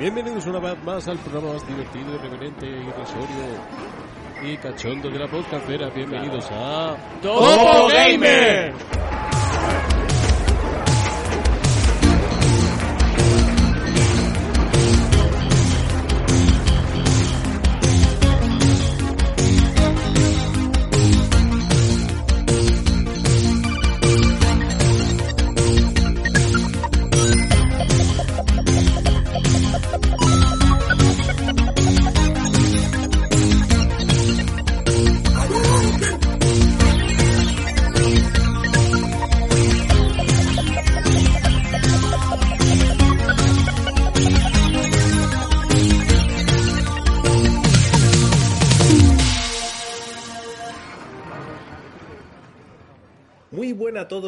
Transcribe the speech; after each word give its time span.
Bienvenidos 0.00 0.46
una 0.46 0.60
vez 0.60 0.82
más 0.82 1.06
al 1.08 1.18
programa 1.18 1.52
más 1.52 1.68
divertido, 1.68 2.14
irreverente, 2.14 2.66
irrisorio 2.66 3.60
y 4.42 4.56
cachondo 4.56 5.10
de 5.10 5.18
la 5.18 5.28
podcastera. 5.28 5.90
Bienvenidos 5.90 6.48
a 6.50 6.96
Topo 7.20 7.88
Gamer. 7.88 8.72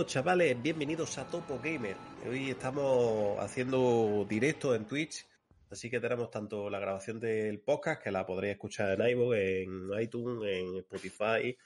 Todos 0.02 0.14
chavales, 0.14 0.60
bienvenidos 0.60 1.16
a 1.18 1.26
Topo 1.26 1.60
Gamer. 1.62 1.96
Hoy 2.28 2.50
estamos 2.50 3.38
haciendo 3.38 4.26
directo 4.28 4.74
en 4.74 4.84
Twitch, 4.84 5.24
así 5.70 5.88
que 5.88 6.00
tenemos 6.00 6.28
tanto 6.28 6.68
la 6.68 6.80
grabación 6.80 7.20
del 7.20 7.60
podcast, 7.60 8.02
que 8.02 8.10
la 8.10 8.26
podréis 8.26 8.54
escuchar 8.54 9.00
en 9.00 9.08
iVoox, 9.10 9.36
en 9.36 9.90
iTunes, 10.00 10.42
en 10.50 10.78
Spotify, 10.78 11.56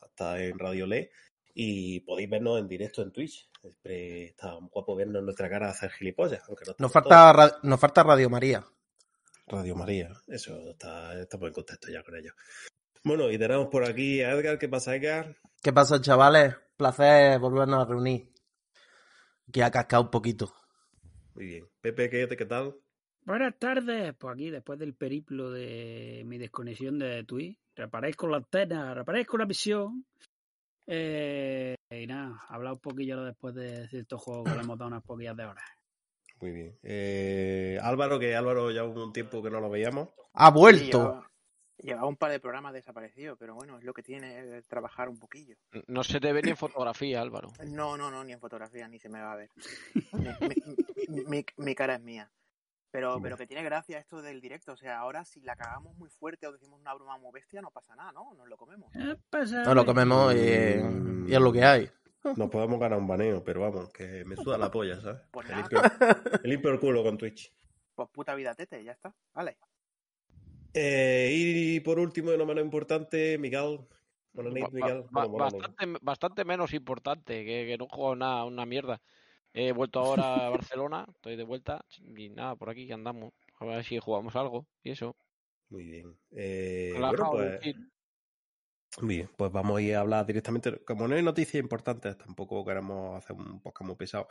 hasta 0.00 0.40
en 0.44 0.58
Radio 0.60 0.86
Le, 0.86 1.10
y 1.54 1.98
podéis 2.00 2.30
vernos 2.30 2.60
en 2.60 2.68
directo 2.68 3.02
en 3.02 3.10
Twitch. 3.10 3.50
Siempre 3.60 4.26
está 4.26 4.52
guapo 4.70 4.94
vernos 4.94 5.18
en 5.18 5.24
nuestra 5.24 5.50
cara 5.50 5.70
hacer 5.70 5.90
gilipollas, 5.90 6.40
aunque 6.46 6.64
no 6.66 6.74
Nos 6.78 6.92
falta, 6.92 7.32
ra- 7.32 7.58
nos 7.64 7.80
falta 7.80 8.04
Radio 8.04 8.30
María. 8.30 8.64
Radio 9.48 9.74
María, 9.74 10.10
eso 10.28 10.70
está, 10.70 11.18
estamos 11.20 11.48
en 11.48 11.54
contexto 11.54 11.90
ya 11.90 12.04
con 12.04 12.14
ello. 12.16 12.32
Bueno, 13.02 13.28
y 13.28 13.38
tenemos 13.38 13.66
por 13.66 13.84
aquí 13.84 14.22
a 14.22 14.30
Edgar, 14.30 14.56
¿qué 14.58 14.68
pasa 14.68 14.94
Edgar? 14.94 15.34
¿Qué 15.60 15.72
pasa, 15.72 16.00
chavales? 16.00 16.54
Placer 16.82 17.38
volvernos 17.38 17.80
a 17.80 17.88
reunir. 17.88 18.28
Que 19.52 19.62
ha 19.62 19.70
cascado 19.70 20.02
un 20.02 20.10
poquito. 20.10 20.52
Muy 21.36 21.46
bien. 21.46 21.68
Pepe, 21.80 22.10
¿qué, 22.10 22.26
qué 22.36 22.44
tal? 22.44 22.74
Buenas 23.24 23.56
tardes, 23.56 24.12
pues 24.18 24.34
aquí 24.34 24.50
después 24.50 24.80
del 24.80 24.94
periplo 24.94 25.52
de 25.52 26.24
mi 26.26 26.38
desconexión 26.38 26.98
de 26.98 27.22
Twitch, 27.22 27.56
reparéis 27.76 28.16
la 28.28 28.38
antena, 28.38 28.94
reparéis 28.94 29.28
la 29.38 29.44
visión. 29.44 30.04
Eh, 30.84 31.76
y 31.88 32.04
nada, 32.08 32.42
hablar 32.48 32.72
un 32.72 32.80
poquillo 32.80 33.22
después 33.22 33.54
de 33.54 33.86
ciertos 33.86 34.20
juegos 34.20 34.50
que 34.50 34.56
le 34.56 34.62
hemos 34.64 34.76
dado 34.76 34.88
unas 34.88 35.04
poquillas 35.04 35.36
de 35.36 35.44
horas. 35.44 35.64
Muy 36.40 36.50
bien. 36.50 36.78
Eh, 36.82 37.78
Álvaro, 37.80 38.18
que 38.18 38.34
Álvaro 38.34 38.72
ya 38.72 38.82
hubo 38.82 39.04
un 39.04 39.12
tiempo 39.12 39.40
que 39.40 39.50
no 39.50 39.60
lo 39.60 39.70
veíamos. 39.70 40.08
Ha 40.34 40.48
Sí, 40.48 40.58
vuelto. 40.58 41.24
Llevaba, 41.78 42.06
un 42.06 42.16
par 42.16 42.30
de 42.30 42.40
programas 42.40 42.72
desaparecidos, 42.72 43.36
pero 43.38 43.54
bueno, 43.54 43.78
es 43.78 43.84
lo 43.84 43.92
que 43.94 44.02
tiene 44.02 44.62
trabajar 44.62 45.08
un 45.08 45.18
poquillo. 45.18 45.56
No 45.86 46.04
se 46.04 46.20
te 46.20 46.32
ve 46.32 46.42
ni 46.42 46.50
en 46.50 46.56
fotografía, 46.56 47.20
Álvaro. 47.20 47.52
No, 47.64 47.96
no, 47.96 48.10
no, 48.10 48.22
ni 48.24 48.32
en 48.32 48.40
fotografía 48.40 48.86
ni 48.88 48.98
se 48.98 49.08
me 49.08 49.20
va 49.20 49.32
a 49.32 49.36
ver. 49.36 49.50
mi, 50.12 50.28
mi- 50.48 51.24
mi- 51.26 51.46
mi 51.56 51.74
cara 51.74 51.94
es 51.96 52.00
mía. 52.02 52.30
Pero, 52.90 53.20
pero 53.22 53.38
que 53.38 53.46
tiene 53.46 53.62
gracia 53.62 53.98
esto 53.98 54.20
del 54.20 54.42
directo. 54.42 54.72
O 54.72 54.76
sea, 54.76 54.98
ahora 54.98 55.24
si 55.24 55.40
la 55.40 55.56
cagamos 55.56 55.96
muy 55.96 56.10
fuerte 56.10 56.46
o 56.46 56.52
decimos 56.52 56.78
una 56.78 56.92
broma 56.92 57.16
muy 57.16 57.32
bestia, 57.32 57.62
no 57.62 57.70
pasa 57.70 57.96
nada, 57.96 58.12
¿no? 58.12 58.34
Nos 58.34 58.46
lo 58.46 58.58
comemos. 58.58 58.94
Eh, 58.94 59.16
pasa, 59.30 59.64
No 59.64 59.74
lo 59.74 59.86
comemos 59.86 60.34
y, 60.34 60.38
y 60.38 61.34
es 61.34 61.40
lo 61.40 61.50
que 61.52 61.64
hay. 61.64 61.90
Nos 62.36 62.50
podemos 62.50 62.78
ganar 62.78 62.98
un 62.98 63.06
baneo, 63.08 63.42
pero 63.42 63.62
vamos, 63.62 63.90
que 63.92 64.24
me 64.26 64.36
suda 64.36 64.58
la 64.58 64.70
polla, 64.70 65.00
¿sabes? 65.00 65.22
Pues 65.30 65.48
nada, 65.48 65.62
limpio, 65.62 65.82
limpio 66.44 66.70
el 66.70 66.78
culo 66.80 67.02
con 67.02 67.16
Twitch. 67.16 67.50
pues 67.94 68.08
puta 68.10 68.34
vida 68.34 68.54
tete, 68.54 68.84
ya 68.84 68.92
está. 68.92 69.12
Vale. 69.32 69.56
Eh, 70.74 71.30
y 71.32 71.80
por 71.80 71.98
último, 71.98 72.32
y 72.32 72.38
no 72.38 72.46
menos 72.46 72.64
importante, 72.64 73.38
Miguel. 73.38 73.80
Ba- 74.34 75.26
Bueno, 75.26 75.36
bastante, 75.36 75.86
bastante 76.00 76.44
menos 76.44 76.72
importante, 76.72 77.44
que, 77.44 77.66
que 77.66 77.76
no 77.76 77.86
jugado 77.86 78.16
nada, 78.16 78.44
una 78.44 78.64
mierda. 78.64 79.02
He 79.52 79.72
vuelto 79.72 80.00
ahora 80.00 80.46
a 80.46 80.50
Barcelona, 80.70 81.06
estoy 81.10 81.36
de 81.36 81.44
vuelta 81.44 81.84
y 82.16 82.30
nada, 82.30 82.56
por 82.56 82.70
aquí 82.70 82.86
que 82.86 82.94
andamos. 82.94 83.34
A 83.58 83.66
ver 83.66 83.84
si 83.84 83.98
jugamos 83.98 84.34
algo 84.34 84.66
y 84.82 84.90
eso. 84.90 85.14
Muy 85.68 85.84
bien. 85.84 86.18
Eh, 86.30 86.94
bueno, 86.98 87.30
pues, 87.30 87.60
muy 89.00 89.16
bien, 89.16 89.30
pues 89.36 89.52
vamos 89.52 89.78
a 89.78 89.82
ir 89.82 89.96
a 89.96 90.00
hablar 90.00 90.26
directamente. 90.26 90.82
Como 90.84 91.06
no 91.08 91.14
hay 91.14 91.22
noticias 91.22 91.62
importantes, 91.62 92.16
tampoco 92.18 92.64
queremos 92.64 93.16
hacer 93.16 93.36
un 93.36 93.60
podcast 93.60 93.86
muy 93.86 93.96
pesado. 93.96 94.28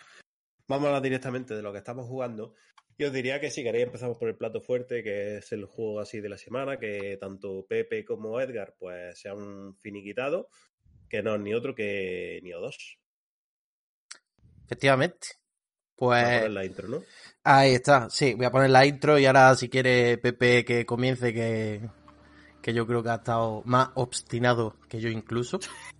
Vamos 0.68 0.85
a 0.85 0.88
hablar 0.90 1.02
directamente 1.03 1.56
de 1.56 1.62
lo 1.62 1.72
que 1.72 1.79
estamos 1.79 2.08
jugando. 2.08 2.56
Y 3.02 3.04
os 3.04 3.12
diría 3.12 3.40
que 3.42 3.50
si 3.50 3.64
queréis 3.64 3.86
empezamos 3.86 4.16
por 4.20 4.30
el 4.30 4.36
plato 4.36 4.62
fuerte, 4.62 5.02
que 5.02 5.38
es 5.38 5.52
el 5.54 5.66
juego 5.66 6.00
así 6.00 6.22
de 6.22 6.30
la 6.30 6.38
semana, 6.38 6.78
que 6.78 7.18
tanto 7.20 7.66
Pepe 7.68 8.06
como 8.06 8.40
Edgar 8.40 8.76
pues 8.78 9.20
se 9.20 9.28
han 9.28 9.76
finiquitado, 9.78 10.50
que 11.10 11.24
no 11.24 11.34
es 11.34 11.42
ni 11.42 11.52
otro 11.56 11.74
que 11.74 12.40
ni 12.44 12.54
o 12.54 12.62
dos. 12.62 13.00
Efectivamente. 14.66 15.28
Vamos 16.10 16.28
a 16.28 16.30
Pues 16.30 16.32
poner 16.32 16.52
la 16.52 16.66
intro, 16.66 16.88
¿no? 16.88 17.06
ahí 17.44 17.74
está. 17.74 18.10
Sí, 18.10 18.34
voy 18.36 18.46
a 18.46 18.52
poner 18.52 18.70
la 18.70 18.86
intro 18.86 19.18
y 19.20 19.26
ahora 19.26 19.56
si 19.56 19.70
quiere 19.70 20.18
Pepe 20.18 20.66
que 20.66 20.86
comience, 20.86 21.34
que, 21.34 21.82
que 22.62 22.74
yo 22.74 22.88
creo 22.88 23.04
que 23.04 23.10
ha 23.10 23.16
estado 23.16 23.64
más 23.66 23.90
obstinado 23.96 24.78
que 24.90 25.00
yo 25.02 25.10
incluso. 25.10 25.60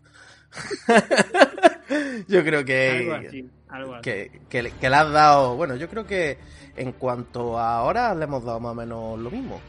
yo 2.28 2.44
creo 2.44 2.66
Algo 2.86 3.14
que, 3.14 3.14
así, 3.14 3.50
algo 3.72 3.96
así. 3.96 4.04
que, 4.04 4.42
que, 4.50 4.64
le- 4.64 4.72
que 4.72 4.90
le 4.90 4.96
has 4.96 5.12
dado... 5.12 5.56
Bueno, 5.56 5.76
yo 5.76 5.90
creo 5.90 6.06
que 6.06 6.38
en 6.76 6.92
cuanto 6.94 7.58
a 7.58 7.78
ahora 7.78 8.14
le 8.16 8.24
hemos 8.26 8.44
dado 8.44 8.59
más 8.59 8.72
o 8.72 8.76
menos 8.76 9.20
lo 9.20 9.32
mismo. 9.32 9.59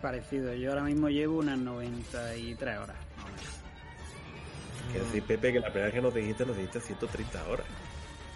Parecido, 0.00 0.52
yo 0.54 0.70
ahora 0.70 0.82
mismo 0.82 1.08
llevo 1.08 1.38
unas 1.38 1.58
93 1.58 2.78
horas. 2.78 2.96
más 3.16 3.24
o 3.24 3.28
menos. 3.28 3.42
Quiero 4.90 5.06
decir, 5.06 5.22
Pepe, 5.22 5.52
que 5.52 5.60
la 5.60 5.66
primera 5.68 5.86
vez 5.86 5.94
que 5.94 6.02
nos 6.02 6.14
dijiste, 6.14 6.44
nos 6.44 6.56
dijiste 6.56 6.80
130 6.80 7.44
horas. 7.48 7.66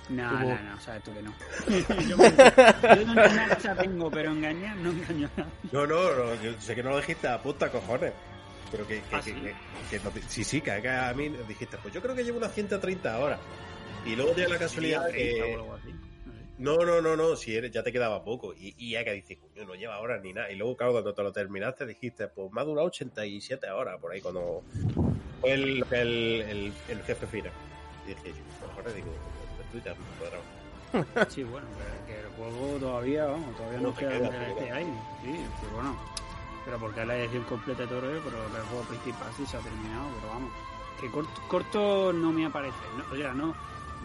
No, 0.09 0.31
no, 0.39 0.63
no, 0.63 0.81
sabes 0.81 1.03
tú 1.03 1.13
que 1.13 1.21
no. 1.23 1.35
yo, 2.09 2.17
me- 2.17 2.31
yo 2.31 3.07
no 3.07 3.13
engañar 3.13 3.59
ya 3.61 3.75
tengo, 3.75 4.09
pero 4.09 4.31
engañar 4.31 4.77
no 4.77 4.91
engaño 4.91 5.29
a 5.37 5.41
nadie. 5.41 5.53
No, 5.73 5.87
no, 5.87 6.15
no, 6.15 6.35
yo 6.43 6.53
sé 6.61 6.77
que 6.77 6.83
no 6.85 6.91
lo 6.91 6.99
dijiste 6.99 7.27
a 7.27 7.43
puta 7.43 7.69
cojones. 7.71 8.13
Pero 8.71 8.87
que, 8.87 9.01
que, 9.03 9.17
¿Ah, 9.17 9.21
que- 9.21 9.33
sí? 9.33 9.41
que- 9.41 9.55
que 9.99 10.05
no 10.05 10.11
te- 10.11 10.23
sí, 10.23 10.45
sí, 10.45 10.61
que 10.61 10.71
acá 10.71 11.09
a 11.09 11.15
mí 11.15 11.29
dijiste, 11.49 11.77
pues 11.79 11.93
yo 11.93 12.01
creo 12.01 12.15
que 12.15 12.23
llevo 12.23 12.39
unas 12.39 12.53
130 12.53 13.19
horas. 13.19 13.41
Y 14.07 14.17
luego 14.17 14.35
llega 14.35 14.49
la 14.51 14.59
casualidad 14.59 15.11
que. 15.11 15.57
no. 16.59 16.77
No, 16.79 17.01
no, 17.03 17.17
no, 17.17 17.37
si 17.37 17.55
eres, 17.55 17.71
ya 17.71 17.83
te 17.83 17.93
quedaba 17.93 18.25
poco. 18.25 18.55
Y, 18.55 18.75
y 18.79 18.93
ya 18.93 19.05
que 19.05 19.13
dices, 19.13 19.37
coño, 19.39 19.67
no 19.67 19.75
lleva 19.75 20.01
horas 20.01 20.23
ni 20.23 20.33
nada. 20.33 20.51
Y 20.51 20.57
luego, 20.57 20.75
claro, 20.77 20.93
cuando 20.93 21.13
te 21.13 21.23
lo 21.23 21.31
terminaste, 21.33 21.85
dijiste, 21.85 22.29
pues 22.29 22.51
me 22.51 22.61
ha 22.63 22.65
durado 22.65 22.87
87 22.87 23.71
horas 23.71 24.01
por 24.01 24.13
ahí 24.13 24.23
cuando 24.23 24.63
fue 25.43 25.53
el, 25.53 25.85
el, 25.91 26.43
el, 26.49 26.73
el 26.89 27.03
jefe 27.03 27.27
final. 27.27 27.53
Y 28.07 28.09
dije, 28.09 28.33
cojones, 28.61 28.95
digo, 28.95 29.09
esto 29.61 29.87
ya 29.87 29.95
me 29.95 30.07
cuadrado. 30.19 30.43
Sí, 31.29 31.43
bueno, 31.43 31.67
que, 32.07 32.21
el 32.21 32.27
juego 32.37 32.79
todavía, 32.79 33.27
vamos, 33.27 33.55
todavía 33.57 33.81
No 33.81 33.95
queda 33.95 34.11
queda, 34.13 34.23
un 34.23 34.31
te 34.31 34.39
DLC 34.39 34.65
queda. 34.65 34.77
ahí. 34.77 34.85
Sí, 35.25 35.41
pero 35.61 35.75
bueno. 35.75 35.97
Pero 36.65 36.79
porque 36.79 37.01
es 37.03 37.07
la 37.07 37.17
edición 37.19 37.45
completa 37.45 37.83
de 37.83 37.89
todo 37.89 38.01
pero 38.01 38.17
el 38.17 38.63
juego 38.69 38.83
principal 38.85 39.29
sí 39.37 39.45
se 39.47 39.57
ha 39.57 39.61
terminado, 39.61 40.09
pero 40.21 40.33
vamos. 40.33 40.51
Que 41.01 41.11
corto, 41.11 41.43
corto 41.49 42.13
no 42.15 42.33
me 42.33 42.47
aparece, 42.47 42.77
no, 42.97 43.13
o 43.13 43.17
sea, 43.17 43.35
no, 43.35 43.55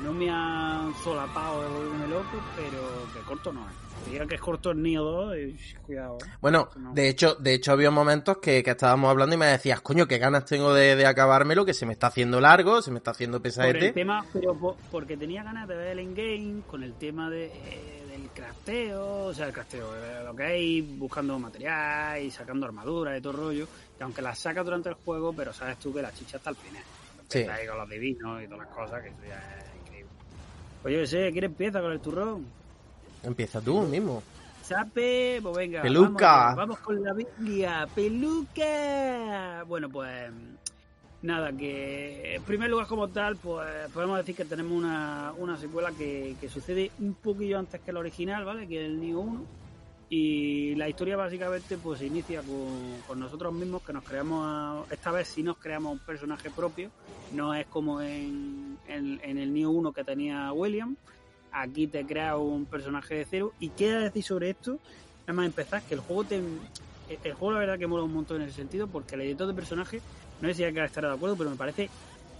no 0.03 0.13
me 0.13 0.29
ha 0.29 0.89
solapado 1.03 1.61
de 1.63 1.69
volverme 1.69 2.07
loco, 2.07 2.41
pero 2.55 2.79
que 3.13 3.19
corto 3.27 3.51
no 3.53 3.61
es. 3.69 3.75
Diga 4.11 4.25
que 4.25 4.33
es 4.35 4.41
corto 4.41 4.71
el 4.71 4.81
Neo 4.81 5.03
2, 5.03 5.37
y, 5.37 5.75
cuidado. 5.85 6.17
¿eh? 6.25 6.29
Bueno, 6.41 6.69
No. 6.75 6.91
de 6.93 7.07
hecho, 7.07 7.35
de 7.35 7.53
hecho 7.53 7.71
había 7.71 7.91
momentos 7.91 8.37
que, 8.39 8.63
que 8.63 8.71
estábamos 8.71 9.11
hablando 9.11 9.35
y 9.35 9.37
me 9.37 9.45
decías, 9.45 9.79
coño, 9.81 10.07
qué 10.07 10.17
ganas 10.17 10.45
tengo 10.45 10.73
de, 10.73 10.95
de 10.95 11.05
acabármelo, 11.05 11.65
que 11.65 11.75
se 11.75 11.85
me 11.85 11.93
está 11.93 12.07
haciendo 12.07 12.41
largo, 12.41 12.81
se 12.81 12.89
me 12.89 12.97
está 12.97 13.11
haciendo 13.11 13.37
Por 13.37 13.45
el 13.47 13.51
pesadete. 13.53 13.91
tema, 13.91 14.25
pero 14.33 14.55
po- 14.57 14.75
porque 14.91 15.17
tenía 15.17 15.43
ganas 15.43 15.67
de 15.67 15.75
ver 15.75 15.87
el 15.89 15.99
endgame 15.99 16.61
con 16.65 16.81
el 16.81 16.93
tema 16.95 17.29
de, 17.29 17.45
eh, 17.53 18.03
del 18.09 18.27
crafteo, 18.33 19.25
o 19.25 19.33
sea, 19.35 19.45
el 19.47 19.53
crafteo, 19.53 19.95
eh, 19.95 20.23
lo 20.25 20.35
que 20.35 20.43
hay, 20.43 20.81
buscando 20.81 21.37
material 21.37 22.23
y 22.23 22.31
sacando 22.31 22.65
armadura 22.65 23.15
y 23.15 23.21
todo 23.21 23.33
rollo, 23.33 23.67
que 23.97 24.03
aunque 24.03 24.23
las 24.23 24.39
sacas 24.39 24.65
durante 24.65 24.89
el 24.89 24.95
juego, 24.95 25.31
pero 25.31 25.53
sabes 25.53 25.77
tú 25.77 25.93
que 25.93 26.01
la 26.01 26.11
chicha 26.11 26.37
está 26.37 26.49
al 26.49 26.55
final. 26.55 26.83
Sí. 27.29 27.43
Ahí 27.43 27.67
con 27.67 27.77
los 27.77 27.87
divinos 27.89 28.41
y 28.41 28.45
todas 28.47 28.65
las 28.65 28.75
cosas, 28.75 29.01
que 29.03 29.09
eso 29.09 29.17
ya 29.27 29.57
es. 29.59 29.70
Pues 30.81 30.93
yo 30.93 30.99
qué 31.01 31.07
sé, 31.07 31.31
¿quién 31.31 31.43
empieza 31.45 31.81
con 31.81 31.91
el 31.91 31.99
turrón? 31.99 32.45
Empieza 33.23 33.61
tú 33.61 33.81
mismo. 33.81 34.23
Sape, 34.63 35.39
pues 35.41 35.55
venga. 35.55 35.81
Peluca. 35.81 36.37
Vamos, 36.37 36.55
vamos 36.55 36.79
con 36.79 37.03
la 37.03 37.13
Biblia. 37.13 37.87
Peluca. 37.93 39.63
Bueno, 39.67 39.89
pues 39.89 40.31
nada, 41.21 41.51
que 41.51 42.35
en 42.35 42.43
primer 42.43 42.69
lugar 42.69 42.87
como 42.87 43.07
tal, 43.09 43.35
pues 43.37 43.67
podemos 43.93 44.17
decir 44.17 44.35
que 44.35 44.45
tenemos 44.45 44.71
una, 44.71 45.33
una 45.37 45.57
secuela 45.57 45.91
que, 45.91 46.35
que 46.39 46.49
sucede 46.49 46.91
un 46.99 47.13
poquillo 47.13 47.59
antes 47.59 47.81
que 47.81 47.91
el 47.91 47.97
original, 47.97 48.45
¿vale? 48.45 48.67
Que 48.67 48.85
el 48.85 48.99
Neo 48.99 49.19
1. 49.19 49.60
Y 50.13 50.75
la 50.75 50.89
historia 50.89 51.15
básicamente 51.15 51.77
pues 51.77 51.99
se 51.99 52.05
inicia 52.07 52.41
con, 52.41 53.01
con 53.07 53.17
nosotros 53.17 53.53
mismos 53.53 53.81
que 53.81 53.93
nos 53.93 54.03
creamos, 54.03 54.43
a- 54.45 54.83
esta 54.93 55.09
vez 55.09 55.29
sí 55.29 55.41
nos 55.41 55.57
creamos 55.57 55.93
un 55.93 55.99
personaje 55.99 56.49
propio, 56.49 56.91
no 57.31 57.53
es 57.53 57.65
como 57.67 58.01
en, 58.01 58.77
en, 58.89 59.21
en 59.23 59.37
el 59.37 59.53
Neo 59.53 59.69
1 59.69 59.93
que 59.93 60.03
tenía 60.03 60.51
William, 60.51 60.97
aquí 61.53 61.87
te 61.87 62.05
creas 62.05 62.35
un 62.37 62.65
personaje 62.65 63.15
de 63.15 63.25
cero. 63.25 63.53
¿Y 63.61 63.69
qué 63.69 63.89
decir 63.93 64.21
sobre 64.21 64.49
esto? 64.49 64.79
Nada 65.21 65.33
más 65.33 65.45
empezar, 65.45 65.81
que 65.83 65.93
el 65.93 66.01
juego 66.01 66.25
te... 66.25 66.41
El 67.23 67.33
juego 67.33 67.53
la 67.53 67.59
verdad 67.59 67.79
que 67.79 67.87
mola 67.87 68.03
un 68.03 68.13
montón 68.13 68.41
en 68.41 68.49
ese 68.49 68.57
sentido 68.57 68.87
porque 68.87 69.15
el 69.15 69.21
editor 69.21 69.47
de 69.47 69.53
personaje, 69.53 70.01
no 70.41 70.49
sé 70.49 70.55
si 70.55 70.63
hay 70.65 70.73
que 70.73 70.83
estar 70.83 71.05
de 71.05 71.11
acuerdo, 71.13 71.37
pero 71.37 71.49
me 71.49 71.55
parece 71.55 71.89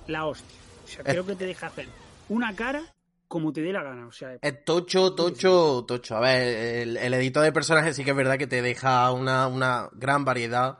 la 0.07 0.25
hostia. 0.25 0.57
O 0.83 0.87
sea, 0.89 1.03
creo 1.05 1.25
que 1.25 1.35
te 1.35 1.45
deja 1.45 1.67
hacer 1.67 1.87
una 2.27 2.53
cara 2.53 2.83
como 3.31 3.51
te 3.53 3.61
dé 3.61 3.71
la 3.73 3.81
gana. 3.81 4.05
O 4.07 4.11
sea, 4.11 4.37
Es 4.41 4.65
tocho, 4.65 5.15
tocho, 5.15 5.85
tocho. 5.87 6.17
A 6.17 6.19
ver, 6.19 6.41
el, 6.83 6.97
el 6.97 7.13
editor 7.15 7.43
de 7.43 7.51
personajes 7.53 7.95
sí 7.95 8.03
que 8.03 8.11
es 8.11 8.15
verdad 8.17 8.37
que 8.37 8.45
te 8.47 8.61
deja 8.61 9.09
una, 9.11 9.47
una 9.47 9.89
gran 9.93 10.23
variedad 10.25 10.77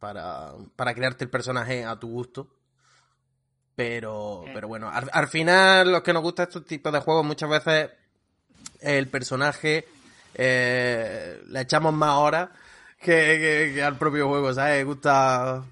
para, 0.00 0.52
para 0.76 0.92
crearte 0.94 1.24
el 1.24 1.30
personaje 1.30 1.84
a 1.84 1.96
tu 1.98 2.08
gusto. 2.08 2.48
Pero, 3.76 4.44
Eh. 4.46 4.50
pero 4.52 4.68
bueno, 4.68 4.90
al, 4.90 5.08
al 5.12 5.28
final, 5.28 5.90
los 5.92 6.02
que 6.02 6.12
nos 6.12 6.22
gustan 6.22 6.48
estos 6.48 6.64
tipos 6.66 6.92
de 6.92 7.00
juegos, 7.00 7.24
muchas 7.24 7.48
veces 7.48 7.90
el 8.80 9.08
personaje 9.08 9.86
eh, 10.34 11.40
le 11.48 11.60
echamos 11.60 11.94
más 11.94 12.16
horas 12.16 12.50
que, 12.98 13.04
que- 13.04 13.72
que 13.74 13.82
al 13.82 13.96
propio 13.96 14.28
juego, 14.28 14.52
¿sabes? 14.52 14.84
Gusta. 14.84 15.62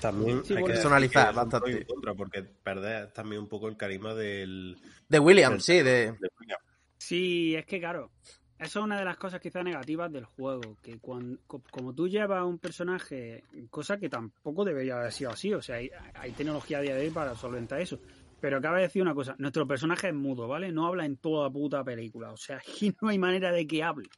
También 0.00 0.44
Sí, 0.44 0.54
hay 0.56 0.62
que 0.64 0.72
Personalizar 0.72 1.30
que 1.30 1.36
bastante. 1.36 1.86
contra, 1.86 2.14
porque 2.14 2.42
perder 2.42 3.12
también 3.12 3.42
un 3.42 3.48
poco 3.48 3.68
el 3.68 3.76
carisma 3.76 4.14
del, 4.14 4.76
De 5.08 5.18
William, 5.18 5.52
del- 5.52 5.60
sí, 5.60 5.74
de. 5.74 6.12
de 6.12 6.30
William. 6.40 6.58
Sí, 6.98 7.54
es 7.56 7.64
que 7.66 7.78
claro, 7.80 8.10
eso 8.58 8.78
es 8.80 8.84
una 8.84 8.98
de 8.98 9.04
las 9.04 9.16
cosas 9.16 9.40
quizás 9.40 9.64
negativas 9.64 10.12
del 10.12 10.24
juego, 10.24 10.76
que 10.82 10.98
cuando, 10.98 11.38
co- 11.46 11.62
como 11.70 11.94
tú 11.94 12.08
llevas 12.08 12.44
un 12.44 12.58
personaje, 12.58 13.42
cosa 13.70 13.98
que 13.98 14.08
tampoco 14.08 14.64
debería 14.64 14.98
haber 14.98 15.12
sido 15.12 15.30
así, 15.30 15.52
o 15.54 15.62
sea, 15.62 15.76
hay, 15.76 15.90
hay 16.14 16.32
tecnología 16.32 16.78
a 16.78 16.82
día 16.82 16.94
de 16.94 17.06
hoy 17.06 17.10
para 17.10 17.34
solventar 17.34 17.80
eso. 17.80 17.98
Pero 18.40 18.60
cabe 18.60 18.80
decir 18.82 19.02
una 19.02 19.14
cosa, 19.14 19.34
nuestro 19.38 19.66
personaje 19.66 20.08
es 20.08 20.14
mudo, 20.14 20.48
¿vale? 20.48 20.72
No 20.72 20.86
habla 20.86 21.04
en 21.04 21.18
toda 21.18 21.44
la 21.48 21.50
puta 21.52 21.84
película, 21.84 22.32
o 22.32 22.36
sea, 22.36 22.56
aquí 22.68 22.94
no 23.00 23.08
hay 23.08 23.18
manera 23.18 23.52
de 23.52 23.66
que 23.66 23.82
hable. 23.82 24.08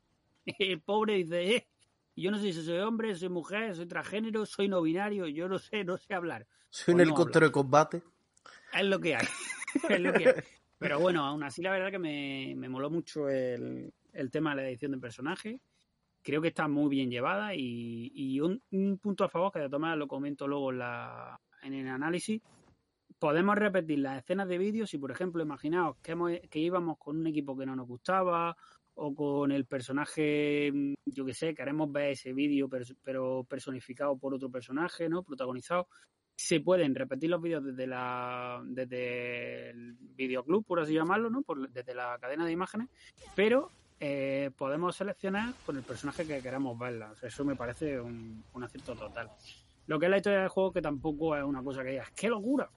El 0.58 0.80
pobre 0.80 1.14
dice, 1.14 1.56
eh, 1.56 1.68
yo 2.16 2.30
no 2.30 2.38
sé 2.38 2.52
si 2.52 2.62
soy 2.62 2.78
hombre, 2.78 3.14
soy 3.14 3.28
mujer, 3.28 3.74
soy 3.74 3.86
transgénero, 3.86 4.44
soy 4.46 4.68
no 4.68 4.82
binario, 4.82 5.26
yo 5.28 5.48
no 5.48 5.58
sé, 5.58 5.84
no 5.84 5.96
sé 5.96 6.14
hablar. 6.14 6.46
Soy 6.70 6.92
un 6.92 6.96
Pues 6.98 7.06
no 7.08 7.12
helicóptero 7.12 7.46
de 7.46 7.52
combate. 7.52 8.02
Es 8.72 8.84
lo 8.84 8.98
que 9.00 9.16
hay. 9.16 9.26
es 9.88 10.00
lo 10.00 10.12
que 10.12 10.28
hay. 10.28 10.34
Pero 10.78 10.98
bueno, 10.98 11.24
aún 11.24 11.42
así 11.42 11.62
la 11.62 11.70
verdad 11.70 11.90
que 11.90 11.98
me, 11.98 12.54
me 12.56 12.68
moló 12.68 12.90
mucho 12.90 13.28
el, 13.28 13.92
el 14.12 14.30
tema 14.30 14.50
de 14.54 14.62
la 14.62 14.68
edición 14.68 14.92
de 14.92 14.98
personaje. 14.98 15.60
Creo 16.22 16.40
que 16.40 16.48
está 16.48 16.68
muy 16.68 16.88
bien 16.88 17.10
llevada 17.10 17.54
y, 17.54 18.10
y 18.14 18.40
un, 18.40 18.62
un 18.70 18.98
punto 18.98 19.24
a 19.24 19.28
favor, 19.28 19.52
que 19.52 19.58
de 19.60 19.68
todas 19.68 19.96
lo 19.96 20.06
comento 20.08 20.46
luego 20.46 20.70
en, 20.70 20.78
la, 20.78 21.40
en 21.62 21.74
el 21.74 21.88
análisis, 21.88 22.40
podemos 23.18 23.56
repetir 23.56 23.98
las 24.00 24.18
escenas 24.18 24.48
de 24.48 24.58
vídeo 24.58 24.86
si, 24.86 24.98
por 24.98 25.10
ejemplo, 25.10 25.42
imaginaos 25.42 25.96
que, 26.02 26.12
hemos- 26.12 26.40
que 26.50 26.58
íbamos 26.58 26.98
con 26.98 27.18
un 27.18 27.26
equipo 27.26 27.56
que 27.56 27.66
no 27.66 27.76
nos 27.76 27.86
gustaba 27.86 28.56
o 28.94 29.14
con 29.14 29.52
el 29.52 29.64
personaje, 29.64 30.70
mm, 30.72 30.94
yo 31.06 31.24
que 31.24 31.34
sé, 31.34 31.54
queremos 31.54 31.90
ver 31.90 32.10
ese 32.12 32.32
vídeo 32.32 32.68
pero 33.02 33.44
personificado 33.44 34.16
por 34.16 34.34
otro 34.34 34.50
personaje, 34.50 35.08
¿no? 35.08 35.22
Protagonizado 35.22 35.88
se 36.34 36.60
pueden 36.60 36.94
repetir 36.94 37.30
los 37.30 37.40
vídeos 37.42 37.64
desde 37.64 37.86
la 37.86 38.62
desde 38.64 39.70
el 39.70 39.94
videoclub, 40.16 40.64
por 40.64 40.80
así 40.80 40.94
llamarlo, 40.94 41.30
¿no? 41.30 41.42
Por- 41.42 41.68
desde 41.70 41.94
la 41.94 42.18
cadena 42.20 42.44
de 42.46 42.52
imágenes, 42.52 42.88
pero 43.36 43.70
eh, 44.00 44.50
podemos 44.56 44.96
seleccionar 44.96 45.54
con 45.64 45.76
el 45.76 45.82
personaje 45.84 46.26
que 46.26 46.40
queramos 46.42 46.76
verla. 46.78 47.12
O 47.12 47.16
sea, 47.16 47.28
eso 47.28 47.44
me 47.44 47.54
parece 47.54 48.00
un, 48.00 48.42
un 48.52 48.64
acierto 48.64 48.94
total. 48.96 49.30
Lo 49.86 49.98
que 49.98 50.06
es 50.06 50.10
la 50.10 50.16
historia 50.16 50.40
del 50.40 50.48
juego, 50.48 50.72
que 50.72 50.82
tampoco 50.82 51.36
es 51.36 51.44
una 51.44 51.62
cosa 51.62 51.84
que 51.84 51.90
digas, 51.90 52.10
¡qué 52.12 52.28
locura! 52.28 52.68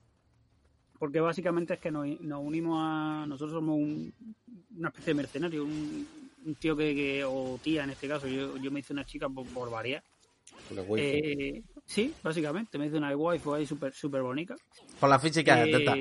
Porque 0.97 1.19
básicamente 1.19 1.74
es 1.74 1.80
que 1.80 1.92
nos, 1.92 2.07
nos 2.21 2.42
unimos 2.42 2.77
a. 2.81 3.25
Nosotros 3.27 3.53
somos 3.53 3.75
un- 3.75 4.13
una 4.77 4.89
especie 4.89 5.12
de 5.13 5.15
mercenario, 5.18 5.63
un, 5.65 6.07
un 6.45 6.56
tío 6.56 6.75
que, 6.75 6.95
que- 6.95 7.24
o 7.25 7.59
tía 7.62 7.83
en 7.83 7.89
este 7.92 8.07
caso, 8.07 8.27
yo, 8.27 8.57
yo 8.57 8.71
me 8.71 8.80
hice 8.80 8.94
una 8.94 9.06
chica 9.06 9.27
por, 9.30 9.45
por. 9.47 9.68
Una 10.71 10.81
waifu. 10.81 11.18
Eh, 11.18 11.62
sí, 11.86 12.13
básicamente, 12.24 12.77
me 12.77 12.88
hice 12.88 12.97
una 12.97 13.15
waifu 13.15 13.53
ahí 13.53 13.65
súper 13.65 13.94
super 13.94 14.21
bonita. 14.21 14.56
Por 15.00 15.09
la 15.09 15.19
física 15.19 15.56
de 15.57 15.68
Eh, 15.68 15.71
teta. 15.71 15.95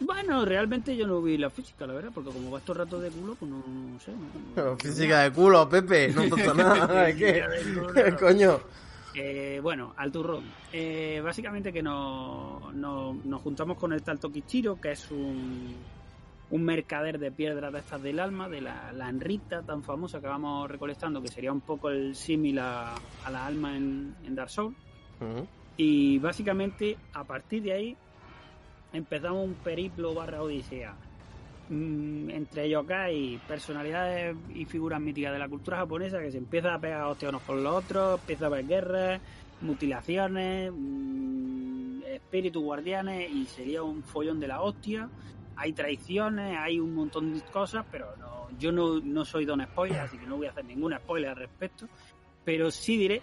bueno, 0.00 0.44
realmente 0.44 0.96
yo 0.96 1.06
no 1.06 1.22
vi 1.22 1.38
la 1.38 1.50
física, 1.50 1.86
la 1.86 1.94
verdad, 1.94 2.10
porque 2.14 2.30
como 2.30 2.50
va 2.50 2.58
estos 2.58 2.76
ratos 2.76 3.00
de 3.02 3.10
culo, 3.10 3.34
pues 3.36 3.50
no, 3.50 3.64
no 3.66 4.00
sé. 4.00 4.12
no- 4.56 4.76
Física 4.78 5.22
de 5.22 5.32
culo, 5.32 5.68
Pepe, 5.68 6.08
no 6.08 6.28
pasa 6.28 6.52
nada. 6.54 7.14
¿Qué? 7.14 7.42
Coño. 8.20 8.60
Eh, 9.14 9.60
bueno, 9.62 9.94
al 9.96 10.10
turrón. 10.10 10.44
Eh, 10.72 11.20
básicamente 11.22 11.72
que 11.72 11.82
nos, 11.82 12.74
nos, 12.74 13.24
nos 13.24 13.42
juntamos 13.42 13.78
con 13.78 13.92
el 13.92 14.02
tal 14.02 14.18
Tokichiro, 14.18 14.80
que 14.80 14.90
es 14.90 15.10
un, 15.10 15.74
un 16.50 16.62
mercader 16.64 17.18
de 17.18 17.30
piedras 17.30 17.72
de 17.72 17.78
estas 17.78 18.02
del 18.02 18.18
alma, 18.18 18.48
de 18.48 18.60
la, 18.60 18.92
la 18.92 19.08
Enrita 19.08 19.62
tan 19.62 19.82
famosa 19.84 20.20
que 20.20 20.26
vamos 20.26 20.68
recolectando, 20.68 21.22
que 21.22 21.28
sería 21.28 21.52
un 21.52 21.60
poco 21.60 21.90
el 21.90 22.16
símil 22.16 22.58
a, 22.58 22.94
a 23.24 23.30
la 23.30 23.46
alma 23.46 23.76
en, 23.76 24.16
en 24.24 24.34
Dark 24.34 24.50
Souls. 24.50 24.76
Y 25.76 26.18
básicamente 26.18 26.96
a 27.12 27.24
partir 27.24 27.62
de 27.62 27.72
ahí 27.72 27.96
empezamos 28.92 29.44
un 29.44 29.54
periplo 29.54 30.12
barra 30.12 30.42
odisea. 30.42 30.94
Mm, 31.68 32.28
entre 32.30 32.64
ellos 32.64 32.84
hay 32.90 33.40
personalidades 33.48 34.36
y 34.54 34.66
figuras 34.66 35.00
míticas 35.00 35.32
de 35.32 35.38
la 35.38 35.48
cultura 35.48 35.78
japonesa 35.78 36.20
que 36.20 36.30
se 36.30 36.38
empieza 36.38 36.74
a 36.74 36.78
pegar 36.78 37.02
hostias 37.04 37.30
unos 37.30 37.42
con 37.42 37.64
los 37.64 37.74
otros, 37.74 38.20
empieza 38.20 38.44
a 38.44 38.48
haber 38.48 38.66
guerras, 38.66 39.20
mutilaciones, 39.62 40.70
mm, 40.74 42.02
espíritus 42.06 42.62
guardianes 42.62 43.30
y 43.30 43.46
sería 43.46 43.82
un 43.82 44.02
follón 44.02 44.40
de 44.40 44.48
la 44.48 44.60
hostia. 44.60 45.08
Hay 45.56 45.72
traiciones, 45.72 46.58
hay 46.58 46.80
un 46.80 46.94
montón 46.94 47.32
de 47.32 47.40
cosas, 47.42 47.86
pero 47.90 48.14
no, 48.16 48.48
yo 48.58 48.72
no, 48.72 49.00
no 49.00 49.24
soy 49.24 49.44
don 49.44 49.64
spoiler, 49.64 50.00
así 50.00 50.18
que 50.18 50.26
no 50.26 50.36
voy 50.36 50.46
a 50.46 50.50
hacer 50.50 50.64
ningún 50.64 50.94
spoiler 50.94 51.30
al 51.30 51.36
respecto. 51.36 51.88
Pero 52.44 52.70
sí 52.70 52.98
diré 52.98 53.22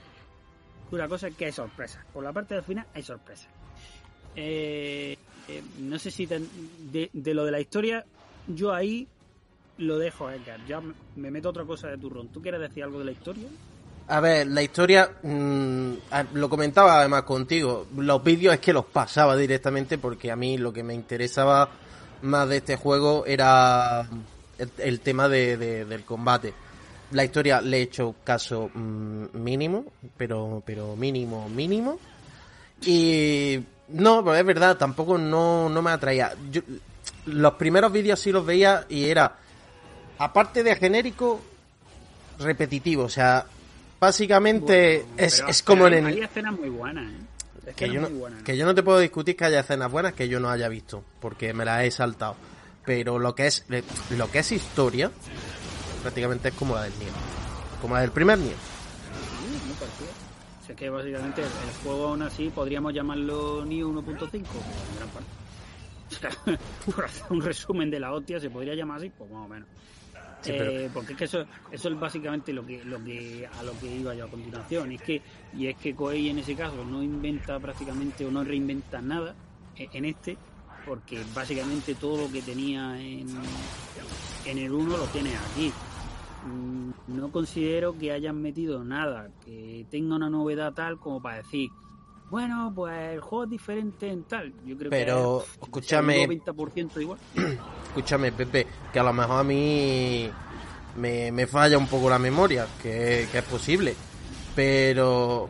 una 0.91 1.07
cosa 1.07 1.27
es 1.27 1.35
que 1.35 1.45
hay 1.45 1.51
sorpresas. 1.51 2.03
Por 2.11 2.23
la 2.23 2.33
parte 2.33 2.55
del 2.55 2.63
final 2.63 2.85
hay 2.93 3.03
sorpresas. 3.03 3.49
Eh, 4.35 5.17
eh, 5.47 5.63
no 5.79 5.99
sé 5.99 6.09
si 6.09 6.25
de 6.25 7.33
lo 7.33 7.45
de 7.45 7.51
la 7.51 7.59
historia, 7.59 8.05
yo 8.47 8.73
ahí 8.73 9.07
lo 9.77 9.97
dejo 9.97 10.29
Edgar. 10.29 10.59
Ya 10.67 10.79
me- 10.81 10.93
me 11.15 11.31
meto 11.31 11.49
otra 11.49 11.63
cosa 11.65 11.87
de 11.87 11.97
turrón. 11.97 12.29
¿Tú 12.29 12.41
quieres 12.41 12.61
decir 12.61 12.83
algo 12.83 12.99
de 12.99 13.05
la 13.05 13.11
historia? 13.11 13.47
A 14.07 14.19
ver, 14.19 14.47
la 14.47 14.61
historia, 14.61 15.09
mm, 15.23 15.93
lo 16.33 16.49
comentaba 16.49 16.99
además 16.99 17.23
contigo, 17.23 17.87
los 17.95 18.23
vídeos 18.23 18.53
es 18.53 18.59
que 18.59 18.73
los 18.73 18.85
pasaba 18.85 19.37
directamente 19.37 19.97
porque 19.97 20.31
a 20.31 20.35
mí 20.35 20.57
lo 20.57 20.73
que 20.73 20.83
me 20.83 20.93
interesaba 20.93 21.69
más 22.23 22.49
de 22.49 22.57
este 22.57 22.75
juego 22.75 23.25
era 23.25 24.07
el, 24.77 24.99
tema 24.99 25.29
de, 25.29 25.55
de- 25.57 25.85
del 25.85 26.03
combate. 26.03 26.53
La 27.11 27.23
historia 27.23 27.61
le 27.61 27.77
he 27.77 27.81
hecho 27.83 28.15
caso 28.23 28.69
mm, 28.73 29.25
mínimo, 29.33 29.85
pero, 30.17 30.61
pero 30.65 30.95
mínimo, 30.95 31.47
mínimo. 31.49 31.97
Y 32.85 33.59
no, 33.89 34.23
pero 34.23 34.35
es 34.35 34.45
verdad, 34.45 34.77
tampoco 34.77 35.17
no, 35.17 35.69
no 35.69 35.81
me 35.81 35.91
atraía. 35.91 36.33
Yo- 36.51 36.61
los 37.25 37.53
primeros 37.53 37.91
vídeos 37.91 38.19
sí 38.19 38.31
los 38.31 38.45
veía 38.45 38.85
y 38.89 39.05
era, 39.05 39.37
aparte 40.17 40.63
de 40.63 40.75
genérico, 40.75 41.41
repetitivo. 42.39 43.03
O 43.03 43.09
sea, 43.09 43.45
básicamente 43.99 45.05
Bueno, 45.07 45.13
es, 45.17 45.43
es 45.47 45.63
como 45.63 45.87
en 45.87 45.93
el... 45.93 46.05
hay 46.07 46.19
escenas 46.21 46.57
muy 46.59 46.69
buenas, 46.69 47.11
¿eh? 47.11 47.17
Que 47.75 47.85
Escenas 47.85 48.09
yo, 48.09 48.29
no, 48.29 48.43
que 48.43 48.57
yo 48.57 48.65
no 48.65 48.73
te 48.73 48.81
puedo 48.81 48.97
discutir 48.99 49.35
que 49.35 49.45
haya 49.45 49.59
escenas 49.59 49.91
buenas 49.91 50.13
que 50.13 50.27
yo 50.27 50.39
no 50.39 50.49
haya 50.49 50.67
visto, 50.67 51.03
porque 51.19 51.53
me 51.53 51.63
las 51.63 51.83
he 51.83 51.91
saltado. 51.91 52.35
Pero 52.83 53.19
lo 53.19 53.35
que 53.35 53.45
es 53.45 53.65
lo 54.09 54.31
que 54.31 54.39
es 54.39 54.51
historia, 54.51 55.11
prácticamente 56.01 56.49
es 56.49 56.55
como 56.55 56.73
la 56.73 56.83
del 56.83 56.97
Nier. 56.97 57.11
Como 57.79 57.93
la 57.93 58.01
del 58.01 58.11
primer 58.11 58.39
Nier. 58.39 58.55
Sí, 58.55 59.67
muy 59.67 59.75
parecido. 59.75 60.09
O 60.61 60.65
sea, 60.65 60.75
que 60.75 60.89
básicamente 60.89 61.41
el, 61.43 61.49
juego 61.83 62.07
aún 62.07 62.23
así 62.23 62.49
podríamos 62.49 62.93
llamarlo 62.93 63.63
Neo 63.63 63.91
1.5, 63.91 64.33
en 64.33 64.43
gran 64.97 65.09
parte. 65.09 65.40
O 66.17 66.19
sea, 66.19 66.57
por 66.85 67.05
hacer 67.05 67.23
un 67.29 67.41
resumen 67.41 67.89
de 67.89 67.99
la 67.99 68.13
hostia, 68.13 68.39
se 68.39 68.49
podría 68.49 68.75
llamar 68.75 68.97
así, 68.97 69.09
pues 69.09 69.29
más 69.31 69.45
o 69.45 69.47
menos. 69.47 69.67
Sí, 70.41 70.51
pero- 70.57 70.71
Eh, 70.71 70.89
porque 70.93 71.13
es 71.13 71.17
que 71.19 71.25
eso, 71.25 71.45
eso 71.71 71.89
es 71.89 71.99
básicamente 71.99 72.51
lo 72.51 72.65
que, 72.65 72.83
lo 72.83 73.03
que 73.03 73.47
a 73.59 73.63
lo 73.63 73.77
que 73.79 73.95
iba 73.95 74.13
yo 74.15 74.25
a 74.25 74.27
continuación. 74.27 74.91
Y 74.91 74.95
es 74.95 75.01
que, 75.03 75.21
y 75.55 75.67
es 75.67 75.77
que 75.77 75.93
Koei 75.95 76.29
en 76.29 76.39
ese 76.39 76.55
caso 76.55 76.83
no 76.83 77.01
inventa 77.03 77.59
prácticamente 77.59 78.25
o 78.25 78.31
no 78.31 78.43
reinventa 78.43 79.01
nada 79.01 79.35
eh, 79.77 79.87
en 79.93 80.05
este, 80.05 80.37
porque 80.85 81.21
básicamente 81.35 81.93
todo 81.95 82.23
lo 82.25 82.31
que 82.31 82.41
tenía 82.41 82.99
en, 82.99 83.27
en 84.45 84.57
el 84.57 84.71
1 84.71 84.97
lo 84.97 85.05
tiene 85.05 85.31
aquí. 85.37 85.71
Mm, 86.47 87.15
No 87.19 87.31
considero 87.31 87.95
que 87.97 88.11
hayan 88.11 88.41
metido 88.41 88.83
nada 88.83 89.29
que 89.45 89.85
tenga 89.91 90.15
una 90.15 90.29
novedad 90.29 90.73
tal 90.73 90.97
como 90.99 91.21
para 91.21 91.37
decir 91.37 91.69
bueno, 92.31 92.71
pues 92.73 93.13
el 93.13 93.19
juego 93.21 93.43
es 93.43 93.49
diferente 93.49 94.07
en 94.09 94.23
tal. 94.25 94.53
Yo 94.63 94.77
creo 94.77 94.89
Pero, 94.89 95.43
que 95.45 95.61
escúchame. 95.61 96.19
Un 96.19 96.27
90% 96.27 96.99
igual. 97.01 97.19
Escúchame, 97.87 98.31
Pepe, 98.31 98.65
que 98.93 98.99
a 98.99 99.03
lo 99.03 99.11
mejor 99.11 99.39
a 99.41 99.43
mí 99.43 100.29
me, 100.95 101.31
me 101.31 101.45
falla 101.45 101.77
un 101.77 101.87
poco 101.87 102.09
la 102.09 102.19
memoria, 102.19 102.65
que, 102.81 103.27
que 103.31 103.37
es 103.39 103.43
posible. 103.43 103.95
Pero, 104.55 105.49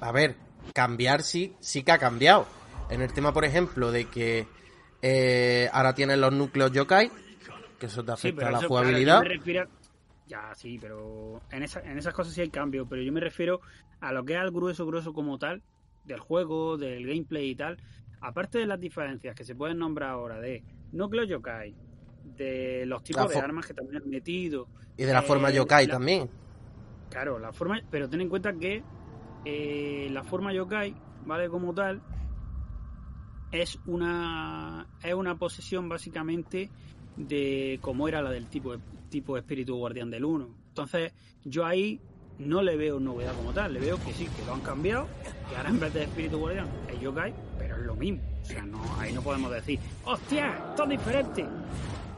a 0.00 0.12
ver, 0.12 0.36
cambiar 0.74 1.22
sí, 1.22 1.54
sí 1.60 1.82
que 1.84 1.92
ha 1.92 1.98
cambiado. 1.98 2.46
En 2.90 3.02
el 3.02 3.12
tema, 3.12 3.32
por 3.32 3.44
ejemplo, 3.44 3.92
de 3.92 4.06
que 4.06 4.46
eh, 5.02 5.68
ahora 5.72 5.94
tienes 5.94 6.18
los 6.18 6.32
núcleos 6.32 6.72
yokai, 6.72 7.10
que 7.78 7.86
eso 7.86 8.04
te 8.04 8.10
Sí, 8.10 8.32
afecta 8.32 8.36
pero 8.36 8.48
a 8.48 8.50
la 8.50 8.58
eso, 8.58 8.68
jugabilidad. 8.68 9.22
claro, 9.22 9.70
Ya, 10.26 10.54
sí, 10.54 10.78
pero 10.78 11.40
en, 11.50 11.62
esa- 11.64 11.80
en 11.80 11.98
esas 11.98 12.14
cosas 12.14 12.34
sí 12.34 12.40
hay 12.40 12.50
cambio, 12.50 12.86
pero 12.86 13.02
yo 13.02 13.12
me 13.12 13.20
refiero 13.20 13.60
a 14.00 14.12
lo 14.12 14.24
que 14.24 14.34
es 14.34 14.40
el 14.40 14.50
grueso, 14.52 14.86
grueso 14.86 15.12
como 15.12 15.38
tal, 15.38 15.62
del 16.12 16.20
juego, 16.20 16.76
del 16.76 17.06
gameplay 17.06 17.50
y 17.50 17.54
tal. 17.54 17.76
Aparte 18.20 18.58
de 18.58 18.66
las 18.66 18.78
diferencias 18.80 19.34
que 19.34 19.44
se 19.44 19.54
pueden 19.54 19.78
nombrar 19.78 20.10
ahora 20.10 20.38
de 20.40 20.62
núcleo 20.92 21.24
yokai, 21.24 21.74
de 22.36 22.84
los 22.86 23.02
tipos 23.02 23.22
de 23.28 23.34
armas 23.44 23.66
que 23.66 23.74
también 23.74 24.02
han 24.02 24.08
metido, 24.10 24.68
y 24.96 25.04
de 25.04 25.12
la 25.12 25.20
eh, 25.20 25.22
forma 25.22 25.50
yokai 25.50 25.86
la- 25.86 25.92
también. 25.94 26.28
Claro, 27.08 27.38
la 27.38 27.52
forma, 27.52 27.80
pero 27.90 28.08
ten 28.08 28.20
en 28.20 28.28
cuenta 28.28 28.52
que 28.52 28.82
eh, 29.44 30.08
la 30.12 30.22
forma 30.22 30.52
yokai, 30.52 30.94
¿vale? 31.24 31.48
Como 31.48 31.72
tal, 31.74 32.02
es 33.52 33.78
una 33.86 34.86
es 35.02 35.14
una 35.14 35.36
posesión 35.36 35.88
básicamente 35.88 36.70
de 37.16 37.78
como 37.82 38.06
era 38.06 38.22
la 38.22 38.30
del 38.30 38.46
tipo 38.48 38.76
tipo 39.08 39.36
espíritu 39.36 39.76
guardián 39.76 40.10
del 40.10 40.24
1. 40.24 40.48
Entonces, 40.68 41.12
yo 41.44 41.66
ahí 41.66 42.00
no 42.40 42.62
le 42.62 42.76
veo 42.76 42.98
novedad 42.98 43.34
como 43.34 43.52
tal, 43.52 43.74
le 43.74 43.80
veo 43.80 44.02
que 44.02 44.12
sí, 44.12 44.26
que 44.36 44.44
lo 44.46 44.54
han 44.54 44.60
cambiado, 44.60 45.06
que 45.48 45.56
ahora 45.56 45.68
en 45.68 45.80
vez 45.80 45.92
de 45.92 46.04
espíritu 46.04 46.38
guardián 46.38 46.68
es 46.88 47.00
yokai, 47.00 47.34
pero 47.58 47.76
es 47.76 47.82
lo 47.82 47.94
mismo. 47.94 48.20
O 48.42 48.46
sea, 48.46 48.62
no, 48.62 48.80
ahí 48.98 49.12
no 49.12 49.20
podemos 49.22 49.50
decir, 49.50 49.78
¡hostia! 50.04 50.58
¡Esto 50.70 50.84
es 50.84 50.88
diferente! 50.90 51.46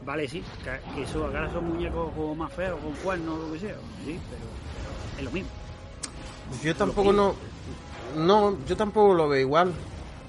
Vale, 0.05 0.27
sí, 0.27 0.43
que, 0.63 1.01
eso 1.01 1.25
ahora 1.25 1.51
son 1.51 1.67
muñecos 1.67 2.11
como 2.13 2.35
más 2.35 2.51
feos, 2.53 2.79
con 2.79 2.93
cuernos 2.93 3.37
o 3.37 3.47
lo 3.47 3.53
que 3.53 3.59
sea, 3.59 3.75
sí, 4.05 4.19
pero, 4.29 4.43
pero 4.77 5.19
es 5.19 5.23
lo 5.25 5.31
mismo. 5.31 5.49
Yo 6.63 6.75
tampoco 6.75 7.13
no, 7.13 7.35
no, 8.17 8.57
yo 8.65 8.77
tampoco 8.77 9.13
lo 9.13 9.27
veo 9.29 9.41
igual, 9.41 9.73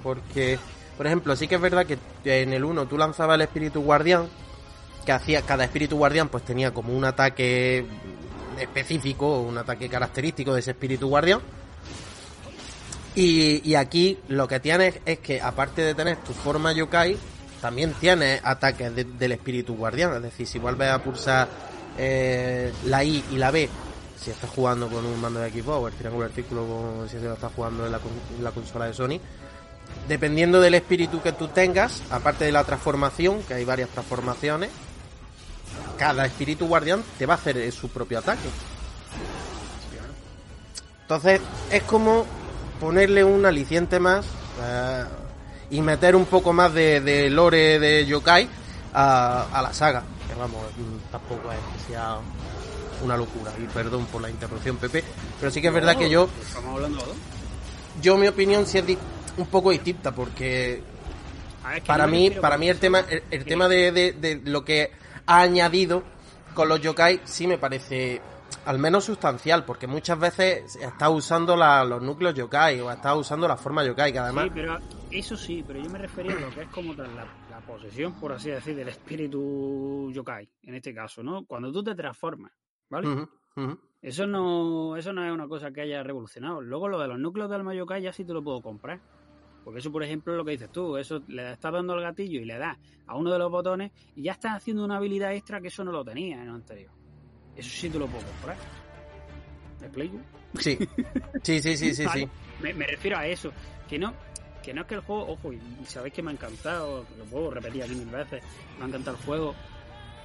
porque, 0.03 0.59
por 0.97 1.07
ejemplo, 1.07 1.35
sí 1.35 1.47
que 1.47 1.55
es 1.55 1.61
verdad 1.61 1.85
que 1.85 1.97
en 2.41 2.53
el 2.53 2.63
1 2.63 2.85
tú 2.87 2.97
lanzabas 2.97 3.35
el 3.35 3.41
espíritu 3.41 3.81
guardián, 3.81 4.27
que 5.05 5.11
hacía, 5.11 5.41
cada 5.43 5.63
espíritu 5.63 5.97
guardián 5.97 6.29
pues 6.29 6.43
tenía 6.43 6.73
como 6.73 6.93
un 6.95 7.05
ataque 7.05 7.85
específico, 8.59 9.39
un 9.41 9.57
ataque 9.57 9.89
característico 9.89 10.53
de 10.53 10.59
ese 10.59 10.71
espíritu 10.71 11.07
guardián. 11.07 11.39
Y, 13.15 13.75
aquí 13.75 14.19
lo 14.27 14.47
que 14.47 14.59
tienes 14.59 14.99
es 15.05 15.19
que 15.19 15.41
aparte 15.41 15.81
de 15.81 15.95
tener 15.95 16.17
tu 16.17 16.33
forma 16.33 16.73
yokai, 16.73 17.17
también 17.61 17.93
tienes 17.93 18.41
ataques 18.43 18.93
de- 18.93 19.05
del 19.05 19.31
espíritu 19.31 19.75
guardián. 19.75 20.13
Es 20.15 20.21
decir, 20.21 20.45
si 20.45 20.59
vuelves 20.59 20.89
a 20.89 21.01
pulsar 21.01 21.47
eh, 21.97 22.73
la 22.85 23.03
I 23.05 23.23
y 23.31 23.37
la 23.37 23.51
B, 23.51 23.69
si 24.19 24.31
estás 24.31 24.49
jugando 24.49 24.89
con 24.89 25.05
un 25.05 25.21
mando 25.21 25.39
de 25.39 25.49
Xbox 25.49 25.93
el 25.93 25.97
triángulo 25.97 26.25
artículo 26.25 27.05
si 27.09 27.17
se 27.17 27.23
lo 27.23 27.33
estás 27.33 27.53
jugando 27.55 27.85
en 27.85 27.91
la, 27.93 27.99
en 28.37 28.43
la 28.43 28.51
consola 28.51 28.85
de 28.87 28.93
Sony, 28.93 29.19
dependiendo 30.09 30.59
del 30.59 30.73
espíritu 30.73 31.21
que 31.21 31.31
tú 31.31 31.47
tengas, 31.47 32.01
aparte 32.09 32.43
de 32.43 32.51
la 32.51 32.65
transformación, 32.65 33.43
que 33.43 33.53
hay 33.53 33.63
varias 33.63 33.89
transformaciones, 33.89 34.71
cada 35.97 36.25
espíritu 36.25 36.67
guardián 36.67 37.03
te 37.17 37.25
va 37.25 37.33
a 37.35 37.37
hacer 37.37 37.57
eh, 37.57 37.71
su 37.71 37.89
propio 37.89 38.19
ataque. 38.19 38.47
Entonces, 41.01 41.39
es 41.71 41.83
como 41.83 42.25
ponerle 42.79 43.23
un 43.23 43.45
aliciente 43.45 43.99
más 43.99 44.25
eh, 44.61 45.03
y 45.69 45.81
meter 45.81 46.15
un 46.15 46.25
poco 46.25 46.51
más 46.53 46.73
de, 46.73 46.99
de 47.01 47.29
lore 47.29 47.79
de 47.79 48.05
yokai 48.05 48.49
a, 48.93 49.47
a 49.53 49.61
la 49.61 49.73
saga. 49.73 50.03
Que 50.27 50.33
vamos, 50.35 50.63
mm, 50.77 51.11
tampoco 51.11 51.51
es 51.51 51.59
que 51.85 51.93
sea 51.93 52.17
una 53.03 53.17
locura. 53.17 53.51
Y 53.61 53.67
perdón 53.67 54.05
por 54.07 54.21
la 54.21 54.29
interrupción, 54.29 54.77
Pepe. 54.77 55.03
Pero 55.39 55.51
sí 55.51 55.61
que 55.61 55.67
es 55.67 55.73
verdad 55.73 55.95
que 55.97 56.09
yo, 56.09 56.27
Estamos 56.41 56.75
hablando 56.75 57.05
yo 58.01 58.17
mi 58.17 58.27
opinión 58.27 58.65
sí 58.65 58.79
es 58.79 58.83
un 59.37 59.45
poco 59.45 59.71
distinta 59.71 60.11
porque 60.13 60.81
ver, 61.69 61.83
para 61.83 62.05
no 62.05 62.11
mí, 62.11 62.29
para 62.31 62.57
mí 62.57 62.67
el 62.67 62.77
tema, 62.79 63.05
el, 63.31 63.45
tema 63.45 63.67
de, 63.69 63.91
de- 63.91 64.13
de 64.13 64.41
lo 64.43 64.65
que 64.65 64.91
ha 65.27 65.41
añadido 65.41 66.03
con 66.53 66.69
los 66.69 66.79
yokai 66.81 67.21
sí 67.25 67.47
me 67.47 67.57
parece 67.57 68.21
al 68.65 68.79
menos 68.79 69.03
sustancial, 69.03 69.63
porque 69.65 69.85
muchas 69.87 70.17
veces 70.19 70.75
está 70.77 71.09
usando 71.09 71.55
la- 71.55 71.83
los 71.83 72.01
núcleos 72.01 72.33
yokai 72.35 72.79
o 72.79 72.91
está 72.91 73.15
usando 73.15 73.47
la 73.47 73.57
forma 73.57 73.83
yokai, 73.83 74.11
que 74.13 74.19
además 74.19 74.45
Sí, 74.45 74.51
pero 74.53 74.77
eso 75.11 75.37
sí, 75.37 75.63
pero 75.67 75.79
yo 75.79 75.89
me 75.89 75.99
refería 75.99 76.33
a 76.35 76.39
lo 76.39 76.49
que 76.49 76.61
es 76.61 76.69
como 76.69 76.95
tal 76.95 77.15
la, 77.15 77.25
la 77.51 77.59
posesión, 77.65 78.13
por 78.19 78.31
así 78.33 78.49
decir, 78.49 78.75
del 78.75 78.87
espíritu 78.87 80.11
yokai, 80.11 80.49
en 80.63 80.75
este 80.75 80.93
caso, 80.93 81.21
¿no? 81.23 81.45
Cuando 81.45 81.71
tú 81.71 81.83
te 81.83 81.93
transformas, 81.95 82.51
¿vale? 82.89 83.07
Eso 84.01 84.27
no 84.27 84.95
eso 84.97 85.13
no 85.13 85.25
es 85.25 85.31
una 85.31 85.47
cosa 85.47 85.71
que 85.71 85.81
haya 85.81 86.03
revolucionado. 86.03 86.61
Luego 86.61 86.87
lo 86.87 86.99
de 86.99 87.07
los 87.07 87.17
núcleos 87.19 87.49
del 87.49 87.59
alma 87.61 87.73
yokai 87.73 88.01
ya 88.03 88.13
sí 88.13 88.23
te 88.25 88.33
lo 88.33 88.43
puedo 88.43 88.61
comprar. 88.61 88.99
Porque 89.65 89.79
eso, 89.79 89.91
por 89.91 90.03
ejemplo, 90.03 90.31
es 90.31 90.37
lo 90.37 90.45
que 90.45 90.51
dices 90.51 90.71
tú. 90.71 90.95
Eso 90.95 91.23
le 91.27 91.51
estás 91.51 91.73
dando 91.73 91.95
el 91.95 92.01
gatillo 92.01 92.39
y 92.39 92.45
le 92.45 92.57
das 92.57 92.77
a 93.07 93.15
uno 93.17 93.31
de 93.31 93.39
los 93.39 93.51
botones 93.51 93.91
y 94.15 94.21
ya 94.21 94.33
estás 94.33 94.53
haciendo 94.53 94.85
una 94.85 94.97
habilidad 94.97 95.33
extra 95.33 95.59
que 95.59 95.69
eso 95.69 95.83
no 95.83 95.91
lo 95.91 96.05
tenía 96.05 96.35
en 96.35 96.43
el 96.43 96.49
anterior. 96.49 96.91
Eso 97.55 97.69
sí 97.69 97.89
te 97.89 97.97
lo 97.97 98.05
puedo 98.05 98.23
comprar. 98.27 98.57
¿Me 99.81 99.87
explico? 99.87 100.17
Sí, 100.59 100.77
sí, 101.41 101.59
sí, 101.59 101.77
sí, 101.77 101.95
sí, 101.95 102.05
sí. 102.13 102.29
Me 102.61 102.85
refiero 102.85 103.17
a 103.17 103.25
eso. 103.25 103.51
Que 103.89 103.97
no, 103.97 104.13
que 104.61 104.71
no 104.71 104.81
es 104.81 104.87
que 104.87 104.95
el 104.95 105.01
juego, 105.01 105.27
ojo, 105.29 105.51
y 105.51 105.59
sabéis 105.85 106.13
que 106.13 106.21
me 106.21 106.29
ha 106.29 106.33
encantado, 106.33 107.05
lo 107.17 107.25
puedo 107.25 107.51
repetir 107.51 107.83
aquí 107.83 107.95
mil 107.95 108.07
veces, 108.07 108.43
me 108.77 108.85
ha 108.85 108.87
encantado 108.87 109.17
el 109.17 109.23
juego, 109.23 109.55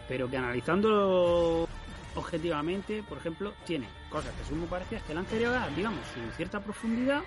pero 0.06 0.30
que 0.30 0.36
analizándolo 0.36 1.66
objetivamente, 2.14 3.02
por 3.02 3.18
ejemplo, 3.18 3.54
tiene 3.64 3.88
cosas 4.10 4.34
que 4.34 4.44
son 4.44 4.58
muy 4.58 4.68
parecidas 4.68 5.02
que 5.04 5.12
el 5.12 5.18
anterior, 5.18 5.56
digamos, 5.74 6.00
sin 6.14 6.30
cierta 6.32 6.60
profundidad, 6.60 7.22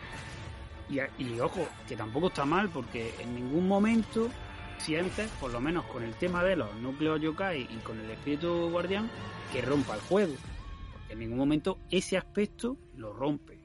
y, 1.17 1.39
ojo, 1.39 1.67
que 1.87 1.95
tampoco 1.95 2.27
está 2.27 2.45
mal, 2.45 2.69
porque 2.69 3.13
en 3.19 3.35
ningún 3.35 3.67
momento 3.67 4.29
sientes, 4.77 5.29
por 5.39 5.51
lo 5.51 5.59
menos 5.61 5.85
con 5.85 6.03
el 6.03 6.13
tema 6.15 6.43
de 6.43 6.55
los 6.55 6.73
núcleos 6.75 7.21
yokai 7.21 7.61
y 7.61 7.77
con 7.83 7.99
el 7.99 8.09
espíritu 8.11 8.69
guardián, 8.69 9.09
que 9.51 9.61
rompa 9.61 9.95
el 9.95 10.01
juego. 10.01 10.33
Porque 10.91 11.13
en 11.13 11.19
ningún 11.19 11.37
momento 11.37 11.77
ese 11.89 12.17
aspecto 12.17 12.77
lo 12.97 13.13
rompe. 13.13 13.59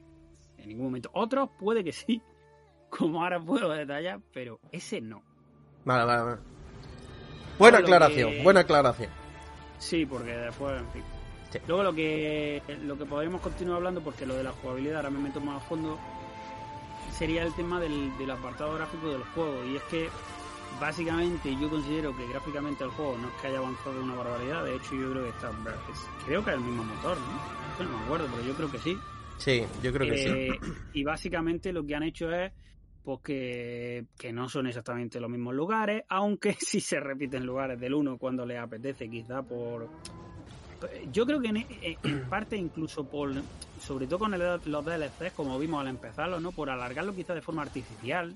En 0.57 0.67
ningún 0.69 0.85
momento. 0.85 1.09
Otros 1.13 1.49
puede 1.59 1.83
que 1.83 1.91
sí, 1.91 2.21
como 2.89 3.23
ahora 3.23 3.39
puedo 3.39 3.69
detallar, 3.69 4.19
pero 4.33 4.59
ese 4.71 5.01
no. 5.01 5.21
Vale, 5.85 6.05
vale, 6.05 6.23
vale. 6.23 6.41
Buena 7.57 7.77
aclaración, 7.79 8.31
que- 8.31 8.43
buena 8.43 8.59
aclaración. 8.61 9.09
Sí, 9.79 10.05
porque 10.05 10.31
después, 10.31 10.79
en 10.79 10.89
fin. 10.91 11.03
Sí. 11.51 11.59
Luego 11.67 11.83
lo 11.83 11.93
que 11.93 12.61
lo 12.83 12.97
que 12.97 13.05
podríamos 13.05 13.41
continuar 13.41 13.77
hablando, 13.77 14.01
porque 14.01 14.25
lo 14.25 14.35
de 14.35 14.43
la 14.43 14.51
jugabilidad 14.51 14.97
ahora 14.97 15.09
me 15.09 15.19
meto 15.19 15.39
más 15.41 15.57
a 15.57 15.65
fondo, 15.65 15.97
sería 17.19 17.43
el 17.43 17.53
tema 17.53 17.79
del, 17.79 18.17
del 18.17 18.31
apartado 18.31 18.73
gráfico 18.73 19.09
del 19.09 19.23
juego. 19.35 19.63
Y 19.65 19.75
es 19.75 19.83
que 19.83 20.09
básicamente 20.79 21.55
yo 21.59 21.69
considero 21.69 22.15
que 22.15 22.25
gráficamente 22.27 22.83
el 22.83 22.89
juego 22.91 23.17
no 23.17 23.27
es 23.27 23.33
que 23.41 23.47
haya 23.47 23.57
avanzado 23.59 23.93
de 23.93 23.99
una 23.99 24.15
barbaridad, 24.15 24.63
de 24.63 24.75
hecho 24.77 24.95
yo 24.95 25.11
creo 25.11 25.23
que 25.23 25.29
está 25.29 25.49
es- 25.49 26.07
creo 26.25 26.43
que 26.43 26.51
es 26.51 26.55
el 26.57 26.63
mismo 26.63 26.83
motor, 26.83 27.17
¿no? 27.19 27.83
No 27.85 27.97
me 27.97 28.03
acuerdo, 28.05 28.27
pero 28.31 28.47
yo 28.47 28.53
creo 28.55 28.71
que 28.71 28.77
sí. 28.79 28.97
Sí, 29.37 29.63
yo 29.83 29.91
creo 29.93 30.07
que 30.07 30.17
sí. 30.17 30.29
Eh, 30.29 30.59
Y 30.93 31.03
básicamente 31.03 31.71
lo 31.73 31.85
que 31.85 31.95
han 31.95 32.03
hecho 32.03 32.31
es 32.31 32.51
pues 33.03 33.19
que, 33.23 34.05
que 34.17 34.31
no 34.33 34.49
son 34.49 34.67
exactamente 34.67 35.19
los 35.19 35.29
mismos 35.29 35.53
lugares, 35.55 36.03
aunque 36.09 36.53
sí 36.59 36.79
se 36.81 36.99
repiten 36.99 37.45
lugares 37.45 37.79
del 37.79 37.93
uno 37.93 38.17
cuando 38.17 38.45
les 38.45 38.59
apetece, 38.59 39.09
quizá 39.09 39.41
por... 39.41 39.89
Yo 41.11 41.25
creo 41.25 41.41
que 41.41 41.49
en, 41.49 41.57
en 42.03 42.29
parte 42.29 42.55
incluso 42.55 43.03
por, 43.09 43.31
sobre 43.79 44.07
todo 44.07 44.19
con 44.19 44.33
el- 44.33 44.59
los 44.65 44.85
DLCs, 44.85 45.33
como 45.35 45.57
vimos 45.59 45.81
al 45.81 45.87
empezarlo, 45.87 46.39
¿no? 46.39 46.51
Por 46.51 46.69
alargarlo 46.69 47.13
quizá 47.15 47.33
de 47.33 47.41
forma 47.41 47.61
artificial 47.61 48.35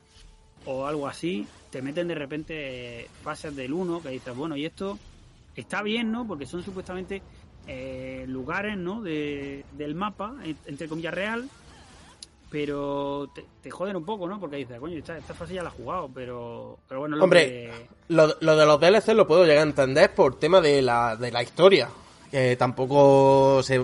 o 0.66 0.86
algo 0.88 1.08
así, 1.08 1.46
te 1.70 1.82
meten 1.82 2.08
de 2.08 2.16
repente 2.16 3.08
fases 3.24 3.56
del 3.56 3.74
1 3.74 4.02
que 4.02 4.10
dices, 4.10 4.36
bueno, 4.36 4.56
y 4.56 4.66
esto 4.66 4.98
está 5.56 5.82
bien, 5.84 6.12
¿no? 6.12 6.26
Porque 6.26 6.46
son 6.46 6.64
supuestamente 6.64 7.22
eh, 7.68 8.26
lugares, 8.28 8.78
¿no? 8.78 9.02
De, 9.02 9.64
del 9.74 9.96
mapa, 9.96 10.36
en- 10.44 10.58
entre 10.66 10.88
comillas, 10.90 11.14
real, 11.14 11.50
pero 12.50 13.30
te, 13.34 13.46
te 13.62 13.72
joden 13.72 13.96
un 13.96 14.06
poco, 14.06 14.28
¿no? 14.28 14.40
Porque 14.40 14.58
dices, 14.58 14.80
coño, 14.80 14.98
esta, 14.98 15.18
esta 15.18 15.34
fase 15.34 15.56
ya 15.56 15.64
la 15.64 15.70
he 15.70 15.72
jugado, 15.72 16.10
pero, 16.14 16.78
pero 16.88 17.00
bueno, 17.02 17.16
lo 17.16 17.24
Hombre, 17.24 17.48
que- 17.48 17.88
Lo, 18.10 18.36
lo 18.42 18.56
de 18.56 18.66
los 18.66 18.80
DLC 18.80 19.14
lo 19.16 19.26
puedo 19.28 19.44
llegar 19.44 19.60
a 19.60 19.70
entender 19.70 20.14
por 20.14 20.38
tema 20.38 20.62
de 20.62 20.82
la, 20.82 21.16
de 21.16 21.32
la 21.32 21.42
historia. 21.42 21.90
Que 22.30 22.56
tampoco 22.56 23.62
se, 23.64 23.84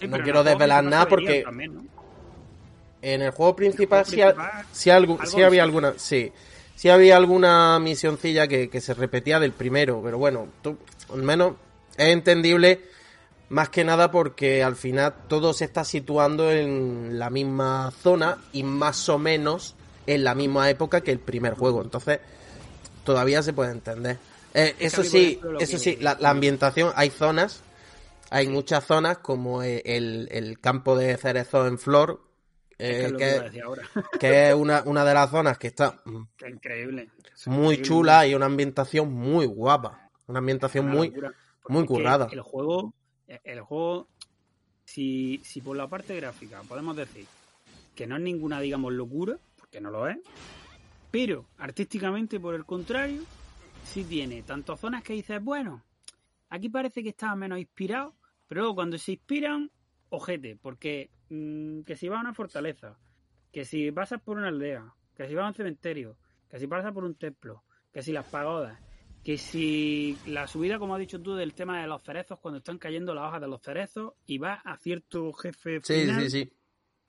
Sí, 0.00 0.08
no 0.08 0.22
quiero 0.22 0.42
desvelar 0.44 0.84
nada 0.84 1.06
porque 1.08 1.42
también, 1.42 1.74
¿no? 1.74 1.82
en 3.02 3.22
el 3.22 3.30
juego 3.30 3.56
principal, 3.56 4.04
juego 4.04 4.10
sí, 4.16 4.20
ha- 4.22 4.34
principal, 4.34 4.66
sí 4.72 4.90
algu- 4.90 5.18
algo 5.20 5.26
sí 5.36 5.42
había 5.42 5.62
alguna, 5.62 5.94
sí, 5.96 6.32
sí 6.76 6.88
había 6.90 7.16
alguna 7.16 7.78
misioncilla 7.78 8.46
que, 8.46 8.68
que 8.68 8.80
se 8.80 8.94
repetía 8.94 9.38
del 9.40 9.52
primero, 9.52 10.00
pero 10.02 10.18
bueno, 10.18 10.48
tú, 10.62 10.76
al 11.12 11.22
menos 11.22 11.54
es 11.96 12.08
entendible 12.08 12.80
Más 13.50 13.68
que 13.68 13.82
nada 13.82 14.12
porque 14.12 14.62
al 14.62 14.76
final 14.76 15.12
todo 15.26 15.52
se 15.52 15.64
está 15.64 15.82
situando 15.84 16.52
en 16.52 17.18
la 17.18 17.30
misma 17.30 17.92
zona 18.00 18.38
y 18.52 18.62
más 18.62 19.08
o 19.08 19.18
menos 19.18 19.74
en 20.06 20.22
la 20.22 20.36
misma 20.36 20.70
época 20.70 21.00
que 21.00 21.10
el 21.10 21.18
primer 21.18 21.54
juego. 21.54 21.82
Entonces, 21.82 22.20
todavía 23.02 23.42
se 23.42 23.52
puede 23.52 23.72
entender. 23.72 24.18
Eh, 24.54 24.76
eso 24.78 25.02
sí, 25.02 25.40
eso 25.58 25.78
sí, 25.78 25.96
la, 26.00 26.16
la 26.20 26.30
ambientación, 26.30 26.92
hay 26.94 27.10
zonas, 27.10 27.60
hay 28.30 28.48
muchas 28.48 28.84
zonas 28.84 29.18
como 29.18 29.62
eh, 29.62 29.82
el, 29.84 30.28
el 30.30 30.60
campo 30.60 30.96
de 30.96 31.16
cerezo 31.16 31.66
en 31.66 31.78
flor, 31.78 32.22
eh, 32.78 32.78
que 32.78 33.04
es 33.04 33.12
lo 33.12 33.18
que 33.18 33.24
que, 33.24 33.30
iba 33.30 33.40
a 33.40 33.44
decir 33.44 33.62
ahora. 33.62 33.82
que 34.20 34.48
es 34.48 34.54
una, 34.54 34.82
una 34.86 35.04
de 35.04 35.14
las 35.14 35.30
zonas 35.30 35.58
que 35.58 35.66
está 35.66 36.00
mm, 36.04 36.22
increíble. 36.48 37.08
Es 37.34 37.48
muy 37.48 37.74
increíble. 37.74 37.82
chula 37.82 38.26
y 38.26 38.34
una 38.34 38.46
ambientación 38.46 39.12
muy 39.12 39.46
guapa. 39.46 40.08
Una 40.28 40.38
ambientación 40.38 40.86
Una 40.86 40.94
muy, 40.94 41.14
muy 41.68 41.84
currada. 41.86 42.28
El 42.30 42.40
juego, 42.40 42.94
el 43.26 43.60
juego, 43.60 44.06
si, 44.84 45.40
si 45.44 45.60
por 45.60 45.76
la 45.76 45.88
parte 45.88 46.14
gráfica 46.14 46.62
podemos 46.68 46.96
decir 46.96 47.26
que 47.96 48.06
no 48.06 48.16
es 48.16 48.22
ninguna, 48.22 48.60
digamos, 48.60 48.92
locura, 48.92 49.36
porque 49.58 49.80
no 49.80 49.90
lo 49.90 50.08
es, 50.08 50.18
pero 51.10 51.46
artísticamente, 51.58 52.38
por 52.38 52.54
el 52.54 52.64
contrario, 52.64 53.24
sí 53.84 54.04
tiene 54.04 54.42
tantas 54.42 54.78
zonas 54.78 55.02
que 55.02 55.14
dices, 55.14 55.42
bueno, 55.42 55.82
aquí 56.48 56.68
parece 56.68 57.02
que 57.02 57.08
estaba 57.08 57.34
menos 57.34 57.58
inspirado, 57.58 58.14
pero 58.50 58.62
luego 58.62 58.74
cuando 58.74 58.98
se 58.98 59.12
inspiran, 59.12 59.70
ojete, 60.08 60.56
porque 60.60 61.08
mm, 61.28 61.82
que 61.82 61.94
si 61.94 62.08
vas 62.08 62.18
a 62.18 62.22
una 62.22 62.34
fortaleza, 62.34 62.98
que 63.52 63.64
si 63.64 63.92
pasas 63.92 64.20
por 64.20 64.38
una 64.38 64.48
aldea, 64.48 64.92
que 65.14 65.28
si 65.28 65.36
vas 65.36 65.44
a 65.44 65.48
un 65.50 65.54
cementerio, 65.54 66.18
que 66.48 66.58
si 66.58 66.66
pasas 66.66 66.92
por 66.92 67.04
un 67.04 67.14
templo, 67.14 67.62
que 67.92 68.02
si 68.02 68.10
las 68.10 68.26
pagodas, 68.26 68.76
que 69.22 69.38
si 69.38 70.18
la 70.26 70.48
subida, 70.48 70.80
como 70.80 70.96
has 70.96 70.98
dicho 70.98 71.22
tú, 71.22 71.36
del 71.36 71.54
tema 71.54 71.80
de 71.80 71.86
los 71.86 72.02
cerezos, 72.02 72.40
cuando 72.40 72.58
están 72.58 72.78
cayendo 72.78 73.14
las 73.14 73.28
hojas 73.28 73.40
de 73.40 73.46
los 73.46 73.62
cerezos 73.62 74.14
y 74.26 74.38
vas 74.38 74.60
a 74.64 74.76
cierto 74.78 75.32
jefe 75.32 75.80
final, 75.80 76.28
sí, 76.28 76.30
sí. 76.30 76.52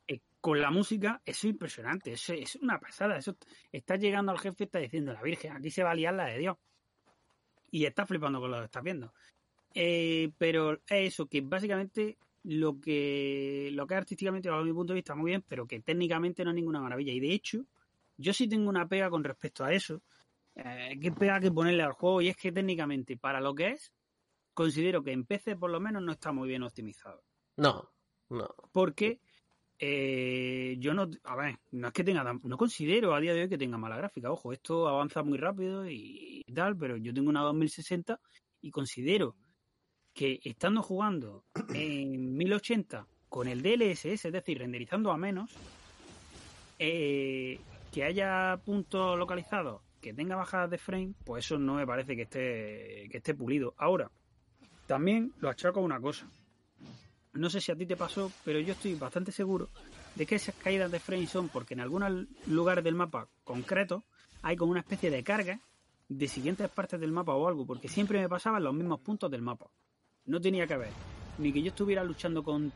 eh, 0.08 0.20
con 0.40 0.62
la 0.62 0.70
música, 0.70 1.24
eso 1.26 1.48
es 1.48 1.54
impresionante, 1.54 2.14
eso 2.14 2.34
es 2.34 2.56
una 2.58 2.80
pasada. 2.80 3.18
Eso 3.18 3.36
está 3.72 3.96
llegando 3.96 4.32
al 4.32 4.38
jefe 4.38 4.58
y 4.60 4.66
está 4.66 4.78
diciendo 4.78 5.12
la 5.12 5.24
Virgen, 5.24 5.54
aquí 5.54 5.72
se 5.72 5.82
va 5.82 5.90
a 5.90 5.96
liar 5.96 6.14
la 6.14 6.26
de 6.26 6.38
Dios. 6.38 6.58
Y 7.72 7.86
está 7.86 8.06
flipando 8.06 8.40
con 8.40 8.52
lo 8.52 8.60
que 8.60 8.66
estás 8.66 8.84
viendo. 8.84 9.12
Eh, 9.74 10.32
pero 10.38 10.74
es 10.74 10.82
eso, 11.14 11.28
que 11.28 11.42
básicamente 11.42 12.18
lo 12.44 12.80
que 12.80 13.70
lo 13.74 13.88
que 13.88 13.96
artísticamente, 13.96 14.50
bajo 14.50 14.64
mi 14.64 14.74
punto 14.74 14.94
de 14.94 14.98
vista, 14.98 15.16
muy 15.16 15.32
bien, 15.32 15.44
pero 15.48 15.68
que 15.68 15.80
técnicamente 15.80 16.44
no 16.44 16.52
es 16.52 16.56
ninguna 16.56 16.82
maravilla. 16.82 17.14
Y 17.14 17.20
de 17.20 17.34
hecho, 17.34 17.66
yo 18.18 18.34
sí 18.34 18.48
tengo 18.48 18.70
una 18.70 18.88
pega 18.88 19.10
con 19.10 19.24
respecto 19.24 19.64
a 19.64 19.74
eso. 19.74 20.02
Eh, 20.56 20.98
¿Qué 21.02 21.12
pega 21.12 21.40
que 21.40 21.52
ponerle 21.52 21.84
al 21.84 21.94
juego? 21.94 22.22
Y 22.22 22.30
es 22.30 22.38
que 22.38 22.52
técnicamente, 22.52 23.18
para 23.18 23.40
lo 23.40 23.56
que 23.56 23.70
es, 23.70 23.94
considero 24.54 25.04
que 25.04 25.12
en 25.12 25.26
PC 25.26 25.56
por 25.56 25.72
lo 25.72 25.80
menos 25.80 26.04
no 26.04 26.12
está 26.12 26.32
muy 26.32 26.48
bien 26.48 26.64
optimizado. 26.64 27.24
No, 27.58 27.90
no. 28.30 28.54
Porque 28.72 29.22
eh, 29.84 30.76
yo 30.78 30.94
no, 30.94 31.10
a 31.24 31.36
ver, 31.36 31.58
no 31.72 31.88
es 31.88 31.94
que 31.94 32.04
tenga, 32.04 32.24
no 32.24 32.58
considero 32.58 33.16
a 33.16 33.20
día 33.20 33.34
de 33.34 33.42
hoy 33.42 33.50
que 33.50 33.58
tenga 33.58 33.80
mala 33.80 33.98
gráfica. 33.98 34.32
Ojo, 34.32 34.54
esto 34.54 34.88
avanza 34.88 35.24
muy 35.24 35.40
rápido 35.40 35.90
y, 35.90 36.44
tal, 36.54 36.78
pero 36.78 36.98
yo 36.98 37.14
tengo 37.14 37.30
una 37.30 37.42
2060 37.42 38.20
y 38.62 38.70
considero 38.70 39.36
que 40.14 40.40
estando 40.44 40.82
jugando 40.82 41.44
en 41.74 42.36
1080 42.38 43.08
con 43.30 43.48
el 43.48 43.62
DLSS, 43.62 44.26
es 44.26 44.34
decir, 44.34 44.60
renderizando 44.60 45.12
a 45.12 45.18
menos, 45.18 45.52
eh, 46.80 47.60
que 47.92 48.04
haya 48.04 48.60
puntos 48.66 49.18
localizados 49.18 49.82
que 50.02 50.14
tenga 50.14 50.36
bajadas 50.36 50.70
de 50.72 50.78
frame, 50.78 51.14
pues 51.24 51.46
eso 51.46 51.60
no 51.60 51.76
me 51.76 51.86
parece 51.86 52.16
que 52.16 52.24
esté, 52.24 53.08
que 53.10 53.18
esté 53.18 53.36
pulido. 53.36 53.76
Ahora, 53.78 54.12
también 54.88 55.32
lo 55.40 55.50
achaco 55.50 55.80
a 55.80 55.84
una 55.84 56.02
cosa. 56.02 56.28
No 57.34 57.50
sé 57.50 57.62
si 57.62 57.72
a 57.72 57.76
ti 57.76 57.86
te 57.86 57.96
pasó, 57.96 58.32
pero 58.44 58.60
yo 58.60 58.74
estoy 58.74 58.96
bastante 58.96 59.32
seguro 59.32 59.70
de 60.16 60.26
que 60.26 60.36
esas 60.36 60.56
caídas 60.56 60.92
de 60.92 61.00
frame 61.00 61.28
son 61.28 61.48
porque 61.48 61.76
en 61.76 61.80
algunos 61.80 62.28
lugares 62.48 62.84
del 62.84 62.96
mapa 62.96 63.30
concretos 63.44 64.04
hay 64.42 64.58
como 64.58 64.72
una 64.72 64.82
especie 64.82 65.10
de 65.10 65.24
carga 65.24 65.62
de 66.10 66.28
siguientes 66.28 66.68
partes 66.70 67.00
del 67.00 67.14
mapa 67.14 67.34
o 67.36 67.48
algo, 67.48 67.66
porque 67.66 67.88
siempre 67.88 68.20
me 68.20 68.28
pasaba 68.28 68.58
en 68.58 68.66
los 68.66 68.74
mismos 68.74 69.00
puntos 69.00 69.32
del 69.32 69.42
mapa. 69.42 69.68
No 70.26 70.40
tenía 70.40 70.68
que 70.68 70.78
ver 70.78 70.90
ni 71.38 71.52
que 71.52 71.62
yo 71.62 71.70
estuviera 71.70 72.04
luchando 72.04 72.44
con 72.44 72.72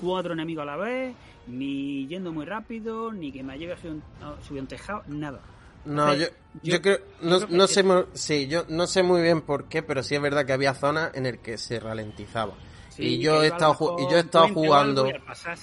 cuatro 0.00 0.34
enemigos 0.34 0.62
a 0.62 0.66
la 0.66 0.76
vez, 0.76 1.14
ni 1.48 2.06
yendo 2.06 2.32
muy 2.32 2.44
rápido, 2.44 3.10
ni 3.12 3.32
que 3.32 3.42
me 3.42 3.58
llegue 3.58 3.72
a 3.72 3.76
subir 3.76 3.92
un, 3.94 4.02
a 4.22 4.36
subir 4.46 4.60
un 4.62 4.68
tejado, 4.68 5.02
nada. 5.08 5.40
No, 5.84 6.14
yo, 6.14 6.26
Entonces, 6.26 6.32
yo, 6.62 6.72
yo- 6.76 6.82
creo, 6.82 6.98
no, 7.22 7.46
creo 7.46 7.66
sé, 7.66 7.82
mu- 7.82 8.04
sí, 8.12 8.46
yo 8.46 8.64
no 8.68 8.86
sé 8.86 9.02
muy 9.02 9.22
bien 9.22 9.40
por 9.42 9.64
qué, 9.68 9.82
pero 9.82 10.02
sí 10.02 10.14
es 10.14 10.20
verdad 10.22 10.44
que 10.44 10.52
había 10.52 10.74
zonas 10.74 11.12
en 11.14 11.26
el 11.26 11.38
que 11.38 11.58
se 11.58 11.80
ralentizaba. 11.80 12.54
y 12.98 13.18
yo 13.18 13.42
he 13.42 13.48
estado, 13.48 13.96
y 13.98 14.08
yo 14.10 14.16
he 14.16 14.20
estado 14.20 14.48
jugando, 14.48 15.10
pasar 15.26 15.58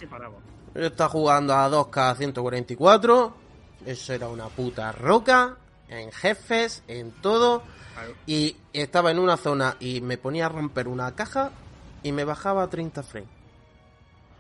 yo 0.76 0.82
he 0.82 0.86
estado 0.88 1.10
jugando 1.10 1.54
a 1.54 1.70
2K 1.70 2.16
144, 2.18 3.34
eso 3.86 4.14
era 4.14 4.28
una 4.28 4.48
puta 4.48 4.92
roca, 4.92 5.58
en 5.90 6.12
jefes, 6.12 6.84
en 6.88 7.12
todo, 7.22 7.64
Claro. 7.94 8.14
y 8.26 8.56
estaba 8.74 9.12
en 9.12 9.20
una 9.20 9.38
zona 9.38 9.78
y 9.80 10.02
me 10.02 10.18
ponía 10.18 10.48
a 10.48 10.50
romper 10.50 10.88
una 10.88 11.14
caja 11.16 11.52
y 12.02 12.12
me 12.12 12.24
bajaba 12.24 12.64
a 12.64 12.70
30 12.70 13.04
frames. 13.04 13.30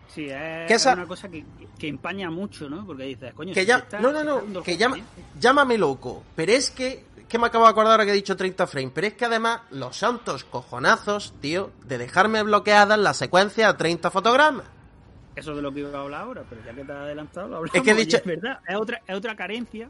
Sí, 0.08 0.26
es, 0.26 0.68
Que 0.68 0.74
es 0.76 0.82
esa- 0.82 0.94
una 0.94 1.08
cosa 1.08 1.28
que, 1.30 1.44
que- 1.80 1.88
empaña 1.88 2.30
mucho, 2.30 2.70
¿no? 2.70 2.86
Porque 2.86 3.04
dices, 3.04 3.34
coño, 3.34 3.54
Que 3.54 3.62
si 3.62 3.68
ya, 3.68 3.78
está- 3.78 4.00
no, 4.00 4.12
no, 4.12 4.42
no, 4.42 4.62
que 4.64 4.78
llama, 4.78 4.98
llámame 5.40 5.78
loco, 5.78 6.24
pero 6.36 6.52
es 6.52 6.70
que, 6.70 7.04
que 7.28 7.40
me 7.40 7.48
acabo 7.48 7.66
de 7.66 7.72
acordar 7.72 7.94
ahora 7.94 8.06
que 8.06 8.12
he 8.12 8.16
dicho 8.16 8.36
30 8.38 8.68
frames, 8.68 8.92
pero 8.94 9.08
es 9.08 9.14
que 9.14 9.26
además 9.26 9.62
los 9.72 9.98
santos 9.98 10.44
cojonazos, 10.44 11.34
tío, 11.42 11.72
de 11.86 11.98
dejarme 11.98 12.44
bloqueadas 12.44 13.00
la 13.00 13.14
secuencia 13.16 13.70
a 13.70 13.78
30 13.78 14.12
fotogramas. 14.12 14.66
Eso 15.36 15.50
es 15.52 15.56
de 15.58 15.62
lo 15.64 15.74
que 15.74 15.80
iba 15.80 15.98
a 15.98 16.02
hablar 16.04 16.22
ahora, 16.22 16.44
pero 16.48 16.62
ya 16.64 16.74
que 16.76 16.84
te 16.84 16.92
has 16.92 17.00
adelantado, 17.00 17.48
lo 17.48 17.58
hablamos. 17.58 17.76
Es 17.76 17.82
que 17.82 17.92
he 17.92 17.96
dicho- 17.96 18.18
es 18.18 18.24
verdad, 18.26 18.60
es 18.68 18.76
otra, 18.76 19.02
es 19.08 19.16
otra 19.16 19.36
carencia, 19.36 19.90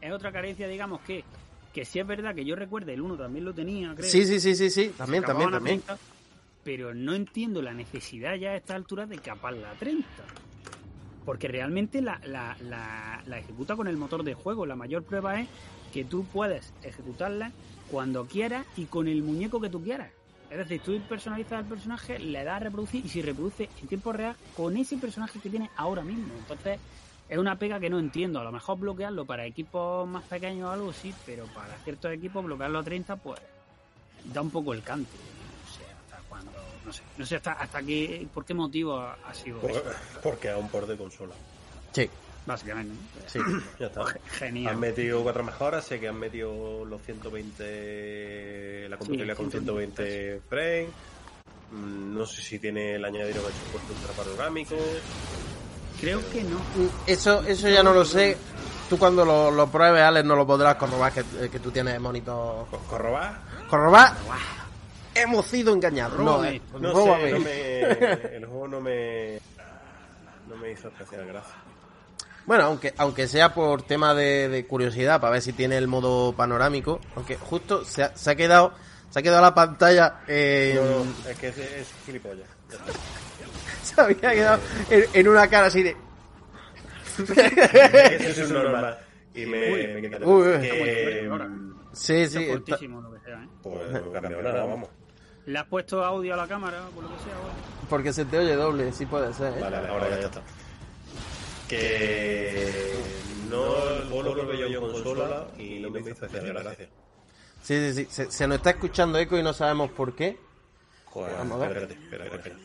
es 0.00 0.10
otra 0.12 0.32
carencia, 0.32 0.66
digamos, 0.66 1.02
que, 1.02 1.22
que 1.74 1.84
sí 1.84 1.98
es 1.98 2.06
verdad 2.06 2.34
que 2.34 2.44
yo 2.44 2.54
recuerde, 2.54 2.94
el 2.94 3.02
1 3.02 3.16
también 3.16 3.44
lo 3.44 3.52
tenía, 3.52 3.92
creo. 3.94 4.08
Sí, 4.08 4.24
sí, 4.24 4.38
sí, 4.38 4.54
sí, 4.54 4.70
sí, 4.70 4.92
también, 4.96 5.24
también, 5.24 5.50
también. 5.50 5.80
30, 5.80 5.98
pero 6.62 6.94
no 6.94 7.14
entiendo 7.14 7.60
la 7.60 7.74
necesidad 7.74 8.36
ya 8.36 8.50
a 8.50 8.56
esta 8.56 8.76
altura 8.76 9.06
de 9.06 9.18
caparla 9.18 9.72
a 9.72 9.74
30. 9.74 10.06
Porque 11.24 11.48
realmente 11.48 12.00
la, 12.00 12.20
la, 12.26 12.56
la, 12.60 13.22
la 13.26 13.38
ejecuta 13.38 13.76
con 13.76 13.88
el 13.88 13.96
motor 13.96 14.22
de 14.22 14.34
juego. 14.34 14.66
La 14.66 14.76
mayor 14.76 15.02
prueba 15.02 15.40
es 15.40 15.48
que 15.92 16.04
tú 16.04 16.24
puedes 16.26 16.72
ejecutarla 16.82 17.50
cuando 17.90 18.26
quieras 18.26 18.66
y 18.76 18.84
con 18.84 19.08
el 19.08 19.22
muñeco 19.22 19.60
que 19.60 19.68
tú 19.68 19.82
quieras. 19.82 20.10
Es 20.50 20.58
decir, 20.58 20.80
tú 20.80 21.00
personalizas 21.08 21.52
al 21.52 21.64
personaje, 21.64 22.18
le 22.18 22.44
das 22.44 22.56
a 22.56 22.64
reproducir 22.64 23.04
y 23.04 23.08
si 23.08 23.22
reproduce 23.22 23.68
en 23.80 23.88
tiempo 23.88 24.12
real 24.12 24.36
con 24.56 24.76
ese 24.76 24.96
personaje 24.98 25.40
que 25.40 25.50
tienes 25.50 25.70
ahora 25.76 26.02
mismo. 26.02 26.34
Entonces, 26.38 26.78
es 27.28 27.38
una 27.38 27.58
pega 27.58 27.80
que 27.80 27.88
no 27.90 27.98
entiendo. 27.98 28.40
A 28.40 28.44
lo 28.44 28.52
mejor 28.52 28.78
bloquearlo 28.78 29.24
para 29.24 29.46
equipos 29.46 30.06
más 30.08 30.24
pequeños 30.24 30.68
o 30.68 30.72
algo 30.72 30.92
sí, 30.92 31.14
pero 31.26 31.44
para 31.46 31.74
ciertos 31.84 32.12
equipos 32.12 32.44
bloquearlo 32.44 32.78
a 32.78 32.82
30, 32.84 33.16
pues 33.16 33.40
da 34.32 34.40
un 34.42 34.50
poco 34.50 34.72
el 34.72 34.82
cante. 34.82 35.10
No 35.16 35.72
sé 35.72 35.84
hasta 35.92 36.28
cuándo, 36.28 36.52
no 36.84 36.92
sé, 36.92 37.02
no 37.16 37.26
sé 37.26 37.36
hasta, 37.36 37.52
hasta 37.52 37.82
qué, 37.82 38.26
por 38.32 38.44
qué 38.44 38.54
motivo 38.54 38.98
ha, 38.98 39.16
ha 39.26 39.34
sido 39.34 39.58
Por- 39.60 39.82
Porque 40.22 40.50
es 40.50 40.56
un 40.56 40.68
port 40.68 40.88
de 40.88 40.96
consola. 40.96 41.34
Sí, 41.92 42.08
básicamente. 42.46 42.92
¿no? 42.94 43.28
sí. 43.28 43.38
Ya 43.80 43.86
está. 43.86 44.04
Ge- 44.06 44.18
Han 44.18 44.30
Genial. 44.38 44.76
metido 44.76 45.22
cuatro 45.22 45.44
mejoras, 45.44 45.84
sé 45.84 45.98
que 46.00 46.08
han 46.08 46.18
metido 46.18 46.84
los 46.84 47.00
120, 47.02 48.88
la 48.88 48.96
compatibilidad 48.96 49.36
con 49.36 49.50
120 49.50 50.40
frames. 50.48 50.88
Mm, 51.72 52.14
No 52.16 52.26
sé 52.26 52.42
si 52.42 52.58
tiene 52.58 52.94
el 52.96 53.04
añadido 53.04 53.40
que 53.42 53.48
ha 53.48 53.50
hecho 53.50 53.72
puesto 53.72 53.92
ultra 53.94 54.12
panorámico. 54.24 54.76
Creo 56.00 56.20
que 56.30 56.42
no. 56.44 56.58
Eso, 57.06 57.42
eso 57.46 57.68
ya 57.68 57.82
no 57.82 57.92
lo 57.92 58.04
sé. 58.04 58.36
Tú 58.88 58.98
cuando 58.98 59.24
lo, 59.24 59.50
lo 59.50 59.68
pruebes, 59.70 60.02
Alex, 60.02 60.26
no 60.26 60.36
lo 60.36 60.46
podrás 60.46 60.74
corrobar 60.76 61.12
que, 61.12 61.48
que 61.50 61.58
tú 61.58 61.70
tienes 61.70 61.98
monitor. 62.00 62.66
Co- 62.70 62.78
¿Corrobar? 62.90 63.38
¿Corrobar? 63.70 64.12
Hemos 65.14 65.46
sido 65.46 65.72
engañados. 65.72 66.18
No, 66.18 66.44
eh. 66.44 66.60
No 66.78 66.92
Róbame. 66.92 67.30
sé, 67.30 67.32
no 67.32 67.38
me, 67.40 67.80
el 68.36 68.46
juego 68.46 68.68
no 68.68 68.80
me, 68.80 69.38
no 70.48 70.56
me 70.56 70.72
hizo 70.72 70.88
especial 70.88 71.26
gracia. 71.26 71.54
Bueno, 72.46 72.64
aunque, 72.64 72.92
aunque 72.98 73.26
sea 73.26 73.54
por 73.54 73.82
tema 73.82 74.12
de, 74.12 74.50
de 74.50 74.66
curiosidad, 74.66 75.18
para 75.20 75.32
ver 75.34 75.42
si 75.42 75.54
tiene 75.54 75.78
el 75.78 75.88
modo 75.88 76.34
panorámico, 76.34 77.00
aunque 77.16 77.36
justo 77.38 77.84
se 77.86 78.02
ha, 78.02 78.14
se 78.14 78.30
ha 78.32 78.34
quedado, 78.36 78.74
se 79.08 79.18
ha 79.20 79.22
quedado 79.22 79.40
la 79.40 79.54
pantalla, 79.54 80.20
eh, 80.28 80.74
No, 80.78 81.04
no, 81.04 81.30
es 81.30 81.38
que 81.38 81.48
es, 81.48 81.56
es 81.58 81.88
gilipollas. 82.04 82.46
Se 83.94 84.00
había 84.00 84.30
quedado 84.32 84.60
en, 84.90 85.04
en 85.12 85.28
una 85.28 85.48
cara 85.48 85.66
así 85.66 85.82
de, 85.82 85.96
Eso 87.18 88.42
es 88.42 88.50
normal. 88.50 88.98
Y 89.34 89.46
me, 89.46 89.88
me 89.94 90.00
quitaré. 90.02 90.24
Uy, 90.26 90.48
uy. 90.48 90.60
Que, 90.60 91.28
Ahora. 91.30 91.48
sí, 91.92 92.14
sí, 92.14 92.22
es 92.22 92.34
está- 92.36 92.52
cortísimo 92.58 93.00
lo 93.00 93.12
que 93.12 93.20
sea, 93.20 93.42
¿eh? 93.42 93.48
pues 93.62 93.90
no 93.92 94.12
cambió 94.12 94.42
nada, 94.42 94.64
vamos. 94.64 94.88
Le 95.46 95.58
has 95.58 95.66
puesto 95.66 96.02
audio 96.04 96.34
a 96.34 96.36
la 96.38 96.46
cámara, 96.48 96.80
por 96.94 97.04
lo 97.04 97.10
que 97.10 97.22
sea, 97.24 97.34
bueno. 97.36 97.54
porque 97.90 98.12
se 98.12 98.24
te 98.24 98.38
oye 98.38 98.54
doble, 98.56 98.92
sí 98.92 99.04
puede 99.06 99.32
ser. 99.34 99.52
¿eh? 99.52 99.60
Vale, 99.60 99.76
ahora 99.88 100.08
ya 100.08 100.26
está. 100.26 100.40
Que 101.68 102.94
no 103.50 103.62
juego 104.10 104.22
lo 104.22 104.32
probé 104.34 104.58
yo 104.58 104.66
en 104.66 104.80
consola 104.92 105.46
y 105.58 105.80
no 105.80 105.90
me 105.90 106.00
hizo 106.00 106.10
especial 106.10 106.52
gracia. 106.52 106.88
Sí, 107.62 107.92
sí, 107.92 107.94
sí, 107.94 108.06
se, 108.10 108.30
se 108.30 108.46
nos 108.46 108.58
está 108.58 108.70
escuchando 108.70 109.18
eco 109.18 109.36
y 109.38 109.42
no 109.42 109.52
sabemos 109.52 109.90
por 109.90 110.14
qué. 110.14 110.38
Pues, 111.12 111.32
Vamos 111.38 111.62
a 111.62 111.68
ver. 111.68 111.76
espérate, 111.78 111.94
espérate, 112.04 112.36
espérate. 112.36 112.62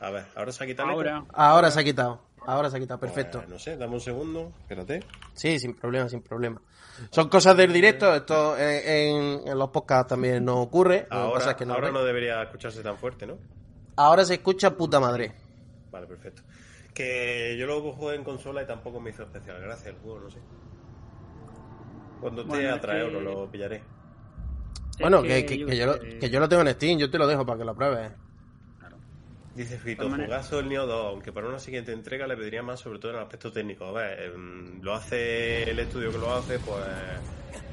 A 0.00 0.10
ver, 0.10 0.24
¿ahora 0.36 0.52
se 0.52 0.64
ha 0.64 0.66
quitado? 0.66 0.88
Ahora, 0.90 1.24
Ahora 1.32 1.70
se 1.70 1.80
ha 1.80 1.84
quitado. 1.84 2.22
Ahora 2.46 2.70
se 2.70 2.76
ha 2.76 2.80
quitado, 2.80 3.00
perfecto. 3.00 3.38
Pues, 3.40 3.50
no 3.50 3.58
sé, 3.58 3.76
dame 3.76 3.94
un 3.94 4.00
segundo, 4.00 4.52
espérate. 4.60 5.04
Sí, 5.34 5.58
sin 5.58 5.74
problema, 5.74 6.08
sin 6.08 6.22
problema. 6.22 6.60
Son 7.10 7.28
cosas 7.28 7.56
del 7.56 7.72
directo, 7.72 8.14
esto 8.14 8.56
en, 8.56 8.88
en- 8.88 9.48
en 9.48 9.58
los 9.58 9.68
podcasts 9.70 10.08
también 10.08 10.44
no 10.44 10.60
ocurre. 10.60 11.06
Ahora, 11.10 11.34
pasa 11.34 11.50
es 11.50 11.56
que 11.56 11.66
no 11.66 11.74
ahora 11.74 11.88
ve. 11.88 11.92
no 11.92 12.04
debería 12.04 12.42
escucharse 12.42 12.82
tan 12.82 12.96
fuerte, 12.96 13.26
¿no? 13.26 13.38
Ahora 13.96 14.24
se 14.24 14.34
escucha 14.34 14.70
puta 14.76 14.98
madre. 15.00 15.34
Vale, 15.90 16.06
perfecto. 16.06 16.42
Que 16.94 17.56
yo 17.58 17.66
lo 17.66 17.92
jugué 17.92 18.14
en 18.16 18.24
consola 18.24 18.62
y 18.62 18.66
tampoco 18.66 18.98
me 19.00 19.10
hizo 19.10 19.24
especial 19.24 19.60
gracia 19.60 19.90
el 19.90 19.96
juego, 19.98 20.20
no 20.20 20.30
sé. 20.30 20.38
Cuando 22.20 22.42
esté 22.42 22.54
Bueno, 22.54 22.70
a 22.72 22.76
es 22.76 22.80
traer 22.80 23.06
que- 23.12 23.20
lo 23.20 23.50
pillaré. 23.50 23.82
Bueno, 25.00 25.22
que, 25.22 25.44
que- 25.46 25.58
yo 25.58 25.66
que 25.66 25.72
qué 25.72 25.78
yo 25.78 25.86
lo, 25.86 25.92
sé, 25.94 26.18
que 26.18 26.30
yo 26.30 26.40
lo 26.40 26.48
tengo 26.48 26.62
en 26.62 26.74
Steam, 26.74 26.98
yo 26.98 27.10
te 27.10 27.18
lo 27.18 27.26
dejo 27.26 27.44
para 27.46 27.58
que 27.58 27.64
lo 27.64 27.74
pruebes. 27.76 28.12
Dice 29.58 29.76
Fito, 29.78 30.08
maneras- 30.08 30.28
jugazo 30.46 30.60
el 30.60 30.68
Neo 30.68 30.86
2, 30.86 31.06
aunque 31.06 31.32
para 31.32 31.48
una 31.48 31.58
siguiente 31.58 31.92
entrega 31.92 32.26
le 32.28 32.36
pediría 32.36 32.62
más, 32.62 32.78
sobre 32.78 32.98
todo 33.00 33.10
en 33.10 33.16
el 33.18 33.22
aspecto 33.24 33.50
técnico. 33.52 33.86
A 33.86 33.92
ver, 33.92 34.20
em, 34.34 34.80
lo 34.82 34.94
hace 34.94 35.68
el 35.68 35.78
estudio 35.80 36.12
que 36.12 36.18
lo 36.18 36.32
hace, 36.32 36.60
pues 36.60 36.84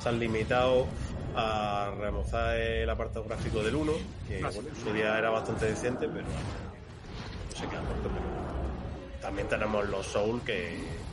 se 0.01 0.09
han 0.09 0.19
limitado 0.19 0.87
a 1.35 1.91
remozar 1.99 2.55
el 2.57 2.89
apartado 2.89 3.25
gráfico 3.25 3.61
del 3.61 3.75
1, 3.75 3.91
que 4.27 4.41
bueno, 4.41 4.69
en 4.69 4.75
su 4.83 4.91
día 4.93 5.15
era 5.17 5.29
bastante 5.29 5.67
decente, 5.67 6.07
pero 6.07 6.23
no 6.25 7.55
se 7.55 7.67
queda 7.67 7.81
corto. 7.81 8.09
Pero 8.09 9.21
también 9.21 9.47
tenemos 9.47 9.87
los 9.87 10.07
Soul 10.07 10.41
que 10.41 11.05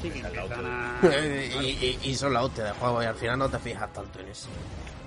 Sí, 0.00 0.08
que 0.10 0.22
que 0.22 0.28
la 0.30 0.98
y- 1.62 1.98
y 2.02 2.14
son 2.14 2.32
la 2.32 2.42
hostia 2.42 2.64
de 2.64 2.70
juego 2.72 3.02
y 3.02 3.06
al 3.06 3.14
final 3.14 3.38
no 3.38 3.48
te 3.50 3.58
fijas 3.58 3.92
tanto 3.92 4.20
en 4.20 4.28
eso. 4.28 4.48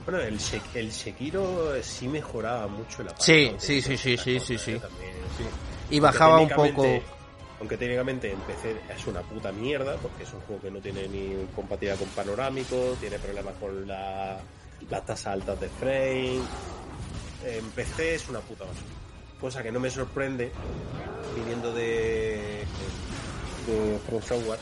Bueno, 0.06 0.22
el, 0.22 0.38
Shek- 0.38 0.76
el 0.76 0.92
Sekiro 0.92 1.82
sí 1.82 2.08
mejoraba 2.08 2.68
mucho 2.68 3.04
la 3.04 3.14
Sí, 3.20 3.52
sí, 3.58 3.82
sí, 3.82 3.98
sí, 3.98 4.18
sí, 4.18 4.40
sí, 4.40 4.58
sí. 4.58 4.80
También, 4.80 5.14
sí. 5.38 5.44
Y 5.90 6.00
bajaba 6.00 6.40
un 6.40 6.50
poco... 6.50 7.04
Aunque 7.60 7.78
técnicamente 7.78 8.32
en 8.32 8.40
PC 8.42 8.76
es 8.94 9.08
una 9.08 9.22
puta 9.22 9.52
mierda, 9.52 9.96
porque 9.98 10.24
es 10.24 10.34
un 10.34 10.42
juego 10.42 10.62
que 10.62 10.70
no 10.70 10.80
tiene 10.80 11.08
ni 11.08 11.48
compatibilidad 11.56 11.98
con 11.98 12.10
panorámico, 12.10 12.98
tiene 13.00 13.18
problemas 13.18 13.54
con 13.56 13.88
la, 13.88 14.38
las 14.90 15.06
tasas 15.06 15.28
altas 15.28 15.60
de 15.62 15.70
frame. 15.70 16.42
En 17.46 17.66
PC 17.74 18.16
es 18.16 18.28
una 18.30 18.40
puta 18.42 18.66
basura. 18.66 18.84
Cosa 19.40 19.64
que 19.64 19.72
no 19.72 19.80
me 19.80 19.90
sorprende 19.90 20.52
viniendo 21.36 21.74
de, 21.74 22.64
de 23.68 24.00
From 24.06 24.22
Software, 24.22 24.60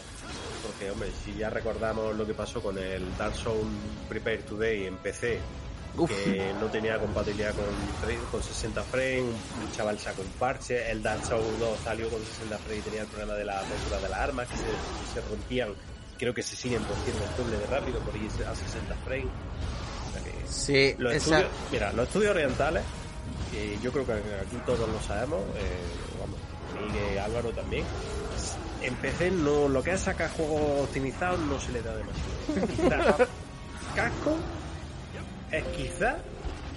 porque 0.74 0.92
hombre, 0.92 1.10
si 1.24 1.34
ya 1.36 1.50
recordamos 1.50 2.16
lo 2.16 2.26
que 2.26 2.34
pasó 2.34 2.62
con 2.62 2.78
el 2.78 3.16
Dark 3.18 3.36
Souls 3.36 3.68
Prepare 4.10 4.40
Today 4.40 4.88
en 4.88 4.98
PC, 4.98 5.40
Uf. 5.98 6.10
que 6.10 6.54
no 6.60 6.68
tenía 6.68 6.98
compatibilidad 7.00 7.54
con, 7.54 7.66
tre- 8.10 8.20
con 8.32 8.42
60 8.42 8.82
frames, 8.84 9.22
un 9.64 9.72
chaval 9.72 10.00
sacó 10.00 10.22
un 10.24 10.28
parche, 10.40 10.90
el 10.90 11.04
Dark 11.04 11.24
Souls 11.26 11.60
2 11.60 11.80
salió 11.84 12.10
con 12.10 12.20
60 12.24 12.58
frames 12.58 12.80
y 12.80 12.82
tenía 12.82 13.02
el 13.02 13.08
problema 13.08 13.34
de 13.36 13.46
la 13.46 13.60
apertura 13.60 14.00
de 14.00 14.10
las 14.10 14.20
armas 14.20 14.48
que 14.48 14.58
se, 14.58 14.64
se 15.14 15.28
rompían, 15.30 15.70
creo 16.18 16.34
que 16.34 16.42
se 16.44 16.56
siguen 16.56 16.84
rompiendo 16.88 17.24
el 17.24 17.36
doble 17.38 17.58
de 17.60 17.66
rápido 17.68 18.00
por 18.00 18.16
ir 18.16 18.30
a 18.48 18.56
60 18.56 18.96
frames. 19.06 19.28
Sí, 20.48 20.96
los 20.98 21.14
esa- 21.14 21.40
estudios, 21.40 21.52
mira, 21.72 21.94
los 21.94 22.08
estudios 22.08 22.32
orientales, 22.32 22.84
que 23.52 23.78
yo 23.82 23.92
creo 23.92 24.06
que 24.06 24.14
aquí 24.14 24.58
todos 24.66 24.88
lo 24.90 25.00
sabemos, 25.02 25.42
eh, 25.58 26.20
vamos, 26.20 26.40
Miguel 26.92 27.20
Álvaro 27.20 27.50
también, 27.52 27.86
en 28.84 28.96
PC 28.96 29.32
no, 29.32 29.68
lo 29.68 29.82
que 29.84 29.92
es 29.92 30.02
sacar 30.02 30.30
juegos 30.32 30.82
optimizados 30.88 31.40
no 31.40 31.60
se 31.60 31.72
le 31.72 31.82
da 31.82 31.96
demasiado. 31.96 33.28
Casco 33.96 34.38
es 35.52 35.64
quizá 35.66 36.18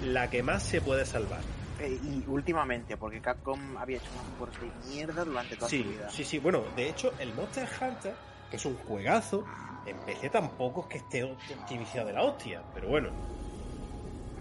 la 0.03 0.29
que 0.29 0.43
más 0.43 0.63
se 0.63 0.81
puede 0.81 1.05
salvar. 1.05 1.41
Eh, 1.79 1.99
y 2.03 2.23
últimamente, 2.27 2.97
porque 2.97 3.21
Capcom 3.21 3.77
había 3.77 3.97
hecho 3.97 4.09
un 4.11 4.31
por 4.39 4.51
de 4.51 4.71
mierda 4.89 5.23
durante 5.23 5.55
toda 5.55 5.69
Sí, 5.69 5.83
su 5.83 5.89
vida. 5.89 6.09
sí, 6.09 6.23
sí, 6.23 6.39
bueno, 6.39 6.63
de 6.75 6.89
hecho 6.89 7.13
el 7.19 7.33
Monster 7.35 7.67
Hunter, 7.79 8.15
que 8.49 8.55
es 8.57 8.65
un 8.65 8.75
juegazo, 8.77 9.45
en 9.85 9.97
PC 9.99 10.29
tampoco 10.29 10.81
es 10.83 10.87
que 10.87 10.97
esté 10.97 11.23
optimizado 11.23 12.07
de 12.07 12.13
la 12.13 12.23
hostia, 12.23 12.63
pero 12.73 12.87
bueno. 12.89 13.09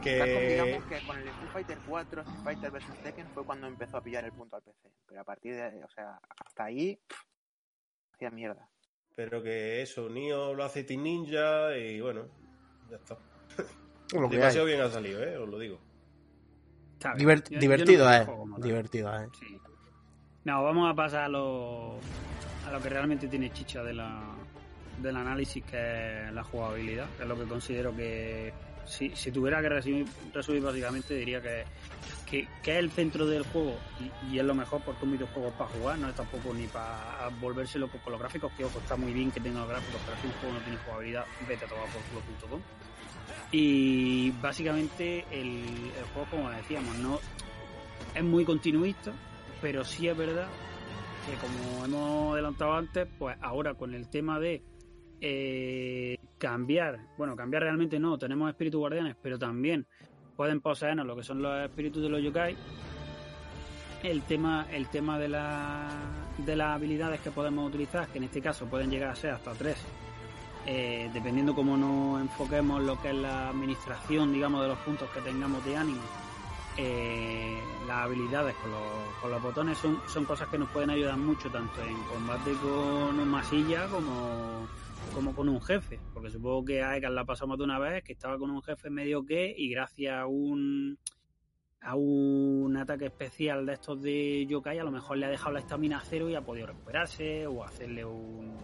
Que... 0.02 0.18
Capcom, 0.18 0.42
digamos 0.66 0.84
que 0.84 1.06
con 1.06 1.18
el 1.18 1.28
Street 1.28 1.50
Fighter 1.52 1.78
4, 1.86 2.20
Street 2.22 2.40
Fighter 2.44 2.70
vs 2.70 3.02
Tekken 3.02 3.26
fue 3.34 3.44
cuando 3.44 3.66
empezó 3.66 3.96
a 3.98 4.00
pillar 4.02 4.24
el 4.24 4.32
punto 4.32 4.56
al 4.56 4.62
PC. 4.62 4.90
Pero 5.06 5.20
a 5.20 5.24
partir 5.24 5.54
de, 5.56 5.84
o 5.84 5.88
sea, 5.88 6.18
hasta 6.44 6.64
ahí, 6.64 6.98
pff, 7.06 7.18
hacía 8.16 8.30
mierda. 8.30 8.68
Pero 9.14 9.42
que 9.42 9.82
eso, 9.82 10.08
Nio 10.08 10.54
lo 10.54 10.64
hace 10.64 10.84
Team 10.84 11.02
Ninja 11.02 11.76
y 11.76 12.00
bueno, 12.00 12.26
ya 12.90 12.96
está. 12.96 13.16
lo 14.12 14.28
que 14.28 14.36
Demasiado 14.36 14.66
hay. 14.66 14.72
bien 14.74 14.84
ha 14.84 14.90
salido, 14.90 15.22
¿eh? 15.22 15.36
Os 15.36 15.48
lo 15.48 15.58
digo. 15.58 15.78
Está 16.94 17.14
bien. 17.14 17.28
Divert- 17.28 17.44
Yo- 17.44 17.50
yo 17.50 17.56
no 17.56 17.60
divertido, 17.60 18.12
eh. 18.12 18.24
juego. 18.24 18.46
Divertido, 18.58 19.20
eh. 19.22 19.28
Sí. 19.38 19.58
No, 20.44 20.62
vamos 20.62 20.90
a 20.90 20.94
pasar 20.94 21.24
a 21.24 21.28
lo, 21.28 21.98
a 22.66 22.72
lo 22.72 22.80
que 22.80 22.88
realmente 22.88 23.26
tiene 23.28 23.50
chicha 23.52 23.82
de 23.82 23.92
la, 23.94 24.34
del 25.02 25.16
análisis, 25.16 25.64
que 25.64 26.26
es 26.26 26.32
la 26.32 26.44
jugabilidad, 26.44 27.06
que 27.16 27.22
es 27.24 27.28
lo 27.28 27.36
que 27.36 27.44
considero 27.44 27.94
que, 27.96 28.52
si, 28.84 29.10
si 29.16 29.32
tuviera 29.32 29.60
que 29.60 29.68
resumir, 29.68 30.06
resumir 30.32 30.62
básicamente, 30.62 31.14
diría 31.14 31.40
que, 31.42 31.64
que, 32.26 32.40
es 32.40 32.68
el 32.68 32.90
centro 32.90 33.26
del 33.26 33.44
juego 33.44 33.76
y, 34.30 34.38
es 34.38 34.44
lo 34.44 34.54
mejor 34.54 34.82
porque 34.84 35.04
un 35.04 35.12
videojuego 35.12 35.50
para 35.52 35.70
jugar, 35.70 35.98
no 35.98 36.08
es 36.08 36.14
tampoco 36.14 36.52
ni 36.52 36.66
para 36.66 37.28
volverse 37.40 37.78
loco 37.78 37.98
con 38.02 38.12
los 38.12 38.20
gráficos, 38.20 38.52
que 38.52 38.64
ojo, 38.64 38.78
está 38.78 38.96
muy 38.96 39.12
bien 39.12 39.30
que 39.30 39.40
tenga 39.40 39.60
los 39.60 39.68
gráficos, 39.68 40.00
pero 40.04 40.18
si 40.20 40.26
un 40.26 40.32
juego 40.34 40.54
no 40.54 40.60
tiene 40.60 40.78
jugabilidad, 40.78 41.24
vete 41.48 41.64
a 41.64 41.68
tomar 41.68 41.86
por 41.88 42.02
culo.com. 42.02 42.60
Y 43.52 44.30
básicamente 44.42 45.24
el, 45.30 45.92
juego, 46.12 46.28
como 46.30 46.50
decíamos, 46.50 46.96
no 46.98 47.20
es 48.14 48.24
muy 48.24 48.44
continuista, 48.44 49.12
pero 49.62 49.84
sí 49.84 50.08
es 50.08 50.16
verdad 50.16 50.48
que 51.26 51.34
como 51.38 51.84
hemos 51.84 52.32
adelantado 52.34 52.74
antes, 52.74 53.08
pues 53.18 53.36
ahora 53.40 53.74
con 53.74 53.94
el 53.94 54.08
tema 54.08 54.38
de 54.40 54.62
eh, 55.20 56.18
cambiar, 56.38 56.98
bueno, 57.16 57.36
cambiar 57.36 57.62
realmente 57.62 57.98
no, 57.98 58.18
tenemos 58.18 58.50
espíritus 58.50 58.80
guardianes, 58.80 59.16
pero 59.22 59.38
también 59.38 59.86
pueden 60.36 60.60
poseernos 60.60 61.06
lo 61.06 61.16
que 61.16 61.22
son 61.22 61.42
los 61.42 61.64
espíritus 61.64 62.02
de 62.02 62.08
los 62.08 62.22
yokai. 62.22 62.56
El 64.02 64.22
tema, 64.22 64.66
el 64.70 64.88
tema 64.88 65.18
de, 65.18 65.28
la, 65.28 65.88
de 66.38 66.54
las 66.54 66.76
habilidades 66.76 67.20
que 67.20 67.30
podemos 67.30 67.66
utilizar, 67.68 68.06
que 68.08 68.18
en 68.18 68.24
este 68.24 68.40
caso 68.40 68.66
pueden 68.66 68.90
llegar 68.90 69.10
a 69.10 69.16
ser 69.16 69.30
hasta 69.30 69.52
tres, 69.52 69.78
eh, 70.66 71.10
dependiendo 71.12 71.54
cómo 71.54 71.76
nos 71.76 72.20
enfoquemos 72.20 72.82
lo 72.82 73.00
que 73.00 73.08
es 73.08 73.14
la 73.16 73.48
administración, 73.48 74.32
digamos, 74.32 74.62
de 74.62 74.68
los 74.68 74.78
puntos 74.78 75.08
que 75.10 75.20
tengamos 75.22 75.64
de 75.64 75.76
ánimo, 75.76 76.02
eh, 76.76 77.58
las 77.86 78.04
habilidades 78.04 78.54
con 78.56 78.70
los, 78.70 78.82
con 79.22 79.30
los 79.30 79.42
botones 79.42 79.78
son, 79.78 79.98
son 80.06 80.26
cosas 80.26 80.48
que 80.48 80.58
nos 80.58 80.68
pueden 80.68 80.90
ayudar 80.90 81.16
mucho, 81.16 81.50
tanto 81.50 81.82
en 81.82 81.96
combate 82.04 82.52
con 82.62 83.28
masilla 83.28 83.86
como, 83.88 84.66
como 85.14 85.34
con 85.34 85.48
un 85.48 85.60
jefe. 85.60 85.98
Porque 86.12 86.30
supongo 86.30 86.64
que 86.64 86.82
a 86.82 86.96
Ekan 86.96 87.14
la 87.14 87.24
pasamos 87.24 87.58
de 87.58 87.64
una 87.64 87.78
vez, 87.78 88.02
que 88.04 88.12
estaba 88.12 88.38
con 88.38 88.50
un 88.50 88.62
jefe 88.62 88.90
medio 88.90 89.24
que, 89.24 89.54
y 89.56 89.70
gracias 89.70 90.14
a 90.14 90.26
un 90.26 90.98
a 91.82 91.94
un 91.94 92.76
ataque 92.76 93.06
especial 93.06 93.64
de 93.64 93.74
estos 93.74 94.02
de 94.02 94.44
yokai, 94.46 94.78
a 94.78 94.84
lo 94.84 94.90
mejor 94.90 95.18
le 95.18 95.26
ha 95.26 95.28
dejado 95.28 95.52
la 95.52 95.60
estamina 95.60 95.98
a 95.98 96.00
cero 96.00 96.28
y 96.28 96.34
ha 96.34 96.40
podido 96.40 96.66
recuperarse, 96.66 97.46
o 97.46 97.62
hacerle 97.62 98.04
un, 98.04 98.56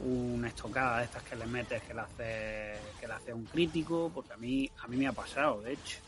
una 0.00 0.48
estocada 0.48 0.98
de 0.98 1.04
estas 1.04 1.22
que 1.22 1.36
le 1.36 1.46
metes 1.46 1.82
que 1.82 1.94
le 1.94 2.00
hace 2.00 2.74
que 3.00 3.06
le 3.06 3.12
hace 3.14 3.32
un 3.32 3.44
crítico 3.44 4.10
porque 4.14 4.32
a 4.32 4.36
mí 4.36 4.68
a 4.82 4.88
mí 4.88 4.96
me 4.96 5.06
ha 5.06 5.12
pasado 5.12 5.62
de 5.62 5.74
hecho 5.74 5.98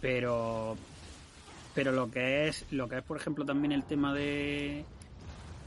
pero 0.00 0.76
pero 1.74 1.92
lo 1.92 2.10
que 2.10 2.48
es 2.48 2.66
lo 2.72 2.88
que 2.88 2.98
es 2.98 3.02
por 3.02 3.16
ejemplo 3.16 3.44
también 3.44 3.72
el 3.72 3.84
tema 3.84 4.14
de 4.14 4.84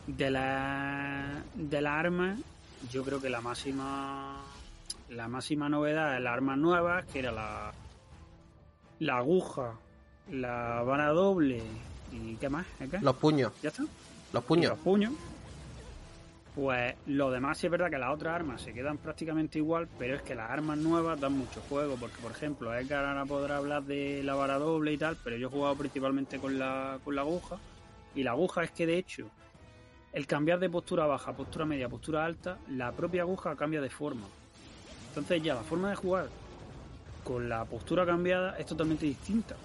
de 0.08 0.32
la 0.32 1.44
de 1.54 1.82
la 1.82 2.00
arma 2.00 2.38
yo 2.91 3.04
creo 3.04 3.22
que 3.22 3.30
la 3.30 3.41
máxima 3.41 4.41
la 5.10 5.28
máxima 5.28 5.69
novedad 5.69 6.15
es 6.17 6.22
las 6.24 6.34
armas 6.34 6.58
nuevas 6.58 7.06
que 7.06 7.19
era 7.19 7.32
la 7.32 7.72
la 9.00 9.17
aguja 9.17 9.74
la 10.32 10.82
vara 10.84 11.10
doble 11.10 11.62
y 12.12 12.36
qué 12.36 12.50
más 12.50 12.65
¿Eh, 12.80 12.88
qué? 12.89 13.00
Los 13.00 13.15
puños, 13.15 13.52
ya 13.62 13.69
está 13.69 13.84
los 14.32 14.43
y 14.43 14.48
puños. 14.48 14.69
los 14.72 14.80
puños. 14.80 15.13
Pues 16.56 16.93
lo 17.08 17.32
demás 17.32 17.58
sí 17.58 17.65
es 17.65 17.72
verdad 17.72 17.89
que 17.89 17.98
las 17.98 18.13
otras 18.13 18.36
armas 18.36 18.62
se 18.62 18.74
quedan 18.74 19.00
prácticamente 19.00 19.58
igual, 19.58 19.88
pero 19.98 20.15
es 20.15 20.22
que 20.22 20.36
las 20.36 20.52
armas 20.52 20.78
nuevas 20.78 21.19
dan 21.19 21.34
mucho 21.36 21.62
juego, 21.67 21.96
porque 21.96 22.22
por 22.22 22.32
ejemplo, 22.32 22.72
Edgar 22.76 23.06
ahora 23.06 23.26
podrá 23.26 23.58
hablar 23.58 23.84
de 23.84 24.22
la 24.24 24.36
vara 24.36 24.60
doble 24.60 24.93
y 24.93 24.98
tal, 25.00 25.17
pero 25.24 25.36
yo 25.36 25.48
he 25.48 25.52
jugado 25.52 25.76
principalmente 25.76 26.38
con 26.38 26.60
la, 26.60 27.00
con 27.04 27.15
la 27.15 27.22
aguja, 27.22 27.58
y 28.13 28.22
la 28.22 28.32
aguja 28.32 28.63
es 28.63 28.69
que 28.72 28.86
de 28.86 29.00
hecho, 29.00 29.30
el 30.13 30.28
cambiar 30.28 30.60
de 30.60 30.69
postura 30.69 31.06
baja, 31.06 31.34
postura 31.36 31.65
media, 31.65 31.89
postura 31.89 32.23
alta, 32.23 32.60
la 32.69 32.91
propia 32.91 33.23
aguja 33.23 33.56
cambia 33.56 33.82
de 33.82 33.89
forma. 33.89 34.28
Entonces 35.10 35.43
ya 35.43 35.56
la 35.56 35.63
forma 35.63 35.89
de 35.89 35.95
jugar 35.95 36.28
con 37.23 37.49
la 37.49 37.65
postura 37.65 38.06
cambiada 38.06 38.58
es 38.58 38.65
totalmente 38.65 39.06
distinta. 39.06 39.56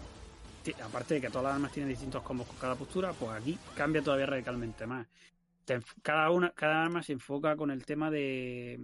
Ti- 0.63 0.75
Aparte 0.83 1.15
de 1.15 1.21
que 1.21 1.29
todas 1.29 1.45
las 1.45 1.55
armas 1.55 1.73
tienen 1.73 1.91
distintos 1.91 2.23
combos 2.23 2.47
con 2.47 2.57
cada 2.57 2.75
postura, 2.75 3.13
pues 3.13 3.33
aquí 3.33 3.59
cambia 3.77 4.03
todavía 4.03 4.27
radicalmente 4.27 4.87
más 4.87 5.07
cada 6.03 6.31
una 6.31 6.51
cada 6.53 6.85
arma 6.85 7.03
se 7.03 7.13
enfoca 7.13 7.55
con 7.57 7.71
el 7.71 7.85
tema 7.85 8.11
de, 8.11 8.81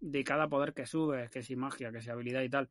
de 0.00 0.24
cada 0.24 0.48
poder 0.48 0.74
que 0.74 0.84
subes, 0.86 1.30
que 1.30 1.42
si 1.42 1.56
magia, 1.56 1.90
que 1.90 2.02
si 2.02 2.10
habilidad 2.10 2.42
y 2.42 2.50
tal. 2.50 2.68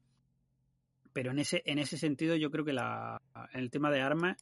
Pero 1.13 1.31
en 1.31 1.39
ese 1.39 1.63
en 1.65 1.79
ese 1.79 1.97
sentido 1.97 2.35
yo 2.35 2.51
creo 2.51 2.65
que 2.65 2.73
la, 2.73 3.19
en 3.53 3.59
el 3.59 3.71
tema 3.71 3.89
de 3.89 4.01
armas, 4.01 4.37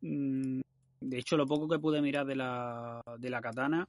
mm, 0.00 0.60
de 1.00 1.18
hecho, 1.18 1.36
lo 1.36 1.46
poco 1.46 1.68
que 1.68 1.78
pude 1.78 2.00
mirar 2.00 2.26
de 2.26 2.36
la, 2.36 3.00
de 3.18 3.30
la 3.30 3.40
katana, 3.40 3.86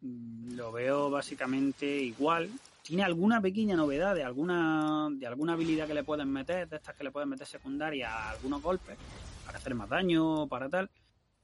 mm, 0.00 0.54
lo 0.54 0.72
veo 0.72 1.10
básicamente 1.10 1.86
igual. 1.86 2.50
Tiene 2.82 3.02
alguna 3.02 3.40
pequeña 3.40 3.76
novedad 3.76 4.14
de 4.14 4.24
alguna, 4.24 5.08
de 5.10 5.26
alguna 5.26 5.54
habilidad 5.54 5.86
que 5.86 5.94
le 5.94 6.04
pueden 6.04 6.30
meter, 6.30 6.68
de 6.68 6.76
estas 6.76 6.94
que 6.94 7.04
le 7.04 7.10
pueden 7.10 7.30
meter 7.30 7.46
secundaria 7.46 8.10
a 8.10 8.30
algunos 8.30 8.62
golpes, 8.62 8.96
para 9.44 9.58
hacer 9.58 9.74
más 9.74 9.88
daño, 9.88 10.46
para 10.48 10.68
tal. 10.68 10.90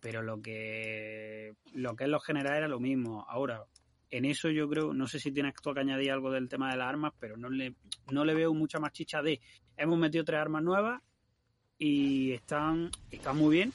Pero 0.01 0.23
lo 0.23 0.41
que, 0.41 1.55
lo 1.75 1.95
que 1.95 2.05
es 2.05 2.11
lo 2.11 2.21
general 2.21 2.57
era 2.57 2.69
lo 2.69 2.81
mismo. 2.81 3.25
Ahora, 3.29 3.65
en 4.11 4.25
eso 4.25 4.51
yo 4.51 4.69
creo, 4.69 4.93
no 4.93 5.07
sé 5.07 5.21
si 5.21 5.31
tienes 5.31 5.55
tú 5.63 5.73
que 5.73 5.81
añadir 5.81 6.11
algo 6.11 6.31
del 6.31 6.49
tema 6.49 6.71
de 6.71 6.77
las 6.77 6.89
armas, 6.89 7.13
pero 7.19 7.37
no 7.37 7.49
le, 7.49 7.75
no 8.11 8.25
le 8.25 8.35
veo 8.35 8.53
mucha 8.53 8.79
más 8.79 8.93
chicha 8.93 9.23
de 9.23 9.41
hemos 9.77 9.99
metido 9.99 10.25
tres 10.25 10.41
armas 10.41 10.63
nuevas 10.63 11.01
y 11.79 12.33
están, 12.33 12.91
están 13.11 13.37
muy 13.39 13.57
bien, 13.57 13.73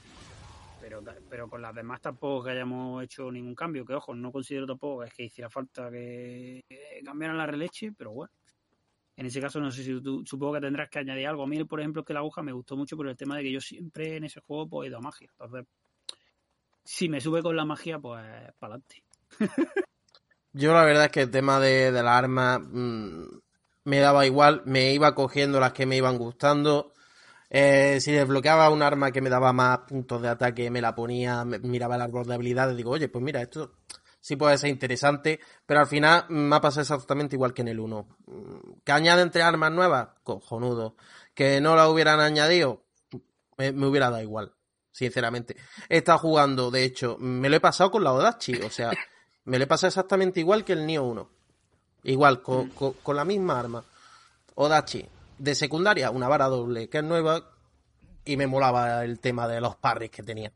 pero, 0.85 1.03
pero 1.27 1.49
con 1.49 1.63
las 1.63 1.73
demás 1.73 1.99
tampoco 1.99 2.43
que 2.43 2.51
hayamos 2.51 3.03
hecho 3.03 3.31
ningún 3.31 3.55
cambio, 3.55 3.83
que 3.83 3.95
ojo, 3.95 4.13
no 4.13 4.31
considero 4.31 4.67
tampoco 4.67 5.01
que 5.01 5.07
es 5.07 5.13
que 5.15 5.23
hiciera 5.23 5.49
falta 5.49 5.89
que 5.89 6.63
cambiaran 7.03 7.39
la 7.39 7.47
releche, 7.47 7.91
pero 7.91 8.11
bueno. 8.11 8.31
En 9.17 9.25
ese 9.25 9.41
caso 9.41 9.59
no 9.59 9.71
sé 9.71 9.83
si 9.83 9.99
tú, 9.99 10.23
supongo 10.25 10.53
que 10.53 10.61
tendrás 10.61 10.89
que 10.89 10.99
añadir 10.99 11.25
algo. 11.25 11.41
A 11.41 11.47
mí, 11.47 11.63
por 11.63 11.79
ejemplo, 11.79 12.05
que 12.05 12.13
la 12.13 12.19
aguja 12.19 12.43
me 12.43 12.51
gustó 12.51 12.77
mucho 12.77 12.95
por 12.95 13.07
el 13.07 13.17
tema 13.17 13.37
de 13.37 13.43
que 13.43 13.51
yo 13.51 13.61
siempre 13.61 14.17
en 14.17 14.25
ese 14.25 14.41
juego 14.41 14.67
pues, 14.69 14.91
he 14.91 14.95
a 14.95 14.99
magia. 14.99 15.27
Entonces, 15.31 15.65
si 16.83 17.09
me 17.09 17.19
sube 17.19 17.41
con 17.41 17.55
la 17.55 17.65
magia, 17.65 17.97
pues 17.97 18.21
para 18.59 18.75
adelante. 18.75 19.03
Yo 20.53 20.71
la 20.71 20.85
verdad 20.85 21.05
es 21.05 21.11
que 21.11 21.21
el 21.23 21.31
tema 21.31 21.59
de, 21.59 21.91
de 21.91 22.03
las 22.03 22.17
armas 22.17 22.61
mmm, 22.61 23.25
me 23.85 23.99
daba 23.99 24.25
igual, 24.25 24.61
me 24.65 24.93
iba 24.93 25.15
cogiendo 25.15 25.59
las 25.59 25.73
que 25.73 25.85
me 25.85 25.97
iban 25.97 26.17
gustando. 26.17 26.93
Eh, 27.49 27.99
si 28.01 28.11
desbloqueaba 28.11 28.69
un 28.69 28.81
arma 28.81 29.11
que 29.11 29.21
me 29.21 29.29
daba 29.29 29.53
más 29.53 29.79
puntos 29.79 30.21
de 30.21 30.29
ataque, 30.29 30.71
me 30.71 30.81
la 30.81 30.95
ponía, 30.95 31.45
me, 31.45 31.59
miraba 31.59 31.95
el 31.95 32.01
árbol 32.01 32.25
de 32.25 32.33
habilidades, 32.33 32.75
digo, 32.75 32.91
oye, 32.91 33.07
pues 33.07 33.23
mira, 33.23 33.41
esto 33.41 33.73
sí 34.19 34.35
puede 34.35 34.57
ser 34.57 34.69
interesante, 34.69 35.39
pero 35.65 35.81
al 35.81 35.87
final 35.87 36.25
me 36.29 36.55
ha 36.55 36.61
pasado 36.61 36.81
exactamente 36.81 37.35
igual 37.35 37.53
que 37.53 37.61
en 37.61 37.67
el 37.67 37.79
1. 37.79 38.07
¿Que 38.83 38.91
añaden 38.91 39.29
tres 39.29 39.45
armas 39.45 39.71
nuevas? 39.71 40.09
Cojonudo. 40.23 40.95
¿Que 41.33 41.61
no 41.61 41.75
las 41.75 41.87
hubieran 41.89 42.19
añadido? 42.19 42.85
Me, 43.57 43.71
me 43.71 43.87
hubiera 43.87 44.09
dado 44.09 44.23
igual, 44.23 44.53
sinceramente. 44.91 45.55
He 45.89 45.97
estado 45.97 46.17
jugando, 46.17 46.71
de 46.71 46.83
hecho, 46.83 47.17
me 47.19 47.49
lo 47.49 47.57
he 47.57 47.61
pasado 47.61 47.91
con 47.91 48.03
la 48.03 48.13
Odachi, 48.13 48.55
o 48.63 48.71
sea, 48.71 48.91
me 49.45 49.59
lo 49.59 49.65
he 49.65 49.67
pasado 49.67 49.89
exactamente 49.89 50.39
igual 50.39 50.65
que 50.65 50.73
el 50.73 50.85
Nio 50.85 51.03
1. 51.03 51.29
Igual, 52.05 52.41
con, 52.41 52.69
con, 52.69 52.93
con, 52.93 53.15
la 53.15 53.25
misma 53.25 53.59
arma. 53.59 53.83
Odachi. 54.55 55.05
De 55.37 55.55
secundaria, 55.55 56.11
una 56.11 56.27
vara 56.27 56.45
doble, 56.45 56.89
que 56.89 56.99
es 56.99 57.03
nueva. 57.03 57.51
Y 58.23 58.37
me 58.37 58.47
molaba 58.47 59.03
el 59.03 59.19
tema 59.19 59.47
de 59.47 59.61
los 59.61 59.75
parries 59.75 60.11
que 60.11 60.23
tenía. 60.23 60.51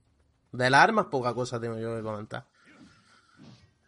De 0.52 0.70
las 0.70 0.84
armas, 0.84 1.06
poca 1.06 1.34
cosa 1.34 1.60
tengo 1.60 1.78
yo 1.78 1.96
que 1.96 2.02
comentar. 2.02 2.46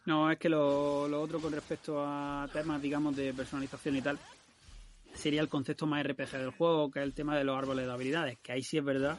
No, 0.04 0.30
es 0.30 0.38
que 0.38 0.48
lo, 0.48 1.08
lo 1.08 1.20
otro 1.20 1.40
con 1.40 1.52
respecto 1.52 2.04
a 2.04 2.48
temas, 2.52 2.80
digamos, 2.80 3.16
de 3.16 3.32
personalización 3.34 3.96
y 3.96 4.02
tal, 4.02 4.18
sería 5.14 5.40
el 5.40 5.48
concepto 5.48 5.86
más 5.86 6.04
RPG 6.04 6.30
del 6.32 6.50
juego, 6.50 6.90
que 6.90 7.00
es 7.00 7.04
el 7.04 7.14
tema 7.14 7.36
de 7.36 7.44
los 7.44 7.56
árboles 7.56 7.86
de 7.86 7.92
habilidades. 7.92 8.38
Que 8.40 8.52
ahí 8.52 8.62
sí 8.62 8.78
es 8.78 8.84
verdad 8.84 9.18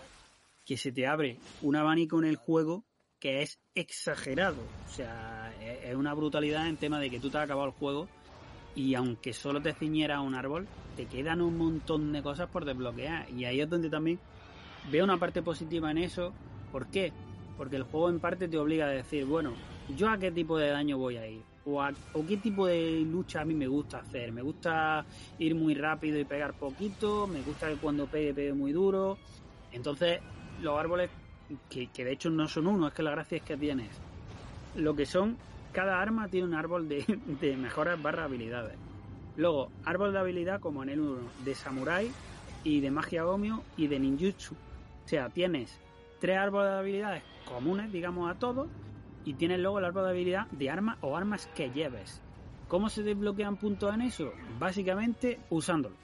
que 0.66 0.78
se 0.78 0.92
te 0.92 1.08
abre 1.08 1.38
un 1.62 1.76
abanico 1.76 2.20
en 2.20 2.26
el 2.26 2.36
juego 2.36 2.84
que 3.20 3.42
es 3.42 3.60
exagerado. 3.76 4.62
O 4.88 4.94
sea, 4.94 5.54
es 5.62 5.96
una 5.96 6.14
brutalidad 6.14 6.68
en 6.68 6.78
tema 6.78 7.00
de 7.00 7.10
que 7.10 7.20
tú 7.20 7.30
te 7.30 7.38
has 7.38 7.46
acabado 7.46 7.68
el 7.68 7.74
juego 7.74 8.08
y 8.76 8.96
aunque 8.96 9.34
solo 9.34 9.62
te 9.62 9.74
ciñera 9.74 10.22
un 10.22 10.36
árbol, 10.36 10.68
te 10.96 11.06
quedan 11.06 11.42
un 11.42 11.58
montón 11.58 12.12
de 12.12 12.22
cosas 12.22 12.50
por 12.50 12.66
desbloquear. 12.66 13.30
Y 13.32 13.46
ahí 13.46 13.62
es 13.62 13.70
donde 13.70 13.90
también 13.90 14.20
veo 14.92 15.04
una 15.04 15.18
parte 15.18 15.42
positiva 15.42 15.92
en 15.92 16.00
eso. 16.00 16.34
¿Por 16.72 16.88
qué? 16.88 17.12
Porque 17.58 17.76
el 17.76 17.84
juego 17.84 18.10
en 18.10 18.20
parte 18.20 18.48
te 18.48 18.58
obliga 18.58 18.86
a 18.86 18.90
decir, 18.90 19.26
bueno, 19.26 19.54
¿yo 19.96 20.10
a 20.10 20.18
qué 20.18 20.32
tipo 20.32 20.58
de 20.58 20.70
daño 20.70 20.98
voy 20.98 21.18
a 21.18 21.28
ir? 21.28 21.42
O, 21.66 21.82
a, 21.82 21.92
o 22.14 22.26
qué 22.26 22.38
tipo 22.38 22.66
de 22.66 23.02
lucha 23.02 23.42
a 23.42 23.46
mí 23.46 23.54
me 23.54 23.68
gusta 23.68 24.00
hacer. 24.00 24.32
Me 24.32 24.42
gusta 24.42 25.06
ir 25.38 25.56
muy 25.56 25.76
rápido 25.76 26.20
y 26.20 26.26
pegar 26.26 26.54
poquito, 26.54 27.28
me 27.28 27.42
gusta 27.42 27.70
que 27.70 27.78
cuando 27.78 28.08
pegue 28.08 28.34
pegue 28.34 28.54
muy 28.54 28.72
duro. 28.72 29.18
Entonces, 29.72 30.20
los 30.62 30.78
árboles, 30.78 31.10
que, 31.70 31.88
que 31.88 32.04
de 32.04 32.14
hecho 32.14 32.30
no 32.30 32.48
son 32.48 32.68
uno, 32.68 32.88
es 32.88 32.94
que 32.94 33.04
la 33.04 33.12
gracia 33.12 33.38
es 33.38 33.44
que 33.44 33.58
tienes 33.58 33.90
lo 34.76 34.96
que 34.96 35.06
son 35.06 35.38
cada 35.74 36.02
arma 36.02 36.30
tiene 36.30 36.48
un 36.48 36.54
árbol 36.54 36.88
de, 36.88 37.04
de 37.42 37.58
mejoras 37.58 38.02
barra 38.02 38.26
habilidades. 38.26 38.78
Luego, 39.36 39.72
árbol 39.84 40.14
de 40.14 40.20
habilidad 40.20 40.60
como 40.60 40.84
en 40.84 40.90
el 40.90 41.02
1, 41.02 41.20
de 41.44 41.56
samurai 41.56 42.12
y 42.64 42.80
de 42.80 42.92
magia 42.92 43.24
gomio 43.24 43.64
y 43.76 43.88
de 43.88 44.00
ninjutsu. 44.00 44.54
O 44.54 45.08
sea, 45.08 45.30
tienes 45.30 45.78
tres 46.20 46.38
árboles 46.38 46.72
de 46.72 46.78
habilidades 46.78 47.24
comunes, 47.46 47.92
digamos, 47.92 48.32
a 48.32 48.40
todos, 48.40 48.68
y 49.26 49.34
tienes 49.34 49.60
luego 49.60 49.80
el 49.80 49.86
árbol 49.86 50.04
de 50.04 50.10
habilidad 50.12 50.48
de 50.52 50.70
armas 50.70 50.98
o 51.02 51.18
armas 51.18 51.48
que 51.56 51.72
lleves. 51.72 52.22
¿Cómo 52.68 52.90
se 52.90 53.04
desbloquean 53.04 53.58
puntos 53.58 53.94
en 53.94 54.02
eso? 54.02 54.32
Básicamente 54.60 55.40
usándolo. 55.50 55.96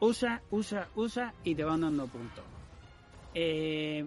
Usa, 0.00 0.42
usa, 0.50 0.88
usa 0.94 1.34
y 1.44 1.54
te 1.54 1.64
van 1.64 1.82
dando 1.82 2.06
puntos. 2.06 2.44
Eh, 3.34 4.04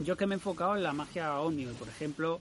yo 0.00 0.12
es 0.14 0.18
que 0.18 0.26
me 0.26 0.34
he 0.34 0.38
enfocado 0.38 0.76
en 0.76 0.82
la 0.82 0.92
magia 0.92 1.38
omnio, 1.40 1.72
por 1.74 1.88
ejemplo, 1.88 2.40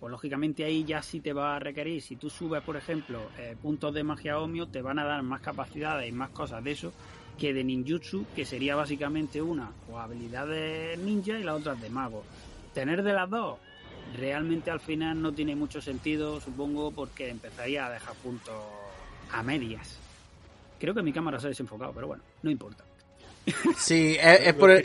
pues 0.00 0.10
lógicamente 0.10 0.64
ahí 0.64 0.84
ya 0.84 1.02
sí 1.02 1.20
te 1.20 1.34
va 1.34 1.56
a 1.56 1.58
requerir, 1.58 2.00
si 2.00 2.16
tú 2.16 2.30
subes, 2.30 2.62
por 2.62 2.76
ejemplo, 2.76 3.20
eh, 3.38 3.54
puntos 3.60 3.92
de 3.92 4.02
magia 4.02 4.38
omio, 4.38 4.66
te 4.66 4.80
van 4.80 4.98
a 4.98 5.04
dar 5.04 5.22
más 5.22 5.42
capacidades 5.42 6.08
y 6.08 6.12
más 6.12 6.30
cosas 6.30 6.64
de 6.64 6.72
eso 6.72 6.92
que 7.38 7.52
de 7.52 7.64
ninjutsu, 7.64 8.26
que 8.34 8.44
sería 8.44 8.76
básicamente 8.76 9.40
una 9.40 9.70
pues, 9.86 9.98
habilidad 9.98 10.46
de 10.46 10.98
ninja 11.02 11.38
y 11.38 11.42
la 11.42 11.54
otra 11.54 11.74
de 11.74 11.88
mago. 11.90 12.24
Tener 12.74 13.02
de 13.02 13.12
las 13.12 13.28
dos, 13.28 13.58
realmente 14.16 14.70
al 14.70 14.80
final 14.80 15.20
no 15.20 15.32
tiene 15.32 15.54
mucho 15.54 15.80
sentido, 15.80 16.40
supongo, 16.40 16.90
porque 16.90 17.28
empezaría 17.28 17.86
a 17.86 17.90
dejar 17.90 18.14
puntos 18.16 18.54
a 19.32 19.42
medias. 19.42 19.98
Creo 20.78 20.94
que 20.94 21.02
mi 21.02 21.12
cámara 21.12 21.38
se 21.38 21.46
ha 21.46 21.50
desenfocado, 21.50 21.92
pero 21.92 22.06
bueno, 22.08 22.22
no 22.42 22.50
importa. 22.50 22.84
Sí, 23.76 24.16
es, 24.20 24.40
es 24.40 24.54
por 24.54 24.70
el, 24.70 24.82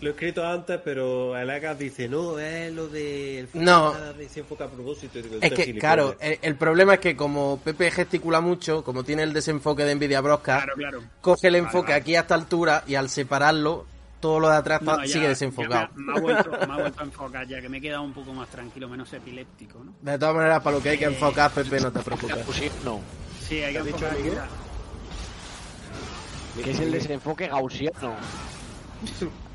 lo 0.00 0.08
he 0.08 0.10
escrito 0.10 0.46
antes, 0.46 0.80
pero 0.84 1.34
Alagas 1.34 1.78
dice, 1.78 2.08
no, 2.08 2.38
es 2.38 2.72
lo 2.72 2.88
de... 2.88 3.46
No. 3.54 3.94
Se 4.28 4.40
enfoca 4.40 4.64
a 4.64 4.68
propósito. 4.68 5.20
Digo, 5.20 5.36
es 5.40 5.52
que, 5.52 5.78
claro, 5.78 6.16
el, 6.20 6.38
el, 6.42 6.56
problema 6.56 6.94
es 6.94 7.00
que 7.00 7.16
como 7.16 7.60
Pepe 7.62 7.90
gesticula 7.90 8.40
mucho, 8.40 8.84
como 8.84 9.04
tiene 9.04 9.22
el 9.22 9.32
desenfoque 9.32 9.84
de 9.84 9.94
Nvidia 9.94 10.22
claro, 10.42 10.74
claro. 10.74 11.02
coge 11.20 11.48
el 11.48 11.56
enfoque 11.56 11.92
vale, 11.92 11.92
vale. 11.92 12.00
aquí 12.00 12.16
a 12.16 12.20
esta 12.20 12.34
altura 12.34 12.84
y 12.86 12.94
al 12.94 13.08
separarlo, 13.08 13.86
todo 14.20 14.38
lo 14.38 14.48
de 14.48 14.56
atrás 14.56 14.82
no, 14.82 15.02
ya, 15.04 15.12
sigue 15.12 15.28
desenfocado. 15.28 15.88
Me, 15.94 16.04
me, 16.04 16.18
ha 16.18 16.20
vuelto, 16.20 16.50
me, 16.50 16.74
ha 16.74 16.76
vuelto, 16.76 17.00
a 17.00 17.04
enfocar 17.04 17.46
ya, 17.46 17.60
que 17.60 17.68
me 17.68 17.78
he 17.78 17.80
quedado 17.80 18.02
un 18.02 18.12
poco 18.12 18.32
más 18.34 18.48
tranquilo, 18.48 18.88
menos 18.88 19.12
epiléptico, 19.12 19.82
¿no? 19.82 19.94
De 20.00 20.18
todas 20.18 20.34
maneras, 20.34 20.62
para 20.62 20.76
lo 20.76 20.82
que 20.82 20.90
hay 20.90 20.98
que 20.98 21.06
enfocar, 21.06 21.50
Pepe, 21.50 21.80
no 21.80 21.90
te 21.90 22.00
preocupes. 22.00 22.72
No. 22.84 23.00
Sí, 23.40 23.62
hay 23.62 23.72
que 23.72 23.78
enfocar. 23.78 24.16
¿Qué 26.62 26.70
es 26.70 26.80
el 26.80 26.92
desenfoque 26.92 27.48
gaussiano? 27.48 28.16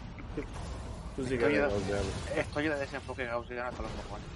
Estoy, 1.18 1.38
de, 1.38 1.70
estoy 2.36 2.68
de 2.68 2.76
desenfoque 2.76 3.26
gaussiano 3.26 3.70
hasta 3.70 3.84
los 3.84 3.92
cojones. 3.92 4.28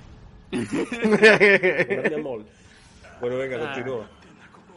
bueno, 3.20 3.38
venga, 3.38 3.58
ah, 3.58 3.74
continúa. 3.74 4.10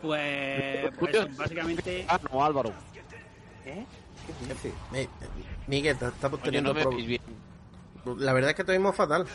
Pues, 0.02 0.90
pues 0.98 1.36
básicamente. 1.36 2.04
Ah, 2.08 2.18
no, 2.30 2.44
Álvaro. 2.44 2.72
¿Eh? 3.64 3.86
Sí. 4.60 4.72
Miguel, 5.68 5.96
estamos 6.00 6.42
teniendo 6.42 6.74
no 6.74 6.80
problemas. 6.80 7.20
La 8.18 8.32
verdad 8.32 8.50
es 8.50 8.56
que 8.56 8.64
te 8.64 8.72
vimos 8.72 8.96
fatal. 8.96 9.26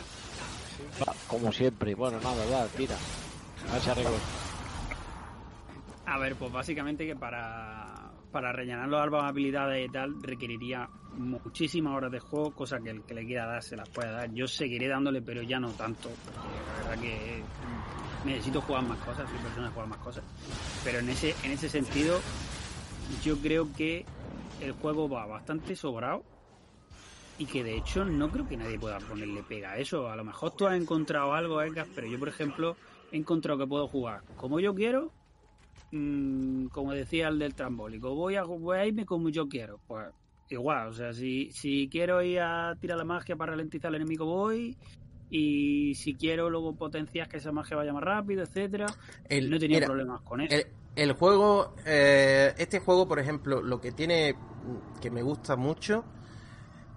Como 1.26 1.50
siempre. 1.52 1.94
Bueno, 1.94 2.20
nada, 2.20 2.44
ya, 2.46 2.66
tira. 2.66 2.96
A 3.68 3.72
ver 3.72 3.82
si 3.82 3.90
arreglo. 3.90 4.10
A 6.04 6.18
ver, 6.18 6.36
pues 6.36 6.52
básicamente 6.52 7.06
que 7.06 7.16
para, 7.16 7.97
para 8.30 8.52
rellenar 8.52 8.88
los 8.88 9.00
árboles 9.00 9.24
de 9.24 9.28
habilidades 9.30 9.88
y 9.88 9.92
tal 9.92 10.22
requeriría 10.22 10.88
muchísimas 11.16 11.96
horas 11.96 12.12
de 12.12 12.20
juego, 12.20 12.52
cosa 12.52 12.78
que 12.78 12.90
el 12.90 13.02
que 13.02 13.14
le 13.14 13.26
quiera 13.26 13.46
dar 13.46 13.62
se 13.62 13.76
las 13.76 13.88
puede 13.88 14.10
dar. 14.10 14.32
Yo 14.32 14.46
seguiré 14.46 14.88
dándole, 14.88 15.22
pero 15.22 15.42
ya 15.42 15.58
no 15.58 15.70
tanto, 15.72 16.10
porque 16.24 16.48
la 16.66 16.88
verdad 16.88 17.02
que 17.02 17.42
necesito 18.24 18.60
jugar 18.60 18.84
más 18.84 18.98
cosas, 18.98 19.28
soy 19.28 19.38
persona 19.38 19.70
jugar 19.70 19.88
más 19.88 19.98
cosas. 19.98 20.24
Pero 20.84 20.98
en 20.98 21.08
ese, 21.08 21.34
en 21.44 21.52
ese 21.52 21.68
sentido, 21.68 22.20
yo 23.22 23.38
creo 23.38 23.72
que 23.74 24.04
el 24.60 24.72
juego 24.72 25.08
va 25.08 25.26
bastante 25.26 25.74
sobrado 25.76 26.22
y 27.38 27.46
que 27.46 27.62
de 27.62 27.76
hecho 27.76 28.04
no 28.04 28.28
creo 28.30 28.48
que 28.48 28.56
nadie 28.56 28.78
pueda 28.78 28.98
ponerle 28.98 29.42
pega 29.42 29.72
a 29.72 29.78
eso. 29.78 30.08
A 30.08 30.16
lo 30.16 30.24
mejor 30.24 30.52
tú 30.52 30.66
has 30.66 30.76
encontrado 30.76 31.32
algo, 31.32 31.62
Edgar, 31.62 31.86
pero 31.94 32.06
yo, 32.06 32.18
por 32.18 32.28
ejemplo, 32.28 32.76
he 33.12 33.16
encontrado 33.16 33.58
que 33.58 33.66
puedo 33.66 33.88
jugar 33.88 34.22
como 34.36 34.60
yo 34.60 34.74
quiero 34.74 35.12
mmm, 35.92 36.66
como 36.66 36.92
decía 36.92 37.28
el 37.28 37.38
del 37.38 37.54
trambólico, 37.54 38.14
voy 38.14 38.36
a, 38.36 38.42
voy 38.42 38.78
a 38.78 38.86
irme 38.86 39.04
como 39.06 39.28
yo 39.28 39.48
quiero. 39.48 39.80
Pues 39.86 40.08
igual, 40.50 40.88
o 40.88 40.92
sea, 40.92 41.12
si, 41.12 41.50
si 41.52 41.88
quiero 41.90 42.22
ir 42.22 42.40
a 42.40 42.74
tirar 42.80 42.98
la 42.98 43.04
magia 43.04 43.36
para 43.36 43.52
ralentizar 43.52 43.88
al 43.88 43.96
enemigo, 43.96 44.26
voy. 44.26 44.76
Y 45.30 45.94
si 45.94 46.14
quiero 46.14 46.48
luego 46.48 46.74
potenciar 46.74 47.28
que 47.28 47.36
esa 47.36 47.52
magia 47.52 47.76
vaya 47.76 47.92
más 47.92 48.02
rápido, 48.02 48.42
etcétera, 48.42 48.86
el, 49.28 49.50
no 49.50 49.58
tenía 49.58 49.76
mira, 49.76 49.86
problemas 49.86 50.22
con 50.22 50.40
eso. 50.40 50.54
El, 50.54 50.66
el 50.96 51.12
juego, 51.12 51.74
eh, 51.84 52.54
este 52.56 52.80
juego, 52.80 53.06
por 53.06 53.18
ejemplo, 53.18 53.60
lo 53.60 53.80
que 53.80 53.92
tiene 53.92 54.34
que 55.00 55.10
me 55.10 55.22
gusta 55.22 55.56
mucho 55.56 56.04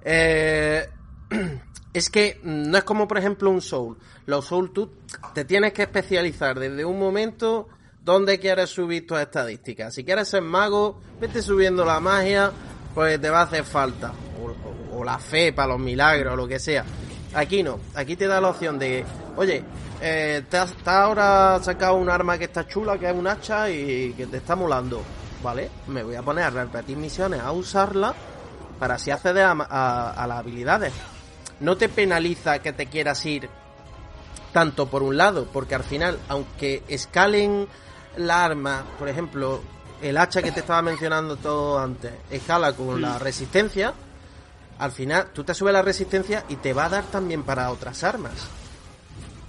Eh, 0.04 0.88
es 1.94 2.10
que 2.10 2.40
no 2.44 2.78
es 2.78 2.84
como, 2.84 3.08
por 3.08 3.18
ejemplo, 3.20 3.52
un 3.52 3.62
Soul. 3.62 3.98
Los 4.26 4.46
Soul 4.46 4.72
tú 4.72 4.90
te 5.36 5.46
tienes 5.46 5.74
que 5.74 5.84
especializar 5.84 6.58
desde 6.60 6.84
un 6.86 6.98
momento 6.98 7.68
donde 8.02 8.40
quieres 8.40 8.70
subir 8.70 9.06
tus 9.06 9.20
estadísticas. 9.20 9.94
Si 9.94 10.04
quieres 10.04 10.28
ser 10.28 10.42
mago, 10.42 11.00
vete 11.20 11.42
subiendo 11.42 11.86
la 11.86 12.00
magia, 12.00 12.52
pues 12.94 13.22
te 13.22 13.30
va 13.30 13.42
a 13.42 13.44
hacer 13.44 13.64
falta. 13.64 14.12
O, 14.94 15.04
la 15.04 15.18
fe 15.18 15.52
para 15.52 15.70
los 15.70 15.80
milagros, 15.80 16.34
o 16.34 16.36
lo 16.36 16.48
que 16.48 16.60
sea. 16.60 16.86
Aquí 17.34 17.64
no, 17.64 17.80
aquí 17.96 18.16
te 18.16 18.28
da 18.28 18.40
la 18.40 18.50
opción 18.50 18.78
de, 18.78 19.04
oye, 19.36 19.64
eh, 20.00 20.44
te 20.48 20.58
ahora 20.86 21.60
sacado 21.64 21.96
un 21.96 22.08
arma 22.08 22.38
que 22.38 22.44
está 22.44 22.68
chula, 22.68 23.00
que 23.00 23.10
es 23.10 23.16
un 23.16 23.26
hacha 23.26 23.68
y 23.70 24.14
que 24.14 24.28
te 24.28 24.38
está 24.38 24.56
molando. 24.56 25.02
Vale, 25.42 25.72
me 25.88 26.04
voy 26.04 26.16
a 26.16 26.22
poner 26.22 26.44
a 26.44 26.50
repetir 26.52 26.98
misiones, 26.98 27.40
a 27.40 27.52
usarla 27.52 28.14
para 28.78 28.96
así 28.96 29.10
acceder 29.10 29.46
a 29.46 30.26
las 30.28 30.38
habilidades. 30.38 30.94
No 31.62 31.78
te 31.78 31.90
penaliza 31.90 32.60
que 32.60 32.74
te 32.74 32.86
quieras 32.86 33.26
ir 33.26 33.50
tanto 34.52 34.88
por 34.88 35.04
un 35.04 35.18
lado, 35.18 35.48
porque 35.52 35.76
al 35.76 35.84
final, 35.84 36.20
aunque 36.28 36.84
escalen 36.88 37.68
la 38.18 38.46
arma, 38.46 38.84
por 39.00 39.08
ejemplo, 39.10 39.62
el 40.02 40.18
hacha 40.18 40.42
que 40.42 40.52
te 40.52 40.62
estaba 40.62 40.82
mencionando 40.82 41.38
todo 41.38 41.80
antes, 41.80 42.12
escala 42.30 42.74
con 42.74 43.02
la 43.02 43.20
resistencia, 43.20 43.94
al 44.80 44.92
final 44.92 45.28
tú 45.34 45.44
te 45.44 45.54
subes 45.54 45.74
la 45.74 45.82
resistencia 45.82 46.44
y 46.50 46.56
te 46.56 46.74
va 46.74 46.86
a 46.86 46.90
dar 46.90 47.04
también 47.06 47.44
para 47.44 47.70
otras 47.72 48.04
armas. 48.04 48.34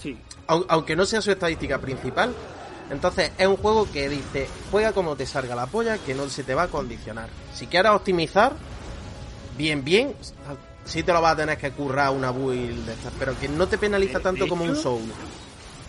Sí, 0.02 0.18
Au- 0.48 0.66
aunque 0.68 0.94
no 0.96 1.06
sea 1.06 1.22
su 1.22 1.30
estadística 1.30 1.78
principal. 1.78 2.34
Entonces 2.90 3.30
es 3.38 3.46
un 3.46 3.56
juego 3.56 3.90
que 3.90 4.08
dice, 4.10 4.48
juega 4.70 4.92
como 4.92 5.16
te 5.16 5.24
salga 5.24 5.54
la 5.54 5.66
polla, 5.66 5.96
que 5.98 6.14
no 6.14 6.28
se 6.28 6.44
te 6.44 6.54
va 6.54 6.64
a 6.64 6.68
condicionar. 6.68 7.28
Si 7.54 7.66
quieres 7.66 7.92
optimizar, 7.92 8.52
bien, 9.56 9.82
bien, 9.82 10.14
sí 10.84 11.02
te 11.02 11.12
lo 11.12 11.22
vas 11.22 11.32
a 11.32 11.36
tener 11.36 11.56
que 11.56 11.70
currar 11.70 12.10
una 12.10 12.30
build 12.30 12.84
de 12.84 12.92
estas, 12.92 13.12
pero 13.18 13.38
que 13.38 13.48
no 13.48 13.66
te 13.66 13.78
penaliza 13.78 14.20
tanto 14.20 14.46
como 14.48 14.64
un 14.64 14.76
soul. 14.76 15.10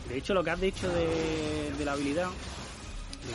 De 0.07 0.17
hecho, 0.17 0.33
lo 0.33 0.43
que 0.43 0.51
has 0.51 0.61
dicho 0.61 0.87
de, 0.89 1.73
de 1.77 1.83
la 1.85 1.93
habilidad, 1.93 2.27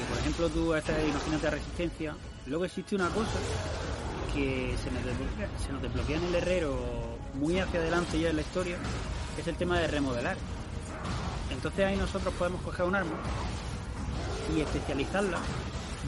por 0.08 0.18
ejemplo 0.18 0.48
tú 0.48 0.74
estás, 0.74 0.96
imagínate 1.06 1.50
resistencia, 1.50 2.14
luego 2.46 2.64
existe 2.64 2.94
una 2.94 3.08
cosa 3.08 3.38
que 4.34 4.74
se 4.82 4.90
nos, 4.90 5.04
desbloquea, 5.04 5.48
se 5.64 5.72
nos 5.72 5.82
desbloquea 5.82 6.18
en 6.18 6.24
el 6.24 6.34
herrero 6.34 6.78
muy 7.34 7.58
hacia 7.58 7.80
adelante 7.80 8.20
ya 8.20 8.30
en 8.30 8.36
la 8.36 8.42
historia, 8.42 8.76
que 9.34 9.42
es 9.42 9.48
el 9.48 9.56
tema 9.56 9.78
de 9.78 9.86
remodelar. 9.86 10.36
Entonces 11.50 11.86
ahí 11.86 11.96
nosotros 11.96 12.34
podemos 12.34 12.60
coger 12.62 12.86
un 12.86 12.94
arma 12.94 13.16
y 14.54 14.60
especializarla 14.60 15.38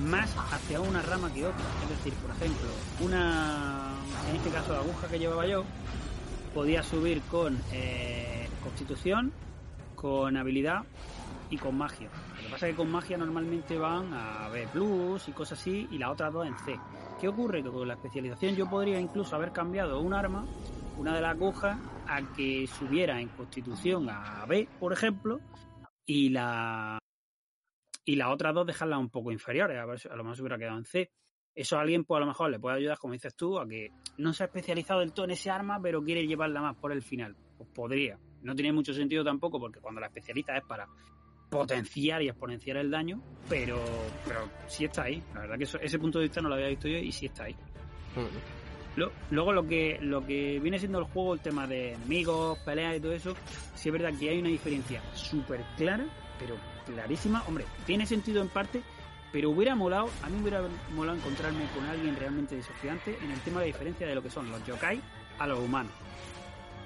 más 0.07 0.31
hacia 0.53 0.81
una 0.81 1.03
rama 1.03 1.33
que 1.33 1.47
otra. 1.47 1.64
Es 1.83 1.99
decir, 1.99 2.14
por 2.14 2.31
ejemplo, 2.31 2.69
una, 3.01 3.93
en 4.29 4.37
este 4.37 4.51
caso 4.51 4.73
la 4.73 4.81
aguja 4.81 5.09
que 5.09 5.19
llevaba 5.19 5.47
yo, 5.47 5.64
podía 6.55 6.83
subir 6.83 7.23
con 7.23 7.59
eh, 7.73 8.49
constitución, 8.62 9.33
con 9.97 10.37
habilidad 10.37 10.83
y 11.51 11.59
con 11.59 11.77
magia. 11.77 12.09
Pasa 12.51 12.67
que 12.67 12.75
con 12.75 12.91
magia 12.91 13.17
normalmente 13.17 13.79
van 13.79 14.13
a 14.13 14.49
B 14.49 14.67
plus 14.73 15.29
y 15.29 15.33
cosas 15.33 15.61
así, 15.61 15.87
y 15.91 15.99
las 15.99 16.11
otras 16.11 16.33
dos 16.33 16.47
en 16.47 16.59
C. 16.59 16.77
¿Qué 17.21 17.29
ocurre? 17.29 17.63
Que 17.63 17.71
con 17.71 17.87
la 17.87 17.95
especialización 17.95 18.57
yo 18.57 18.69
podría 18.69 18.99
incluso 18.99 19.37
haber 19.37 19.53
cambiado 19.53 20.01
un 20.01 20.13
arma, 20.13 20.45
una 20.99 21.15
de 21.15 21.21
las 21.21 21.37
agujas, 21.37 21.79
a 22.09 22.21
que 22.35 22.67
subiera 22.67 23.21
en 23.21 23.29
constitución 23.29 24.09
a 24.11 24.45
B, 24.47 24.69
por 24.81 24.93
ejemplo, 24.93 25.39
y 26.05 26.31
la 26.31 26.99
y 28.05 28.17
las 28.17 28.29
otras 28.33 28.53
dos 28.53 28.67
dejarlas 28.67 28.99
un 28.99 29.11
poco 29.11 29.31
inferiores, 29.31 29.79
a, 29.79 29.87
ver 29.87 30.01
a 30.11 30.17
lo 30.17 30.25
mejor 30.25 30.37
se 30.37 30.43
hubiera 30.43 30.59
quedado 30.59 30.79
en 30.79 30.85
C. 30.85 31.11
Eso 31.55 31.77
a 31.77 31.83
alguien 31.83 32.05
pues 32.05 32.17
a 32.17 32.21
lo 32.21 32.27
mejor 32.27 32.51
le 32.51 32.59
puede 32.59 32.77
ayudar, 32.77 32.99
como 32.99 33.13
dices 33.13 33.37
tú, 33.37 33.61
a 33.61 33.69
que 33.69 33.93
no 34.19 34.33
se 34.33 34.43
ha 34.43 34.47
especializado 34.47 35.01
del 35.01 35.13
todo 35.13 35.27
en 35.27 35.33
ese 35.33 35.51
arma, 35.51 35.81
pero 35.81 36.03
quiere 36.03 36.27
llevarla 36.27 36.61
más 36.61 36.77
por 36.77 36.91
el 36.91 37.03
final. 37.03 37.37
Pues 37.57 37.69
podría. 37.71 38.19
No 38.43 38.55
tiene 38.55 38.73
mucho 38.73 38.93
sentido 38.93 39.23
tampoco, 39.23 39.61
porque 39.61 39.81
cuando 39.81 40.01
la 40.01 40.09
especializas 40.09 40.57
es 40.57 40.65
para 40.65 40.89
potenciar 41.51 42.23
y 42.23 42.29
exponenciar 42.29 42.77
el 42.79 42.91
daño, 42.91 43.21
pero, 43.49 43.83
pero 44.25 44.49
sí 44.69 44.85
está 44.85 45.03
ahí. 45.03 45.23
La 45.35 45.41
verdad 45.41 45.59
que 45.59 45.65
eso- 45.65 45.81
ese 45.81 45.99
punto 45.99 46.19
de 46.19 46.25
vista 46.27 46.41
no 46.41 46.49
lo 46.49 46.55
había 46.55 46.69
visto 46.69 46.89
yo 46.89 46.97
y 46.99 47.11
sí 47.13 47.27
está 47.27 47.45
ahí. 47.45 47.57
Lo- 48.97 49.13
luego 49.31 49.53
lo 49.53 49.67
que 49.67 49.99
lo 50.01 50.27
que 50.27 50.59
viene 50.61 50.79
siendo 50.79 50.99
el 50.99 51.05
juego, 51.05 51.35
el 51.35 51.41
tema 51.41 51.67
de 51.67 51.93
enemigos, 51.95 52.59
peleas 52.61 52.97
y 52.97 53.01
todo 53.01 53.13
eso, 53.13 53.35
sí 53.75 53.89
es 53.89 53.93
verdad 53.93 54.13
que 54.19 54.31
hay 54.31 54.39
una 54.39 54.49
diferencia 54.49 55.01
súper 55.15 55.61
clara, 55.77 56.05
pero 56.39 56.57
clarísima. 56.87 57.43
Hombre, 57.47 57.65
tiene 57.87 58.05
sentido 58.05 58.43
en 58.43 58.49
parte, 58.49 58.83
pero 59.33 59.51
hubiera 59.51 59.77
molado, 59.77 60.09
a 60.23 60.29
mí 60.29 60.37
me 60.37 60.43
hubiera 60.43 60.63
molado 60.95 61.17
encontrarme 61.19 61.67
con 61.75 61.85
alguien 61.87 62.17
realmente 62.17 62.57
desafiante 62.57 63.17
en 63.23 63.31
el 63.31 63.39
tema 63.41 63.61
de 63.61 63.67
diferencia 63.67 64.07
de 64.09 64.15
lo 64.15 64.23
que 64.23 64.31
son 64.31 64.51
los 64.51 64.65
yokai 64.67 65.01
a 65.39 65.47
los 65.47 65.61
humanos. 65.61 65.93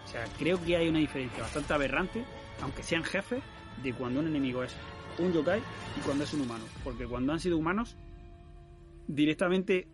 O 0.04 0.08
sea, 0.08 0.24
creo 0.38 0.62
que 0.62 0.76
hay 0.76 0.88
una 0.88 0.98
diferencia 0.98 1.42
bastante 1.42 1.72
aberrante, 1.72 2.22
aunque 2.62 2.82
sean 2.82 3.04
jefes, 3.04 3.42
de 3.82 3.92
cuando 3.92 4.20
un 4.20 4.26
enemigo 4.26 4.62
es 4.62 4.74
un 5.18 5.32
yokai 5.32 5.60
y 5.96 6.00
cuando 6.00 6.24
es 6.24 6.32
un 6.34 6.42
humano. 6.42 6.64
Porque 6.82 7.06
cuando 7.06 7.32
han 7.32 7.40
sido 7.40 7.58
humanos, 7.58 7.96
directamente 9.06 9.88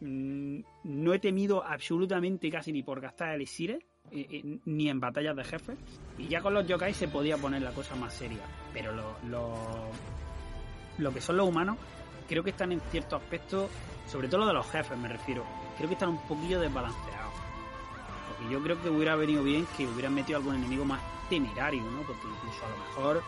mm, 0.00 0.60
no 0.84 1.14
he 1.14 1.18
temido 1.18 1.64
absolutamente 1.64 2.50
casi 2.50 2.72
ni 2.72 2.82
por 2.82 3.00
gastar 3.00 3.34
elixires, 3.34 3.82
eh, 4.10 4.26
eh, 4.30 4.58
ni 4.64 4.88
en 4.88 5.00
batallas 5.00 5.36
de 5.36 5.44
jefes. 5.44 5.78
Y 6.18 6.28
ya 6.28 6.40
con 6.40 6.54
los 6.54 6.66
yokai 6.66 6.94
se 6.94 7.08
podía 7.08 7.36
poner 7.36 7.62
la 7.62 7.72
cosa 7.72 7.94
más 7.96 8.14
seria. 8.14 8.42
Pero 8.72 8.92
lo, 8.92 9.16
lo, 9.28 9.54
lo 10.98 11.12
que 11.12 11.20
son 11.20 11.36
los 11.36 11.48
humanos, 11.48 11.78
creo 12.28 12.42
que 12.42 12.50
están 12.50 12.72
en 12.72 12.80
cierto 12.90 13.16
aspecto, 13.16 13.68
sobre 14.06 14.28
todo 14.28 14.40
lo 14.40 14.46
de 14.46 14.54
los 14.54 14.66
jefes 14.70 14.98
me 14.98 15.08
refiero, 15.08 15.44
creo 15.76 15.88
que 15.88 15.94
están 15.94 16.10
un 16.10 16.22
poquillo 16.26 16.60
desbalanceados. 16.60 17.34
Porque 18.28 18.52
yo 18.52 18.62
creo 18.62 18.82
que 18.82 18.88
hubiera 18.88 19.16
venido 19.16 19.42
bien 19.42 19.66
que 19.76 19.86
hubieran 19.86 20.14
metido 20.14 20.38
algún 20.38 20.56
enemigo 20.56 20.84
más 20.84 21.00
temerario, 21.30 21.82
¿no? 21.82 22.02
Porque 22.02 22.26
incluso 22.26 22.66
a 22.66 22.68
lo 22.68 22.76
mejor 22.76 23.22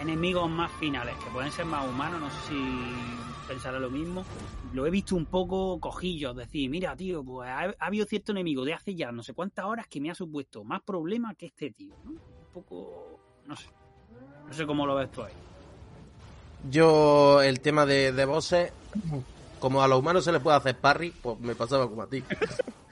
enemigos 0.00 0.48
más 0.48 0.72
finales, 0.72 1.14
que 1.22 1.30
pueden 1.30 1.52
ser 1.52 1.66
más 1.66 1.86
humanos, 1.86 2.20
no 2.20 2.30
sé 2.30 2.48
si 2.48 3.46
pensará 3.46 3.78
lo 3.78 3.90
mismo. 3.90 4.24
Lo 4.72 4.86
he 4.86 4.90
visto 4.90 5.14
un 5.16 5.26
poco 5.26 5.78
cojillos, 5.78 6.34
decir, 6.34 6.70
mira, 6.70 6.96
tío, 6.96 7.22
pues 7.22 7.50
ha, 7.50 7.64
ha 7.64 7.86
habido 7.86 8.06
cierto 8.06 8.32
enemigo 8.32 8.64
de 8.64 8.72
hace 8.72 8.94
ya 8.94 9.12
no 9.12 9.22
sé 9.22 9.34
cuántas 9.34 9.66
horas 9.66 9.86
que 9.88 10.00
me 10.00 10.10
ha 10.10 10.14
supuesto 10.14 10.64
más 10.64 10.80
problemas 10.82 11.36
que 11.36 11.46
este 11.46 11.70
tío, 11.70 11.94
¿no? 12.04 12.12
Un 12.12 12.52
poco, 12.52 13.20
no 13.46 13.56
sé. 13.56 13.68
No 14.46 14.52
sé 14.52 14.66
cómo 14.66 14.86
lo 14.86 14.94
ves 14.94 15.10
tú 15.10 15.22
ahí. 15.22 15.32
Yo, 16.70 17.42
el 17.42 17.60
tema 17.60 17.84
de, 17.84 18.12
de 18.12 18.24
bosses, 18.24 18.72
como 19.60 19.82
a 19.82 19.88
los 19.88 19.98
humanos 19.98 20.24
se 20.24 20.32
les 20.32 20.40
puede 20.40 20.56
hacer 20.56 20.78
parry, 20.78 21.10
pues 21.10 21.38
me 21.40 21.54
pasaba 21.54 21.88
como 21.88 22.02
a 22.02 22.06
ti. 22.06 22.22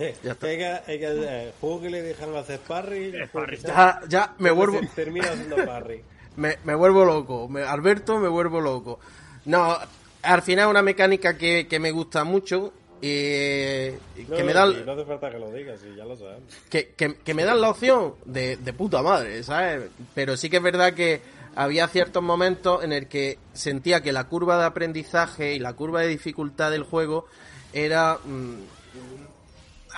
Eh, 0.00 0.16
Ya 0.24 0.32
está. 0.32 0.46
hay 0.46 0.56
que- 0.58 0.64
hay 0.86 0.98
que- 0.98 1.06
eh, 1.06 1.44
el 1.48 1.52
juego 1.60 1.80
que 1.82 1.90
le 1.90 2.02
dejaron 2.02 2.36
hacer 2.36 2.58
parry, 2.60 3.12
parry. 3.32 3.58
Ya, 3.58 4.00
ya 4.08 4.34
me 4.38 4.50
vuelvo, 4.50 4.80
termina 4.94 5.28
haciendo 5.30 5.56
parry. 5.64 6.02
me, 6.36 6.56
me 6.64 6.74
vuelvo 6.74 7.04
loco. 7.04 7.48
Me- 7.48 7.62
Alberto, 7.62 8.18
me 8.18 8.28
vuelvo 8.28 8.60
loco. 8.60 8.98
No, 9.44 9.76
al 10.22 10.42
final 10.42 10.66
es 10.66 10.70
una 10.70 10.82
mecánica 10.82 11.36
que, 11.36 11.66
que 11.68 11.78
me 11.78 11.90
gusta 11.92 12.24
mucho 12.24 12.72
y 13.02 13.90
No, 14.28 14.36
que 14.36 14.44
me 14.44 14.52
dan 14.52 14.84
no 14.84 14.92
hace 14.92 15.04
falta 15.04 15.30
que 15.30 15.38
lo 15.38 15.50
digas, 15.52 15.80
sí, 15.80 15.88
ya 15.96 16.04
lo 16.04 16.16
sabemos. 16.16 16.42
que, 16.68 16.88
que, 16.96 17.14
que 17.16 17.34
me 17.34 17.44
dan 17.44 17.60
la 17.60 17.70
opción 17.70 18.14
de, 18.24 18.56
de 18.56 18.72
puta 18.72 19.02
madre, 19.02 19.42
¿sabes? 19.42 19.90
Pero 20.14 20.36
sí 20.36 20.50
que 20.50 20.58
es 20.58 20.62
verdad 20.62 20.92
que 20.94 21.20
había 21.56 21.88
ciertos 21.88 22.22
momentos 22.22 22.84
en 22.84 22.92
el 22.92 23.06
que 23.08 23.38
sentía 23.54 24.02
que 24.02 24.12
la 24.12 24.24
curva 24.28 24.58
de 24.58 24.64
aprendizaje 24.66 25.54
y 25.54 25.58
la 25.58 25.72
curva 25.72 26.00
de 26.02 26.08
dificultad 26.08 26.70
del 26.70 26.82
juego 26.84 27.26
era 27.72 28.18
mm, 28.24 28.54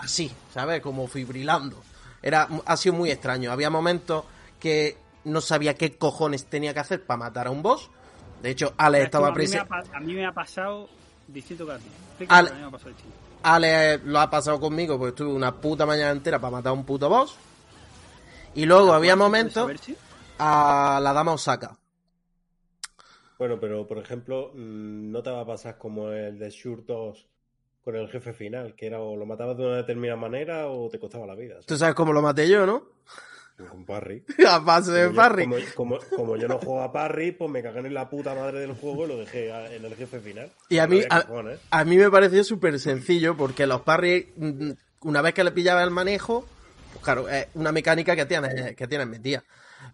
así, 0.02 0.30
¿sabes? 0.52 0.80
Como 0.82 1.06
fibrilando. 1.06 1.82
Era, 2.20 2.48
ha 2.66 2.76
sido 2.76 2.94
muy 2.94 3.10
extraño. 3.10 3.50
Había 3.50 3.70
momentos 3.70 4.24
que 4.60 4.96
no 5.24 5.40
sabía 5.40 5.74
qué 5.74 5.96
cojones 5.96 6.46
tenía 6.46 6.74
que 6.74 6.80
hacer 6.80 7.04
para 7.04 7.18
matar 7.18 7.46
a 7.46 7.50
un 7.50 7.62
boss. 7.62 7.90
De 8.42 8.50
hecho, 8.50 8.74
Ale 8.76 9.02
estaba 9.02 9.28
a, 9.28 9.30
mí 9.30 9.34
me 9.34 9.44
presente. 9.44 9.74
a 9.94 10.00
mí 10.00 10.14
me 10.14 10.26
ha 10.26 10.32
pasado 10.32 10.88
distinto 11.28 11.64
que 11.66 11.72
a 11.72 11.78
ti. 11.78 11.86
Explícame 12.18 12.38
Al- 12.38 12.44
lo 12.44 12.50
que 12.50 12.54
a 12.54 12.56
mí 12.56 12.62
me 12.62 12.68
ha 12.68 12.70
pasado 12.70 12.90
distinto. 12.90 13.16
Ale 13.44 13.98
lo 13.98 14.20
ha 14.20 14.30
pasado 14.30 14.60
conmigo 14.60 14.98
porque 14.98 15.10
estuve 15.10 15.32
una 15.32 15.52
puta 15.52 15.84
mañana 15.86 16.10
entera 16.12 16.38
para 16.38 16.52
matar 16.52 16.70
a 16.70 16.74
un 16.74 16.84
puto 16.84 17.08
boss. 17.08 17.34
Y 18.54 18.66
luego 18.66 18.92
había 18.92 19.16
momentos 19.16 19.70
a 20.38 21.00
la 21.02 21.12
dama 21.12 21.32
Osaka. 21.32 21.76
Bueno, 23.38 23.58
pero 23.58 23.86
por 23.88 23.98
ejemplo, 23.98 24.52
mm, 24.54 25.10
no 25.10 25.22
te 25.22 25.30
va 25.30 25.40
a 25.40 25.46
pasar 25.46 25.78
como 25.78 26.08
el 26.10 26.38
de 26.38 26.50
Shur 26.50 26.84
2 26.86 27.26
con 27.82 27.96
el 27.96 28.08
jefe 28.08 28.32
final, 28.32 28.74
que 28.76 28.86
era 28.86 29.00
o 29.00 29.16
lo 29.16 29.26
matabas 29.26 29.56
de 29.56 29.66
una 29.66 29.76
determinada 29.76 30.18
manera 30.20 30.68
o 30.68 30.88
te 30.88 30.98
costaba 30.98 31.26
la 31.26 31.34
vida. 31.34 31.56
Tú 31.66 31.76
¿sabes? 31.76 31.94
cómo 31.94 32.12
lo 32.12 32.22
maté 32.22 32.48
yo, 32.48 32.64
¿no? 32.66 32.84
Con 33.68 33.84
parry. 33.84 34.24
A 34.48 34.58
base 34.60 34.90
de 34.92 35.02
Como 35.06 35.12
yo- 35.12 35.16
parry. 35.16 35.44
Como, 35.44 35.56
como- 35.74 35.98
como 36.16 36.36
yo 36.36 36.48
no 36.48 36.58
juego 36.58 36.80
a 36.82 36.92
parry, 36.92 37.32
pues 37.32 37.50
me 37.50 37.62
cagué 37.62 37.80
en 37.80 37.94
la 37.94 38.08
puta 38.08 38.34
madre 38.34 38.60
del 38.60 38.72
juego 38.74 39.04
y 39.04 39.08
lo 39.08 39.18
dejé 39.18 39.52
a- 39.52 39.72
en 39.74 39.84
el 39.84 39.94
jefe 39.94 40.20
final. 40.20 40.50
Y 40.68 40.78
a 40.78 40.86
mí, 40.86 41.00
a, 41.10 41.22
cojones. 41.22 41.60
a 41.70 41.84
mí 41.84 41.96
me 41.96 42.10
pareció 42.10 42.42
súper 42.44 42.78
sencillo 42.80 43.36
porque 43.36 43.66
los 43.66 43.82
parry, 43.82 44.32
mm, 44.36 44.70
una 45.02 45.20
vez 45.22 45.34
que 45.34 45.44
le 45.44 45.50
pillaba 45.52 45.82
el 45.84 45.90
manejo, 45.90 46.46
pues 46.92 47.04
claro, 47.04 47.28
es 47.28 47.46
una 47.54 47.72
mecánica 47.72 48.16
que 48.16 48.26
tienes, 48.26 48.74
que 48.74 48.86
tienes 48.88 49.06
metida. 49.06 49.44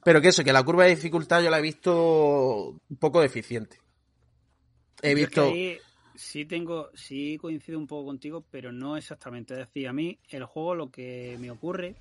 Pero 0.05 0.21
que 0.21 0.29
eso, 0.29 0.45
que 0.45 0.53
la 0.53 0.63
curva 0.63 0.85
de 0.85 0.91
dificultad 0.91 1.43
yo 1.43 1.51
la 1.51 1.59
he 1.59 1.63
visto 1.63 2.77
un 2.89 2.97
poco 2.99 3.21
deficiente. 3.23 3.79
He 5.03 5.11
Yo 5.11 5.11
es 5.11 5.15
que 5.15 5.41
visto... 5.41 5.43
ahí, 5.45 5.79
sí 6.19 6.45
tengo, 6.45 6.91
sí 6.95 7.39
coincido 7.41 7.79
un 7.79 7.87
poco 7.87 8.07
contigo, 8.07 8.45
pero 8.51 8.73
no 8.73 8.97
exactamente. 8.97 9.55
Es 9.55 9.61
decir, 9.61 9.89
a 9.89 9.93
mí 9.93 10.19
el 10.31 10.45
juego 10.45 10.75
lo 10.75 10.91
que 10.91 11.37
me 11.41 11.51
ocurre 11.51 11.95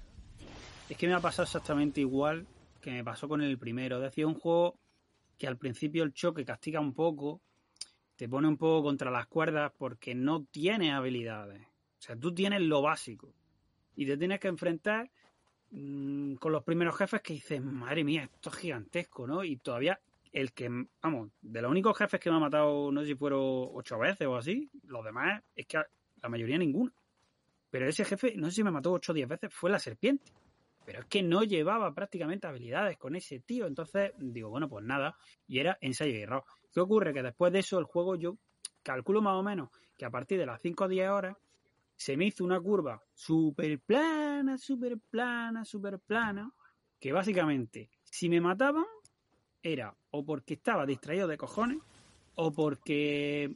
es 0.90 0.98
que 0.98 1.08
me 1.08 1.14
ha 1.14 1.20
pasado 1.20 1.44
exactamente 1.44 2.02
igual 2.02 2.48
que 2.82 2.92
me 2.92 3.04
pasó 3.04 3.28
con 3.28 3.42
el 3.42 3.58
primero. 3.58 3.98
Es 3.98 4.04
decir, 4.04 4.26
un 4.26 4.34
juego 4.34 4.80
que 5.38 5.48
al 5.48 5.58
principio 5.58 6.04
el 6.04 6.14
choque 6.14 6.46
castiga 6.46 6.80
un 6.80 6.94
poco, 6.94 7.42
te 8.16 8.28
pone 8.28 8.48
un 8.48 8.58
poco 8.58 8.84
contra 8.84 9.12
las 9.12 9.28
cuerdas 9.28 9.72
porque 9.78 10.16
no 10.16 10.46
tienes 10.46 10.94
habilidades. 10.94 11.62
O 11.62 12.02
sea, 12.02 12.16
tú 12.16 12.34
tienes 12.34 12.62
lo 12.62 12.82
básico 12.82 13.34
y 13.96 14.08
te 14.08 14.18
tienes 14.18 14.40
que 14.40 14.48
enfrentar 14.48 15.12
mm, 15.70 16.36
con 16.36 16.52
los 16.52 16.64
primeros 16.64 16.98
jefes 16.98 17.22
que 17.22 17.34
dices, 17.34 17.62
madre 17.62 18.04
mía, 18.04 18.24
esto 18.34 18.50
es 18.50 18.56
gigantesco, 18.56 19.28
¿no? 19.28 19.44
Y 19.44 19.58
todavía 19.58 20.00
el 20.38 20.54
que, 20.54 20.70
vamos, 21.02 21.32
de 21.42 21.64
los 21.64 21.72
únicos 21.72 21.98
jefes 21.98 22.20
que 22.20 22.30
me 22.30 22.36
ha 22.36 22.40
matado, 22.40 22.92
no 22.92 23.02
sé 23.02 23.08
si 23.08 23.16
fueron 23.16 23.42
ocho 23.42 23.98
veces 23.98 24.28
o 24.28 24.36
así, 24.36 24.70
los 24.84 25.04
demás 25.04 25.42
es 25.56 25.66
que 25.66 25.82
la 26.22 26.30
mayoría 26.30 26.60
ninguna. 26.60 26.94
Pero 27.72 27.88
ese 27.88 28.06
jefe, 28.06 28.36
no 28.36 28.46
sé 28.46 28.58
si 28.58 28.64
me 28.64 28.70
mató 28.70 28.92
ocho 28.92 29.14
o 29.14 29.16
diez 29.16 29.28
veces, 29.28 29.52
fue 29.52 29.72
la 29.72 29.80
serpiente. 29.80 30.32
Pero 30.86 31.00
es 31.00 31.06
que 31.08 31.24
no 31.24 31.42
llevaba 31.42 31.92
prácticamente 31.92 32.46
habilidades 32.46 33.00
con 33.00 33.16
ese 33.16 33.40
tío. 33.40 33.66
Entonces, 33.66 34.12
digo, 34.20 34.52
bueno, 34.52 34.70
pues 34.70 34.86
nada. 34.86 35.18
Y 35.48 35.58
era 35.58 35.76
ensayo 35.82 36.14
y 36.14 36.22
error. 36.22 36.44
¿Qué 36.72 36.82
ocurre? 36.82 37.16
Que 37.16 37.24
después 37.24 37.52
de 37.52 37.60
eso, 37.60 37.80
el 37.80 37.86
juego 37.86 38.16
yo 38.16 38.38
calculo 38.84 39.24
más 39.24 39.34
o 39.34 39.44
menos 39.44 39.70
que 39.98 40.06
a 40.06 40.12
partir 40.12 40.38
de 40.38 40.46
las 40.46 40.62
5 40.62 40.84
o 40.84 40.88
10 40.88 41.10
horas 41.10 41.36
se 41.96 42.16
me 42.16 42.28
hizo 42.28 42.44
una 42.44 42.62
curva 42.62 43.02
súper 43.12 43.80
plana, 43.80 44.56
súper 44.60 45.00
plana, 45.00 45.66
súper 45.66 45.98
plana. 46.00 46.54
Que 47.00 47.12
básicamente, 47.12 47.90
si 48.04 48.30
me 48.30 48.40
mataban, 48.40 48.86
era 49.64 49.94
o 50.12 50.24
porque 50.24 50.56
estaba 50.56 50.86
distraído 50.86 51.28
de 51.28 51.38
cojones 51.38 51.80
o 52.36 52.52
porque 52.52 53.56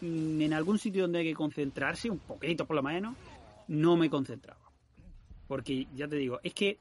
mm, 0.00 0.40
en 0.40 0.52
algún 0.52 0.78
sitio 0.78 1.02
donde 1.02 1.20
hay 1.20 1.26
que 1.26 1.34
concentrarse, 1.34 2.10
un 2.10 2.18
poquito 2.18 2.66
por 2.66 2.76
lo 2.76 2.82
menos, 2.82 3.16
no 3.68 3.96
me 3.96 4.10
concentraba. 4.10 4.60
Porque 5.46 5.86
ya 5.94 6.08
te 6.08 6.16
digo, 6.16 6.40
es 6.42 6.54
que 6.54 6.78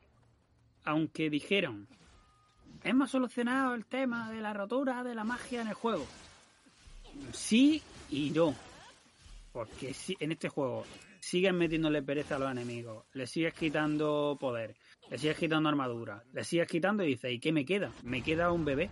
aunque 0.83 1.29
dijeron, 1.29 1.87
hemos 2.83 3.11
solucionado 3.11 3.73
el 3.73 3.85
tema 3.85 4.31
de 4.31 4.41
la 4.41 4.53
rotura 4.53 5.03
de 5.03 5.15
la 5.15 5.23
magia 5.23 5.61
en 5.61 5.67
el 5.67 5.73
juego, 5.73 6.05
sí 7.33 7.81
y 8.09 8.29
no. 8.29 8.55
Porque 9.51 9.95
en 10.19 10.31
este 10.31 10.49
juego 10.49 10.85
siguen 11.19 11.57
metiéndole 11.57 12.01
pereza 12.01 12.35
a 12.35 12.39
los 12.39 12.51
enemigos, 12.51 13.05
le 13.13 13.27
sigues 13.27 13.53
quitando 13.53 14.37
poder, 14.39 14.75
le 15.09 15.17
sigues 15.17 15.37
quitando 15.37 15.69
armadura, 15.69 16.23
le 16.33 16.43
sigues 16.43 16.67
quitando 16.67 17.03
y 17.03 17.09
dices, 17.09 17.31
¿y 17.31 17.39
qué 17.39 17.51
me 17.51 17.65
queda? 17.65 17.91
Me 18.03 18.21
queda 18.21 18.51
un 18.51 18.65
bebé. 18.65 18.89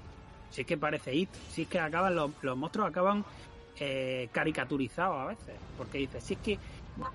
Si 0.49 0.61
es 0.61 0.67
que 0.67 0.77
parece 0.77 1.13
It, 1.13 1.29
si 1.49 1.63
es 1.63 1.67
que 1.67 1.79
acaban 1.79 2.15
los, 2.15 2.31
los 2.41 2.57
monstruos 2.57 2.87
acaban 2.87 3.25
eh, 3.79 4.29
caricaturizados 4.31 5.19
a 5.19 5.25
veces. 5.25 5.55
Porque 5.77 5.99
dices, 5.99 6.23
si 6.23 6.33
es 6.33 6.39
que 6.39 6.59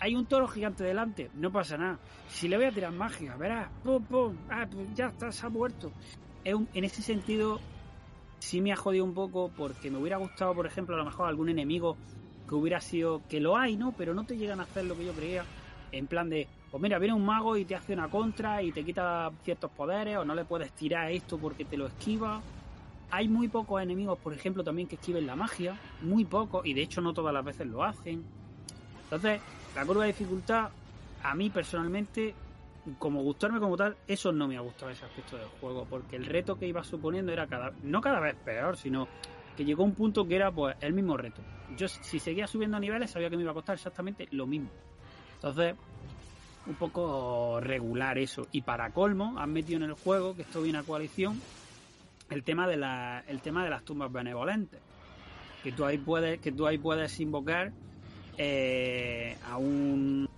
hay 0.01 0.15
un 0.15 0.27
toro 0.27 0.47
gigante 0.47 0.85
delante, 0.85 1.31
no 1.35 1.51
pasa 1.51 1.77
nada. 1.77 1.99
Si 2.29 2.49
le 2.49 2.57
voy 2.57 2.67
a 2.67 2.73
tirar 2.73 2.93
magia, 2.93 3.35
verás, 3.37 3.69
pum, 3.83 4.05
pum, 4.05 4.37
ah, 4.49 4.67
pues 4.71 4.95
ya 4.95 5.09
está, 5.09 5.33
se 5.33 5.47
ha 5.47 5.49
muerto. 5.49 5.93
En 6.45 6.85
ese 6.85 7.03
sentido, 7.03 7.61
sí 8.39 8.61
me 8.61 8.73
ha 8.73 8.77
jodido 8.77 9.05
un 9.05 9.15
poco 9.15 9.51
porque 9.57 9.91
me 9.91 9.99
hubiera 9.99 10.19
gustado, 10.19 10.55
por 10.55 10.67
ejemplo, 10.67 10.95
a 10.95 10.99
lo 10.99 11.05
mejor 11.05 11.29
algún 11.29 11.49
enemigo 11.49 11.97
que 12.49 12.55
hubiera 12.55 12.81
sido, 12.81 13.23
que 13.29 13.41
lo 13.41 13.57
hay, 13.57 13.77
¿no? 13.77 13.93
Pero 13.93 14.15
no 14.15 14.25
te 14.25 14.37
llegan 14.37 14.61
a 14.61 14.65
hacer 14.65 14.85
lo 14.85 14.97
que 14.97 15.05
yo 15.05 15.13
creía, 15.13 15.45
en 15.93 16.07
plan 16.07 16.29
de, 16.29 16.49
pues 16.73 16.83
mira, 16.83 16.99
viene 16.99 17.13
un 17.13 17.27
mago 17.27 17.55
y 17.59 17.67
te 17.67 17.75
hace 17.75 17.93
una 17.93 18.09
contra 18.09 18.63
y 18.63 18.73
te 18.73 18.83
quita 18.83 19.31
ciertos 19.45 19.71
poderes, 19.73 20.17
o 20.17 20.25
no 20.25 20.35
le 20.35 20.47
puedes 20.47 20.73
tirar 20.73 21.13
esto 21.13 21.37
porque 21.37 21.67
te 21.67 21.77
lo 21.77 21.87
esquiva. 21.87 22.41
Hay 23.11 23.29
muy 23.29 23.49
pocos 23.49 23.83
enemigos, 23.83 24.19
por 24.19 24.33
ejemplo, 24.33 24.65
también 24.65 24.89
que 24.89 24.95
esquiven 24.95 25.27
la 25.27 25.37
magia, 25.37 25.79
muy 26.01 26.25
pocos, 26.25 26.65
y 26.65 26.73
de 26.73 26.81
hecho 26.81 27.03
no 27.03 27.13
todas 27.13 27.35
las 27.35 27.45
veces 27.45 27.67
lo 27.67 27.85
hacen. 27.85 28.25
Entonces, 29.05 29.43
la 29.77 29.85
curva 29.85 30.05
de 30.05 30.13
dificultad, 30.13 30.71
a 31.23 31.35
mí 31.35 31.51
personalmente, 31.51 32.35
como 32.99 33.21
gustarme 33.21 33.61
como 33.61 33.77
tal, 33.77 33.95
eso 34.07 34.33
no 34.33 34.49
me 34.49 34.57
ha 34.57 34.61
gustado 34.63 34.93
ese 34.93 35.05
aspecto 35.05 35.37
del 35.37 35.49
juego, 35.61 35.87
porque 35.91 36.17
el 36.17 36.25
reto 36.25 36.59
que 36.59 36.67
iba 36.67 36.83
suponiendo 36.83 37.33
era 37.33 37.47
cada, 37.47 37.75
no 37.83 38.01
cada 38.01 38.19
vez 38.19 38.35
peor, 38.47 38.79
sino 38.79 39.09
que 39.59 39.67
llegó 39.67 39.83
a 39.83 39.87
un 39.87 39.93
punto 39.93 40.27
que 40.27 40.37
era 40.37 40.51
pues 40.51 40.75
el 40.81 40.95
mismo 40.95 41.19
reto. 41.19 41.43
Yo 41.77 41.87
si 41.87 42.19
seguía 42.19 42.47
subiendo 42.47 42.81
niveles 42.81 43.11
sabía 43.11 43.29
que 43.29 43.37
me 43.37 43.43
iba 43.43 43.51
a 43.51 43.55
costar 43.55 43.75
exactamente 43.75 44.27
lo 44.31 44.47
mismo. 44.47 44.71
Entonces, 45.35 45.75
un 46.67 46.75
poco 46.75 47.61
regular 47.61 48.19
eso. 48.19 48.47
Y 48.53 48.63
para 48.63 48.91
colmo, 48.91 49.35
han 49.39 49.53
metido 49.53 49.79
en 49.79 49.91
el 49.91 49.95
juego, 49.95 50.35
que 50.37 50.43
esto 50.43 50.63
viene 50.63 50.79
a 50.79 50.83
coalición, 50.83 51.41
el 52.31 52.43
tema 52.45 52.67
de 52.69 52.77
la, 52.77 53.25
el 53.27 53.41
tema 53.41 53.65
de 53.65 53.71
las 53.71 53.85
tumbas 53.85 54.11
benevolentes. 54.13 54.81
Que 55.63 55.73
tú 55.73 55.85
ahí 55.85 55.99
puedes, 55.99 56.41
que 56.41 56.51
tú 56.53 56.67
ahí 56.67 56.79
puedes 56.79 57.19
invocar 57.21 57.73
eh, 58.39 59.37
a 59.49 59.57
un 59.59 60.29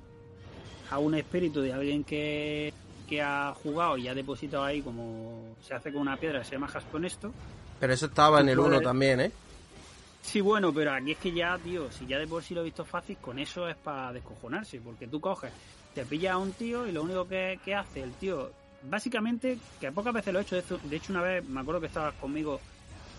a 0.91 0.99
un 0.99 1.15
espíritu 1.15 1.61
de 1.63 1.73
alguien 1.73 2.05
que, 2.05 2.73
que 3.09 3.23
ha 3.23 3.55
jugado 3.55 3.97
y 3.97 4.07
ha 4.07 4.15
depositado 4.15 4.65
ahí 4.65 4.83
como 4.83 5.57
se 5.67 5.75
hace 5.75 5.91
con 5.93 6.03
una 6.03 6.17
piedra 6.17 6.45
se 6.45 6.53
llama 6.53 6.69
Jasponesto. 6.69 7.33
Pero 7.81 7.93
eso 7.95 8.07
estaba 8.07 8.41
en 8.41 8.51
el 8.51 8.59
1 8.59 8.69
puedes- 8.69 8.83
también, 8.83 9.21
¿eh? 9.21 9.33
Sí, 10.23 10.41
bueno, 10.41 10.73
pero 10.73 10.93
aquí 10.93 11.13
es 11.13 11.19
que 11.19 11.33
ya, 11.33 11.59
tío, 11.59 11.91
si 11.91 12.07
ya 12.07 12.19
de 12.19 12.27
por 12.27 12.43
sí 12.43 12.55
lo 12.55 12.61
he 12.61 12.65
visto 12.65 12.85
fácil, 12.85 13.17
con 13.19 13.39
eso 13.39 13.69
es 13.69 13.77
para 13.77 14.13
descojonarse, 14.13 14.81
porque 14.81 15.07
tú 15.07 15.21
coges, 15.21 15.53
te 15.95 16.05
pillas 16.05 16.33
a 16.35 16.39
un 16.39 16.53
tío 16.53 16.87
y 16.87 16.93
lo 16.93 17.03
único 17.03 17.27
que, 17.29 17.59
que 17.65 17.75
hace 17.75 18.03
el 18.03 18.13
tío, 18.15 18.51
básicamente, 18.83 19.59
que 19.81 19.93
pocas 19.93 20.13
veces 20.13 20.33
lo 20.33 20.41
he 20.41 20.43
hecho, 20.43 20.57
de 20.57 20.97
hecho- 20.97 21.13
una 21.13 21.23
vez 21.23 21.45
me 21.45 21.61
acuerdo 21.61 21.81
que 21.81 21.87
estabas 21.87 22.15
conmigo 22.15 22.61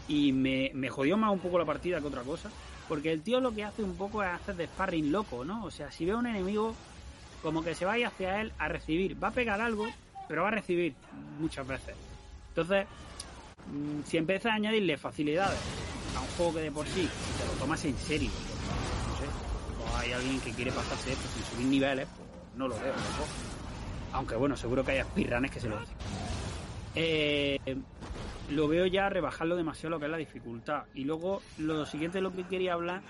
y 0.07 0.31
me, 0.31 0.71
me 0.73 0.89
jodió 0.89 1.17
más 1.17 1.31
un 1.31 1.39
poco 1.39 1.57
la 1.57 1.65
partida 1.65 1.99
que 2.01 2.07
otra 2.07 2.21
cosa, 2.23 2.49
porque 2.87 3.11
el 3.11 3.21
tío 3.21 3.39
lo 3.39 3.53
que 3.53 3.63
hace 3.63 3.81
un 3.83 3.95
poco 3.95 4.21
es 4.23 4.29
hacer 4.29 4.55
de 4.55 4.67
sparring 4.67 5.11
loco, 5.11 5.43
¿no? 5.45 5.63
O 5.65 5.71
sea, 5.71 5.91
si 5.91 6.05
ve 6.05 6.11
a 6.11 6.17
un 6.17 6.27
enemigo, 6.27 6.75
como 7.41 7.63
que 7.63 7.73
se 7.75 7.85
vaya 7.85 8.07
hacia 8.09 8.41
él 8.41 8.51
a 8.59 8.67
recibir, 8.67 9.21
va 9.23 9.29
a 9.29 9.31
pegar 9.31 9.61
algo, 9.61 9.87
pero 10.27 10.43
va 10.43 10.49
a 10.49 10.51
recibir 10.51 10.93
muchas 11.39 11.65
veces. 11.65 11.95
Entonces, 12.49 12.85
mm, 13.71 14.03
si 14.05 14.17
empiezas 14.17 14.51
a 14.51 14.55
añadirle 14.55 14.97
facilidades 14.97 15.59
a 16.15 16.21
un 16.21 16.27
juego 16.37 16.53
que 16.55 16.59
de 16.61 16.71
por 16.71 16.85
sí 16.87 17.09
te 17.39 17.45
lo 17.45 17.51
tomas 17.53 17.83
en 17.85 17.97
serio, 17.97 18.29
no 19.09 19.17
sé, 19.17 19.25
o 19.93 19.97
hay 19.97 20.11
alguien 20.11 20.39
que 20.41 20.51
quiere 20.51 20.71
pasarse 20.71 21.13
esto 21.13 21.27
sin 21.33 21.43
subir 21.43 21.65
niveles, 21.67 22.07
pues 22.15 22.24
no 22.55 22.67
lo 22.67 22.75
veo 22.75 22.93
tampoco. 22.93 23.27
Aunque 24.13 24.35
bueno, 24.35 24.55
seguro 24.55 24.83
que 24.83 24.91
hay 24.93 24.99
aspiranes 24.99 25.51
que 25.51 25.59
se 25.59 25.69
lo 25.69 25.77
hacen. 25.77 25.95
Eh, 26.95 27.59
lo 28.49 28.67
veo 28.67 28.85
ya 28.85 29.09
rebajarlo 29.09 29.55
demasiado 29.55 29.91
lo 29.91 29.99
que 29.99 30.05
es 30.05 30.11
la 30.11 30.17
dificultad. 30.17 30.83
Y 30.93 31.03
luego 31.03 31.41
lo 31.57 31.85
siguiente 31.85 32.19
de 32.19 32.21
lo 32.21 32.33
que 32.33 32.43
quería 32.43 32.73
hablar, 32.73 33.01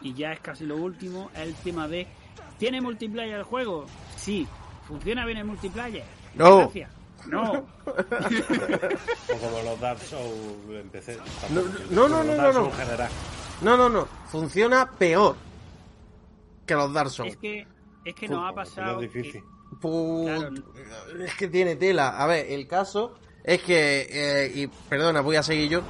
y 0.00 0.14
ya 0.14 0.32
es 0.32 0.40
casi 0.40 0.66
lo 0.66 0.76
último, 0.76 1.30
es 1.34 1.40
el 1.40 1.54
tema 1.54 1.86
de 1.86 2.06
¿tiene 2.58 2.80
multiplayer 2.80 3.38
el 3.38 3.44
juego? 3.44 3.86
Sí. 4.16 4.46
¿Funciona 4.86 5.24
bien 5.24 5.38
el 5.38 5.44
multiplayer? 5.44 6.04
No. 6.34 6.58
Gracias. 6.58 6.90
No. 7.26 7.52
O 7.86 9.38
como 9.38 9.62
los 9.62 9.80
Dark 9.80 10.00
Souls 10.00 10.70
en 10.70 10.88
PC. 10.90 11.18
No, 11.90 12.08
no, 12.08 12.24
no, 12.24 12.34
no, 12.36 12.52
no. 12.52 12.70
No, 13.62 13.76
no, 13.76 13.88
no. 13.88 14.06
Funciona 14.26 14.90
peor 14.90 15.36
que 16.66 16.74
los 16.74 16.92
Dark 16.92 17.10
Souls. 17.10 17.32
Es 17.32 17.38
que, 17.38 17.66
es 18.04 18.14
que 18.14 18.28
nos 18.28 18.50
ha 18.50 18.54
pasado. 18.54 19.00
es 19.00 19.12
difícil. 19.12 19.42
que- 19.42 19.48
Claro. 20.24 20.50
Es 21.24 21.34
que 21.34 21.48
tiene 21.48 21.76
tela. 21.76 22.10
A 22.18 22.26
ver, 22.26 22.46
el 22.50 22.66
caso 22.68 23.14
es 23.44 23.62
que. 23.62 24.06
eh, 24.10 24.52
y 24.54 24.66
perdona, 24.66 25.20
voy 25.20 25.36
a 25.36 25.42
seguir 25.42 25.68
yo. 25.70 25.82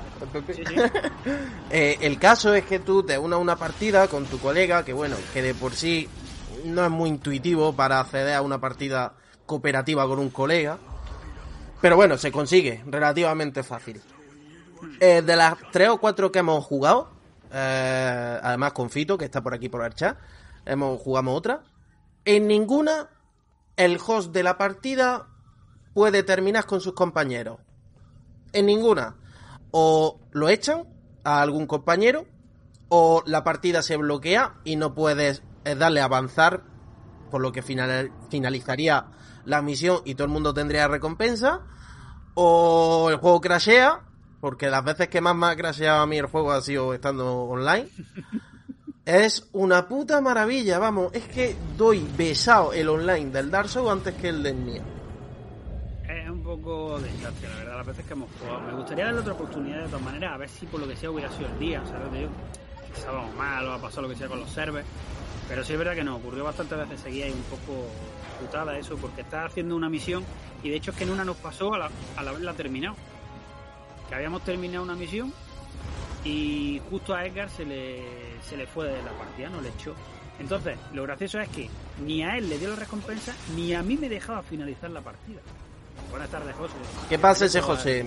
Sí, 0.54 0.62
sí. 0.64 0.74
Eh, 1.70 1.96
el 2.02 2.18
caso 2.18 2.52
es 2.54 2.64
que 2.64 2.80
tú 2.80 3.02
te 3.02 3.16
unas 3.18 3.38
a 3.38 3.40
una 3.40 3.56
partida 3.56 4.06
con 4.08 4.26
tu 4.26 4.38
colega, 4.38 4.84
que 4.84 4.92
bueno, 4.92 5.16
que 5.32 5.40
de 5.42 5.54
por 5.54 5.72
sí 5.72 6.06
no 6.66 6.84
es 6.84 6.90
muy 6.90 7.08
intuitivo 7.08 7.72
para 7.74 8.00
acceder 8.00 8.34
a 8.34 8.42
una 8.42 8.60
partida 8.60 9.14
cooperativa 9.46 10.06
con 10.06 10.18
un 10.18 10.28
colega. 10.30 10.78
Pero 11.80 11.96
bueno, 11.96 12.16
se 12.18 12.30
consigue 12.30 12.82
relativamente 12.86 13.62
fácil. 13.62 14.00
Eh, 15.00 15.22
de 15.22 15.36
las 15.36 15.54
tres 15.72 15.88
o 15.88 15.98
cuatro 15.98 16.30
que 16.30 16.40
hemos 16.40 16.64
jugado, 16.64 17.10
eh, 17.52 18.38
además 18.42 18.72
con 18.72 18.90
Fito, 18.90 19.16
que 19.18 19.24
está 19.24 19.40
por 19.42 19.54
aquí 19.54 19.68
por 19.68 19.84
el 19.84 19.94
chat, 19.94 20.16
hemos 20.66 21.00
jugamos 21.00 21.36
otra. 21.38 21.62
En 22.24 22.46
ninguna, 22.46 23.08
el 23.76 23.98
host 24.04 24.32
de 24.32 24.42
la 24.42 24.58
partida 24.58 25.28
puede 25.94 26.22
terminar 26.22 26.66
con 26.66 26.80
sus 26.80 26.94
compañeros. 26.94 27.58
En 28.52 28.66
ninguna. 28.66 29.16
O 29.70 30.20
lo 30.32 30.48
echan 30.48 30.84
a 31.24 31.40
algún 31.42 31.66
compañero, 31.66 32.26
o 32.88 33.22
la 33.26 33.42
partida 33.44 33.82
se 33.82 33.96
bloquea 33.96 34.54
y 34.64 34.76
no 34.76 34.94
puedes 34.94 35.42
eh, 35.64 35.74
darle 35.74 36.00
a 36.00 36.04
avanzar, 36.04 36.62
por 37.30 37.40
lo 37.40 37.52
que 37.52 37.62
final- 37.62 38.12
finalizaría 38.28 39.06
la 39.44 39.62
misión 39.62 40.00
y 40.04 40.14
todo 40.14 40.26
el 40.26 40.32
mundo 40.32 40.52
tendría 40.54 40.88
recompensa, 40.88 41.62
o 42.34 43.08
el 43.10 43.16
juego 43.16 43.40
crashea, 43.40 44.00
porque 44.40 44.68
las 44.70 44.84
veces 44.84 45.08
que 45.08 45.20
más 45.20 45.34
me 45.34 45.46
ha 45.46 45.56
crasheado 45.56 46.02
a 46.02 46.06
mí 46.06 46.18
el 46.18 46.26
juego 46.26 46.52
ha 46.52 46.60
sido 46.60 46.92
estando 46.94 47.44
online. 47.44 47.88
Es 49.04 49.48
una 49.52 49.88
puta 49.88 50.20
maravilla, 50.20 50.78
vamos, 50.78 51.12
es 51.12 51.24
que 51.24 51.56
doy 51.76 52.06
besado 52.16 52.72
el 52.72 52.88
online 52.88 53.30
del 53.30 53.50
Dark 53.50 53.68
Souls 53.68 53.90
antes 53.90 54.14
que 54.14 54.28
el 54.28 54.44
del 54.44 54.64
Nier. 54.64 54.82
Es 56.08 56.30
un 56.30 56.40
poco 56.44 57.00
desastre, 57.00 57.48
la 57.48 57.56
verdad, 57.56 57.76
las 57.78 57.86
veces 57.88 58.04
que 58.06 58.12
hemos 58.12 58.30
jugado. 58.38 58.60
Me 58.60 58.74
gustaría 58.74 59.06
darle 59.06 59.20
otra 59.20 59.32
oportunidad 59.32 59.80
de 59.80 59.86
todas 59.86 60.02
maneras, 60.02 60.32
a 60.32 60.36
ver 60.36 60.48
si 60.48 60.66
por 60.66 60.78
lo 60.78 60.86
que 60.86 60.94
sea 60.94 61.10
hubiera 61.10 61.28
sido 61.32 61.48
el 61.48 61.58
día, 61.58 61.82
¿sabes? 61.84 62.20
Yo, 62.20 62.28
estábamos 62.96 63.34
mal 63.34 63.66
o 63.66 63.72
ha 63.72 63.80
pasado 63.80 64.02
lo 64.02 64.08
que 64.08 64.14
sea 64.14 64.28
con 64.28 64.38
los 64.38 64.50
servers. 64.50 64.86
Pero 65.48 65.64
sí 65.64 65.72
es 65.72 65.78
verdad 65.80 65.94
que 65.94 66.04
nos 66.04 66.20
ocurrió 66.20 66.44
bastantes 66.44 66.78
veces 66.78 67.00
seguía 67.00 67.28
y 67.28 67.32
un 67.32 67.42
poco 67.42 67.88
putada 68.40 68.78
eso, 68.78 68.96
porque 68.98 69.22
estás 69.22 69.46
haciendo 69.46 69.74
una 69.74 69.88
misión 69.88 70.24
y 70.62 70.70
de 70.70 70.76
hecho 70.76 70.92
es 70.92 70.96
que 70.96 71.02
en 71.02 71.10
una 71.10 71.24
nos 71.24 71.36
pasó 71.38 71.76
la, 71.76 71.90
al 72.16 72.28
haberla 72.28 72.54
terminado. 72.54 72.94
Que 74.08 74.14
habíamos 74.14 74.44
terminado 74.44 74.84
una 74.84 74.94
misión 74.94 75.32
y 76.24 76.80
justo 76.90 77.14
a 77.14 77.26
Edgar 77.26 77.50
se 77.50 77.64
le, 77.64 78.02
se 78.48 78.56
le 78.56 78.66
fue 78.66 78.86
de 78.88 79.02
la 79.02 79.12
partida, 79.12 79.48
no 79.48 79.60
le 79.60 79.70
echó. 79.70 79.94
Entonces, 80.38 80.76
lo 80.92 81.02
gracioso 81.02 81.38
es 81.40 81.48
que 81.48 81.68
ni 82.04 82.22
a 82.22 82.36
él 82.36 82.48
le 82.48 82.58
dio 82.58 82.70
la 82.70 82.76
recompensa, 82.76 83.34
ni 83.54 83.74
a 83.74 83.82
mí 83.82 83.96
me 83.96 84.08
dejaba 84.08 84.42
finalizar 84.42 84.90
la 84.90 85.00
partida. 85.00 85.40
Buenas 86.10 86.30
tardes, 86.30 86.54
José. 86.56 86.74
¿Qué 87.08 87.18
pasa 87.18 87.46
ese 87.46 87.60
José? 87.60 88.06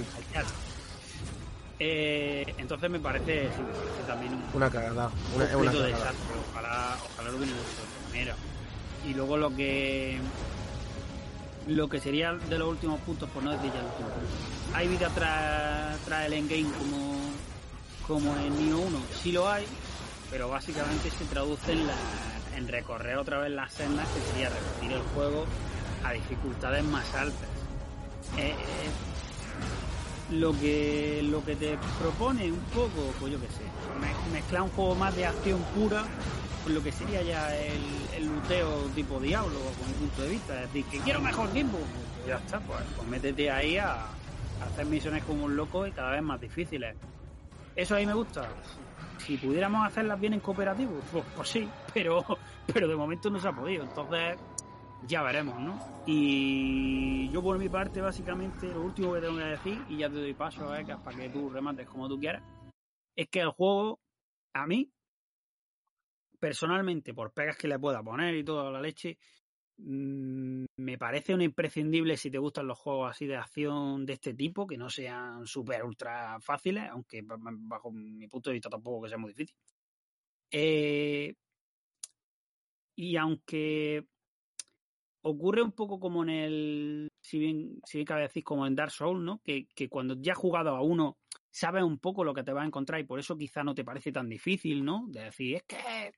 Eh, 1.78 2.54
entonces 2.58 2.90
me 2.90 3.00
parece, 3.00 3.50
sí, 3.56 3.62
me 3.62 3.74
parece 3.74 4.04
también 4.08 4.34
un, 4.34 4.44
Una 4.54 4.70
cagada. 4.70 5.12
Una, 5.36 5.46
un 5.46 5.56
una 5.62 5.72
cagada. 5.72 5.88
desastre. 5.88 6.36
Ojalá, 6.52 6.98
ojalá 7.14 7.32
lo 7.32 7.44
hecho 7.44 7.54
de 7.54 7.60
otra 7.60 8.10
manera. 8.10 8.36
Y 9.06 9.14
luego 9.14 9.38
lo 9.38 9.56
que 9.56 10.20
lo 11.68 11.90
que 11.90 12.00
sería 12.00 12.34
de 12.34 12.58
los 12.60 12.68
últimos 12.70 13.00
puntos, 13.02 13.30
por 13.30 13.44
no 13.44 13.52
decir 13.52 13.72
ya 13.74 13.80
el 13.80 13.86
último 13.86 14.10
punto. 14.10 14.28
¿Hay 14.74 14.88
vida 14.88 15.10
tras, 15.16 15.98
tras 16.06 16.26
el 16.26 16.34
endgame 16.34 16.72
como, 16.78 17.18
como 18.08 18.36
en 18.38 18.56
Nioh 18.70 18.80
1? 18.80 19.00
Sí 19.22 19.32
lo 19.32 19.50
hay, 19.50 19.66
pero 20.30 20.50
básicamente 20.50 21.10
se 21.10 21.26
traduce 21.26 21.72
en, 21.72 21.88
la- 21.88 21.94
en 22.58 22.68
recorrer 22.68 23.18
otra 23.18 23.40
vez 23.40 23.52
las 23.52 23.74
sendas, 23.74 24.08
que 24.10 24.22
sería 24.32 24.50
repetir 24.50 24.92
el 24.94 25.02
juego 25.14 25.46
a 26.04 26.12
dificultades 26.14 26.84
más 26.84 27.14
altas. 27.16 27.50
Eh, 28.38 28.50
eh, 28.52 28.56
lo 30.32 30.54
que 30.60 31.22
lo 31.30 31.44
que 31.46 31.56
te 31.56 31.78
propone 32.00 32.52
un 32.52 32.60
poco, 32.74 33.14
pues 33.20 33.32
yo 33.34 33.40
qué 33.40 33.48
sé, 33.48 33.62
me- 34.00 34.34
mezclar 34.34 34.64
un 34.64 34.70
juego 34.70 34.96
más 34.96 35.16
de 35.16 35.26
acción 35.26 35.62
pura 35.76 36.04
con 36.64 36.74
lo 36.74 36.82
que 36.82 36.92
sería 36.92 37.22
ya 37.22 37.56
el, 37.56 37.80
el 38.18 38.26
luteo 38.26 38.90
tipo 38.96 39.20
Diablo, 39.20 39.54
con 39.80 39.88
mi 39.88 39.94
punto 39.94 40.24
de 40.24 40.30
vista. 40.30 40.56
Es 40.64 40.74
decir, 40.74 40.86
que 40.86 41.00
quiero 41.00 41.22
mejor 41.22 41.50
tiempo, 41.50 41.78
pues 41.78 42.28
ya 42.28 42.38
está, 42.38 42.60
pues, 42.62 42.80
pues 42.96 43.08
métete 43.08 43.52
ahí 43.52 43.78
a, 43.78 43.92
a 43.94 44.66
hacer 44.72 44.86
misiones 44.88 45.24
como 45.26 45.46
un 45.46 45.56
loco 45.56 45.86
y 45.86 45.92
cada 45.92 46.10
vez 46.12 46.24
más 46.24 46.42
difíciles. 46.42 46.96
Eso 47.76 47.96
ahí 47.96 48.06
me 48.06 48.14
gusta. 48.14 48.50
Si 49.18 49.38
pudiéramos 49.38 49.86
hacerlas 49.86 50.20
bien 50.20 50.34
en 50.34 50.40
cooperativo, 50.40 51.00
pues, 51.12 51.26
pues 51.36 51.50
sí, 51.50 51.70
pero, 51.94 52.24
pero 52.74 52.88
de 52.88 52.96
momento 52.96 53.30
no 53.30 53.40
se 53.40 53.48
ha 53.48 53.52
podido. 53.52 53.84
Entonces, 53.84 54.38
ya 55.08 55.22
veremos, 55.24 55.60
¿no? 55.60 55.80
Y 56.06 57.30
yo 57.30 57.42
por 57.42 57.58
mi 57.58 57.70
parte, 57.70 58.02
básicamente, 58.02 58.68
lo 58.68 58.82
último 58.82 59.14
que 59.14 59.22
tengo 59.22 59.38
que 59.38 59.44
decir, 59.44 59.86
y 59.90 59.98
ya 59.98 60.10
te 60.10 60.16
doy 60.16 60.34
paso 60.34 60.70
a 60.70 60.80
Ecas 60.80 61.00
para 61.02 61.18
que 61.18 61.30
tú 61.30 61.50
remates 61.50 61.88
como 61.88 62.08
tú 62.08 62.20
quieras, 62.20 62.44
es 63.16 63.28
que 63.30 63.42
el 63.42 63.50
juego, 63.50 64.00
a 64.54 64.68
mí, 64.68 64.92
personalmente, 66.40 67.14
por 67.14 67.34
pegas 67.34 67.58
que 67.58 67.68
le 67.68 67.80
pueda 67.80 68.02
poner 68.04 68.36
y 68.36 68.44
toda 68.44 68.72
la 68.72 68.82
leche, 68.82 69.18
me 69.78 70.98
parece 70.98 71.34
un 71.34 71.42
imprescindible 71.42 72.18
si 72.18 72.32
te 72.32 72.38
gustan 72.38 72.68
los 72.68 72.80
juegos 72.80 73.12
así 73.12 73.26
de 73.26 73.36
acción 73.36 74.06
de 74.06 74.14
este 74.14 74.34
tipo, 74.34 74.66
que 74.68 74.78
no 74.78 74.90
sean 74.90 75.46
súper 75.46 75.84
ultra 75.84 76.40
fáciles, 76.40 76.86
aunque 76.90 77.22
ba- 77.22 77.38
ba- 77.38 77.52
bajo 77.54 77.92
mi 77.92 78.28
punto 78.28 78.50
de 78.50 78.56
vista 78.56 78.70
tampoco 78.70 79.04
que 79.04 79.10
sea 79.10 79.18
muy 79.18 79.32
difícil. 79.32 79.56
Eh, 80.52 81.34
y 82.96 83.18
aunque 83.18 84.08
ocurre 85.22 85.62
un 85.64 85.72
poco 85.72 86.00
como 86.00 86.24
en 86.24 86.30
el, 86.30 87.12
si 87.22 87.40
bien, 87.40 87.80
si 87.86 87.98
bien 87.98 88.06
cabe 88.06 88.22
decir, 88.24 88.44
como 88.44 88.68
en 88.68 88.76
Dark 88.76 88.92
Souls, 88.92 89.24
¿no? 89.24 89.40
Que, 89.44 89.68
que 89.76 89.90
cuando 89.90 90.16
ya 90.20 90.34
has 90.34 90.38
jugado 90.38 90.76
a 90.76 90.82
uno, 90.82 91.18
sabes 91.52 91.84
un 91.84 91.98
poco 92.00 92.24
lo 92.24 92.34
que 92.34 92.44
te 92.44 92.54
vas 92.54 92.64
a 92.64 92.68
encontrar 92.68 93.00
y 93.02 93.06
por 93.06 93.20
eso 93.20 93.36
quizá 93.36 93.64
no 93.64 93.74
te 93.74 93.84
parece 93.84 94.12
tan 94.12 94.30
difícil, 94.30 94.86
¿no? 94.86 95.06
De 95.08 95.24
decir, 95.24 95.56
es 95.56 95.64
que 95.64 96.12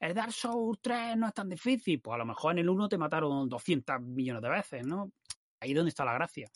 el 0.00 0.14
Dark 0.14 0.32
Souls 0.32 0.78
3 0.80 1.16
no 1.16 1.28
es 1.28 1.34
tan 1.34 1.48
difícil. 1.48 2.00
Pues 2.00 2.14
a 2.14 2.18
lo 2.18 2.26
mejor 2.26 2.52
en 2.52 2.58
el 2.58 2.68
1 2.68 2.88
te 2.88 2.98
mataron 2.98 3.48
200 3.48 4.00
millones 4.00 4.42
de 4.42 4.48
veces, 4.48 4.86
¿no? 4.86 5.12
Ahí 5.60 5.70
es 5.70 5.76
donde 5.76 5.90
está 5.90 6.04
la 6.04 6.14
gracia. 6.14 6.50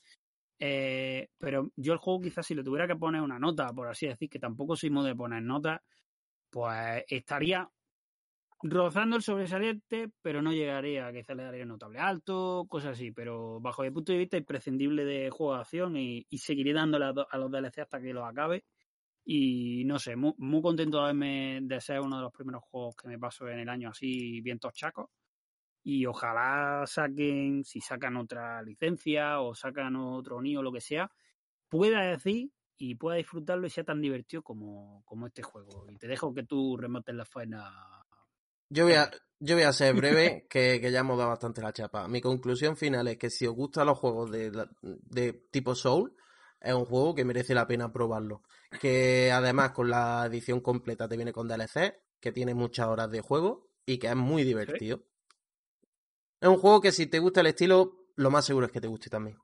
Eh, 0.59 1.29
pero 1.37 1.71
yo 1.77 1.93
el 1.93 1.99
juego 1.99 2.23
quizás 2.23 2.47
si 2.47 2.55
le 2.55 2.65
tuviera 2.65 2.87
que 2.87 2.97
poner 2.97 3.21
una 3.21 3.39
nota, 3.39 3.73
por 3.73 3.89
así 3.89 4.07
decir, 4.07 4.31
que 4.31 4.39
tampoco 4.39 4.77
soy 4.77 4.89
muy 4.89 5.05
de 5.05 5.15
poner 5.15 5.43
notas, 5.43 5.81
pues 6.49 7.05
estaría 7.09 7.69
rozando 8.63 9.17
el 9.17 9.23
sobresaliente, 9.23 10.11
pero 10.23 10.41
no 10.41 10.51
llegaría 10.53 11.13
quizás 11.13 11.37
le 11.37 11.43
daría 11.43 11.67
notable 11.67 11.99
alto, 11.99 12.65
cosas 12.67 12.93
así. 12.93 13.13
Pero 13.13 13.61
bajo 13.61 13.83
mi 13.83 13.91
punto 13.91 14.13
de 14.13 14.19
vista, 14.19 14.39
imprescindible 14.39 15.05
de 15.05 15.29
juego 15.29 15.55
de 15.55 15.61
acción 15.61 15.97
y, 15.99 16.27
seguiré 16.39 16.73
dándole 16.73 17.07
a, 17.07 17.15
a 17.31 17.39
los 17.39 17.51
DLC 17.51 17.81
hasta 17.81 18.01
que 18.01 18.15
los 18.15 18.25
acabe. 18.25 18.65
Y 19.25 19.85
no 19.85 19.99
sé, 19.99 20.17
muy, 20.17 20.35
muy 20.39 20.61
contento 20.61 20.99
de, 20.99 21.05
haberme, 21.05 21.61
de 21.63 21.81
ser 21.81 22.01
uno 22.01 22.17
de 22.17 22.23
los 22.23 22.33
primeros 22.33 22.63
juegos 22.65 22.95
que 22.97 23.09
me 23.09 23.19
paso 23.19 23.49
en 23.49 23.61
el 23.61 23.69
año 23.69 23.91
así, 23.91 24.41
bien 24.41 24.59
tochacos. 24.59 25.09
Y 25.83 26.07
ojalá 26.07 26.85
saquen, 26.87 27.65
si 27.65 27.81
sacan 27.81 28.17
otra 28.17 28.63
licencia 28.63 29.41
o 29.41 29.55
sacan 29.55 29.97
otro 29.97 30.41
NIO 30.41 30.61
o 30.61 30.63
lo 30.63 30.73
que 30.73 30.81
sea, 30.81 31.11
pueda 31.69 32.03
decir 32.03 32.51
y 32.77 32.95
pueda 32.97 33.17
disfrutarlo 33.17 33.67
y 33.67 33.71
sea 33.71 33.85
tan 33.85 34.01
divertido 34.01 34.43
como, 34.43 35.03
como 35.05 35.27
este 35.27 35.43
juego. 35.43 35.87
Y 35.91 35.97
te 35.97 36.07
dejo 36.07 36.35
que 36.35 36.45
tú 36.45 36.77
remates 36.77 37.15
la 37.15 37.25
faena. 37.25 37.71
Yo 38.69 38.85
voy 38.85 38.95
a, 38.95 39.11
yo 39.39 39.57
voy 39.57 39.65
a 39.65 39.73
ser 39.73 39.95
breve, 39.97 40.47
que, 40.49 40.81
que 40.81 40.91
ya 40.91 41.01
hemos 41.01 41.19
dado 41.19 41.31
bastante 41.31 41.61
la 41.61 41.73
chapa. 41.73 42.09
Mi 42.09 42.21
conclusión 42.21 42.77
final 42.77 43.09
es 43.09 43.19
que 43.19 43.31
si 43.31 43.47
os 43.47 43.55
gustan 43.55 43.87
los 43.87 43.99
juegos 43.99 44.31
de, 44.31 44.51
de 44.83 45.33
tipo 45.51 45.75
Soul, 45.75 46.15
es 46.65 46.75
un 46.75 46.85
juego 46.87 47.15
que 47.15 47.25
merece 47.25 47.55
la 47.55 47.67
pena 47.67 47.93
probarlo. 47.93 48.43
Que 48.81 49.31
además 49.33 49.71
con 49.73 49.91
la 49.91 50.25
edición 50.27 50.61
completa 50.61 51.09
te 51.09 51.17
viene 51.17 51.33
con 51.33 51.47
DLC, 51.47 52.01
que 52.21 52.33
tiene 52.33 52.55
muchas 52.55 52.87
horas 52.89 53.11
de 53.11 53.21
juego 53.21 53.69
y 53.87 53.99
que 53.99 54.09
es 54.09 54.17
muy 54.17 54.45
divertido. 54.45 55.03
Es 56.41 56.49
un 56.49 56.59
juego 56.59 56.81
que 56.81 56.91
si 56.93 57.07
te 57.07 57.19
gusta 57.21 57.41
el 57.41 57.47
estilo, 57.49 58.07
lo 58.17 58.31
más 58.31 58.45
seguro 58.45 58.67
es 58.67 58.73
que 58.73 58.81
te 58.81 58.89
guste 58.89 59.09
también. 59.11 59.39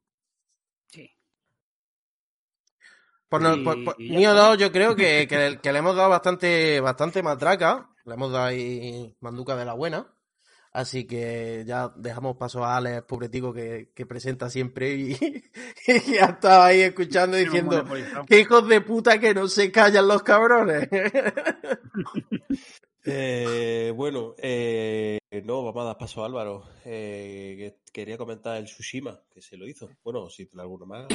Sí. 0.88 1.10
Por, 3.28 3.42
no- 3.42 3.62
por- 3.62 3.84
por- 3.84 3.96
y 4.00 4.08
ya 4.12 4.18
Nioh 4.18 4.30
está. 4.32 4.46
2 4.48 4.58
yo 4.58 4.72
creo 4.72 4.96
que, 4.96 5.26
que, 5.28 5.58
que 5.62 5.72
le 5.72 5.78
hemos 5.78 5.94
dado 5.96 6.08
bastante, 6.10 6.80
bastante 6.80 7.22
matraca. 7.22 7.88
Le 8.04 8.14
hemos 8.14 8.32
dado 8.32 8.46
ahí 8.46 9.14
manduca 9.20 9.54
de 9.56 9.64
la 9.64 9.74
buena. 9.74 10.12
Así 10.72 11.04
que 11.04 11.64
ya 11.66 11.92
dejamos 11.96 12.36
paso 12.36 12.64
a 12.64 12.76
Alex, 12.76 13.02
pobretico, 13.02 13.52
que, 13.52 13.90
que 13.92 14.06
presenta 14.06 14.48
siempre 14.48 14.94
y, 14.94 15.12
y 15.86 16.14
ya 16.14 16.26
estaba 16.26 16.66
ahí 16.66 16.82
escuchando 16.82 17.36
y 17.36 17.44
diciendo 17.44 17.84
que 18.26 18.40
hijos 18.40 18.68
de 18.68 18.80
puta 18.80 19.18
que 19.18 19.34
no 19.34 19.48
se 19.48 19.72
callan 19.72 20.08
los 20.08 20.22
cabrones. 20.22 20.88
Eh, 23.02 23.94
bueno, 23.96 24.34
eh, 24.36 25.18
no, 25.44 25.64
vamos 25.64 25.82
a 25.82 25.86
dar 25.86 25.98
paso 25.98 26.22
a 26.22 26.26
Álvaro. 26.26 26.68
Eh, 26.84 27.56
que 27.56 27.92
quería 27.92 28.18
comentar 28.18 28.58
el 28.58 28.66
Tsushima, 28.66 29.22
que 29.30 29.40
se 29.40 29.56
lo 29.56 29.66
hizo. 29.66 29.88
Bueno, 30.04 30.28
si 30.28 30.44
tiene 30.44 30.62
alguno 30.62 30.84
más. 30.84 31.06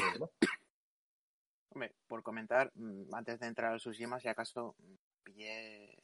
Hombre, 1.69 1.93
por 2.07 2.23
comentar, 2.23 2.71
mm, 2.73 3.13
antes 3.13 3.39
de 3.39 3.45
entrar 3.45 3.71
al 3.71 3.79
Tsushima, 3.79 4.19
si 4.19 4.27
acaso 4.27 4.75
mm, 4.79 4.95
pillé. 5.23 6.03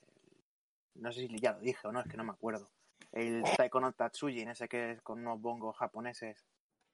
No 0.95 1.11
sé 1.11 1.27
si 1.27 1.39
ya 1.39 1.53
lo 1.53 1.61
dije 1.61 1.87
o 1.87 1.91
no, 1.91 2.01
es 2.01 2.07
que 2.07 2.17
no 2.17 2.25
me 2.25 2.31
acuerdo. 2.31 2.69
El 3.11 3.43
Taiko 3.57 3.79
no 3.81 3.91
Tatsujin, 3.93 4.49
ese 4.49 4.67
que 4.69 4.91
es 4.91 5.01
con 5.01 5.19
unos 5.19 5.39
bongos 5.41 5.75
japoneses. 5.77 6.45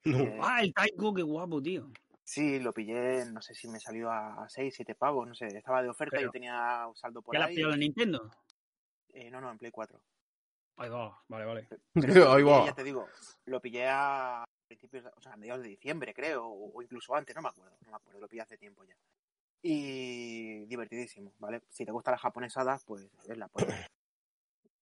Eh, 0.04 0.38
Ah, 0.42 0.60
el 0.62 0.72
Taiko, 0.74 1.14
qué 1.14 1.22
guapo, 1.22 1.62
tío. 1.62 1.90
sí, 2.24 2.58
lo 2.60 2.72
pillé, 2.72 3.24
no 3.26 3.40
sé 3.42 3.54
si 3.54 3.68
me 3.68 3.80
salió 3.80 4.10
a 4.10 4.48
6, 4.48 4.74
7 4.74 4.94
pavos, 4.94 5.26
no 5.28 5.34
sé, 5.34 5.46
estaba 5.46 5.82
de 5.82 5.88
oferta 5.88 6.16
y 6.16 6.18
Pero- 6.20 6.28
yo 6.28 6.32
tenía 6.32 6.86
un 6.86 6.96
saldo 6.96 7.22
por 7.22 7.34
¿Ya 7.34 7.38
la 7.40 7.44
has 7.46 7.50
ahí. 7.50 7.56
pillado 7.56 7.74
en 7.74 7.80
Nintendo? 7.80 8.30
Eh, 9.10 9.30
no, 9.30 9.40
no, 9.40 9.50
en 9.50 9.58
Play 9.58 9.70
4. 9.70 10.00
Ahí 10.76 10.88
va, 10.90 11.20
vale, 11.28 11.44
vale. 11.44 11.68
Pero 12.26 12.32
Ahí 12.32 12.42
va. 12.42 12.66
ya 12.66 12.74
te 12.74 12.84
digo, 12.84 13.08
lo 13.46 13.60
pillé 13.60 13.86
a 13.88 14.44
principios, 14.68 15.06
o 15.16 15.20
sea, 15.20 15.32
a 15.32 15.36
mediados 15.36 15.62
de 15.62 15.70
diciembre, 15.70 16.12
creo, 16.14 16.46
o, 16.46 16.72
o 16.76 16.82
incluso 16.82 17.14
antes, 17.14 17.34
no 17.34 17.42
me 17.42 17.48
acuerdo, 17.48 17.76
no 17.84 17.90
me 17.90 17.96
acuerdo, 17.96 18.20
lo 18.20 18.28
pillé 18.28 18.42
hace 18.42 18.58
tiempo 18.58 18.84
ya. 18.84 18.94
Y 19.62 20.64
divertidísimo, 20.66 21.32
¿vale? 21.38 21.62
Si 21.70 21.84
te 21.84 21.90
gustan 21.92 22.12
las 22.12 22.20
japonesadas, 22.20 22.84
pues 22.84 23.08
es 23.28 23.36
la 23.36 23.48
polla. 23.48 23.66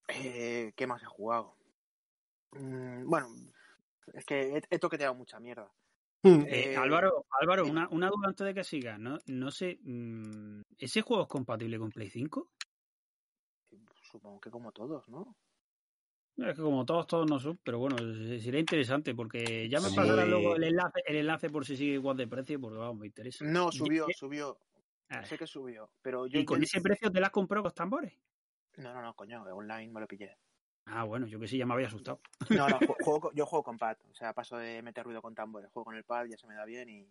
Eh, 0.07 0.73
¿Qué 0.75 0.87
más 0.87 1.01
he 1.01 1.05
jugado? 1.05 1.55
Mm, 2.51 3.05
bueno, 3.09 3.27
es 4.13 4.25
que 4.25 4.57
he, 4.57 4.61
he 4.69 4.79
toqueteado 4.79 5.15
mucha 5.15 5.39
mierda. 5.39 5.71
Eh, 6.23 6.73
Eh, 6.73 6.75
Álvaro, 6.77 7.25
Álvaro 7.39 7.65
una, 7.67 7.87
una 7.89 8.09
duda 8.09 8.29
antes 8.29 8.45
de 8.45 8.53
que 8.53 8.63
sigas, 8.63 8.99
¿no? 8.99 9.19
No 9.27 9.51
sé, 9.51 9.79
mm, 9.81 10.61
¿ese 10.77 11.01
juego 11.01 11.23
es 11.23 11.29
compatible 11.29 11.77
con 11.79 11.91
Play 11.91 12.09
5? 12.09 12.51
Supongo 14.01 14.39
que 14.39 14.49
como 14.49 14.71
todos, 14.71 15.07
¿no? 15.09 15.35
Es 16.37 16.55
que 16.55 16.61
como 16.61 16.85
todos, 16.85 17.07
todos 17.07 17.29
no 17.29 17.39
son, 17.39 17.59
pero 17.63 17.79
bueno, 17.79 17.97
se- 17.97 18.39
sería 18.39 18.59
interesante 18.59 19.15
porque 19.15 19.67
ya 19.69 19.81
me 19.81 19.89
Sí. 19.89 19.95
pasará 19.95 20.25
luego 20.25 20.55
el 20.55 20.63
enlace, 20.65 21.01
el 21.05 21.15
enlace 21.17 21.49
por 21.49 21.65
si 21.65 21.75
sigue 21.75 21.93
igual 21.93 22.15
de 22.15 22.27
precio, 22.27 22.59
porque 22.61 22.77
vamos, 22.77 22.97
me 22.99 23.07
interesa. 23.07 23.43
No, 23.43 23.71
subió, 23.71 24.07
Y- 24.07 24.13
subió. 24.13 24.57
Ah, 25.09 25.23
Sé 25.25 25.37
que 25.37 25.47
subió, 25.47 25.89
pero 26.01 26.27
yo... 26.27 26.39
¿Y 26.39 26.45
con 26.45 26.61
ese 26.61 26.81
precio 26.81 27.11
te 27.11 27.19
las 27.21 27.31
compró 27.31 27.63
con 27.63 27.71
tambores? 27.73 28.13
No, 28.77 28.93
no, 28.93 29.01
no, 29.01 29.13
coño, 29.15 29.43
online 29.43 29.91
me 29.91 29.99
lo 30.01 30.07
pillé. 30.07 30.37
Ah, 30.85 31.03
bueno, 31.03 31.27
yo 31.27 31.39
que 31.39 31.47
sí, 31.47 31.57
ya 31.57 31.65
me 31.65 31.73
había 31.73 31.87
asustado. 31.87 32.21
No, 32.49 32.67
no, 32.69 32.79
ju- 32.79 32.95
juego, 33.03 33.19
con- 33.21 33.35
yo 33.35 33.45
juego 33.45 33.63
con 33.63 33.77
pad. 33.77 33.97
O 34.09 34.13
sea, 34.15 34.33
paso 34.33 34.57
de 34.57 34.81
meter 34.81 35.03
ruido 35.03 35.21
con 35.21 35.35
tambores. 35.35 35.69
Juego 35.71 35.85
con 35.85 35.95
el 35.95 36.03
pad, 36.05 36.25
ya 36.27 36.37
se 36.37 36.47
me 36.47 36.55
da 36.55 36.63
bien 36.65 36.89
y. 36.89 37.09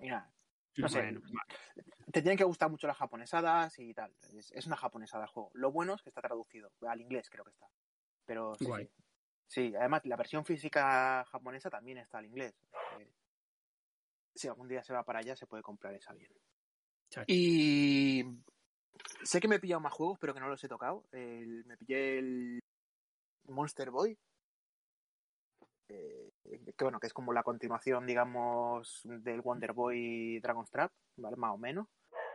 Y 0.00 0.08
nada. 0.08 0.32
No 0.76 0.88
sé, 0.88 1.00
Bueno, 1.02 1.20
te 2.12 2.22
tienen 2.22 2.38
que 2.38 2.44
gustar 2.44 2.70
mucho 2.70 2.86
las 2.86 2.96
japonesadas 2.96 3.78
y 3.80 3.92
tal. 3.94 4.14
Es, 4.32 4.52
es 4.52 4.66
una 4.66 4.76
japonesada 4.76 5.24
el 5.24 5.30
juego. 5.30 5.50
Lo 5.54 5.72
bueno 5.72 5.94
es 5.94 6.02
que 6.02 6.08
está 6.10 6.20
traducido. 6.22 6.70
Al 6.88 7.00
inglés 7.00 7.28
creo 7.30 7.44
que 7.44 7.50
está. 7.50 7.66
Pero 8.24 8.54
sí, 8.54 8.64
Guay. 8.64 8.86
sí. 8.86 8.92
Sí, 9.48 9.74
además 9.76 10.02
la 10.04 10.16
versión 10.16 10.44
física 10.44 11.24
japonesa 11.24 11.68
también 11.70 11.98
está 11.98 12.18
al 12.18 12.26
inglés. 12.26 12.54
Eh, 13.00 13.10
si 14.34 14.46
algún 14.46 14.68
día 14.68 14.84
se 14.84 14.92
va 14.92 15.02
para 15.04 15.18
allá, 15.20 15.34
se 15.34 15.46
puede 15.46 15.62
comprar 15.62 15.94
esa 15.94 16.12
bien. 16.12 16.30
Y 17.26 18.22
sé 19.22 19.40
que 19.40 19.48
me 19.48 19.56
he 19.56 19.60
pillado 19.60 19.80
más 19.80 19.92
juegos, 19.92 20.18
pero 20.20 20.34
que 20.34 20.40
no 20.40 20.48
los 20.48 20.62
he 20.62 20.68
tocado. 20.68 21.04
El- 21.12 21.64
me 21.66 21.76
pillé 21.76 22.18
el 22.18 22.60
Monster 23.48 23.90
Boy. 23.90 24.16
eh, 25.90 26.30
que 26.76 26.84
bueno, 26.84 27.00
que 27.00 27.06
es 27.06 27.12
como 27.12 27.32
la 27.32 27.42
continuación, 27.42 28.06
digamos, 28.06 29.00
del 29.04 29.40
Wonder 29.40 29.72
Boy 29.72 30.38
Dragon's 30.40 30.70
Trap, 30.70 30.92
¿vale? 31.16 31.36
Más 31.36 31.54
o 31.54 31.58
menos. 31.58 31.86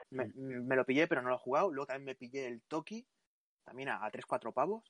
Me, 0.10 0.28
me 0.36 0.76
lo 0.76 0.86
pillé, 0.86 1.08
pero 1.08 1.22
no 1.22 1.30
lo 1.30 1.36
he 1.36 1.40
jugado. 1.40 1.72
Luego 1.72 1.88
también 1.88 2.06
me 2.06 2.16
pillé 2.16 2.48
el 2.48 2.62
Toki, 2.64 3.06
también 3.64 3.90
a, 3.90 4.04
a 4.04 4.12
3-4 4.12 4.52
pavos. 4.52 4.84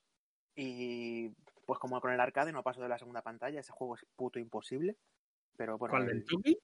Y 0.56 1.30
pues 1.66 1.78
como 1.78 2.00
con 2.00 2.12
el 2.12 2.20
arcade 2.20 2.52
no 2.52 2.62
paso 2.62 2.80
de 2.82 2.88
la 2.88 2.98
segunda 2.98 3.22
pantalla, 3.22 3.60
ese 3.60 3.72
juego 3.72 3.96
es 3.96 4.06
puto 4.16 4.38
imposible. 4.38 4.96
Pero 5.56 5.78
bueno, 5.78 5.92
¿Cuál 5.92 6.02
el, 6.04 6.08
del 6.08 6.24
Tuki? 6.24 6.58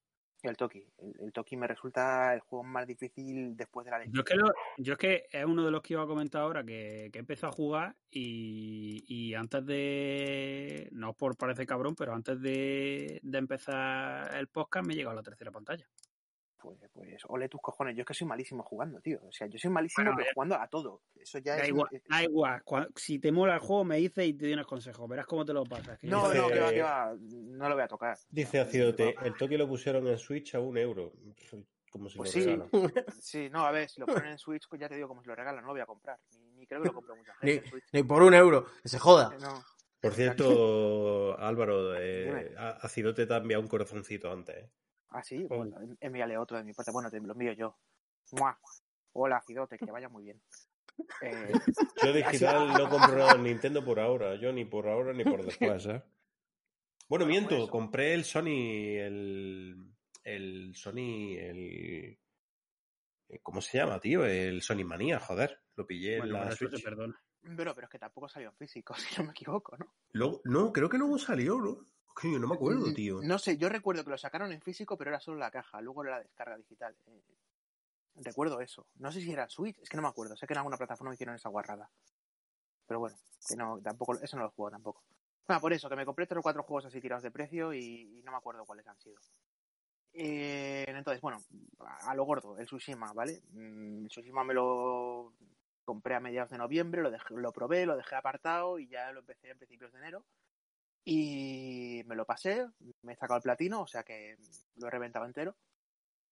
El 0.49 0.57
Toki. 0.57 0.85
El, 0.99 1.15
el 1.21 1.33
Toki 1.33 1.57
me 1.57 1.67
resulta 1.67 2.33
el 2.35 2.41
juego 2.41 2.63
más 2.65 2.87
difícil 2.87 3.57
después 3.57 3.85
de 3.85 3.91
la 3.91 4.05
Yo 4.05 4.21
es, 4.21 4.25
que 4.25 4.35
lo- 4.35 4.53
yo 4.79 4.93
es 4.95 4.99
que 4.99 5.27
es 5.31 5.45
uno 5.45 5.65
de 5.65 5.71
los 5.71 5.83
que 5.83 5.95
iba 5.95 6.03
a 6.03 6.07
comentar 6.07 6.43
ahora 6.43 6.65
que, 6.65 7.11
que 7.13 7.19
empezó 7.19 7.49
a 7.49 7.53
jugar 7.53 7.97
y, 8.11 9.05
y 9.07 9.35
antes 9.35 9.65
de. 9.67 10.89
No 10.93 11.13
por 11.15 11.37
parecer 11.37 11.67
cabrón, 11.67 11.95
pero 11.95 12.15
antes 12.15 12.41
de, 12.41 13.21
de 13.23 13.39
empezar 13.39 14.35
el 14.37 14.49
podcast 14.49 14.87
me 14.87 14.95
he 14.95 14.97
llegado 14.97 15.13
a 15.13 15.17
la 15.21 15.23
tercera 15.23 15.51
pantalla. 15.51 15.87
Pues, 16.63 16.79
pues, 16.93 17.23
ole 17.29 17.49
tus 17.49 17.61
cojones. 17.61 17.97
Yo 17.97 18.03
es 18.03 18.07
que 18.07 18.15
soy 18.15 18.27
malísimo 18.27 18.63
jugando, 18.63 19.01
tío. 19.01 19.21
O 19.27 19.33
sea, 19.33 19.47
yo 19.47 19.59
soy 19.59 19.71
malísimo 19.71 20.05
Bueno, 20.05 20.17
pero 20.19 20.31
jugando 20.35 20.55
a 20.57 20.69
todo. 20.69 21.03
Eso 21.19 21.39
ya 21.39 21.57
Da 21.57 21.63
es. 21.63 21.69
igual, 21.69 21.89
es- 21.93 22.03
da 22.09 22.23
igual. 22.23 22.63
Cua- 22.65 22.89
Si 22.97 23.19
te 23.19 23.33
mola 23.33 23.55
el 23.55 23.61
juego, 23.61 23.85
me 23.85 23.97
dices 23.97 24.27
y 24.27 24.35
te 24.35 24.45
doy 24.45 24.53
unos 24.55 24.67
consejos. 24.67 25.09
Verás 25.09 25.27
cómo 25.27 25.45
te 25.45 25.53
lo 25.53 25.65
pasas. 25.65 25.99
que 25.99 26.07
No, 26.07 26.29
Dice- 26.29 26.39
no, 26.43 26.49
que 26.49 26.61
va, 26.61 26.71
que 26.71 26.83
va. 26.83 27.15
No 27.19 27.69
lo 27.69 27.75
voy 27.75 27.85
a 27.85 27.89
tocar. 27.89 28.19
Dice 28.29 28.61
Acidote, 28.61 29.15
el 29.23 29.35
Toki 29.35 29.57
lo 29.57 29.67
pusieron 29.69 30.07
en 30.07 30.19
Switch 30.19 30.55
a 30.55 30.61
un 30.61 30.77
euro. 30.79 31.13
Como 31.91 32.09
si 32.09 32.19
Pues 32.19 32.35
lo 32.37 32.41
sí. 32.43 32.47
regalan. 32.49 32.71
Sí, 33.23 33.51
no, 33.51 33.67
a 33.67 33.73
ver, 33.73 33.89
si 33.89 34.01
lo 34.01 34.07
ponen 34.07 34.27
en 34.33 34.39
Switch, 34.39 34.69
pues 34.69 34.81
ya 34.81 34.89
te 34.89 34.95
digo, 34.95 35.09
como 35.09 35.23
si 35.23 35.29
lo 35.29 35.35
regalan, 35.35 35.61
no 35.63 35.69
lo 35.69 35.73
voy 35.75 35.81
a 35.81 35.87
comprar. 35.87 36.19
Ni, 36.39 36.51
ni 36.53 36.67
creo 36.67 36.83
que 36.83 36.87
lo 36.89 36.95
compre 36.95 37.17
mucha 37.17 37.33
Ni, 37.43 37.53
gente 37.53 37.65
en 37.67 37.71
Switch. 37.73 37.85
ni 37.93 38.03
por 38.05 38.23
un 38.23 38.33
euro, 38.35 38.67
que 38.83 38.89
se 38.89 38.99
joda. 39.01 39.31
Eh, 39.35 39.39
No, 39.41 39.65
Por 40.01 40.13
cierto, 40.15 41.37
Álvaro, 41.41 41.95
eh, 41.99 42.55
Acidote 42.57 43.27
te 43.27 43.35
ha 43.35 43.39
enviado 43.39 43.61
un 43.63 43.69
corazoncito 43.69 44.31
antes. 44.33 44.57
¿eh? 44.57 44.71
Ah, 45.11 45.23
sí, 45.23 45.45
pues 45.49 45.73
envíale 46.01 46.39
otro 46.39 46.57
de 46.57 46.65
mi 46.65 46.73
parte. 46.73 46.93
Bueno, 46.93 47.11
te 47.11 47.21
lo 47.21 47.33
envío 47.33 47.53
yo. 47.53 47.77
¡Mua! 48.33 48.59
Hola, 49.13 49.43
Cidote, 49.47 49.77
que 49.77 49.87
te 49.87 49.93
vaya 49.93 50.09
muy 50.09 50.25
bien. 50.25 50.41
Eh, 51.23 51.53
Yo 52.03 52.13
digital 52.15 52.69
no 52.79 52.89
compro 52.91 53.17
nada 53.17 53.35
en 53.35 53.43
Nintendo 53.45 53.85
por 53.85 54.01
ahora. 54.01 54.37
Yo 54.37 54.53
ni 54.53 54.65
por 54.65 54.89
ahora 54.89 55.13
ni 55.13 55.23
por 55.25 55.45
después, 55.45 55.85
¿eh? 55.87 56.03
Bueno, 57.09 57.25
Bueno, 57.25 57.27
miento, 57.27 57.49
por 57.51 57.59
eso. 57.65 57.71
compré 57.71 58.15
el 58.15 58.25
Sony, 58.25 58.97
el, 58.99 59.77
el 60.25 60.75
Sony, 60.75 61.37
el... 61.39 62.19
eh, 63.29 63.39
¿Cómo 63.43 63.61
se 63.61 63.79
llama, 63.79 63.99
tío? 64.01 64.25
El 64.25 64.63
Sony 64.63 64.85
Manía, 64.85 65.19
joder. 65.21 65.61
Lo 65.77 65.87
pillé 65.87 66.19
Bueno, 66.19 66.37
en 66.37 66.41
la 66.45 66.51
te 66.51 66.57
Switch. 66.57 66.83
perdona. 66.83 67.21
pero, 67.57 67.75
pero 67.75 67.85
es 67.87 67.91
que 67.91 67.99
tampoco 67.99 68.29
salió 68.29 68.49
en 68.51 68.57
físico, 68.57 68.95
si 68.97 69.17
no 69.21 69.25
me 69.27 69.31
equivoco, 69.33 69.77
¿no? 69.77 69.95
Luego- 70.13 70.41
no, 70.45 70.73
creo 70.73 70.89
que 70.89 70.99
luego 70.99 71.19
salió, 71.19 71.59
¿no? 71.59 71.85
No 72.41 72.49
me 72.49 72.55
acuerdo, 72.55 72.93
tío. 72.95 73.23
No 73.23 73.39
sé, 73.39 73.57
yo 73.57 73.69
recuerdo 73.69 74.05
que 74.05 74.11
lo 74.11 74.19
sacaron 74.19 74.53
en 74.53 74.61
físico, 74.61 74.97
pero 74.97 75.11
era 75.11 75.21
solo 75.21 75.39
la 75.39 75.51
caja, 75.51 75.81
luego 75.81 76.03
era 76.05 76.17
la 76.17 76.23
descarga 76.23 76.57
digital. 76.57 76.95
Eh, 77.07 77.23
recuerdo 78.17 78.61
eso. 78.61 78.87
No 78.97 79.11
sé 79.13 79.21
si 79.21 79.33
era 79.33 79.49
Switch, 79.49 79.79
es 79.81 79.89
que 79.89 79.97
no 79.97 80.03
me 80.03 80.09
acuerdo. 80.09 80.37
Sé 80.37 80.47
que 80.47 80.53
en 80.55 80.59
alguna 80.59 80.77
plataforma 80.77 81.15
hicieron 81.15 81.35
esa 81.37 81.49
guarrada. 81.49 81.91
Pero 82.87 83.01
bueno, 83.01 83.17
que 83.49 83.57
no, 83.57 83.81
tampoco, 83.81 84.15
eso 84.21 84.37
no 84.37 84.43
lo 84.45 84.51
juego 84.51 84.71
tampoco. 84.71 85.03
Ah, 85.49 85.61
por 85.61 85.73
eso, 85.73 85.89
que 85.89 85.97
me 85.97 86.05
compré 86.07 86.27
tres 86.27 86.39
o 86.39 86.43
cuatro 86.43 86.63
juegos 86.63 86.87
así 86.87 87.01
tirados 87.01 87.23
de 87.23 87.31
precio 87.31 87.73
y, 87.73 88.19
y 88.19 88.23
no 88.23 88.31
me 88.33 88.39
acuerdo 88.39 88.65
cuáles 88.65 88.87
han 88.87 88.99
sido. 88.99 89.21
Eh, 90.13 90.85
entonces, 90.89 91.21
bueno, 91.21 91.39
a, 91.81 92.11
a 92.11 92.15
lo 92.15 92.25
gordo, 92.25 92.59
el 92.59 92.67
Tsushima, 92.67 93.13
¿vale? 93.13 93.43
Mm, 93.53 94.03
El 94.05 94.09
Tsushima 94.09 94.43
me 94.45 94.55
lo 94.55 95.33
compré 95.85 96.15
a 96.17 96.21
mediados 96.21 96.51
de 96.51 96.59
noviembre, 96.59 97.03
lo, 97.03 97.11
dejé- 97.11 97.35
lo 97.37 97.53
probé, 97.53 97.87
lo 97.87 97.97
dejé 97.97 98.15
apartado 98.17 98.79
y 98.79 98.89
ya 98.89 99.13
lo 99.13 99.21
empecé 99.21 99.51
a 99.53 99.55
principios 99.55 99.93
de 99.93 99.99
enero. 99.99 100.25
Y 101.05 102.03
me 102.07 102.15
lo 102.15 102.27
pasé, 102.27 102.67
me 103.03 103.13
he 103.13 103.17
sacado 103.17 103.39
el 103.39 103.43
platino, 103.43 103.83
o 103.83 103.87
sea 103.87 104.03
que 104.03 104.37
lo 104.77 104.87
he 104.87 104.91
reventado 104.91 105.25
entero. 105.25 105.57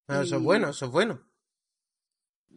Eso 0.07 0.37
es 0.37 0.43
bueno, 0.43 0.71
eso 0.71 0.87
es 0.87 0.91
bueno. 0.91 1.21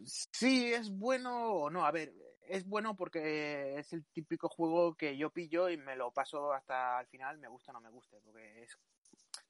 Sí, 0.04 0.72
es 0.72 0.90
bueno 0.90 1.52
o 1.52 1.70
no. 1.70 1.84
A 1.84 1.90
ver, 1.90 2.12
es 2.48 2.66
bueno 2.66 2.96
porque 2.96 3.78
es 3.78 3.92
el 3.92 4.04
típico 4.06 4.48
juego 4.48 4.94
que 4.94 5.16
yo 5.16 5.30
pillo 5.30 5.68
y 5.68 5.76
me 5.76 5.96
lo 5.96 6.12
paso 6.12 6.52
hasta 6.52 7.00
el 7.00 7.06
final, 7.06 7.38
me 7.38 7.48
gusta 7.48 7.72
o 7.72 7.74
no 7.74 7.80
me 7.80 7.90
guste, 7.90 8.20
porque 8.22 8.62
es 8.62 8.78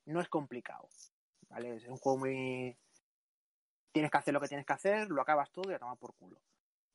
no 0.07 0.21
es 0.21 0.29
complicado. 0.29 0.89
¿Vale? 1.49 1.77
Es 1.77 1.87
un 1.87 1.97
juego 1.97 2.19
muy. 2.19 2.77
Tienes 3.93 4.11
que 4.11 4.19
hacer 4.19 4.33
lo 4.33 4.41
que 4.41 4.49
tienes 4.49 4.67
que 4.67 4.73
hacer, 4.73 5.11
lo 5.11 5.21
acabas 5.21 5.51
todo 5.51 5.71
y 5.71 5.75
a 5.75 5.79
tomar 5.79 5.99
por 5.99 6.15
culo. 6.15 6.41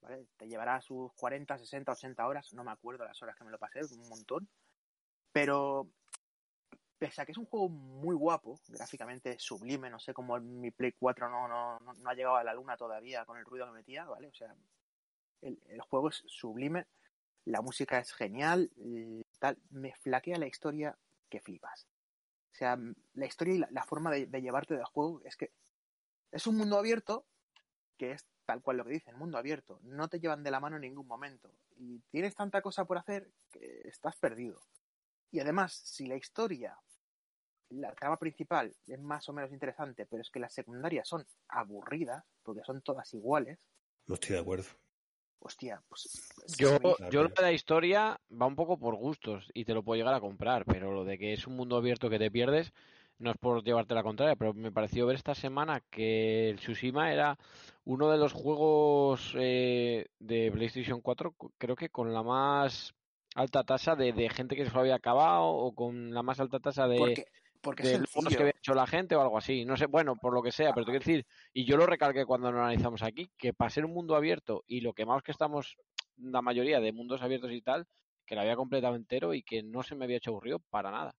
¿Vale? 0.01 0.27
Te 0.35 0.47
llevará 0.47 0.81
sus 0.81 1.11
40, 1.13 1.57
60, 1.57 1.91
80 1.91 2.27
horas, 2.27 2.53
no 2.53 2.63
me 2.63 2.71
acuerdo 2.71 3.05
las 3.05 3.21
horas 3.21 3.35
que 3.35 3.43
me 3.43 3.51
lo 3.51 3.59
pasé, 3.59 3.81
un 3.83 4.09
montón. 4.09 4.49
Pero 5.31 5.87
pese 6.97 7.21
a 7.21 7.25
que 7.25 7.31
es 7.31 7.37
un 7.37 7.45
juego 7.45 7.69
muy 7.69 8.15
guapo, 8.15 8.59
gráficamente 8.67 9.37
sublime, 9.39 9.89
no 9.89 9.99
sé 9.99 10.13
cómo 10.13 10.39
mi 10.39 10.71
Play 10.71 10.93
4 10.93 11.29
no, 11.29 11.47
no, 11.47 11.79
no, 11.79 12.09
ha 12.09 12.13
llegado 12.13 12.37
a 12.37 12.43
la 12.43 12.53
luna 12.53 12.75
todavía 12.75 13.25
con 13.25 13.37
el 13.37 13.45
ruido 13.45 13.67
que 13.67 13.73
metía, 13.73 14.05
¿vale? 14.05 14.27
O 14.27 14.33
sea, 14.33 14.55
el, 15.41 15.81
juego 15.81 16.09
es 16.09 16.23
sublime, 16.25 16.87
la 17.45 17.61
música 17.61 17.99
es 17.99 18.13
genial, 18.13 18.71
tal, 19.39 19.57
me 19.69 19.93
flaquea 19.93 20.39
la 20.39 20.47
historia 20.47 20.97
que 21.29 21.39
flipas. 21.39 21.87
O 22.51 22.55
sea, 22.57 22.77
la 23.13 23.25
historia 23.25 23.53
y 23.53 23.57
la, 23.59 23.67
la 23.69 23.83
forma 23.83 24.09
de, 24.09 24.25
de 24.25 24.41
llevarte 24.41 24.75
del 24.75 24.85
juego 24.85 25.21
es 25.23 25.37
que 25.37 25.51
es 26.31 26.47
un 26.47 26.57
mundo 26.57 26.77
abierto 26.77 27.25
que 27.97 28.11
es 28.11 28.25
tal 28.45 28.61
cual 28.61 28.77
lo 28.77 28.85
que 28.85 28.91
dicen, 28.91 29.17
mundo 29.17 29.37
abierto. 29.37 29.79
No 29.83 30.07
te 30.07 30.19
llevan 30.19 30.43
de 30.43 30.51
la 30.51 30.59
mano 30.59 30.77
en 30.77 30.83
ningún 30.83 31.05
momento. 31.05 31.51
Y 31.75 31.99
tienes 32.11 32.33
tanta 32.33 32.61
cosa 32.61 32.85
por 32.85 32.97
hacer 32.97 33.29
que 33.51 33.81
estás 33.85 34.15
perdido. 34.15 34.61
Y 35.31 35.39
además, 35.39 35.73
si 35.73 36.07
la 36.07 36.15
historia, 36.15 36.77
la 37.69 37.93
trama 37.93 38.17
principal 38.17 38.73
es 38.87 38.99
más 38.99 39.27
o 39.29 39.33
menos 39.33 39.51
interesante, 39.51 40.05
pero 40.05 40.21
es 40.21 40.29
que 40.31 40.39
las 40.39 40.53
secundarias 40.53 41.07
son 41.07 41.25
aburridas, 41.49 42.23
porque 42.43 42.61
son 42.63 42.81
todas 42.81 43.13
iguales, 43.13 43.59
No 44.07 44.15
estoy 44.15 44.35
de 44.35 44.41
acuerdo. 44.41 44.65
hostia, 45.39 45.83
pues... 45.87 46.07
Yo, 46.57 46.77
yo 47.11 47.23
lo 47.23 47.29
de 47.29 47.41
la 47.41 47.51
historia 47.51 48.19
va 48.31 48.45
un 48.45 48.55
poco 48.55 48.79
por 48.79 48.95
gustos 48.95 49.51
y 49.53 49.65
te 49.65 49.73
lo 49.73 49.83
puedo 49.83 49.97
llegar 49.97 50.13
a 50.13 50.21
comprar, 50.21 50.63
pero 50.65 50.91
lo 50.93 51.03
de 51.03 51.17
que 51.17 51.33
es 51.33 51.45
un 51.45 51.55
mundo 51.57 51.75
abierto 51.75 52.09
que 52.09 52.19
te 52.19 52.31
pierdes 52.31 52.71
no 53.19 53.31
es 53.31 53.37
por 53.37 53.63
llevarte 53.63 53.95
la 53.95 54.03
contraria, 54.03 54.35
pero 54.35 54.53
me 54.53 54.71
pareció 54.71 55.05
ver 55.07 55.15
esta 55.15 55.35
semana 55.35 55.81
que 55.89 56.49
el 56.51 56.57
Tsushima 56.57 57.11
era 57.11 57.37
uno 57.83 58.09
de 58.11 58.17
los 58.17 58.31
juegos 58.31 59.33
eh, 59.37 60.05
de 60.19 60.51
PlayStation 60.51 61.01
4, 61.01 61.33
cu- 61.33 61.51
creo 61.57 61.75
que 61.75 61.89
con 61.89 62.13
la 62.13 62.21
más 62.23 62.93
alta 63.37 63.63
tasa 63.63 63.95
de, 63.95 64.13
de 64.13 64.29
gente 64.29 64.55
que 64.55 64.65
se 64.65 64.71
lo 64.73 64.79
había 64.79 64.95
acabado 64.95 65.45
o 65.45 65.73
con 65.75 66.11
la 66.11 66.23
más 66.23 66.39
alta 66.39 66.59
tasa 66.59 66.87
de, 66.87 66.97
porque, 66.97 67.25
porque 67.61 67.83
de 67.83 67.99
logros 67.99 68.35
que 68.35 68.41
había 68.41 68.53
hecho 68.57 68.73
la 68.73 68.87
gente 68.87 69.15
o 69.15 69.21
algo 69.21 69.37
así. 69.37 69.63
No 69.63 69.77
sé, 69.77 69.85
bueno, 69.85 70.15
por 70.15 70.33
lo 70.33 70.41
que 70.41 70.51
sea, 70.51 70.73
pero 70.73 70.85
te 70.85 70.91
quiero 70.91 71.05
decir, 71.05 71.25
y 71.53 71.63
yo 71.65 71.77
lo 71.77 71.85
recalqué 71.85 72.25
cuando 72.25 72.51
lo 72.51 72.59
analizamos 72.59 73.03
aquí, 73.03 73.29
que 73.37 73.53
para 73.53 73.69
ser 73.69 73.85
un 73.85 73.93
mundo 73.93 74.15
abierto 74.15 74.63
y 74.67 74.81
lo 74.81 74.93
quemados 74.93 75.21
que 75.21 75.31
estamos 75.31 75.77
la 76.17 76.41
mayoría 76.41 76.79
de 76.79 76.91
mundos 76.91 77.21
abiertos 77.21 77.51
y 77.51 77.61
tal, 77.61 77.85
que 78.25 78.33
lo 78.33 78.41
había 78.41 78.55
completado 78.55 78.95
entero 78.95 79.35
y 79.35 79.43
que 79.43 79.61
no 79.61 79.83
se 79.83 79.95
me 79.95 80.05
había 80.05 80.17
hecho 80.17 80.31
aburrido 80.31 80.57
para 80.71 80.89
nada. 80.89 81.13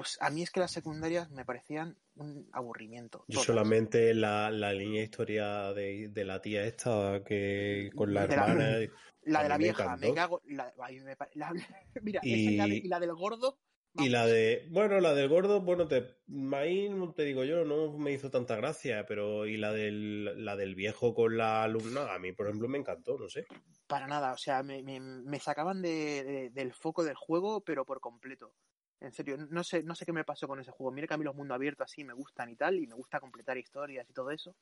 Pues 0.00 0.16
a 0.22 0.30
mí 0.30 0.42
es 0.42 0.50
que 0.50 0.60
las 0.60 0.70
secundarias 0.70 1.30
me 1.30 1.44
parecían 1.44 1.98
un 2.16 2.48
aburrimiento. 2.54 3.26
Yo 3.28 3.40
solamente 3.42 4.14
la, 4.14 4.50
la 4.50 4.72
línea 4.72 5.00
de 5.00 5.04
historia 5.04 5.74
de, 5.74 6.08
de 6.08 6.24
la 6.24 6.40
tía 6.40 6.64
esta 6.64 7.22
que 7.22 7.90
con 7.94 8.14
la 8.14 8.26
De 8.26 8.34
la- 8.34 8.42
hermana. 8.46 8.78
La 9.24 9.42
de 9.42 9.48
la 9.50 9.58
mí 9.58 9.64
me 9.64 9.68
vieja, 9.74 9.96
me, 9.98 10.14
cago. 10.14 10.40
La, 10.46 10.72
me 10.78 11.16
la- 11.34 11.52
mira, 12.02 12.20
Y- 12.22 12.32
esa 12.32 12.50
y 12.50 12.56
la, 12.56 12.66
de- 12.66 12.76
y 12.76 12.88
la 12.88 12.98
del 13.00 13.14
gordo. 13.14 13.58
Y 13.92 14.08
la 14.08 14.24
de, 14.24 14.68
bueno, 14.70 14.98
la 15.00 15.12
del 15.12 15.28
gordo, 15.28 15.60
bueno, 15.60 15.86
te, 15.86 16.16
ahí 16.54 16.88
te 17.14 17.24
digo 17.24 17.44
yo, 17.44 17.66
no 17.66 17.92
me 17.98 18.12
hizo 18.12 18.30
tanta 18.30 18.56
gracia, 18.56 19.04
pero 19.06 19.44
y 19.44 19.58
la 19.58 19.70
del, 19.74 20.42
la 20.46 20.56
del 20.56 20.76
viejo 20.76 21.12
con 21.12 21.36
la 21.36 21.62
alumna, 21.62 22.14
a 22.14 22.18
mí, 22.18 22.32
por 22.32 22.46
ejemplo, 22.46 22.68
me 22.68 22.78
encantó, 22.78 23.18
no 23.18 23.28
sé. 23.28 23.44
Para 23.86 24.06
nada, 24.06 24.32
o 24.32 24.38
sea, 24.38 24.62
me, 24.62 24.82
me- 24.82 25.40
sacaban 25.40 25.82
de, 25.82 26.24
de- 26.24 26.50
del 26.50 26.72
foco 26.72 27.04
del 27.04 27.16
juego, 27.16 27.60
pero 27.60 27.84
por 27.84 28.00
completo. 28.00 28.54
En 29.00 29.12
serio, 29.12 29.36
no 29.38 29.64
sé, 29.64 29.82
no 29.82 29.94
sé 29.94 30.04
qué 30.06 30.12
me 30.12 30.24
pasó 30.24 30.46
con 30.48 30.60
ese 30.60 30.70
juego. 30.70 30.92
Mira 30.92 31.06
que 31.06 31.14
a 31.14 31.16
mí 31.18 31.24
los 31.24 31.34
mundos 31.34 31.54
abiertos 31.54 31.86
así 31.86 32.04
me 32.04 32.12
gustan 32.12 32.50
y 32.50 32.56
tal, 32.56 32.78
y 32.78 32.86
me 32.86 32.94
gusta 32.94 33.20
completar 33.20 33.56
historias 33.58 34.08
y 34.08 34.12
todo 34.12 34.30
eso. 34.30 34.54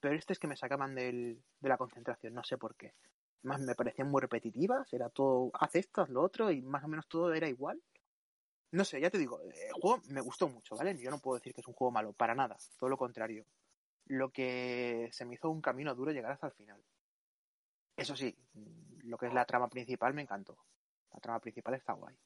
Pero 0.00 0.14
este 0.16 0.32
es 0.32 0.38
que 0.38 0.48
me 0.48 0.56
sacaban 0.56 0.94
del, 0.94 1.42
de 1.60 1.68
la 1.68 1.78
concentración, 1.78 2.34
no 2.34 2.44
sé 2.44 2.58
por 2.58 2.74
qué. 2.76 2.94
Más 3.42 3.60
me 3.60 3.74
parecían 3.74 4.10
muy 4.10 4.20
repetitivas, 4.20 4.92
era 4.92 5.10
todo, 5.10 5.50
haz 5.54 5.74
esto, 5.76 6.02
haz 6.02 6.08
lo 6.10 6.22
otro, 6.22 6.50
y 6.50 6.62
más 6.62 6.84
o 6.84 6.88
menos 6.88 7.06
todo 7.08 7.32
era 7.34 7.48
igual. 7.48 7.80
No 8.72 8.84
sé, 8.84 9.00
ya 9.00 9.10
te 9.10 9.18
digo, 9.18 9.40
el 9.42 9.72
juego 9.80 10.02
me 10.08 10.20
gustó 10.20 10.48
mucho, 10.48 10.76
¿vale? 10.76 10.98
Yo 10.98 11.10
no 11.10 11.18
puedo 11.20 11.36
decir 11.36 11.54
que 11.54 11.60
es 11.60 11.68
un 11.68 11.74
juego 11.74 11.92
malo, 11.92 12.12
para 12.12 12.34
nada, 12.34 12.56
todo 12.78 12.90
lo 12.90 12.96
contrario. 12.98 13.46
lo 14.06 14.30
que 14.30 15.08
se 15.12 15.24
me 15.24 15.34
hizo 15.34 15.50
un 15.50 15.60
camino 15.62 15.94
duro 15.94 16.12
llegar 16.12 16.32
hasta 16.32 16.46
el 16.48 16.52
final. 16.54 16.82
Eso 17.96 18.14
sí, 18.14 18.36
lo 19.02 19.18
que 19.18 19.26
es 19.26 19.34
la 19.34 19.44
trama 19.44 19.68
principal 19.68 20.14
me 20.14 20.22
encantó. 20.22 20.56
La 21.12 21.18
trama 21.20 21.40
principal 21.40 21.74
está 21.74 21.92
guay. 21.94 22.16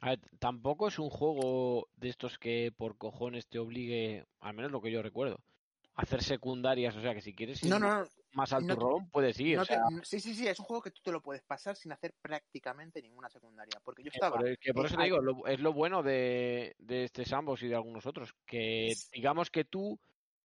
A 0.00 0.10
ver, 0.10 0.20
tampoco 0.38 0.88
es 0.88 0.98
un 0.98 1.10
juego 1.10 1.88
de 1.96 2.08
estos 2.08 2.38
que 2.38 2.72
por 2.76 2.98
cojones 2.98 3.46
te 3.48 3.58
obligue, 3.58 4.26
al 4.40 4.54
menos 4.54 4.70
lo 4.70 4.82
que 4.82 4.90
yo 4.90 5.02
recuerdo, 5.02 5.40
a 5.94 6.02
hacer 6.02 6.22
secundarias. 6.22 6.94
O 6.96 7.00
sea, 7.00 7.14
que 7.14 7.22
si 7.22 7.34
quieres 7.34 7.62
ir 7.62 7.70
No, 7.70 7.78
no, 7.78 8.02
no. 8.02 8.08
más 8.32 8.52
al 8.52 8.66
turrón, 8.66 9.08
puedes 9.10 9.40
ir. 9.40 9.58
te- 9.62 9.78
sí, 10.04 10.20
sí, 10.20 10.34
sí, 10.34 10.46
es 10.46 10.58
un 10.60 10.66
juego 10.66 10.82
que 10.82 10.90
tú 10.90 11.00
te 11.02 11.12
lo 11.12 11.22
puedes 11.22 11.42
pasar 11.42 11.76
sin 11.76 11.92
hacer 11.92 12.12
prácticamente 12.20 13.00
ninguna 13.00 13.30
secundaria. 13.30 13.80
Porque 13.82 14.02
yo 14.02 14.10
que 14.10 14.16
estaba. 14.18 14.38
por, 14.38 14.58
que 14.58 14.74
por 14.74 14.84
eh, 14.84 14.88
eso 14.88 14.96
te 14.96 15.04
digo, 15.04 15.18
lo- 15.20 15.46
es 15.46 15.60
lo 15.60 15.72
bueno 15.72 16.02
de, 16.02 16.74
de 16.78 17.04
este 17.04 17.24
Sambos 17.24 17.62
y 17.62 17.68
de 17.68 17.74
algunos 17.74 18.04
otros. 18.06 18.34
Que 18.44 18.92
digamos 19.12 19.50
que 19.50 19.64
tú 19.64 19.98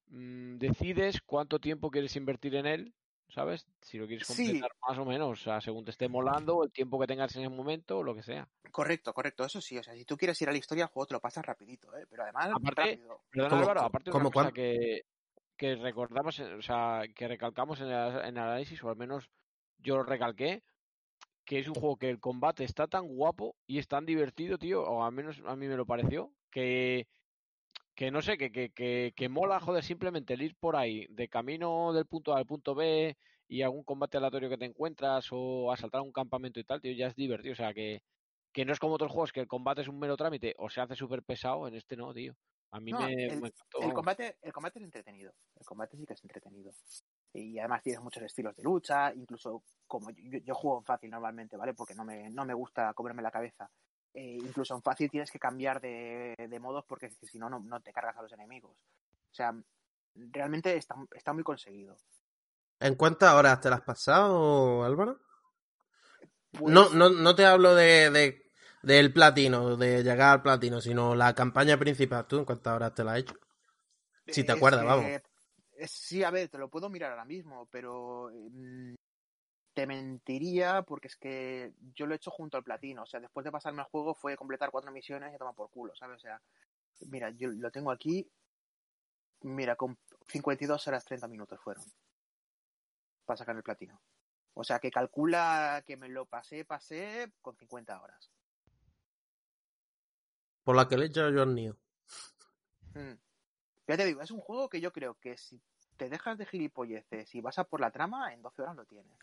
mm, 0.08 0.58
decides 0.58 1.20
cuánto 1.26 1.60
tiempo 1.60 1.92
quieres 1.92 2.16
invertir 2.16 2.56
en 2.56 2.66
él, 2.66 2.94
¿sabes? 3.34 3.66
Si 3.82 3.98
lo 3.98 4.08
quieres 4.08 4.28
Sí. 4.28 4.46
completar 4.46 4.72
más 4.88 4.98
o 4.98 5.06
menos, 5.06 5.30
o 5.30 5.44
sea, 5.44 5.62
según 5.62 5.86
te 5.86 5.92
esté 5.92 6.08
molando, 6.08 6.58
o 6.58 6.64
el 6.64 6.72
tiempo 6.72 7.00
que 7.00 7.08
tengas 7.08 7.36
en 7.36 7.44
ese 7.44 7.50
momento, 7.50 8.00
o 8.00 8.04
lo 8.04 8.14
que 8.16 8.24
sea. 8.24 8.48
Correcto, 8.72 9.14
correcto, 9.14 9.46
eso 9.46 9.62
sí. 9.62 9.78
O 9.78 9.84
sea, 9.84 9.94
si 9.94 10.06
tú 10.06 10.18
quieres 10.18 10.42
ir 10.42 10.50
a 10.50 10.52
la 10.52 10.58
historia, 10.58 10.84
el 10.86 10.90
juego 10.90 11.08
te 11.08 11.14
lo 11.14 11.20
pasas 11.22 11.46
rapidito, 11.46 11.96
¿eh? 11.98 12.06
Pero 12.10 12.24
además, 12.24 12.50
Aparte, 12.54 13.00
¿Cómo- 13.34 13.56
Álvaro, 13.56 13.82
aparte 13.82 14.10
de 14.10 14.12
cómo 14.12 14.28
una 14.28 14.34
cosa 14.34 14.52
que, 14.52 15.02
que 15.58 15.76
recordamos, 15.76 16.40
eh, 16.40 16.54
o 16.56 16.62
sea, 16.62 17.04
que 17.16 17.28
recalcamos 17.28 17.80
en 17.82 17.88
el, 17.88 18.16
en 18.20 18.38
el 18.38 18.44
análisis, 18.44 18.84
o 18.84 18.90
al 18.90 18.96
menos 18.98 19.30
yo 19.80 19.96
lo 19.96 20.04
recalqué, 20.04 20.64
que 21.46 21.60
es 21.60 21.68
un 21.68 21.76
juego 21.76 21.98
que 21.98 22.10
el 22.10 22.20
combate 22.20 22.64
está 22.64 22.88
tan 22.88 23.08
guapo 23.08 23.56
y 23.68 23.80
es 23.80 23.88
tan 23.88 24.06
divertido, 24.06 24.58
tío, 24.58 24.84
o 24.84 25.04
al 25.04 25.12
menos 25.12 25.42
a 25.46 25.56
mí 25.56 25.68
me 25.68 25.76
lo 25.76 25.86
pareció, 25.86 26.34
que, 26.50 27.08
que 27.96 28.12
no 28.12 28.22
sé, 28.22 28.38
que, 28.38 28.52
que, 28.52 28.72
que, 28.72 29.14
que 29.16 29.30
mola, 29.30 29.60
joder, 29.60 29.84
simplemente 29.84 30.34
el 30.34 30.42
ir 30.42 30.56
por 30.58 30.76
ahí, 30.76 31.06
de 31.10 31.28
camino 31.30 31.94
del 31.94 32.06
punto 32.08 32.34
A 32.34 32.38
al 32.40 32.46
punto 32.46 32.76
B 32.76 33.18
y 33.48 33.62
algún 33.62 33.84
combate 33.84 34.18
aleatorio 34.18 34.50
que 34.50 34.58
te 34.58 34.66
encuentras 34.66 35.28
o 35.32 35.72
asaltar 35.72 36.02
un 36.02 36.12
campamento 36.14 36.60
y 36.60 36.64
tal, 36.64 36.82
tío, 36.82 36.94
ya 36.94 37.08
es 37.08 37.16
divertido, 37.16 37.54
o 37.54 37.56
sea, 37.56 37.74
que, 37.74 38.02
que 38.54 38.66
no 38.66 38.74
es 38.74 38.80
como 38.80 38.96
otros 38.96 39.12
juegos 39.12 39.32
que 39.34 39.42
el 39.42 39.48
combate 39.48 39.82
es 39.82 39.88
un 39.90 40.00
mero 40.00 40.18
trámite 40.18 40.56
o 40.58 40.70
se 40.70 40.82
hace 40.82 40.96
súper 40.96 41.24
pesado, 41.24 41.68
en 41.68 41.76
este 41.76 41.96
no, 41.98 42.14
tío. 42.14 42.36
A 42.72 42.80
mí 42.80 42.94
No, 42.94 42.96
me, 42.96 43.14
el- 43.26 43.42
me 43.42 43.48
encantó, 43.50 43.80
El 43.80 43.94
combate, 43.94 44.38
el 44.42 44.52
combate 44.54 44.80
es 44.80 44.86
entretenido. 44.86 45.34
El 45.56 45.66
combate 45.66 45.98
sí 45.98 46.06
que 46.06 46.14
es 46.14 46.24
entretenido. 46.24 46.72
Y 47.34 47.58
además 47.60 47.82
tienes 47.84 48.02
muchos 48.02 48.24
estilos 48.24 48.56
de 48.56 48.64
lucha, 48.64 49.14
incluso 49.14 49.64
como 49.88 50.12
yo, 50.12 50.40
yo 50.44 50.56
juego 50.56 50.80
en 50.80 50.86
fácil 50.86 51.10
normalmente, 51.10 51.58
¿vale? 51.58 51.74
Porque 51.74 51.96
no 51.96 52.04
me, 52.06 52.30
no 52.30 52.46
me 52.46 52.54
gusta 52.54 52.94
comerme 52.94 53.22
la 53.24 53.32
cabeza. 53.32 53.72
Eh, 54.14 54.38
incluso 54.42 54.76
en 54.76 54.82
fácil 54.82 55.10
tienes 55.10 55.32
que 55.32 55.40
cambiar 55.40 55.80
de, 55.80 56.36
de 56.38 56.60
modos 56.60 56.84
porque 56.86 57.10
si 57.10 57.40
no, 57.40 57.50
no 57.50 57.60
no 57.60 57.80
te 57.80 57.94
cargas 57.94 58.18
a 58.18 58.22
los 58.22 58.32
enemigos. 58.34 58.72
O 58.72 59.34
sea, 59.34 59.54
realmente 60.16 60.76
está, 60.76 60.96
está 61.16 61.34
muy 61.34 61.44
conseguido. 61.44 61.98
¿En 62.80 62.96
cuántas 62.96 63.34
horas 63.34 63.62
te 63.62 63.70
las 63.70 63.80
has 63.80 63.86
pasado, 63.86 64.84
Álvaro? 64.84 65.20
Pues, 66.52 66.74
No, 66.74 66.90
no, 66.90 67.10
no 67.10 67.36
te 67.36 67.46
hablo 67.46 67.76
de, 67.76 68.10
de- 68.10 68.52
del 68.84 69.14
platino, 69.14 69.78
de 69.78 70.04
llegar 70.04 70.34
al 70.34 70.42
platino, 70.42 70.82
sino 70.82 71.16
la 71.16 71.34
campaña 71.34 71.78
principal. 71.78 72.26
¿Tú 72.28 72.40
en 72.40 72.46
cuántas 72.46 72.76
horas 72.76 72.94
te 72.96 73.04
la 73.04 73.14
has 73.14 73.20
hecho? 73.20 73.36
Si 74.28 74.44
te 74.44 74.52
es 74.52 74.58
acuerdas, 74.58 74.82
que- 74.82 74.88
vamos. 74.88 75.22
sí, 75.88 76.24
a 76.24 76.32
ver, 76.32 76.50
te 76.50 76.58
lo 76.58 76.70
puedo 76.70 76.90
mirar 76.90 77.12
ahora 77.12 77.26
mismo, 77.26 77.68
pero 77.72 78.30
mm, 78.34 78.94
te 79.74 79.88
mentiría 79.88 80.82
porque 80.84 81.08
es 81.08 81.16
que 81.16 81.74
yo 81.96 82.06
lo 82.06 82.14
he 82.14 82.18
hecho 82.18 82.32
junto 82.32 82.58
al 82.58 82.64
platino. 82.64 83.04
O 83.04 83.06
sea, 83.06 83.20
después 83.20 83.44
de 83.44 83.52
pasarme 83.52 83.82
el 83.82 83.88
juego 83.88 84.14
fue 84.14 84.36
completar 84.36 84.72
cuatro 84.72 84.92
misiones 84.92 85.34
y 85.34 85.38
tomar 85.38 85.56
por 85.56 85.70
culo, 85.70 85.96
¿sabes? 85.96 86.18
O 86.18 86.20
sea, 86.20 86.42
mira, 87.08 87.30
yo 87.32 87.50
lo 87.50 87.72
tengo 87.72 87.92
aquí. 87.92 88.30
Mira, 89.42 89.76
con 89.76 89.98
52 90.28 90.88
horas 90.88 91.06
30 91.06 91.28
minutos 91.28 91.60
fueron 91.62 91.84
para 93.26 93.38
sacar 93.38 93.56
el 93.56 93.64
platino. 93.64 94.00
O 94.54 94.64
sea, 94.64 94.80
que 94.80 94.92
calcula 94.92 95.84
que 95.86 95.98
me 95.98 96.10
lo 96.10 96.26
pasé, 96.26 96.66
pasé 96.66 97.32
con 97.42 97.56
50 97.56 98.02
horas. 98.02 98.30
Por 100.64 100.76
la 100.76 100.88
que 100.88 100.98
le 100.98 101.06
he 101.06 101.08
hecho 101.08 101.30
yo 101.30 101.42
al 101.42 101.56
Nio. 101.56 101.78
Mm. 102.94 103.14
Ya 103.88 103.98
te 103.98 104.06
digo, 104.06 104.22
es 104.22 104.32
un 104.32 104.42
juego 104.42 104.70
que 104.70 104.82
yo 104.82 104.92
creo 104.92 105.16
que 105.16 105.38
si 105.38 105.60
te 105.98 106.10
dejas 106.10 106.38
de 106.38 106.46
gilipolleces 106.46 107.34
y 107.34 107.42
vas 107.42 107.58
a 107.60 107.64
por 107.64 107.80
la 107.80 107.92
trama, 107.92 108.34
en 108.34 108.42
12 108.42 108.62
horas 108.62 108.76
lo 108.76 108.86
tienes. 108.86 109.18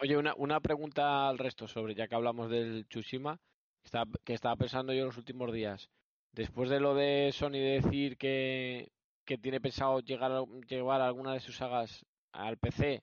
Oye, 0.00 0.16
una, 0.16 0.34
una 0.36 0.60
pregunta 0.60 1.28
al 1.28 1.38
resto 1.38 1.66
sobre, 1.66 1.94
ya 1.94 2.06
que 2.06 2.14
hablamos 2.14 2.50
del 2.50 2.86
Tsushima, 2.86 3.38
que 3.82 3.86
estaba, 3.86 4.10
que 4.24 4.32
estaba 4.34 4.56
pensando 4.56 4.92
yo 4.92 5.00
en 5.00 5.06
los 5.06 5.16
últimos 5.18 5.52
días. 5.52 5.90
Después 6.32 6.70
de 6.70 6.78
lo 6.80 6.94
de 6.94 7.30
Sony 7.32 7.52
de 7.52 7.80
decir 7.82 8.16
que, 8.16 8.92
que 9.24 9.38
tiene 9.38 9.60
pensado 9.60 9.98
llegar 10.00 10.30
a- 10.30 10.44
llevar 10.68 11.00
alguna 11.00 11.32
de 11.32 11.40
sus 11.40 11.56
sagas 11.56 12.06
al 12.32 12.58
PC, 12.58 13.02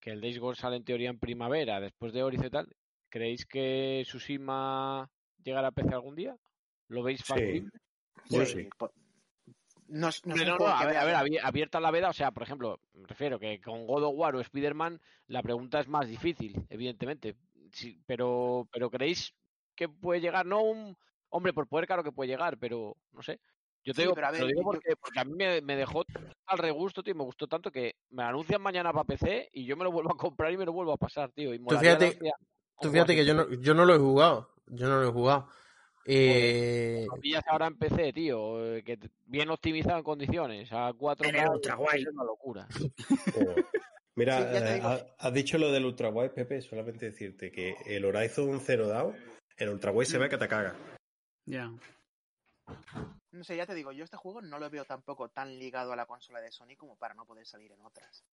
que 0.00 0.10
el 0.10 0.20
Days 0.20 0.38
Gone 0.40 0.56
sale 0.56 0.76
en 0.76 0.84
teoría 0.84 1.10
en 1.10 1.20
primavera, 1.20 1.80
después 1.80 2.12
de 2.12 2.22
Horizon 2.24 2.46
y 2.46 2.50
tal, 2.50 2.76
¿creéis 3.10 3.46
que 3.46 4.02
Tsushima 4.04 5.10
llegará 5.44 5.68
a 5.68 5.72
PC 5.72 5.94
algún 5.94 6.16
día? 6.16 6.36
¿Lo 6.88 7.02
veis 7.04 7.20
Sí. 7.20 7.28
factible? 7.28 7.70
Yo 8.28 8.44
Sí, 8.44 8.62
sí. 8.62 8.68
No, 9.88 10.10
no 10.24 10.34
no, 10.58 10.66
a 10.66 10.84
ver, 10.86 10.96
a 10.98 11.04
ver, 11.04 11.38
abierta 11.42 11.80
la 11.80 11.90
veda, 11.90 12.10
o 12.10 12.12
sea, 12.12 12.30
por 12.30 12.42
ejemplo, 12.42 12.78
me 12.92 13.06
refiero 13.06 13.38
que 13.38 13.60
con 13.60 13.86
God 13.86 14.04
of 14.04 14.14
War 14.16 14.36
o 14.36 14.40
Spider-Man 14.40 15.00
la 15.28 15.42
pregunta 15.42 15.80
es 15.80 15.88
más 15.88 16.06
difícil, 16.06 16.62
evidentemente. 16.68 17.36
Sí, 17.72 18.00
pero, 18.06 18.68
pero 18.72 18.90
¿creéis 18.90 19.34
que 19.74 19.88
puede 19.88 20.20
llegar? 20.20 20.46
No 20.46 20.62
un... 20.62 20.96
Hombre, 21.30 21.52
por 21.52 21.66
poder 21.68 21.86
claro 21.86 22.02
que 22.02 22.12
puede 22.12 22.28
llegar, 22.30 22.56
pero 22.58 22.96
no 23.12 23.22
sé. 23.22 23.40
Yo 23.84 23.92
te 23.94 24.00
Sí, 24.00 24.02
digo, 24.02 24.14
pero 24.14 24.26
a 24.28 24.32
te 24.32 24.40
lo 24.40 24.46
digo 24.46 24.60
yo- 24.60 24.64
porque, 24.64 24.96
porque 24.96 25.20
a 25.20 25.24
mí 25.24 25.32
me, 25.34 25.60
me 25.60 25.76
dejó 25.76 26.04
al 26.46 26.58
regusto, 26.58 27.02
tío, 27.02 27.14
me 27.14 27.24
gustó 27.24 27.46
tanto 27.46 27.70
que 27.70 27.96
me 28.10 28.22
anuncian 28.22 28.60
mañana 28.62 28.92
para 28.92 29.04
PC 29.04 29.48
y 29.52 29.64
yo 29.64 29.76
me 29.76 29.84
lo 29.84 29.92
vuelvo 29.92 30.12
a 30.12 30.16
comprar 30.16 30.52
y 30.52 30.56
me 30.56 30.64
lo 30.66 30.72
vuelvo 30.72 30.92
a 30.92 30.96
pasar, 30.96 31.30
tío. 31.32 31.52
Y 31.54 31.58
molaría 31.58 31.96
fíjate- 31.98 32.18
Tú 32.80 32.90
fíjate 32.90 33.14
que 33.16 33.24
yo 33.24 33.38
así. 33.38 33.50
no, 33.56 33.60
yo 33.62 33.74
no 33.74 33.84
lo 33.84 33.94
he 33.94 33.98
jugado. 33.98 34.50
Yo 34.66 34.88
no 34.88 35.00
lo 35.00 35.08
he 35.08 35.12
jugado. 35.12 35.48
Eh, 36.10 37.06
pillas 37.20 37.44
ahora 37.48 37.66
en 37.66 37.76
PC, 37.76 38.12
tío, 38.14 38.64
eh, 38.76 38.82
que 38.82 38.98
bien 39.26 39.50
optimizado 39.50 39.98
en 39.98 40.04
condiciones, 40.04 40.72
a 40.72 40.92
4K, 40.94 41.28
En 41.28 41.36
el 41.36 41.48
ultra 41.50 41.74
guay. 41.74 42.00
es 42.02 42.08
una 42.08 42.24
locura. 42.24 42.66
Mira, 44.16 44.38
Sí, 44.38 44.56
eh, 44.64 44.80
ha- 44.82 45.06
has 45.18 45.32
dicho 45.34 45.58
lo 45.58 45.70
del 45.70 45.84
Ultra 45.84 46.08
Wide, 46.08 46.30
Pepe, 46.30 46.60
solamente 46.62 47.06
decirte 47.06 47.52
que 47.52 47.76
el 47.86 48.04
Horizon 48.04 48.58
Zero 48.60 48.88
Dawn, 48.88 49.14
el 49.56 49.68
Ultra 49.68 49.92
Wide 49.92 50.06
se 50.06 50.18
ve 50.18 50.28
que 50.28 50.38
te 50.38 50.48
caga. 50.48 50.74
Ya. 51.44 51.70
No 53.30 53.44
sé, 53.44 53.56
ya 53.56 53.66
te 53.66 53.74
digo, 53.74 53.92
yo 53.92 54.02
este 54.04 54.16
juego 54.16 54.40
no 54.42 54.58
lo 54.58 54.68
veo 54.70 54.84
tampoco 54.84 55.28
tan 55.28 55.58
ligado 55.58 55.92
a 55.92 55.96
la 55.96 56.06
consola 56.06 56.40
de 56.40 56.50
Sony 56.50 56.74
como 56.76 56.96
para 56.96 57.14
no 57.14 57.26
poder 57.26 57.46
salir 57.46 57.70
en 57.70 57.80
otras. 57.82 58.24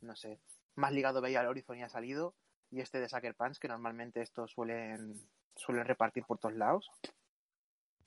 No 0.00 0.16
sé. 0.16 0.40
Más 0.74 0.92
ligado 0.92 1.20
veía 1.20 1.40
al 1.40 1.46
Horizon 1.48 1.78
y 1.78 1.82
ha 1.82 1.88
salido. 1.88 2.34
Y 2.70 2.80
este 2.80 2.98
de 3.00 3.08
Sucker 3.08 3.34
Punch, 3.34 3.58
que 3.58 3.68
normalmente 3.68 4.22
estos 4.22 4.50
suelen, 4.52 5.14
suelen 5.60 5.84
repartir 5.84 6.24
por 6.24 6.38
todos 6.38 6.54
lados. 6.56 6.90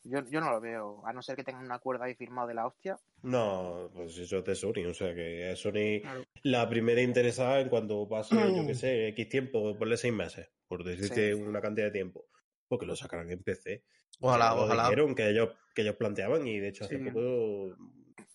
Yo, 0.05 0.19
yo 0.29 0.41
no 0.41 0.51
lo 0.51 0.59
veo, 0.59 1.01
a 1.07 1.13
no 1.13 1.21
ser 1.21 1.37
que 1.37 1.45
tengan 1.45 1.63
un 1.63 1.71
acuerdo 1.71 2.03
ahí 2.03 2.13
firmado 2.13 2.47
de 2.49 2.53
la 2.55 2.65
hostia. 2.67 2.97
No, 3.21 3.89
pues 3.93 4.17
eso 4.17 4.39
es 4.39 4.43
de 4.43 4.55
Sony, 4.55 4.85
o 4.89 4.93
sea 4.93 5.15
que 5.15 5.51
es 5.51 5.59
Sony 5.59 6.01
Claro. 6.01 6.23
la 6.43 6.67
primera 6.67 7.01
interesada 7.01 7.61
en 7.61 7.69
cuando 7.69 8.05
pase, 8.09 8.35
yo 8.35 8.67
qué 8.67 8.73
sé, 8.75 9.07
X 9.15 9.29
tiempo, 9.29 9.77
ponle 9.77 9.95
seis 9.95 10.13
meses, 10.13 10.49
por 10.67 10.83
decirte 10.83 11.33
Sí. 11.33 11.41
una 11.41 11.61
cantidad 11.61 11.85
de 11.87 11.91
tiempo, 11.91 12.25
porque 12.67 12.85
lo 12.85 12.97
sacarán 12.97 13.31
en 13.31 13.41
PC. 13.43 13.83
ojalá, 14.19 14.53
lo 14.53 14.63
ojalá. 14.63 14.83
dijeron 14.89 15.15
que 15.15 15.29
ellos, 15.29 15.49
que 15.73 15.83
ellos 15.83 15.95
planteaban 15.95 16.45
y 16.47 16.59
de 16.59 16.67
hecho 16.67 16.83
hace 16.83 16.97
Sí. 16.97 17.03
poco 17.05 17.75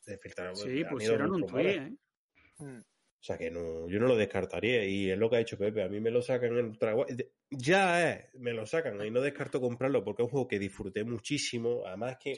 se 0.00 0.16
filtraron. 0.18 0.56
Sí, 0.56 0.84
pusieron 0.84 1.32
un 1.32 1.46
tweet, 1.46 1.76
¿eh? 1.76 1.96
Mm. 2.60 2.80
O 3.20 3.24
sea 3.24 3.36
que 3.36 3.50
no, 3.50 3.88
yo 3.88 3.98
no 3.98 4.06
lo 4.06 4.16
descartaría 4.16 4.84
y 4.84 5.10
es 5.10 5.18
lo 5.18 5.28
que 5.28 5.36
ha 5.36 5.40
dicho 5.40 5.58
Pepe. 5.58 5.82
A 5.82 5.88
mí 5.88 6.00
me 6.00 6.10
lo 6.10 6.22
sacan 6.22 6.56
en. 6.56 6.78
Ya 7.50 8.12
es, 8.12 8.34
me 8.34 8.52
lo 8.52 8.64
sacan 8.64 9.04
y 9.04 9.10
no 9.10 9.20
descarto 9.20 9.60
comprarlo 9.60 10.04
porque 10.04 10.22
es 10.22 10.26
un 10.26 10.30
juego 10.30 10.48
que 10.48 10.58
disfruté 10.58 11.04
muchísimo. 11.04 11.82
Además 11.86 12.16
que 12.22 12.32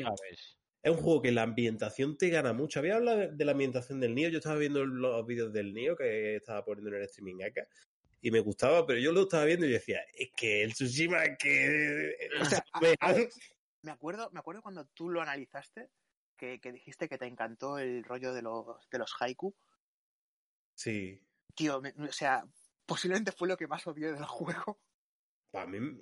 es 0.83 0.91
un 0.91 0.97
juego 0.97 1.21
que 1.21 1.33
la 1.33 1.43
ambientación 1.43 2.17
te 2.17 2.31
gana 2.31 2.55
mucho. 2.55 2.79
Había 2.79 2.97
hablado 2.97 3.29
de, 3.29 3.45
la 3.45 3.53
ambientación 3.53 4.01
del 4.01 4.15
Nio. 4.15 4.31
Yo 4.31 4.39
estaba 4.39 4.57
viendo 4.57 4.85
los 4.87 5.27
vídeos 5.27 5.53
del 5.53 5.75
Nio 5.75 5.95
que 5.97 6.37
estaba 6.37 6.65
poniendo 6.65 6.89
en 6.91 6.97
el 6.97 7.03
streaming 7.03 7.43
acá 7.43 7.67
y 8.23 8.31
me 8.31 8.41
gustaba, 8.41 8.87
pero 8.87 9.01
yo 9.01 9.13
lo 9.13 9.23
estaba 9.23 9.45
viendo 9.45 9.67
y 9.67 9.71
decía, 9.71 10.01
es 10.15 10.31
que 10.37 10.63
el 10.63 10.73
Tsushima 10.75 11.25
es 11.25 11.39
que... 11.39 12.17
O 12.41 12.45
sea, 12.45 12.65
a- 12.73 12.81
me- 12.81 12.95
Alex, 13.01 13.39
me 13.83 13.93
acuerdo, 13.93 14.31
me 14.33 14.41
acuerdo 14.41 14.63
cuando 14.63 14.87
tú 14.87 15.09
lo 15.09 15.23
analizaste, 15.23 15.89
que, 16.37 16.61
que 16.61 16.73
dijiste 16.73 17.09
que 17.09 17.19
te 17.19 17.27
encantó 17.27 17.79
el 17.79 18.05
rollo 18.05 18.33
de 18.35 18.43
los, 18.43 18.89
de 18.91 18.99
los 18.99 19.15
haiku. 19.21 19.55
Sí, 20.81 21.21
Tío, 21.55 21.79
me- 21.83 21.93
o 22.09 22.11
sea, 22.11 22.43
posiblemente 22.87 23.33
fue 23.33 23.49
lo 23.49 23.57
que 23.59 23.67
más 23.67 23.87
odié 23.87 24.13
del 24.13 24.25
juego. 24.25 24.81
para 25.51 25.67
mí... 25.67 26.01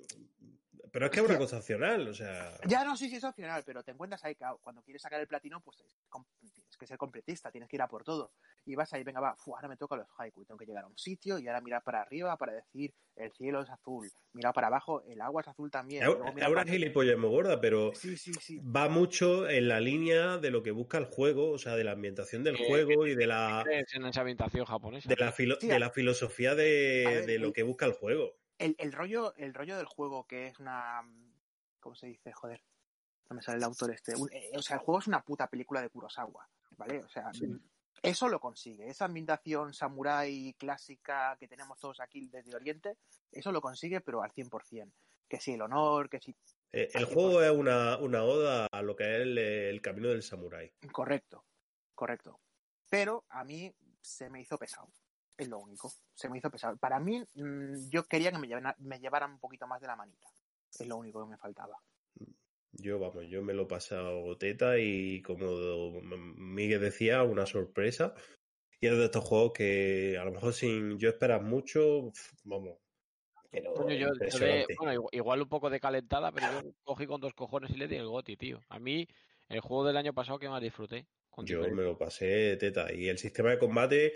Pero 0.89 1.05
es 1.05 1.11
que 1.11 1.19
es 1.19 1.25
una 1.25 1.37
cosa 1.37 1.57
opcional, 1.57 2.07
o 2.07 2.13
sea... 2.13 2.57
Ya 2.65 2.85
no, 2.85 2.95
sí, 2.95 3.09
sí, 3.09 3.17
es 3.17 3.23
opcional, 3.25 3.63
pero 3.65 3.83
te 3.83 3.91
encuentras 3.91 4.23
ahí, 4.23 4.37
cuando 4.61 4.81
quieres 4.81 5.01
sacar 5.01 5.19
el 5.19 5.27
platino, 5.27 5.59
pues 5.59 5.81
es, 5.81 5.97
que 6.79 6.87
ser 6.87 6.97
completista, 6.97 7.51
tienes 7.51 7.69
que 7.69 7.75
ir 7.75 7.81
a 7.83 7.87
por 7.87 8.03
todo. 8.03 8.31
Y 8.65 8.75
vas 8.75 8.91
ahí, 8.93 9.03
venga, 9.03 9.19
va, 9.19 9.35
fu, 9.35 9.55
ahora 9.55 9.67
me 9.67 9.77
toca 9.77 9.95
los 9.95 10.07
haiku, 10.17 10.43
tengo 10.45 10.57
que 10.57 10.65
llegar 10.65 10.85
a 10.85 10.87
un 10.87 10.97
sitio 10.97 11.37
y 11.37 11.47
ahora 11.47 11.61
mirar 11.61 11.83
para 11.83 12.01
arriba 12.01 12.35
para 12.37 12.53
decir 12.53 12.93
el 13.15 13.31
cielo 13.33 13.61
es 13.61 13.69
azul, 13.69 14.09
mirar 14.33 14.53
para 14.53 14.67
abajo, 14.67 15.03
el 15.03 15.21
agua 15.21 15.41
es 15.41 15.47
azul 15.49 15.69
también. 15.69 16.03
Ahora, 16.05 16.33
para- 16.55 16.63
gilipollas 16.71 17.17
muy 17.17 17.29
gorda, 17.29 17.59
pero 17.61 17.91
Sí, 17.93 18.15
sí, 18.17 18.33
sí. 18.33 18.59
va 18.61 18.87
mucho 18.89 19.47
en 19.49 19.67
la 19.67 19.79
línea 19.79 20.37
de 20.37 20.49
lo 20.51 20.63
que 20.63 20.71
busca 20.71 20.97
el 20.97 21.05
juego, 21.05 21.51
o 21.51 21.57
sea, 21.57 21.75
de 21.75 21.83
la 21.83 21.91
ambientación 21.91 22.43
del 22.43 22.55
Eh, 22.55 22.65
juego 22.67 23.05
y 23.05 23.13
de 23.15 23.27
la, 23.27 23.61
¿Crees 23.65 23.93
en 23.93 24.05
esa 24.05 24.21
ambientación 24.21 24.65
japonesa? 24.65 25.09
de 25.09 25.15
la, 25.17 25.31
filo- 25.33 25.57
Sí, 25.59 25.67
de 25.67 25.75
a- 25.75 25.79
la 25.79 25.89
filosofía 25.91 26.55
de, 26.55 27.03
ver, 27.05 27.25
de 27.25 27.39
lo 27.39 27.51
que 27.53 27.63
busca 27.63 27.85
el 27.85 27.93
juego. 27.93 28.37
El, 28.57 28.75
el 28.77 28.91
rollo, 28.93 29.33
el 29.35 29.53
rollo 29.53 29.75
del 29.77 29.85
juego, 29.85 30.25
que 30.25 30.47
es 30.47 30.59
una. 30.59 31.01
¿Cómo 31.79 31.95
se 31.95 32.07
dice? 32.07 32.31
Joder. 32.33 32.61
No 33.29 33.35
me 33.35 33.41
sale 33.41 33.57
el 33.57 33.63
autor 33.63 33.91
este. 33.93 34.15
Un- 34.15 34.29
eh, 34.33 34.49
o 34.55 34.61
sea, 34.61 34.77
el 34.77 34.81
juego 34.81 34.99
es 34.99 35.07
una 35.07 35.21
puta 35.23 35.47
película 35.47 35.81
de 35.81 35.89
Kurosawa. 35.89 36.49
¿Vale? 36.79 37.03
O 37.03 37.09
sea, 37.09 37.31
Sí. 37.33 37.45
eso 38.01 38.29
lo 38.29 38.39
consigue. 38.39 38.89
Esa 38.89 39.05
ambientación 39.05 39.73
samurái 39.73 40.53
clásica 40.57 41.35
que 41.37 41.47
tenemos 41.47 41.77
todos 41.77 41.99
aquí 41.99 42.27
desde 42.29 42.55
Oriente, 42.55 42.97
eso 43.31 43.51
lo 43.51 43.59
consigue, 43.61 43.99
pero 44.01 44.23
al 44.23 44.31
100%. 44.31 44.93
Que 45.27 45.39
si 45.39 45.53
el 45.53 45.61
honor, 45.61 46.09
que 46.09 46.19
si. 46.19 46.35
Eh, 46.71 46.89
el 46.93 47.05
juego 47.05 47.41
es 47.43 47.51
una, 47.51 47.97
una 47.97 48.23
oda 48.23 48.67
a 48.71 48.81
lo 48.81 48.95
que 48.95 49.03
es 49.15 49.21
el, 49.21 49.37
el 49.37 49.81
camino 49.81 50.07
del 50.07 50.23
samurái. 50.23 50.71
Correcto. 50.91 51.43
Correcto. 51.93 52.39
Pero 52.89 53.25
a 53.29 53.43
mí 53.43 53.71
se 54.01 54.29
me 54.29 54.41
hizo 54.41 54.57
pesado. 54.57 54.89
Es 55.37 55.47
lo 55.47 55.59
único. 55.59 55.91
Se 56.15 56.29
me 56.29 56.37
hizo 56.39 56.49
pesado. 56.49 56.77
Para 56.77 56.99
mí, 56.99 57.23
mm, 57.35 57.89
yo 57.89 58.05
quería 58.05 58.31
que 58.31 58.39
me 58.39 58.47
llevaran, 58.47 58.73
me 58.79 58.99
llevaran 58.99 59.31
un 59.31 59.39
poquito 59.39 59.67
más 59.67 59.81
de 59.81 59.87
la 59.87 59.95
manita. 59.95 60.27
Es 60.79 60.87
lo 60.87 60.97
único 60.97 61.23
que 61.23 61.29
me 61.29 61.37
faltaba. 61.37 61.77
Yo, 62.71 62.99
vamos, 62.99 63.25
yo 63.27 63.41
me 63.41 63.53
lo 63.53 63.63
he 63.63 63.67
pasado 63.67 64.37
teta 64.37 64.77
y 64.77 65.21
como 65.21 66.01
Miguel 66.01 66.81
decía, 66.81 67.23
una 67.23 67.45
sorpresa. 67.45 68.13
Y 68.79 68.87
es 68.87 68.97
de 68.97 69.05
estos 69.05 69.23
juegos 69.25 69.51
que 69.53 70.17
a 70.19 70.23
lo 70.23 70.31
mejor 70.31 70.53
sin 70.53 70.97
yo 70.99 71.09
esperas 71.09 71.41
mucho, 71.41 72.11
vamos. 72.43 72.77
Pero 73.51 73.73
Coño, 73.73 73.93
yo- 73.95 73.99
yo 73.99 74.09
de- 74.09 74.13
impresionante. 74.13 74.75
bueno, 74.77 75.07
igual, 75.11 75.41
un 75.41 75.49
poco 75.49 75.69
de 75.69 75.79
calentada, 75.79 76.31
pero 76.31 76.51
yo 76.63 76.71
cogí 76.83 77.07
con 77.07 77.19
dos 77.19 77.33
cojones 77.33 77.71
y 77.71 77.77
le 77.77 77.87
di 77.87 77.95
el 77.95 78.07
goti, 78.07 78.37
tío. 78.37 78.61
A 78.69 78.79
mí, 78.79 79.07
el 79.49 79.59
juego 79.59 79.85
del 79.85 79.97
año 79.97 80.13
pasado 80.13 80.39
que 80.39 80.47
más 80.47 80.61
disfruté. 80.61 81.07
Con 81.29 81.45
Yo 81.45 81.61
me 81.69 81.83
lo 81.83 81.97
pasé 81.97 82.55
teta. 82.57 82.93
Y 82.93 83.09
el 83.09 83.17
sistema 83.17 83.49
de 83.51 83.59
combate, 83.59 84.13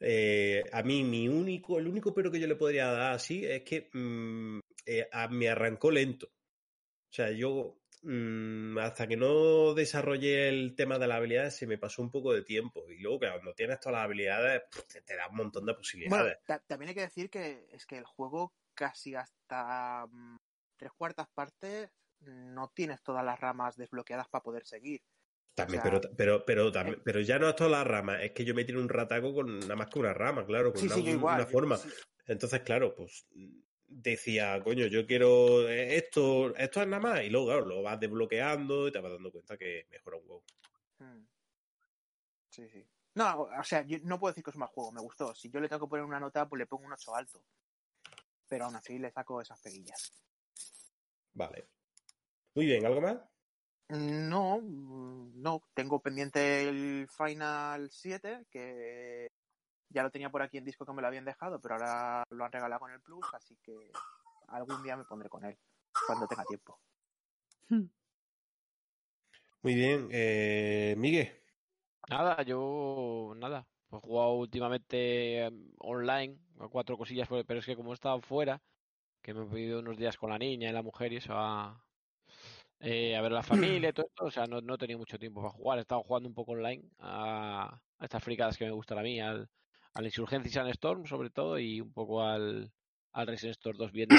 eh, 0.00 0.62
a 0.72 0.82
mí, 0.82 1.02
mi 1.04 1.28
único, 1.28 1.78
el 1.78 1.88
único 1.88 2.14
pero 2.14 2.30
que 2.30 2.38
yo 2.40 2.46
le 2.46 2.56
podría 2.56 2.86
dar 2.86 3.12
así 3.14 3.44
es 3.44 3.62
que 3.62 3.88
mm, 3.92 4.60
eh, 4.86 5.08
a- 5.12 5.28
me 5.28 5.48
arrancó 5.48 5.90
lento. 5.90 6.26
O 6.26 7.12
sea, 7.16 7.30
yo 7.32 7.78
mm, 8.06 8.78
hasta 8.78 9.06
que 9.06 9.16
no 9.16 9.74
desarrollé 9.74 10.48
el 10.48 10.74
tema 10.76 10.98
de 10.98 11.06
las 11.06 11.16
habilidades 11.18 11.56
se 11.56 11.66
me 11.66 11.76
pasó 11.78 12.02
un 12.02 12.10
poco 12.10 12.32
de 12.32 12.42
tiempo. 12.42 12.88
Y 12.90 12.98
luego, 13.00 13.20
que 13.20 13.28
cuando 13.30 13.54
tienes 13.54 13.80
todas 13.80 13.94
las 13.98 14.04
habilidades, 14.04 14.62
te, 14.92 15.02
te 15.02 15.16
da 15.16 15.28
un 15.28 15.36
montón 15.36 15.66
de 15.66 15.74
posibilidades. 15.74 16.38
ta- 16.44 16.62
también 16.66 16.90
hay 16.90 16.94
que 16.94 17.00
decir 17.02 17.28
que 17.30 17.66
es 17.72 17.84
que 17.86 17.98
el 17.98 18.04
juego 18.04 18.54
casi 18.74 19.14
hasta 19.14 20.06
mm, 20.10 20.36
tres 20.76 20.92
cuartas 20.96 21.28
partes 21.34 21.90
no 22.20 22.70
tienes 22.74 23.02
todas 23.02 23.24
las 23.24 23.38
ramas 23.40 23.76
desbloqueadas 23.76 24.28
para 24.28 24.42
poder 24.42 24.64
seguir. 24.64 25.02
También, 25.54 25.80
o 25.80 25.82
sea, 25.84 25.90
pero, 26.00 26.14
pero, 26.16 26.44
pero, 26.44 26.72
también, 26.72 27.00
pero 27.04 27.20
ya 27.20 27.38
no 27.38 27.48
es 27.48 27.56
todas 27.56 27.72
las 27.72 27.86
ramas, 27.86 28.22
es 28.22 28.32
que 28.32 28.44
yo 28.44 28.54
me 28.54 28.64
tiro 28.64 28.78
un 28.80 28.88
rataco 28.90 29.32
con 29.34 29.58
nada 29.60 29.76
más 29.76 29.88
que 29.88 29.98
una 29.98 30.12
rama, 30.12 30.44
claro, 30.44 30.70
con 30.72 30.80
Sí, 30.80 30.86
una, 30.86 30.94
sí, 30.96 31.02
yo 31.04 31.10
igual. 31.12 31.34
una 31.36 31.44
yo- 31.44 31.50
forma. 31.50 31.76
sí. 31.78 31.88
Entonces, 32.26 32.60
claro, 32.60 32.94
pues 32.94 33.26
decía, 33.88 34.60
coño, 34.62 34.86
yo 34.86 35.06
quiero 35.06 35.68
eh, 35.68 35.96
esto, 35.96 36.54
esto 36.56 36.82
es 36.82 36.88
nada 36.88 37.02
más, 37.02 37.22
y 37.22 37.30
luego, 37.30 37.46
claro, 37.46 37.66
lo 37.66 37.82
vas 37.82 38.00
desbloqueando 38.00 38.88
y 38.88 38.92
te 38.92 39.00
vas 39.00 39.12
dando 39.12 39.32
cuenta 39.32 39.56
que 39.56 39.86
mejora 39.90 40.16
un 40.16 40.22
huevo. 40.26 40.44
Mm. 40.98 41.26
Sí, 42.50 42.68
sí. 42.68 42.86
No, 43.14 43.42
o 43.42 43.64
sea, 43.64 43.82
yo 43.82 43.98
no 44.02 44.18
puedo 44.18 44.32
decir 44.32 44.44
que 44.44 44.50
es 44.50 44.56
un 44.56 44.60
mal 44.60 44.68
juego, 44.68 44.92
me 44.92 45.00
gustó. 45.00 45.34
Si 45.34 45.48
yo 45.50 45.58
le 45.58 45.68
tengo 45.68 45.86
que 45.86 45.90
poner 45.90 46.04
una 46.04 46.20
nota, 46.20 46.48
pues 46.48 46.58
le 46.58 46.66
pongo 46.66 46.84
un 46.84 46.92
8 46.92 47.14
alto. 47.14 47.42
Pero 48.48 48.66
aún 48.66 48.76
así 48.76 48.98
le 48.98 49.10
saco 49.10 49.40
esas 49.40 49.60
peguillas. 49.60 50.12
Vale. 51.32 51.66
Muy 52.54 52.66
bien, 52.66 52.84
¿algo 52.84 53.00
más? 53.00 53.18
No, 53.88 54.60
no. 54.60 55.62
Tengo 55.74 56.00
pendiente 56.00 56.68
el 56.68 57.08
Final 57.08 57.90
7, 57.90 58.46
que 58.50 59.30
ya 59.96 60.02
lo 60.02 60.10
tenía 60.10 60.28
por 60.28 60.42
aquí 60.42 60.58
en 60.58 60.64
disco 60.64 60.84
que 60.84 60.92
me 60.92 61.00
lo 61.00 61.08
habían 61.08 61.24
dejado, 61.24 61.58
pero 61.58 61.76
ahora 61.76 62.22
lo 62.28 62.44
han 62.44 62.52
regalado 62.52 62.80
con 62.80 62.92
el 62.92 63.00
Plus, 63.00 63.24
así 63.32 63.56
que 63.62 63.90
algún 64.48 64.82
día 64.82 64.94
me 64.94 65.04
pondré 65.04 65.30
con 65.30 65.42
él, 65.42 65.56
cuando 66.06 66.26
tenga 66.26 66.44
tiempo. 66.44 66.78
Muy 69.62 69.74
bien, 69.74 70.08
eh, 70.12 70.94
Miguel. 70.98 71.32
Nada, 72.10 72.42
yo 72.42 73.32
nada. 73.36 73.66
He 73.90 73.96
jugado 73.96 74.34
últimamente 74.34 75.46
em, 75.46 75.72
online 75.78 76.38
a 76.60 76.68
cuatro 76.68 76.98
cosillas, 76.98 77.26
pero 77.26 77.42
pero 77.46 77.60
es 77.60 77.66
que 77.66 77.74
como 77.74 77.92
he 77.92 77.94
estado 77.94 78.20
fuera, 78.20 78.60
que 79.22 79.32
me 79.32 79.44
he 79.44 79.48
pedido 79.48 79.80
unos 79.80 79.96
días 79.96 80.18
con 80.18 80.28
la 80.28 80.38
niña 80.38 80.68
y 80.68 80.72
la 80.72 80.82
mujer 80.82 81.14
y 81.14 81.16
eso 81.16 81.32
a, 81.34 81.82
eh, 82.80 83.16
a 83.16 83.22
ver 83.22 83.32
la 83.32 83.42
familia 83.42 83.88
y 83.88 83.92
todo 83.94 84.06
esto, 84.06 84.26
o 84.26 84.30
sea, 84.30 84.46
no, 84.46 84.60
no 84.60 84.74
he 84.74 84.78
tenido 84.78 84.98
mucho 84.98 85.18
tiempo 85.18 85.40
para 85.40 85.54
jugar. 85.54 85.78
He 85.78 85.82
estado 85.82 86.02
jugando 86.02 86.28
un 86.28 86.34
poco 86.34 86.52
online 86.52 86.84
a, 86.98 87.80
a 87.98 88.04
estas 88.04 88.22
fricadas 88.22 88.58
que 88.58 88.66
me 88.66 88.72
gustan 88.72 88.98
a 88.98 89.02
mí, 89.02 89.20
al, 89.20 89.48
al 89.96 90.04
Insurgency 90.04 90.50
Sandstorm 90.50 91.06
sobre 91.06 91.30
todo 91.30 91.58
y 91.58 91.80
un 91.80 91.92
poco 91.92 92.22
al, 92.22 92.70
al 93.12 93.26
Resident 93.26 93.56
Store 93.56 93.78
2 93.78 93.92
viendo. 93.92 94.14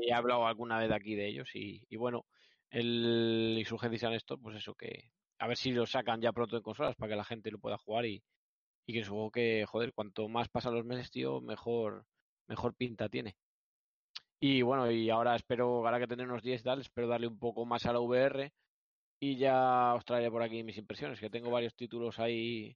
He 0.00 0.12
hablado 0.12 0.46
alguna 0.46 0.78
vez 0.78 0.90
aquí 0.90 1.14
de 1.14 1.28
ellos 1.28 1.54
y, 1.54 1.84
y 1.90 1.96
bueno, 1.96 2.24
el 2.70 3.54
Insurgency 3.58 3.98
Sandstorm, 3.98 4.40
pues 4.42 4.56
eso 4.56 4.74
que 4.74 5.10
a 5.38 5.46
ver 5.46 5.56
si 5.56 5.72
lo 5.72 5.86
sacan 5.86 6.20
ya 6.20 6.32
pronto 6.32 6.56
en 6.56 6.62
consolas 6.62 6.96
para 6.96 7.10
que 7.10 7.16
la 7.16 7.24
gente 7.24 7.50
lo 7.50 7.58
pueda 7.58 7.76
jugar 7.76 8.06
y, 8.06 8.22
y 8.86 8.92
que 8.94 9.04
supongo 9.04 9.30
que, 9.30 9.66
joder, 9.66 9.92
cuanto 9.92 10.28
más 10.28 10.48
pasan 10.48 10.74
los 10.74 10.84
meses, 10.84 11.10
tío, 11.10 11.40
mejor, 11.40 12.06
mejor 12.46 12.74
pinta 12.74 13.08
tiene. 13.08 13.36
Y 14.40 14.62
bueno, 14.62 14.90
y 14.90 15.10
ahora 15.10 15.36
espero, 15.36 15.86
ahora 15.86 15.98
que 15.98 16.06
tener 16.06 16.26
unos 16.26 16.42
10 16.42 16.60
y 16.60 16.64
tal, 16.64 16.80
espero 16.80 17.08
darle 17.08 17.26
un 17.26 17.38
poco 17.38 17.66
más 17.66 17.84
a 17.84 17.92
la 17.92 18.00
VR 18.00 18.52
y 19.20 19.36
ya 19.36 19.94
os 19.94 20.04
traeré 20.04 20.30
por 20.30 20.42
aquí 20.42 20.62
mis 20.62 20.78
impresiones, 20.78 21.20
que 21.20 21.28
tengo 21.28 21.50
varios 21.50 21.74
títulos 21.74 22.18
ahí 22.18 22.74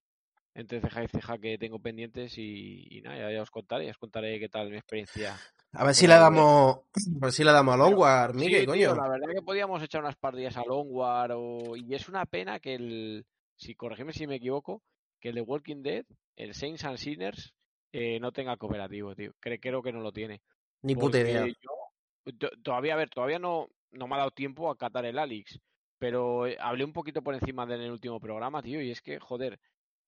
entre 0.55 0.81
ceja 0.81 1.05
y 1.05 1.09
ceja 1.09 1.39
que 1.39 1.59
tengo 1.59 1.79
pendientes 1.81 2.39
y, 2.39 2.87
y 2.91 3.01
nada, 3.03 3.19
ya, 3.19 3.33
ya 3.33 3.43
os 3.43 3.51
contaré, 3.51 3.91
os 3.91 3.99
contaré 3.99 4.39
qué 4.39 4.49
tal 4.49 4.71
mi 4.71 4.77
experiencia. 4.77 5.35
A 5.73 5.85
ver 5.85 5.95
si 5.95 6.07
Bueno, 6.07 6.15
le 6.15 6.15
a 6.15 6.31
ver. 6.31 6.39
damos, 6.39 6.77
a 6.77 7.25
ver 7.25 7.33
si 7.33 7.45
le 7.45 7.53
damos 7.53 7.75
a 7.75 7.77
Longwar, 7.77 8.33
Sí, 8.33 8.39
Miguel, 8.39 8.63
tío, 8.63 8.71
coño. 8.71 8.95
la 8.95 9.09
verdad 9.09 9.29
que 9.35 9.43
podíamos 9.43 9.83
echar 9.83 10.01
unas 10.03 10.17
partidas 10.17 10.57
a 10.57 10.65
Longwar 10.65 11.33
o... 11.33 11.75
y 11.77 11.95
es 11.95 12.09
una 12.09 12.25
pena 12.27 12.61
que 12.61 12.75
el, 12.75 13.27
si 13.57 13.75
corregime 13.75 14.13
si 14.13 14.27
me 14.27 14.37
equivoco, 14.37 14.83
que 15.21 15.31
el 15.31 15.35
de 15.37 15.41
Walking 15.41 15.83
Dead, 15.83 16.05
el 16.37 16.55
Saints 16.55 16.85
and 16.85 16.99
Sinners, 16.99 17.53
eh, 17.93 18.19
no 18.21 18.31
tenga 18.33 18.57
cooperativo, 18.57 19.15
tío. 19.17 19.33
Cre- 19.41 19.59
creo 19.61 19.83
que 19.83 19.93
no 19.93 20.01
lo 20.01 20.13
tiene. 20.13 20.41
Ni 20.83 20.95
puta 20.95 21.19
idea. 21.19 21.47
yo 21.47 22.33
to- 22.39 22.51
todavía, 22.63 22.95
a 22.95 22.97
ver, 22.97 23.11
todavía 23.11 23.39
no, 23.39 23.69
no 23.93 24.07
me 24.07 24.15
ha 24.15 24.19
dado 24.19 24.31
tiempo 24.31 24.71
a 24.71 24.77
catar 24.77 25.05
el 25.05 25.19
Alix, 25.19 25.59
pero 25.99 26.47
eh, 26.47 26.57
hablé 26.61 26.85
un 26.85 26.93
poquito 26.93 27.23
por 27.23 27.35
encima 27.35 27.67
de 27.67 27.75
él 27.75 27.81
en 27.81 27.87
el 27.87 27.93
último 27.93 28.21
programa, 28.21 28.63
tío, 28.63 28.81
y 28.81 28.91
es 28.91 29.01
que, 29.03 29.19
joder, 29.19 29.59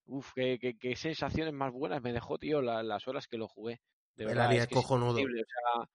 uff, 0.07 0.33
qué, 0.33 0.57
qué- 0.59 0.77
qué 0.77 0.95
sensaciones 0.95 1.53
más 1.53 1.71
buenas 1.73 2.01
me 2.01 2.13
dejó, 2.13 2.37
tío, 2.37 2.61
la- 2.61 2.83
las 2.83 3.07
horas 3.07 3.27
que 3.27 3.37
lo 3.37 3.47
jugué. 3.47 3.81
De 4.15 4.23
El 4.23 4.29
verdad, 4.29 4.51
es 4.53 4.63
es 4.63 4.67
que 4.67 4.73
es 4.75 4.81
cojonudo. 4.81 5.19
increíble, 5.19 5.41
o 5.41 5.45
sea, 5.45 5.89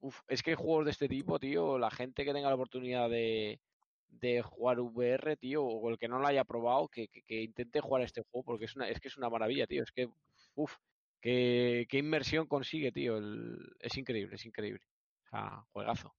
uf, 0.00 0.20
es 0.28 0.42
que 0.42 0.54
juegos 0.56 0.84
de 0.86 0.90
este 0.92 1.08
tipo, 1.08 1.38
tío, 1.38 1.78
la 1.78 1.90
gente 1.90 2.24
que 2.24 2.32
tenga 2.32 2.48
la 2.48 2.54
oportunidad 2.56 3.08
de, 3.08 3.60
de 4.08 4.42
jugar 4.42 4.80
VR, 4.80 5.36
tío, 5.36 5.64
o 5.64 5.90
el 5.90 5.98
que 5.98 6.08
no 6.08 6.18
lo 6.18 6.26
haya 6.26 6.44
probado, 6.44 6.88
que, 6.88 7.08
que, 7.08 7.22
que 7.22 7.42
intente 7.42 7.80
jugar 7.80 8.02
este 8.02 8.22
juego, 8.22 8.44
porque 8.44 8.64
es 8.66 8.76
una, 8.76 8.88
es 8.88 9.00
que 9.00 9.08
es 9.08 9.16
una 9.16 9.30
maravilla, 9.30 9.66
tío, 9.66 9.82
es 9.82 9.92
que, 9.92 10.08
uff, 10.54 10.76
qué, 11.20 11.86
qué 11.88 11.98
inmersión 11.98 12.46
consigue, 12.46 12.90
tío, 12.92 13.16
el- 13.18 13.76
es 13.80 13.96
increíble, 13.96 14.34
es 14.36 14.44
increíble. 14.46 14.82
O 15.26 15.28
sea, 15.30 15.64
juegazo. 15.72 16.14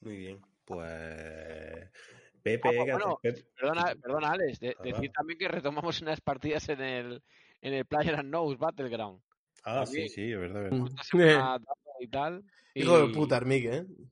Muy 0.00 0.16
bien, 0.18 0.40
pues. 0.66 1.90
Ah, 2.44 2.50
Pepe, 2.50 2.58
pues 2.60 2.74
¿qué 2.74 2.80
haces, 2.92 2.92
bueno, 3.04 3.18
Pepe? 3.22 3.42
Perdona, 3.56 3.94
perdona 4.02 4.28
Alex, 4.32 4.60
de- 4.60 4.76
Ah, 4.78 4.82
decir 4.82 5.10
también 5.12 5.38
que 5.38 5.48
retomamos 5.48 6.00
unas 6.02 6.20
partidas 6.20 6.68
en 6.68 6.80
el, 6.82 7.22
en 7.62 7.72
el 7.74 7.86
Player 7.86 8.20
Unknown's 8.20 8.58
Battleground. 8.58 9.22
Ah, 9.64 9.86
sí, 9.86 10.08
sí, 10.08 10.30
es 10.32 10.38
verdad. 10.38 10.66
es 10.66 11.10
verdad. 11.12 11.60
Y 12.00 12.08
tal. 12.08 12.44
Hijo 12.74 12.98
de 12.98 13.06
y- 13.06 13.14
puta, 13.14 13.40
Miguel, 13.40 13.86
¿eh? 13.88 14.04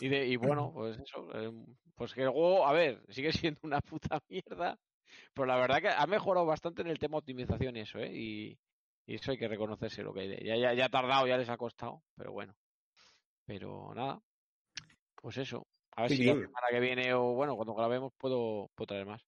Y, 0.00 0.08
de, 0.08 0.26
y 0.26 0.36
bueno, 0.36 0.70
pues 0.74 0.98
eso. 0.98 1.28
eh, 1.34 1.52
pues 1.96 2.14
que 2.14 2.22
el 2.22 2.30
juego, 2.30 2.66
a 2.66 2.72
ver, 2.72 3.02
sigue 3.10 3.32
siendo 3.32 3.60
una 3.64 3.80
puta 3.80 4.20
mierda. 4.28 4.78
Pero 5.34 5.44
la 5.46 5.56
verdad 5.56 5.80
que 5.82 5.88
ha 5.88 6.06
mejorado 6.06 6.46
bastante 6.46 6.80
en 6.82 6.88
el 6.88 6.98
tema 6.98 7.18
optimización 7.18 7.76
y 7.76 7.80
eso, 7.80 7.98
¿eh? 7.98 8.10
Y, 8.14 8.58
y 9.06 9.16
eso 9.16 9.32
hay 9.32 9.38
que 9.38 9.48
reconocerse 9.48 10.02
lo 10.02 10.14
que 10.14 10.20
hay. 10.20 10.28
de- 10.28 10.44
Ya, 10.44 10.56
ya, 10.56 10.72
ya 10.72 10.86
ha 10.86 10.88
tardado, 10.88 11.26
ya 11.26 11.36
les 11.36 11.48
ha 11.50 11.58
costado, 11.58 12.02
pero 12.16 12.32
bueno. 12.32 12.54
Pero 13.44 13.92
nada. 13.94 14.18
Pues 15.20 15.36
eso. 15.36 15.66
A 15.96 16.02
ver 16.02 16.10
Muy 16.10 16.16
si 16.16 16.24
la 16.24 16.32
bien. 16.34 16.46
semana 16.46 16.66
que 16.70 16.80
viene 16.80 17.14
o 17.14 17.34
bueno, 17.34 17.54
cuando 17.56 17.74
grabemos 17.74 18.12
puedo, 18.18 18.68
puedo 18.74 18.86
traer 18.86 19.06
más. 19.06 19.20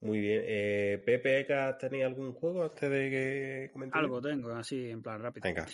Muy 0.00 0.20
bien. 0.20 0.42
Eh, 0.44 1.02
Pepe, 1.04 1.46
¿que 1.46 1.74
¿tenéis 1.78 2.04
algún 2.04 2.32
juego 2.32 2.64
antes 2.64 2.90
de 2.90 3.10
que 3.10 3.70
comente? 3.72 3.98
Algo 3.98 4.20
tengo, 4.20 4.50
así 4.50 4.90
en 4.90 5.00
plan 5.02 5.22
rápido. 5.22 5.44
Venga. 5.44 5.66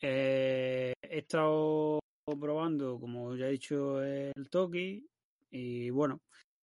Eh, 0.00 0.92
he 1.02 1.18
estado 1.18 2.00
probando, 2.40 2.98
como 3.00 3.34
ya 3.36 3.46
he 3.46 3.52
dicho, 3.52 4.02
el 4.02 4.50
Toki. 4.50 5.06
Y 5.50 5.90
bueno, 5.90 6.18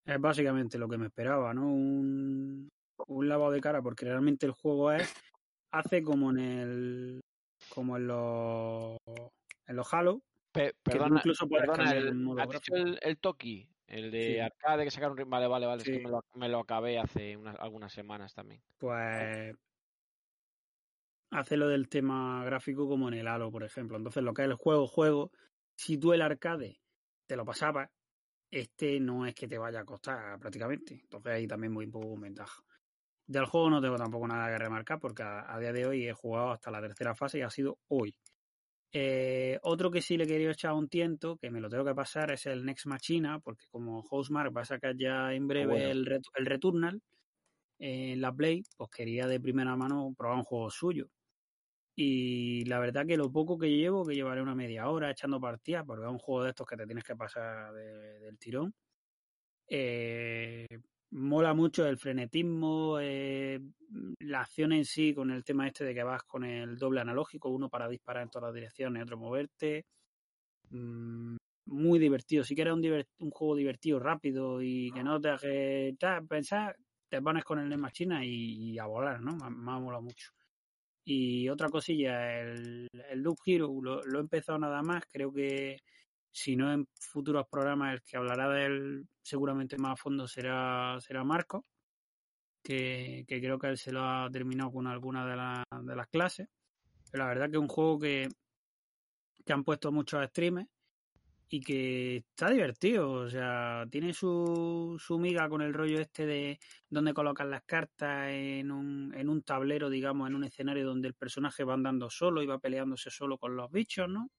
Es 0.06 0.20
básicamente 0.22 0.78
lo 0.78 0.88
que 0.88 0.98
me 0.98 1.08
esperaba, 1.08 1.54
¿no? 1.54 1.68
Un, 1.68 2.70
un 3.08 3.28
lavado 3.30 3.52
de 3.52 3.62
cara, 3.62 3.82
porque 3.82 4.06
realmente 4.06 4.46
el 4.46 4.52
juego 4.52 4.92
es. 4.92 5.12
Hace 5.72 6.04
como 6.04 6.30
en 6.32 6.40
el. 6.40 7.22
Como 7.74 7.98
en 7.98 8.08
los. 8.08 8.98
En 9.68 9.76
los 9.76 9.92
Halo. 9.94 10.22
Pe- 10.56 10.74
perdona, 10.82 11.18
incluso 11.18 11.46
el, 11.52 12.08
el 12.08 12.16
modo 12.16 12.42
¿has 12.42 12.50
dicho 12.50 12.76
el, 12.76 12.98
el 13.02 13.18
Toki? 13.18 13.68
El 13.88 14.10
de 14.10 14.22
Sí. 14.22 14.40
arcade 14.40 14.86
que 14.86 14.92
sacaron. 14.92 15.30
Vale, 15.30 15.48
vale, 15.48 15.66
vale. 15.66 15.84
Es 15.84 15.90
que 15.90 16.00
me 16.00 16.10
lo, 16.10 16.22
me 16.34 16.50
lo 16.50 16.60
acabé 16.60 16.98
hace 16.98 17.36
unas, 17.36 17.56
algunas 17.60 17.92
semanas 17.92 18.34
también. 18.34 18.62
Pues. 18.78 19.56
Hace 21.32 21.58
lo 21.58 21.68
del 21.68 21.90
tema 21.90 22.46
gráfico 22.46 22.88
como 22.88 23.10
en 23.10 23.16
el 23.16 23.28
Halo, 23.28 23.52
por 23.52 23.64
ejemplo. 23.64 23.98
Entonces, 23.98 24.24
lo 24.24 24.34
que 24.34 24.44
es 24.44 24.48
el 24.48 24.56
juego, 24.56 24.88
juego. 24.88 25.32
Si 25.76 25.98
tú 25.98 26.14
el 26.14 26.22
arcade 26.22 26.82
te 27.28 27.36
lo 27.36 27.44
pasabas, 27.44 27.90
este 28.50 29.00
no 29.02 29.26
es 29.26 29.36
que 29.36 29.48
te 29.48 29.58
vaya 29.58 29.82
a 29.82 29.86
costar 29.86 30.40
prácticamente. 30.40 30.94
Entonces, 31.04 31.34
ahí 31.34 31.48
también 31.48 31.74
voy 31.74 31.86
un 31.86 31.92
poco 31.92 32.12
con 32.12 32.22
ventaja. 32.22 32.64
Del 33.28 33.46
juego 33.46 33.70
no 33.70 33.82
tengo 33.82 33.98
tampoco 33.98 34.28
nada 34.28 34.50
que 34.50 34.60
remarcar 34.60 35.00
porque 35.00 35.24
a, 35.24 35.54
a 35.54 35.60
día 35.60 35.74
de 35.74 35.86
hoy 35.86 36.08
he 36.08 36.14
jugado 36.14 36.52
hasta 36.52 36.72
la 36.72 36.82
tercera 36.82 37.16
fase 37.16 37.40
y 37.40 37.42
ha 37.42 37.50
sido 37.50 37.80
hoy. 37.90 38.16
Eh, 38.94 39.60
otro 39.64 39.92
que 39.92 40.02
sí 40.02 40.18
le 40.18 40.26
quería 40.28 40.52
echar 40.52 40.74
un 40.74 40.88
tiento, 40.90 41.38
que 41.38 41.52
me 41.52 41.60
lo 41.62 41.70
tengo 41.70 41.84
que 41.86 41.96
pasar, 41.96 42.32
es 42.32 42.46
el 42.46 42.66
Next 42.66 42.86
Machina, 42.88 43.40
porque 43.40 43.66
como 43.70 44.02
Housemark 44.04 44.56
va 44.56 44.62
a 44.62 44.66
sacar 44.66 44.96
ya 44.98 45.34
en 45.34 45.48
breve 45.48 45.82
Bueno. 45.82 45.92
el, 45.92 46.06
Ret- 46.06 46.24
el 46.36 46.46
Returnal 46.46 47.02
eh, 47.80 48.14
en 48.14 48.22
la 48.22 48.34
Play, 48.34 48.64
pues 48.78 48.90
quería 48.92 49.28
de 49.28 49.40
primera 49.42 49.76
mano 49.78 50.14
probar 50.18 50.38
un 50.40 50.44
juego 50.46 50.70
suyo. 50.72 51.10
Y 51.96 52.66
la 52.66 52.80
verdad 52.80 53.06
que 53.08 53.18
lo 53.18 53.32
poco 53.32 53.58
que 53.58 53.70
llevo, 53.72 54.06
que 54.06 54.16
llevaré 54.16 54.42
una 54.42 54.56
media 54.56 54.90
hora 54.90 55.12
echando 55.12 55.40
partidas, 55.42 55.86
porque 55.86 56.06
es 56.06 56.12
un 56.12 56.20
juego 56.20 56.44
de 56.44 56.50
estos 56.52 56.68
que 56.68 56.78
te 56.78 56.86
tienes 56.86 57.04
que 57.06 57.16
pasar 57.16 57.74
de- 57.74 58.20
del 58.22 58.38
tirón. 58.40 58.74
Eh, 59.68 60.68
mola 61.16 61.54
mucho 61.54 61.86
el 61.88 61.98
frenetismo, 61.98 63.00
eh, 63.00 63.60
la 64.20 64.42
acción 64.42 64.74
en 64.74 64.86
sí, 64.86 65.14
con 65.14 65.32
el 65.32 65.44
tema 65.46 65.68
este 65.68 65.86
de 65.86 65.94
que 65.94 66.04
vas 66.04 66.24
con 66.24 66.44
el 66.44 66.78
doble 66.78 67.02
analógico, 67.02 67.50
uno 67.50 67.70
para 67.70 67.88
disparar 67.88 68.24
en 68.24 68.30
todas 68.30 68.50
las 68.50 68.56
direcciones, 68.56 69.04
otro 69.04 69.18
moverte. 69.18 69.86
Mm, 70.72 71.38
muy 71.68 72.00
divertido. 72.00 72.44
Si 72.44 72.56
quieres 72.56 72.74
un, 72.74 73.06
un 73.20 73.32
juego 73.32 73.56
divertido, 73.56 74.00
rápido 74.00 74.62
y 74.62 74.92
que 74.92 75.04
no 75.04 75.20
te 75.22 75.96
tal, 76.00 76.28
pensar, 76.28 76.76
te 77.10 77.22
pones 77.22 77.44
con 77.46 77.60
el 77.60 77.70
Next 77.70 77.82
Machina 77.82 78.26
y, 78.26 78.78
a 78.78 78.86
volar, 78.86 79.22
¿no? 79.22 79.36
Me, 79.38 79.72
ha 79.72 79.80
molado 79.80 80.04
mucho. 80.04 80.32
Y 81.06 81.50
otra 81.50 81.70
cosilla, 81.70 82.42
el, 82.42 82.90
el 83.10 83.20
Loop 83.22 83.38
Hero 83.46 83.70
lo, 83.82 84.04
lo 84.04 84.20
he 84.20 84.22
empezado 84.22 84.60
nada 84.60 84.82
más. 84.84 85.04
Creo 85.12 85.32
que 85.32 85.78
si 86.36 86.56
no 86.58 86.72
en 86.74 86.88
futuros 87.00 87.46
programas 87.50 87.94
el 87.94 88.02
que 88.04 88.18
hablará 88.18 88.50
de 88.50 88.66
él 88.66 89.08
seguramente 89.22 89.78
más 89.78 89.94
a 89.94 89.96
fondo 89.96 90.28
será, 90.28 90.98
será 91.00 91.24
Marco, 91.24 91.66
que, 92.64 93.26
que 93.28 93.40
creo 93.42 93.60
que 93.60 93.68
él 93.68 93.78
se 93.78 93.92
lo 93.92 94.04
ha 94.04 94.30
terminado 94.32 94.72
con 94.72 94.88
alguna 94.88 95.26
de, 95.28 95.36
la- 95.36 95.64
de 95.84 95.96
las 95.96 96.08
clases. 96.08 96.48
Pero 97.12 97.24
la 97.26 97.30
verdad 97.30 97.50
que 97.50 97.58
es 97.58 97.62
un 97.62 97.68
juego 97.70 98.00
que, 98.00 98.28
que 99.46 99.54
han 99.54 99.64
puesto 99.64 99.92
muchos 99.92 100.26
streamers 100.28 100.70
y 101.50 101.62
que 101.62 102.18
está 102.18 102.50
divertido, 102.50 103.12
o 103.12 103.30
sea, 103.30 103.86
tiene 103.92 104.14
su, 104.14 104.98
su 105.00 105.20
miga 105.20 105.50
con 105.50 105.62
el 105.62 105.74
rollo 105.74 106.00
este 106.02 106.26
de 106.26 106.60
donde 106.90 107.14
colocan 107.14 107.52
las 107.52 107.64
cartas 107.66 108.30
en 108.32 108.72
un, 108.72 109.14
en 109.16 109.30
un 109.30 109.44
tablero, 109.44 109.90
digamos, 109.90 110.28
en 110.30 110.36
un 110.36 110.44
escenario 110.46 110.86
donde 110.88 111.10
el 111.10 111.16
personaje 111.16 111.64
va 111.64 111.76
andando 111.76 112.10
solo 112.10 112.42
y 112.44 112.48
va 112.48 112.60
peleándose 112.60 113.12
solo 113.12 113.38
con 113.38 113.56
los 113.56 113.72
bichos, 113.72 114.10
¿no? 114.10 114.30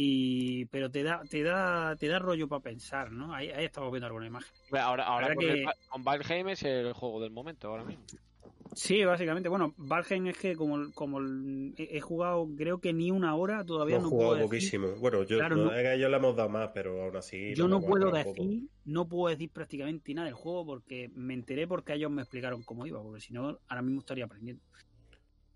Y 0.00 0.64
pero 0.66 0.88
te 0.92 1.02
da, 1.02 1.22
te 1.28 1.42
da, 1.42 1.96
te 1.96 2.06
da 2.06 2.20
rollo 2.20 2.46
para 2.46 2.62
pensar, 2.62 3.10
¿no? 3.10 3.34
Ahí, 3.34 3.48
ahí 3.50 3.64
estamos 3.64 3.90
viendo 3.90 4.06
alguna 4.06 4.28
imagen. 4.28 4.48
Ahora, 4.80 5.04
ahora 5.04 5.34
con, 5.34 5.44
que- 5.44 5.64
con 5.88 6.04
Valheim 6.04 6.48
es 6.50 6.62
el 6.62 6.92
juego 6.92 7.20
del 7.20 7.32
momento 7.32 7.66
ahora 7.68 7.82
mismo. 7.82 8.04
Sí, 8.74 9.04
básicamente. 9.04 9.48
Bueno, 9.48 9.74
Valheim 9.76 10.28
es 10.28 10.38
que 10.38 10.54
como, 10.54 10.92
como 10.92 11.18
he 11.20 11.96
he 11.96 12.00
jugado 12.00 12.46
creo 12.56 12.78
que 12.80 12.92
ni 12.92 13.10
una 13.10 13.34
hora 13.34 13.64
todavía 13.64 13.96
Hemos 13.96 14.04
no 14.04 14.10
jugado 14.10 14.30
puedo 14.34 14.42
decir- 14.48 14.48
poquísimo. 14.78 14.88
Bueno, 15.00 15.24
yo, 15.24 15.38
Claro, 15.38 15.56
no, 15.56 15.64
no- 15.64 15.74
ellos 15.76 16.10
le 16.10 16.16
hemos 16.16 16.36
dado 16.36 16.48
más, 16.48 16.70
pero 16.72 17.02
aún 17.02 17.16
así. 17.16 17.54
Yo 17.56 17.66
no 17.66 17.80
puedo 17.80 18.12
decir, 18.12 18.68
no 18.84 19.08
puedo 19.08 19.30
decir 19.34 19.50
prácticamente 19.50 20.14
nada 20.14 20.26
del 20.26 20.34
juego 20.34 20.64
porque 20.64 21.10
me 21.16 21.34
enteré 21.34 21.66
porque 21.66 21.94
ellos 21.94 22.10
me 22.12 22.22
explicaron 22.22 22.62
cómo 22.62 22.86
iba, 22.86 23.02
porque 23.02 23.20
si 23.20 23.32
no, 23.32 23.58
ahora 23.68 23.82
mismo 23.82 23.98
estaría 23.98 24.26
aprendiendo. 24.26 24.62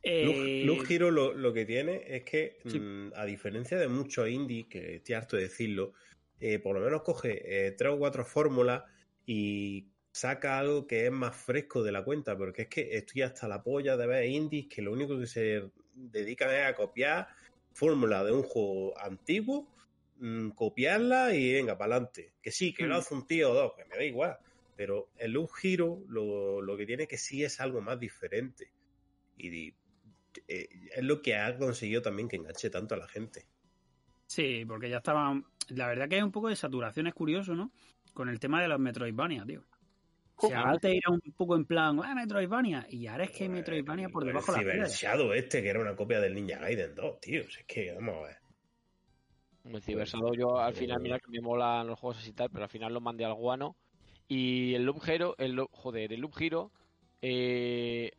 Eh, 0.03 0.78
Hero 0.88 1.11
lo, 1.11 1.32
lo 1.34 1.53
que 1.53 1.64
tiene 1.64 2.03
es 2.07 2.24
que, 2.24 2.59
Sí. 2.66 2.78
mm, 2.78 3.12
a 3.14 3.24
diferencia 3.24 3.78
de 3.78 3.88
muchos 3.88 4.28
indie, 4.28 4.68
que 4.68 4.96
estoy 4.96 5.14
harto 5.14 5.36
de 5.36 5.42
decirlo, 5.44 5.92
eh, 6.40 6.59
por 6.59 6.74
lo 6.76 6.82
menos 6.84 7.03
coge 7.03 7.66
eh, 7.68 7.72
tres 7.72 7.92
o 7.92 7.98
cuatro 7.98 8.24
fórmulas 8.24 8.82
y 9.26 9.92
saca 10.12 10.59
algo 10.59 10.86
que 10.86 11.07
es 11.07 11.12
más 11.12 11.36
fresco 11.36 11.82
de 11.82 11.92
la 11.92 12.05
cuenta, 12.05 12.36
porque 12.36 12.62
es 12.62 12.68
que 12.68 12.96
estoy 12.96 13.22
hasta 13.22 13.48
la 13.48 13.62
polla 13.62 13.96
de 13.96 14.07
ver 14.07 14.24
indies 14.26 14.66
que 14.68 14.82
lo 14.82 14.92
único 14.92 15.18
que 15.18 15.26
se 15.26 15.70
dedican 15.94 16.50
es 16.55 16.66
a 16.66 16.74
copiar 16.74 17.28
fórmulas 17.72 18.24
de 18.26 18.32
un 18.32 18.42
juego 18.42 18.98
antiguo, 18.98 19.70
mm, 20.16 20.50
copiarla 20.50 21.34
y 21.34 21.53
venga, 21.55 21.78
para 21.78 21.96
adelante. 21.96 22.34
Que 22.42 22.50
sí, 22.50 22.74
que 22.74 22.86
lo 22.86 22.94
Hmm. 22.94 22.98
hace 22.98 23.14
un 23.14 23.26
tío 23.26 23.50
o 23.53 23.55
dos, 23.55 23.72
que 23.76 23.84
me 23.86 23.96
da 23.96 24.05
igual. 24.05 24.38
Pero 24.74 25.11
el 25.16 25.32
Loop 25.32 25.50
Hero 25.62 26.03
lo, 26.09 26.61
lo 26.62 26.76
que 26.76 26.86
tiene 26.86 27.07
que 27.07 27.18
sí 27.18 27.44
es 27.44 27.61
algo 27.61 27.80
más 27.80 27.98
diferente. 28.00 28.72
Y 29.36 29.72
eh, 30.48 30.68
es 30.96 31.02
lo 31.04 31.22
que 31.22 31.36
ha 31.36 31.56
conseguido 31.56 32.02
también 32.02 32.28
que 32.28 32.36
enganche 32.36 32.70
tanto 32.70 32.94
a 32.94 32.98
la 32.98 33.08
gente. 33.08 33.46
Sí, 34.26 34.64
porque 34.66 34.88
ya 34.88 34.98
estaban. 34.98 35.44
La 35.68 35.86
verdad 35.86 36.08
que 36.08 36.16
hay 36.16 36.22
un 36.22 36.32
poco 36.32 36.48
de 36.48 36.56
saturación, 36.56 37.06
es 37.06 37.14
curioso, 37.14 37.54
¿no? 37.54 37.70
Con 38.14 38.28
el 38.28 38.40
tema 38.40 38.60
de 38.62 38.68
los 38.68 38.78
Metroidvania, 38.80 39.44
tío. 39.44 39.64
O 40.36 40.48
sea, 40.48 40.62
antes 40.62 40.90
era 40.92 41.10
un 41.10 41.20
poco 41.36 41.54
en 41.54 41.64
plan, 41.66 42.00
ah, 42.02 42.14
Metroidvania, 42.14 42.86
y 42.90 43.06
ahora 43.06 43.24
es 43.24 43.30
que 43.30 43.44
hay 43.44 43.48
Metroidvania 43.50 44.08
por 44.08 44.24
debajo 44.24 44.52
de 44.54 44.74
la. 44.76 44.88
Shadow 44.88 45.32
este, 45.34 45.62
que 45.62 45.68
era 45.68 45.80
una 45.80 45.94
copia 45.94 46.18
del 46.20 46.34
Ninja 46.34 46.58
Gaiden 46.58 46.94
2, 46.96 47.20
tío. 47.20 47.42
Es 47.42 47.64
que, 47.66 47.92
vamos 47.92 48.16
a 48.16 48.26
ver. 48.28 48.36
El 49.64 49.80
Cibersado 49.82 50.34
yo 50.34 50.58
al 50.58 50.74
final, 50.74 51.00
mira 51.00 51.20
que 51.20 51.30
me 51.30 51.40
molan 51.40 51.86
los 51.86 51.98
juegos 52.00 52.18
así 52.18 52.30
y 52.30 52.32
tal, 52.32 52.50
pero 52.50 52.64
al 52.64 52.70
final 52.70 52.92
lo 52.92 53.00
mandé 53.00 53.24
al 53.24 53.34
guano. 53.34 53.76
Y 54.26 54.74
el 54.74 54.84
Loop 54.84 55.00
Hero, 55.06 55.36
el, 55.38 55.54
Loop- 55.54 55.68
joder, 55.70 56.12
el 56.12 56.20
Loop 56.20 56.32
Hero, 56.40 56.72
eh, 57.20 58.10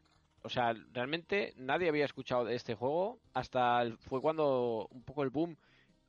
o 0.44 0.50
sea, 0.50 0.74
realmente 0.94 1.54
nadie 1.58 1.89
había 1.89 2.06
escuchado 2.06 2.46
de 2.46 2.56
este 2.56 2.76
juego 2.76 3.20
hasta 3.34 3.82
el- 3.82 3.98
fue 3.98 4.22
cuando 4.22 4.88
un 4.91 5.04
poco 5.04 5.24
el 5.24 5.30
boom. 5.30 5.56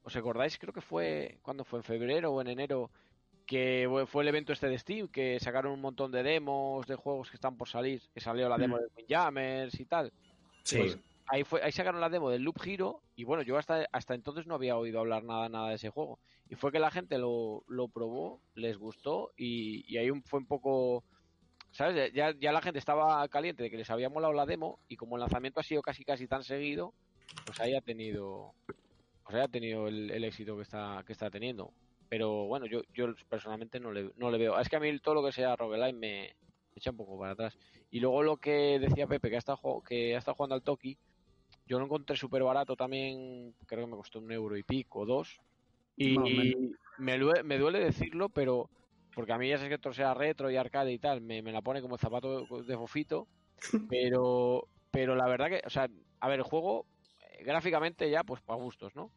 ¿Os 0.03 0.15
acordáis? 0.17 0.59
Creo 0.59 0.73
que 0.73 0.81
fue 0.83 1.39
cuando 1.43 1.65
fue 1.65 1.79
en 1.79 1.85
febrero 1.85 2.33
o 2.33 2.41
en 2.41 2.49
enero 2.49 2.91
que 3.47 3.89
fue- 4.09 4.23
el 4.23 4.29
evento 4.29 4.53
este 4.53 4.69
de 4.69 4.79
Steam 4.79 5.09
que 5.09 5.39
sacaron 5.41 5.73
un 5.73 5.81
montón 5.81 6.11
de 6.11 6.23
demos 6.23 6.87
de 6.87 6.95
juegos 6.97 7.31
que 7.31 7.37
están 7.37 7.57
por 7.57 7.69
salir, 7.69 8.03
que 8.13 8.21
salió 8.21 8.49
la 8.49 8.59
demo 8.59 8.77
Mm. 8.77 8.81
de 8.81 8.87
Windjammers 8.97 9.81
y 9.81 9.85
tal. 9.87 10.13
Sí. 10.63 10.79
Pues 10.79 10.99
ahí 11.27 11.45
fue 11.45 11.63
ahí 11.63 11.73
sacaron 11.73 12.01
la 12.01 12.09
demo 12.11 12.29
del 12.31 12.43
Loop 12.43 12.57
Hero 12.65 13.01
y 13.17 13.25
bueno 13.25 13.43
yo 13.43 13.57
hasta 13.57 13.87
hasta 13.93 14.15
entonces 14.15 14.47
no 14.47 14.55
había 14.57 14.77
oído 14.77 15.01
hablar 15.01 15.25
nada 15.25 15.49
nada 15.49 15.71
de 15.71 15.77
ese 15.77 15.89
juego 15.91 16.19
y 16.51 16.55
fue 16.55 16.71
que 16.73 16.79
la 16.79 16.91
gente 16.91 17.17
lo, 17.19 17.65
lo 17.69 17.89
probó 17.89 18.41
les 18.55 18.77
gustó 18.77 19.33
y, 19.37 19.85
y 19.91 19.97
ahí 19.99 20.11
fue 20.27 20.41
un 20.41 20.47
poco 20.47 21.03
sabes 21.75 22.13
ya, 22.13 22.33
ya 22.39 22.53
la 22.53 22.63
gente 22.63 22.79
estaba 22.79 23.27
caliente 23.29 23.65
de 23.65 23.71
que 23.71 23.77
les 23.77 23.91
había 23.91 24.09
molado 24.09 24.33
la 24.33 24.47
demo 24.47 24.79
y 24.89 24.97
como 24.97 25.17
el 25.17 25.21
lanzamiento 25.21 25.61
ha 25.61 25.65
sido 25.65 25.83
casi 25.83 26.05
casi 26.05 26.27
tan 26.27 26.45
seguido 26.45 26.95
pues 27.45 27.61
ahí 27.61 27.75
ha 27.75 27.81
tenido 27.81 28.55
pues 29.25 29.35
ahí 29.35 29.43
ha 29.43 29.49
tenido 29.49 29.89
el, 29.89 30.11
el 30.11 30.25
éxito 30.25 30.57
que 30.57 30.63
está 30.63 31.03
que 31.07 31.13
está 31.13 31.31
teniendo. 31.31 31.73
Pero 32.09 32.47
bueno 32.47 32.67
yo 32.67 32.83
yo 32.95 33.07
personalmente 33.29 33.81
no 33.81 33.93
le, 33.93 34.11
no 34.17 34.31
le 34.31 34.39
veo. 34.39 34.59
Es 34.59 34.69
que 34.69 34.77
a 34.77 34.81
mí 34.81 34.99
todo 35.01 35.17
lo 35.17 35.25
que 35.25 35.33
sea 35.33 35.57
roguelike 35.57 35.97
me, 35.97 36.37
echa 36.77 36.91
un 36.91 36.97
poco 36.97 37.19
para 37.19 37.33
atrás. 37.33 37.59
Y 37.91 38.01
luego 38.01 38.23
lo 38.23 38.37
que 38.37 38.79
decía 38.79 39.07
Pepe 39.07 39.31
que 39.31 39.37
ha 39.37 39.39
estado, 39.39 39.83
que 39.87 40.15
ha 40.15 40.19
estado 40.19 40.37
jugando 40.37 40.55
al 40.55 40.63
Toki 40.63 40.97
yo 41.67 41.79
lo 41.79 41.87
encontré 41.87 42.15
súper 42.17 42.43
barato 42.43 42.77
también, 42.77 43.55
creo 43.67 43.87
que 43.87 43.91
me 43.91 43.97
costó 43.97 44.19
un 44.19 44.31
euro 44.31 44.57
y 44.57 44.63
pico, 44.63 45.01
o 45.01 45.07
dos. 45.07 45.41
Y 45.97 46.19
me 46.99 47.19
duele 47.59 47.81
decirlo, 47.81 48.29
pero 48.29 48.69
porque 49.15 49.33
a 49.33 49.39
mí 49.39 49.49
ya 49.49 49.59
sé 49.59 49.69
que 49.69 49.75
esto 49.75 49.93
sea 49.93 50.15
retro 50.15 50.51
y 50.51 50.57
arcade 50.57 50.93
y 50.93 50.99
tal, 50.99 51.21
me, 51.23 51.43
me 51.43 51.53
la 51.53 51.63
pone 51.63 51.83
como 51.83 51.99
zapato 51.99 52.47
de 52.65 52.77
fofito, 52.77 53.29
pero 53.87 54.69
pero 54.91 55.17
la 55.17 55.27
verdad 55.29 55.49
que, 55.51 55.63
o 55.67 55.71
sea, 55.71 55.89
a 56.21 56.29
ver, 56.29 56.41
el 56.41 56.45
juego 56.45 56.89
eh, 57.21 57.45
gráficamente 57.45 58.11
ya 58.11 58.25
pues 58.25 58.43
para 58.43 58.61
gustos, 58.63 58.95
¿no? 58.97 59.13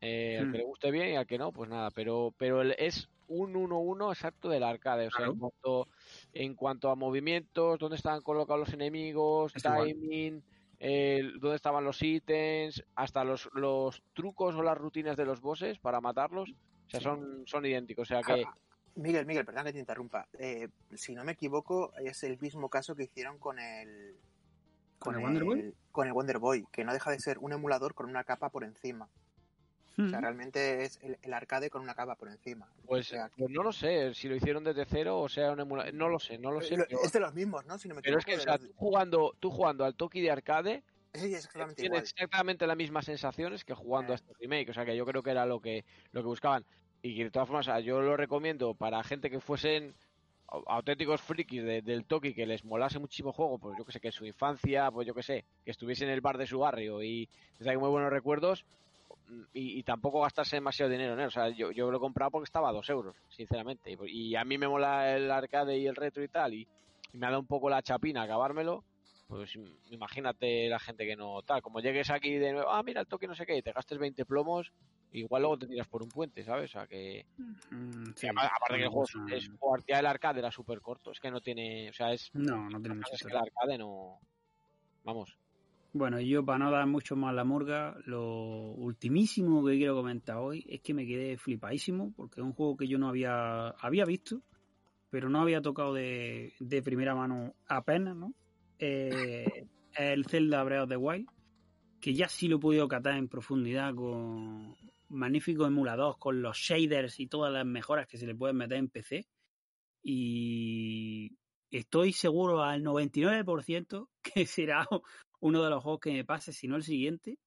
Eh, 0.00 0.38
Al 0.38 0.46
Hmm. 0.46 0.48
que 0.48 0.58
le 0.58 0.64
guste 0.64 0.90
bien 0.90 1.10
y 1.10 1.16
al 1.16 1.26
que 1.26 1.38
no, 1.38 1.52
pues 1.52 1.70
nada, 1.70 1.90
pero 1.90 2.34
pero 2.38 2.60
el- 2.62 2.74
es 2.78 3.08
un 3.28 3.56
1-1 3.56 4.12
exacto 4.12 4.48
del 4.48 4.62
arcade, 4.62 5.06
o 5.06 5.10
sea, 5.10 5.24
Claro. 5.24 5.26
en 5.26 5.36
cuanto, 5.36 5.88
en 6.32 6.54
cuanto 6.54 6.90
a 6.90 6.96
movimientos, 6.96 7.78
dónde 7.78 7.96
están 7.96 8.22
colocados 8.22 8.60
los 8.60 8.74
enemigos, 8.74 9.56
Es 9.60 9.62
timing, 9.62 10.44
eh, 10.78 11.22
dónde 11.40 11.56
estaban 11.56 11.84
los 11.84 12.02
ítems, 12.02 12.82
hasta 12.94 13.24
los, 13.24 13.48
los 13.54 14.02
trucos 14.12 14.54
o 14.54 14.62
las 14.62 14.78
rutinas 14.78 15.16
de 15.16 15.24
los 15.26 15.40
bosses 15.40 15.78
para 15.80 16.00
matarlos, 16.00 16.52
o 16.52 16.90
sea, 16.90 17.00
son, 17.00 17.42
son 17.46 17.66
idénticos, 17.66 18.02
o 18.10 18.14
sea 18.14 18.24
que... 18.24 18.46
Ah, 18.46 18.56
Miguel, 18.96 19.26
Miguel, 19.26 19.44
perdón 19.44 19.64
que 19.66 19.72
te 19.74 19.78
interrumpa. 19.78 20.26
Eh, 20.38 20.68
si 20.94 21.14
no 21.14 21.22
me 21.24 21.32
equivoco, 21.32 21.92
es 21.98 22.22
el 22.24 22.38
mismo 22.40 22.68
caso 22.68 22.94
que 22.96 23.04
hicieron 23.04 23.38
con 23.38 23.58
el. 23.58 24.16
¿Con 24.98 25.14
el 25.16 25.20
Wonder 25.20 25.44
Boy? 25.44 25.74
Con 25.92 26.06
el 26.06 26.12
Wonder 26.14 26.38
Boy, 26.38 26.66
que 26.72 26.84
no 26.84 26.92
deja 26.92 27.10
de 27.10 27.20
ser 27.20 27.38
un 27.38 27.52
emulador 27.52 27.94
con 27.94 28.08
una 28.08 28.24
capa 28.24 28.48
por 28.50 28.64
encima. 28.64 29.08
O 29.98 30.08
sea, 30.10 30.20
realmente 30.20 30.84
es 30.84 30.98
el, 31.02 31.16
el 31.22 31.32
arcade 31.32 31.70
con 31.70 31.80
una 31.80 31.94
capa 31.94 32.16
por 32.16 32.28
encima. 32.28 32.68
Pues, 32.84 33.06
O 33.06 33.10
sea, 33.10 33.30
pues 33.34 33.50
no 33.50 33.62
lo 33.62 33.72
sé, 33.72 34.12
si 34.14 34.28
lo 34.28 34.36
hicieron 34.36 34.62
desde 34.62 34.84
cero 34.84 35.20
o 35.20 35.28
sea 35.28 35.52
un 35.52 35.60
emulador. 35.60 35.94
No 35.94 36.08
lo 36.10 36.18
sé, 36.18 36.36
no 36.36 36.50
lo 36.50 36.60
sé. 36.60 36.76
lo- 36.76 36.84
Pero, 36.86 37.02
es 37.02 37.12
de 37.12 37.20
los 37.20 37.32
mismos, 37.32 37.64
¿no? 37.64 37.78
Si 37.78 37.88
no 37.88 37.94
me 37.94 38.02
pero 38.02 38.18
es 38.18 38.24
que, 38.26 38.36
o 38.36 38.40
sea, 38.40 38.58
los- 38.58 38.66
tú 38.68 38.72
jugando, 38.76 39.34
tú 39.40 39.50
jugando 39.50 39.86
al 39.86 39.94
Toki 39.94 40.20
de 40.20 40.30
arcade, 40.30 40.82
Sí, 41.14 41.34
exactamente 41.34 41.76
tienes 41.76 41.96
igual. 41.98 42.02
exactamente 42.02 42.66
las 42.66 42.76
mismas 42.76 43.06
sensaciones 43.06 43.64
que 43.64 43.72
jugando 43.72 44.12
a 44.12 44.16
Eh. 44.16 44.20
este 44.20 44.34
remake. 44.38 44.68
O 44.70 44.74
sea, 44.74 44.84
que 44.84 44.94
yo 44.94 45.06
creo 45.06 45.22
que 45.22 45.30
era 45.30 45.46
lo 45.46 45.60
que, 45.60 45.86
lo 46.12 46.20
que 46.20 46.26
buscaban. 46.26 46.66
Y 47.02 47.14
que 47.16 47.24
de 47.24 47.30
todas 47.30 47.48
formas, 47.48 47.84
yo 47.84 48.00
lo 48.00 48.16
recomiendo 48.16 48.74
para 48.74 49.02
gente 49.04 49.30
que 49.30 49.40
fuesen 49.40 49.94
au- 50.48 50.64
auténticos 50.66 51.20
frikis 51.20 51.62
de- 51.62 51.82
del 51.82 52.04
Toki, 52.04 52.34
que 52.34 52.46
les 52.46 52.64
molase 52.64 52.98
muchísimo 52.98 53.32
juego, 53.32 53.58
pues 53.58 53.76
yo 53.78 53.84
que 53.84 53.92
sé, 53.92 54.00
que 54.00 54.08
en 54.08 54.12
su 54.12 54.24
infancia, 54.26 54.90
pues 54.90 55.06
yo 55.06 55.14
que 55.14 55.22
sé, 55.22 55.44
que 55.64 55.70
estuviese 55.70 56.04
en 56.04 56.10
el 56.10 56.20
bar 56.20 56.38
de 56.38 56.46
su 56.46 56.58
barrio 56.58 57.02
y 57.02 57.28
les 57.58 57.78
muy 57.78 57.88
buenos 57.90 58.10
recuerdos. 58.10 58.64
mm, 59.28 59.42
Y, 59.54 59.82
tampoco 59.82 60.20
gastarse 60.20 60.56
demasiado 60.56 60.90
dinero 60.90 61.14
en. 61.14 61.26
O 61.26 61.30
sea, 61.30 61.48
yo, 61.48 61.70
yo 61.72 61.90
lo 61.90 61.96
he 61.96 62.00
comprado 62.00 62.30
porque 62.30 62.44
estaba 62.44 62.68
a 62.68 62.72
dos 62.72 62.88
euros, 62.90 63.16
sinceramente. 63.28 63.96
Y, 64.06 64.34
a 64.36 64.44
mí 64.44 64.56
me 64.58 64.68
mola 64.68 65.16
el 65.16 65.30
arcade 65.30 65.76
y 65.78 65.86
el 65.86 65.96
retro 65.96 66.22
y 66.22 66.28
tal. 66.28 66.54
Y, 66.54 66.66
me 67.12 67.26
ha 67.26 67.30
dado 67.30 67.40
un 67.40 67.46
poco 67.46 67.68
la 67.70 67.82
chapina 67.82 68.22
acabármelo. 68.22 68.84
Pues 69.28 69.56
im- 69.56 69.74
imagínate 69.90 70.68
la 70.68 70.78
gente 70.78 71.04
que 71.06 71.16
no 71.16 71.42
tal. 71.42 71.60
Como 71.62 71.80
llegues 71.80 72.10
aquí 72.10 72.34
de 72.34 72.52
nuevo, 72.52 72.70
ah, 72.70 72.82
mira 72.84 73.00
el 73.00 73.06
toque 73.08 73.26
no 73.26 73.34
sé 73.34 73.46
qué, 73.46 73.56
y 73.56 73.62
te 73.62 73.72
gastes 73.72 73.98
20 73.98 74.24
plomos, 74.24 74.70
igual 75.12 75.42
luego 75.42 75.58
te 75.58 75.66
tiras 75.66 75.88
por 75.88 76.02
un 76.02 76.08
puente, 76.08 76.44
¿sabes? 76.44 76.70
O 76.70 76.72
sea 76.72 76.86
que. 76.86 77.26
Mm, 77.70 78.12
sí, 78.14 78.26
aparte, 78.28 78.76
que 78.76 78.82
el 78.82 78.88
juego 78.88 79.02
cosa- 79.02 79.24
es 79.34 79.50
jugar 79.58 79.84
ya 79.86 79.98
el 80.00 80.06
arcade 80.06 80.38
era 80.40 80.50
súper 80.50 80.80
corto, 80.80 81.10
es 81.10 81.20
que 81.20 81.30
no 81.30 81.40
tiene. 81.40 81.88
O 81.90 81.92
sea, 81.92 82.12
es. 82.12 82.30
No, 82.34 82.68
no 82.68 82.80
tiene 82.80 82.96
mucho 82.96 83.14
Es 83.14 83.22
que 83.22 83.28
el 83.28 83.36
arcade 83.36 83.78
no. 83.78 84.18
Vamos. 85.04 85.38
Bueno, 85.92 86.20
yo 86.20 86.44
para 86.44 86.58
no 86.58 86.70
dar 86.70 86.86
mucho 86.86 87.16
más 87.16 87.34
la 87.34 87.44
murga, 87.44 87.96
lo 88.04 88.72
ultimísimo 88.72 89.64
que 89.64 89.76
quiero 89.78 89.94
comentar 89.94 90.36
hoy 90.36 90.62
es 90.68 90.82
que 90.82 90.92
me 90.92 91.06
quedé 91.06 91.38
flipadísimo 91.38 92.12
porque 92.14 92.40
es 92.40 92.44
un 92.44 92.52
juego 92.52 92.76
que 92.76 92.86
yo 92.86 92.98
no 92.98 93.08
había, 93.08 93.68
había 93.70 94.04
visto, 94.04 94.42
pero 95.08 95.30
no 95.30 95.40
había 95.40 95.62
tocado 95.62 95.94
de, 95.94 96.52
de 96.60 96.82
primera 96.82 97.14
mano 97.14 97.54
apenas, 97.66 98.14
¿no? 98.14 98.34
Eh, 98.78 99.66
el 99.94 100.26
Zelda 100.26 100.62
Breath 100.64 100.82
of 100.82 100.88
the 100.90 100.96
Wild, 100.98 101.28
que 101.98 102.12
ya 102.12 102.28
sí 102.28 102.46
lo 102.48 102.56
he 102.56 102.60
podido 102.60 102.88
catar 102.88 103.16
en 103.16 103.28
profundidad 103.28 103.94
con 103.94 104.76
magníficos 105.08 105.68
emuladores, 105.68 106.18
con 106.18 106.42
los 106.42 106.56
shaders 106.56 107.20
y 107.20 107.26
todas 107.26 107.52
las 107.52 107.66
mejoras 107.66 108.06
que 108.06 108.18
se 108.18 108.26
le 108.26 108.34
pueden 108.34 108.56
meter 108.56 108.78
en 108.78 108.88
PC. 108.88 109.26
Y 110.02 111.36
estoy 111.70 112.12
seguro 112.12 112.62
al 112.62 112.82
99% 112.82 114.08
que 114.22 114.46
será 114.46 114.86
uno 115.40 115.62
de 115.62 115.70
los 115.70 115.82
juegos 115.82 116.00
que 116.00 116.12
me 116.12 116.24
pase, 116.24 116.52
si 116.52 116.68
no 116.68 116.76
el 116.76 116.82
siguiente. 116.82 117.38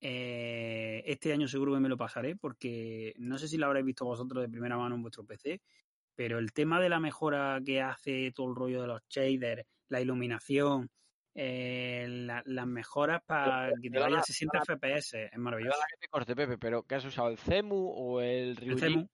Eh, 0.00 1.02
este 1.06 1.32
año 1.32 1.48
seguro 1.48 1.72
que 1.72 1.80
me 1.80 1.88
lo 1.88 1.96
pasaré 1.96 2.36
porque 2.36 3.14
no 3.16 3.38
sé 3.38 3.48
si 3.48 3.56
lo 3.56 3.66
habréis 3.66 3.86
visto 3.86 4.04
vosotros 4.04 4.42
de 4.42 4.48
primera 4.48 4.76
mano 4.76 4.94
en 4.94 5.02
vuestro 5.02 5.24
PC, 5.24 5.62
pero 6.14 6.38
el 6.38 6.52
tema 6.52 6.80
de 6.80 6.90
la 6.90 7.00
mejora 7.00 7.60
que 7.64 7.80
hace 7.80 8.30
todo 8.32 8.48
el 8.50 8.56
rollo 8.56 8.82
de 8.82 8.88
los 8.88 9.02
shaders, 9.08 9.64
la 9.88 10.00
iluminación, 10.00 10.90
eh, 11.38 12.06
la- 12.08 12.42
las 12.46 12.66
mejoras 12.66 13.22
para 13.26 13.70
que 13.80 13.90
te 13.90 13.98
vaya 13.98 14.18
a 14.18 14.22
60 14.22 14.60
FPS 14.60 15.24
es 15.32 15.38
maravilloso. 15.38 15.78
Que 15.90 15.96
te 15.98 16.08
corte, 16.08 16.34
Pepe, 16.34 16.56
pero 16.58 16.82
¿qué 16.84 16.94
has 16.94 17.04
usado? 17.04 17.28
¿El 17.28 17.38
Cemu 17.38 17.92
o 17.94 18.20
el 18.20 18.50
El 18.50 18.56
Ryuji? 18.56 18.80
Cemu, 18.80 19.06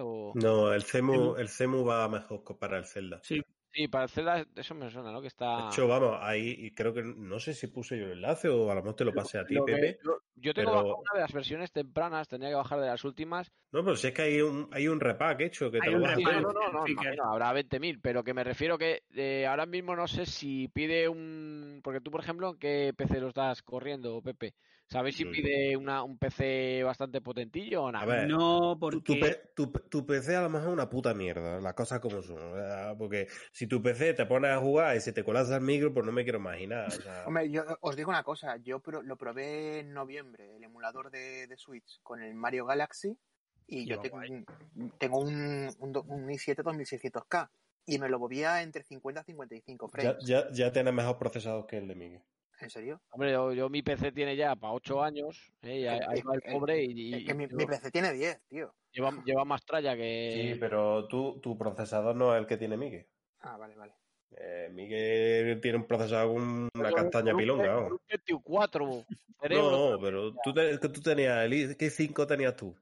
O... 0.00 0.32
No, 0.34 0.72
el 0.72 0.82
CEMU, 0.82 1.12
Cemu. 1.12 1.36
el 1.36 1.48
CEMU 1.48 1.84
va 1.84 2.08
mejor 2.08 2.42
para 2.58 2.78
el 2.78 2.84
Zelda. 2.84 3.20
sí, 3.22 3.40
Sí, 3.72 3.86
para 3.86 4.04
el 4.04 4.10
Zelda 4.10 4.44
eso 4.56 4.74
me 4.74 4.90
suena, 4.90 5.12
¿no? 5.12 5.18
Que 5.20 5.24
De 5.24 5.28
está... 5.28 5.68
hecho, 5.68 5.86
vamos, 5.86 6.16
ahí 6.20 6.54
y 6.58 6.70
creo 6.72 6.92
que 6.94 7.02
no 7.02 7.38
sé 7.38 7.52
si 7.54 7.66
puse 7.66 7.98
yo 7.98 8.06
el 8.06 8.12
enlace 8.12 8.48
o 8.48 8.70
a 8.70 8.74
lo 8.74 8.80
mejor 8.82 8.96
te 8.96 9.04
lo 9.04 9.12
pasé 9.14 9.38
a 9.38 9.44
ti, 9.46 9.56
Pepe. 9.64 9.98
lo- 10.02 10.22
yo 10.36 10.54
tengo 10.54 10.70
pero- 10.70 10.82
bajado 10.82 10.96
una 10.98 11.10
de 11.14 11.20
las 11.20 11.32
versiones 11.32 11.72
tempranas, 11.72 12.28
tenía 12.28 12.48
que 12.48 12.54
bajar 12.54 12.80
de 12.80 12.86
las 12.86 13.04
últimas. 13.04 13.52
No, 13.70 13.84
pero 13.84 13.96
si 13.96 14.06
es 14.06 14.14
que 14.14 14.22
hay 14.22 14.40
un, 14.40 14.68
hay 14.72 14.88
un 14.88 14.98
repack 15.00 15.40
hecho 15.42 15.70
que 15.70 15.80
te 15.80 15.90
lo 15.90 15.98
repack. 15.98 16.40
no, 16.40 16.52
no, 16.52 16.72
no, 16.72 16.86
Sí, 16.86 16.94
no, 16.94 17.02
imagino, 17.02 17.24
habrá 17.24 17.52
20.000, 17.52 18.00
pero 18.00 18.24
que 18.24 18.32
me 18.34 18.42
refiero 18.42 18.78
que 18.78 19.02
eh, 19.14 19.46
ahora 19.46 19.66
mismo 19.66 19.94
no 19.94 20.08
sé 20.08 20.24
si 20.26 20.68
pide 20.68 21.08
un... 21.08 21.80
Porque 21.84 22.00
tú, 22.00 22.10
por 22.10 22.20
ejemplo, 22.22 22.50
¿en 22.50 22.58
qué 22.58 22.94
PC 22.96 23.20
lo 23.20 23.28
estás 23.28 23.62
corriendo, 23.62 24.22
Pepe? 24.22 24.54
¿Sabéis 24.90 25.16
si 25.16 25.24
Mm. 25.26 25.30
pide 25.30 25.76
una, 25.76 26.02
un 26.02 26.16
PC 26.16 26.82
bastante 26.82 27.20
potentillo 27.20 27.84
o 27.84 27.88
A 27.88 27.92
nada? 27.92 28.06
ver, 28.06 28.28
no 28.28 28.76
porque 28.80 29.44
tu 29.54 29.70
tu- 29.70 29.88
tu 29.88 30.06
PC 30.06 30.34
a 30.36 30.42
lo 30.42 30.48
mejor 30.48 30.68
es 30.68 30.72
una 30.72 30.88
puta 30.88 31.12
mierda, 31.12 31.60
las 31.60 31.74
cosas 31.74 32.00
como 32.00 32.22
son. 32.22 32.54
sea, 32.54 32.94
porque 32.96 33.28
si 33.52 33.66
tu 33.66 33.82
PC 33.82 34.14
te 34.14 34.24
pones 34.24 34.50
a 34.50 34.58
jugar 34.58 34.96
y 34.96 35.00
se 35.00 35.12
te 35.12 35.22
colapsa 35.24 35.56
el 35.56 35.60
micro, 35.62 35.92
pues 35.92 36.06
no 36.06 36.12
me 36.12 36.22
quiero 36.22 36.38
imaginar. 36.38 36.88
o 36.88 36.90
sea, 37.02 37.26
Hombre, 37.26 37.50
yo 37.50 37.64
os 37.82 37.96
digo 37.96 38.08
una 38.08 38.22
cosa, 38.22 38.56
yo 38.56 38.80
pro- 38.80 39.02
lo 39.02 39.16
probé 39.18 39.80
en 39.80 39.92
noviembre, 39.92 40.56
el 40.56 40.64
emulador 40.64 41.10
de, 41.10 41.46
de 41.46 41.56
Switch 41.58 42.00
con 42.02 42.22
el 42.22 42.34
Mario 42.34 42.64
Galaxy 42.64 43.14
y 43.66 43.84
yo 43.84 44.00
tengo, 44.00 44.20
tengo 44.98 45.18
un, 45.18 45.68
un, 45.80 45.96
un 46.06 46.30
i7 46.30 46.62
2600K 46.62 47.50
y 47.84 47.98
me 47.98 48.08
lo 48.08 48.18
movía 48.18 48.62
entre 48.62 48.84
50 48.84 49.20
y 49.20 49.24
55 49.24 49.88
ya, 49.88 49.92
frames. 49.92 50.24
ya, 50.24 50.50
ya 50.50 50.72
tienes 50.72 50.94
mejor 50.94 51.18
procesador 51.18 51.66
que 51.66 51.76
el 51.76 51.88
de 51.88 51.94
Miguel. 51.94 52.22
¿En 52.60 52.70
serio? 52.70 53.00
Hombre, 53.10 53.32
yo, 53.32 53.52
yo 53.52 53.68
mi 53.68 53.82
PC 53.82 54.10
tiene 54.12 54.34
ya 54.36 54.56
para 54.56 54.72
8 54.72 55.02
años, 55.02 55.52
¿eh? 55.62 55.80
y 55.80 55.86
ahí, 55.86 56.00
ahí 56.08 56.22
va 56.22 56.34
el 56.34 56.42
pobre 56.42 56.82
y, 56.84 57.14
Es 57.14 57.20
y- 57.20 57.24
que 57.24 57.34
mi, 57.34 57.44
y 57.44 57.54
mi 57.54 57.66
PC 57.66 57.90
tiene 57.90 58.12
10, 58.12 58.40
tío. 58.48 58.74
lleva, 58.90 59.12
lleva 59.24 59.44
más 59.44 59.64
tralla 59.64 59.96
que... 59.96 60.52
Sí, 60.54 60.58
pero 60.58 61.06
tú, 61.06 61.40
tu 61.40 61.56
procesador 61.56 62.16
no 62.16 62.34
es 62.34 62.40
el 62.40 62.46
que 62.46 62.56
tiene 62.56 62.76
Miguel. 62.76 63.06
Ah, 63.40 63.56
vale, 63.56 63.76
vale. 63.76 63.94
Eh, 64.36 64.68
Miguel 64.72 65.60
tiene 65.60 65.78
un 65.78 65.86
procesador 65.86 66.34
con 66.34 66.68
una 66.74 66.92
castaña 66.92 67.34
pilonga. 67.36 67.78
un 67.78 67.98
24 68.08 69.04
cerebro. 69.40 69.70
No, 69.94 70.00
pero 70.00 70.32
tú, 70.42 70.52
que 70.52 70.88
tú 70.88 71.00
tenías, 71.00 71.44
el 71.44 71.76
¿qué 71.76 71.90
5 71.90 72.26
tenías 72.26 72.56
tú? 72.56 72.76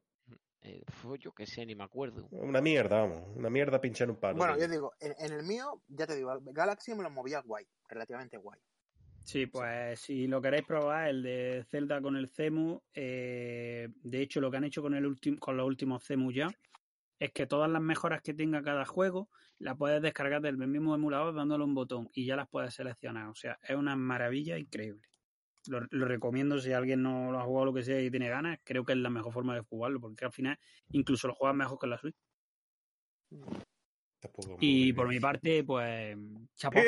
Eh, 0.62 0.82
yo 1.20 1.32
qué 1.32 1.46
sé, 1.46 1.64
ni 1.64 1.76
me 1.76 1.84
acuerdo. 1.84 2.26
Una 2.32 2.60
mierda, 2.60 3.00
vamos. 3.02 3.22
Una 3.36 3.48
mierda 3.50 3.80
pinchar 3.80 4.10
un 4.10 4.16
palo. 4.16 4.36
Bueno, 4.38 4.54
tío. 4.56 4.64
yo 4.66 4.72
digo, 4.72 4.92
en, 4.98 5.14
en 5.18 5.32
el 5.32 5.44
mío, 5.44 5.82
ya 5.86 6.06
te 6.06 6.16
digo, 6.16 6.32
Galaxy 6.40 6.94
me 6.94 7.04
lo 7.04 7.10
movía 7.10 7.40
guay, 7.42 7.68
relativamente 7.88 8.36
guay. 8.36 8.58
Sí, 9.26 9.46
pues 9.46 9.98
si 9.98 10.28
lo 10.28 10.40
queréis 10.40 10.64
probar, 10.64 11.08
el 11.08 11.20
de 11.20 11.66
Zelda 11.68 12.00
con 12.00 12.16
el 12.16 12.28
Cemu, 12.28 12.80
eh, 12.94 13.88
de 14.04 14.22
hecho 14.22 14.40
lo 14.40 14.52
que 14.52 14.56
han 14.56 14.62
hecho 14.62 14.82
con, 14.82 14.94
el 14.94 15.04
último 15.04 15.40
con 15.40 15.56
los 15.56 15.66
últimos 15.66 16.04
Cemu 16.04 16.30
ya, 16.30 16.48
es 17.18 17.32
que 17.32 17.44
todas 17.44 17.68
las 17.68 17.82
mejoras 17.82 18.22
que 18.22 18.34
tenga 18.34 18.62
cada 18.62 18.84
juego 18.84 19.28
las 19.58 19.76
puedes 19.76 20.00
descargar 20.00 20.42
del 20.42 20.56
mismo 20.56 20.94
emulador 20.94 21.34
dándole 21.34 21.64
un 21.64 21.74
botón 21.74 22.08
y 22.14 22.24
ya 22.24 22.36
las 22.36 22.48
puedes 22.48 22.74
seleccionar. 22.74 23.26
O 23.26 23.34
sea, 23.34 23.58
es 23.64 23.74
una 23.74 23.96
maravilla 23.96 24.58
increíble. 24.58 25.02
Lo, 25.66 25.80
lo 25.90 26.06
recomiendo 26.06 26.60
si 26.60 26.72
alguien 26.72 27.02
no 27.02 27.32
lo 27.32 27.40
ha 27.40 27.44
jugado 27.44 27.66
lo 27.66 27.74
que 27.74 27.82
sea 27.82 28.00
y 28.00 28.12
tiene 28.12 28.28
ganas, 28.28 28.60
creo 28.62 28.84
que 28.84 28.92
es 28.92 28.98
la 28.98 29.10
mejor 29.10 29.32
forma 29.32 29.56
de 29.56 29.62
jugarlo, 29.62 30.00
porque 30.00 30.24
al 30.24 30.32
final 30.32 30.56
incluso 30.90 31.26
lo 31.26 31.34
juegas 31.34 31.56
mejor 31.56 31.80
que 31.80 31.86
la 31.88 31.98
Switch. 31.98 32.16
Tampoco 34.20 34.56
Y 34.60 34.92
por 34.92 35.08
mi 35.08 35.20
parte, 35.20 35.62
pues, 35.64 36.16
chapo. 36.54 36.78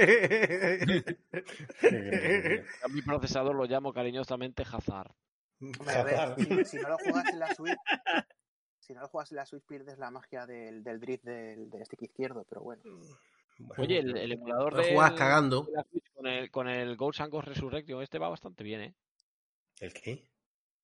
A 2.85 2.89
mi 2.89 3.03
procesador 3.03 3.55
lo 3.55 3.65
llamo 3.67 3.93
cariñosamente 3.93 4.63
Hazard. 4.71 5.13
Hombre, 5.61 5.95
a 5.95 6.05
ver, 6.05 6.35
si, 6.37 6.65
si 6.65 6.77
no 6.79 6.89
lo 6.89 6.99
juegas 6.99 7.29
en 7.33 7.39
la 7.39 7.55
Switch, 7.55 7.79
si 8.79 8.95
no 8.95 9.01
lo 9.01 9.09
juegas 9.09 9.33
en 9.33 9.37
la 9.37 9.47
Switch 9.47 9.65
pierdes 9.67 9.99
la 9.99 10.11
magia 10.11 10.47
del, 10.47 10.83
del 10.85 11.01
drift 11.01 11.25
del, 11.25 11.69
del 11.69 11.85
stick 11.85 12.03
izquierdo, 12.03 12.45
pero 12.49 12.63
bueno. 12.63 12.83
Bueno, 13.59 13.83
Oye, 13.83 13.99
el, 13.99 14.17
el 14.17 14.33
emulador 14.33 14.75
Lo 14.75 14.83
de 14.83 14.95
juegas 14.95 15.13
cagando. 15.15 15.65
de 15.65 15.73
la 15.73 15.83
Switch 15.83 16.13
con 16.15 16.27
el, 16.29 16.51
con 16.51 16.69
el 16.69 16.97
Ghost 16.97 17.21
and 17.21 17.33
Ghost 17.33 17.49
Resurrection, 17.49 18.03
este 18.03 18.19
va 18.21 18.29
bastante 18.29 18.63
bien, 18.63 18.81
¿eh? 18.83 18.95
¿El 19.81 19.93
qué? 19.93 20.31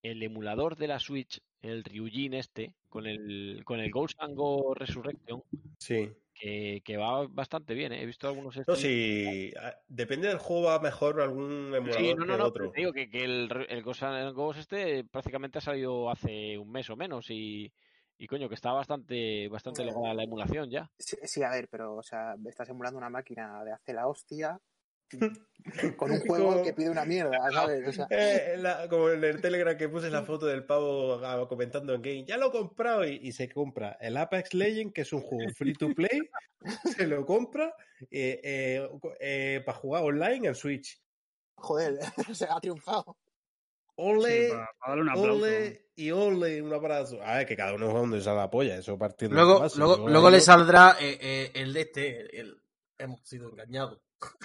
El 0.02 0.22
emulador 0.24 0.76
de 0.76 0.88
la 0.88 0.98
Switch, 0.98 1.40
el 1.62 1.84
Ryujin 1.84 2.34
este, 2.34 2.74
con 2.88 3.06
el, 3.06 3.62
con 3.64 3.78
el 3.78 3.92
Ghost 3.92 4.20
and 4.20 4.34
Ghost 4.34 4.80
Resurrection, 4.80 5.42
Sí. 5.78 6.12
Que, 6.34 6.82
que 6.84 6.96
va 6.96 7.26
bastante 7.28 7.74
bien, 7.74 7.92
¿eh? 7.92 8.02
He 8.02 8.06
visto 8.06 8.28
algunos 8.28 8.60
No, 8.66 8.76
si 8.76 9.52
ah, 9.60 9.74
depende 9.88 10.28
del 10.28 10.38
juego 10.38 10.64
va 10.64 10.80
mejor 10.80 11.20
algún 11.20 11.72
emulador 11.74 12.00
Sí, 12.00 12.14
no, 12.14 12.24
no, 12.24 12.32
que 12.32 12.38
no, 12.38 12.44
otro. 12.46 12.52
pero 12.52 12.70
te 12.72 12.80
digo 12.80 12.92
que, 12.92 13.08
que 13.08 13.24
el, 13.24 13.66
el 13.68 13.82
Ghost 13.82 14.58
este 14.58 15.04
prácticamente 15.04 15.58
ha 15.58 15.62
salido 15.62 16.10
hace 16.10 16.58
un 16.58 16.70
mes 16.70 16.90
o 16.90 16.96
menos 16.96 17.30
y, 17.30 17.72
y 18.18 18.26
coño, 18.26 18.48
que 18.48 18.54
está 18.54 18.72
bastante, 18.72 19.48
bastante 19.48 19.84
la 19.84 20.22
emulación 20.22 20.70
ya. 20.70 20.90
Sí, 20.98 21.16
sí, 21.22 21.42
a 21.42 21.50
ver, 21.50 21.68
pero, 21.70 21.96
o 21.96 22.02
sea, 22.02 22.34
estás 22.46 22.68
emulando 22.68 22.98
una 22.98 23.10
máquina 23.10 23.62
de 23.64 23.72
hace 23.72 23.92
la 23.92 24.06
hostia 24.06 24.60
con 25.96 26.10
un 26.10 26.20
juego 26.26 26.50
Como- 26.52 26.62
que 26.62 26.72
pide 26.72 26.90
una 26.90 27.04
mierda, 27.04 27.38
¿sabes? 27.52 27.88
O 27.88 27.92
sea, 27.92 28.06
Eh, 28.10 28.56
la- 28.58 28.88
como 28.88 29.10
en 29.10 29.22
el 29.24 29.40
Telegram 29.40 29.76
que 29.76 29.88
puse 29.88 30.10
la 30.10 30.22
foto 30.22 30.46
del 30.46 30.64
pavo 30.64 31.14
ah, 31.24 31.46
comentando 31.48 31.94
en 31.94 32.02
game, 32.02 32.24
ya 32.24 32.36
lo 32.36 32.48
he 32.48 32.52
comprado 32.52 33.04
y, 33.06 33.16
y 33.22 33.32
se 33.32 33.48
compra 33.48 33.96
el 34.00 34.16
Apex 34.16 34.54
Legend, 34.54 34.92
que 34.92 35.02
es 35.02 35.12
un 35.12 35.22
juego 35.22 35.50
free 35.54 35.74
to 35.74 35.88
play, 35.94 36.20
se 36.98 37.06
lo 37.06 37.24
compra 37.24 37.74
eh, 38.10 38.40
eh, 38.42 38.88
eh, 39.20 39.62
para 39.64 39.78
jugar 39.78 40.02
online 40.04 40.48
en 40.48 40.54
Switch. 40.54 41.00
joder, 41.56 41.98
se 42.34 42.44
ha 42.44 42.60
triunfado. 42.60 43.16
Ole, 43.96 44.46
Sí, 44.46 44.50
para, 44.52 44.68
para 44.80 44.88
darle 44.90 45.02
un 45.02 45.08
aplauso. 45.10 45.32
ole 45.44 45.86
y 45.94 46.10
ole, 46.10 46.60
un 46.62 46.72
abrazo. 46.72 47.22
A 47.22 47.36
ver, 47.36 47.46
que 47.46 47.54
cada 47.56 47.74
uno 47.74 47.86
juega 47.86 48.00
donde 48.00 48.20
se 48.20 48.28
da 48.28 48.34
la 48.34 48.50
polla, 48.50 48.76
eso 48.76 48.98
partiendo 48.98 49.36
de 49.36 49.42
Luego, 49.42 49.60
base. 49.60 49.78
luego, 49.78 49.96
Yo- 49.98 50.08
luego 50.08 50.30
le 50.30 50.40
saldrá 50.40 50.96
eh, 51.00 51.16
eh, 51.20 51.50
el 51.54 51.72
de 51.72 51.80
este, 51.82 52.40
el, 52.40 52.60
hemos 52.98 53.20
sido 53.22 53.48
engañados. 53.50 54.00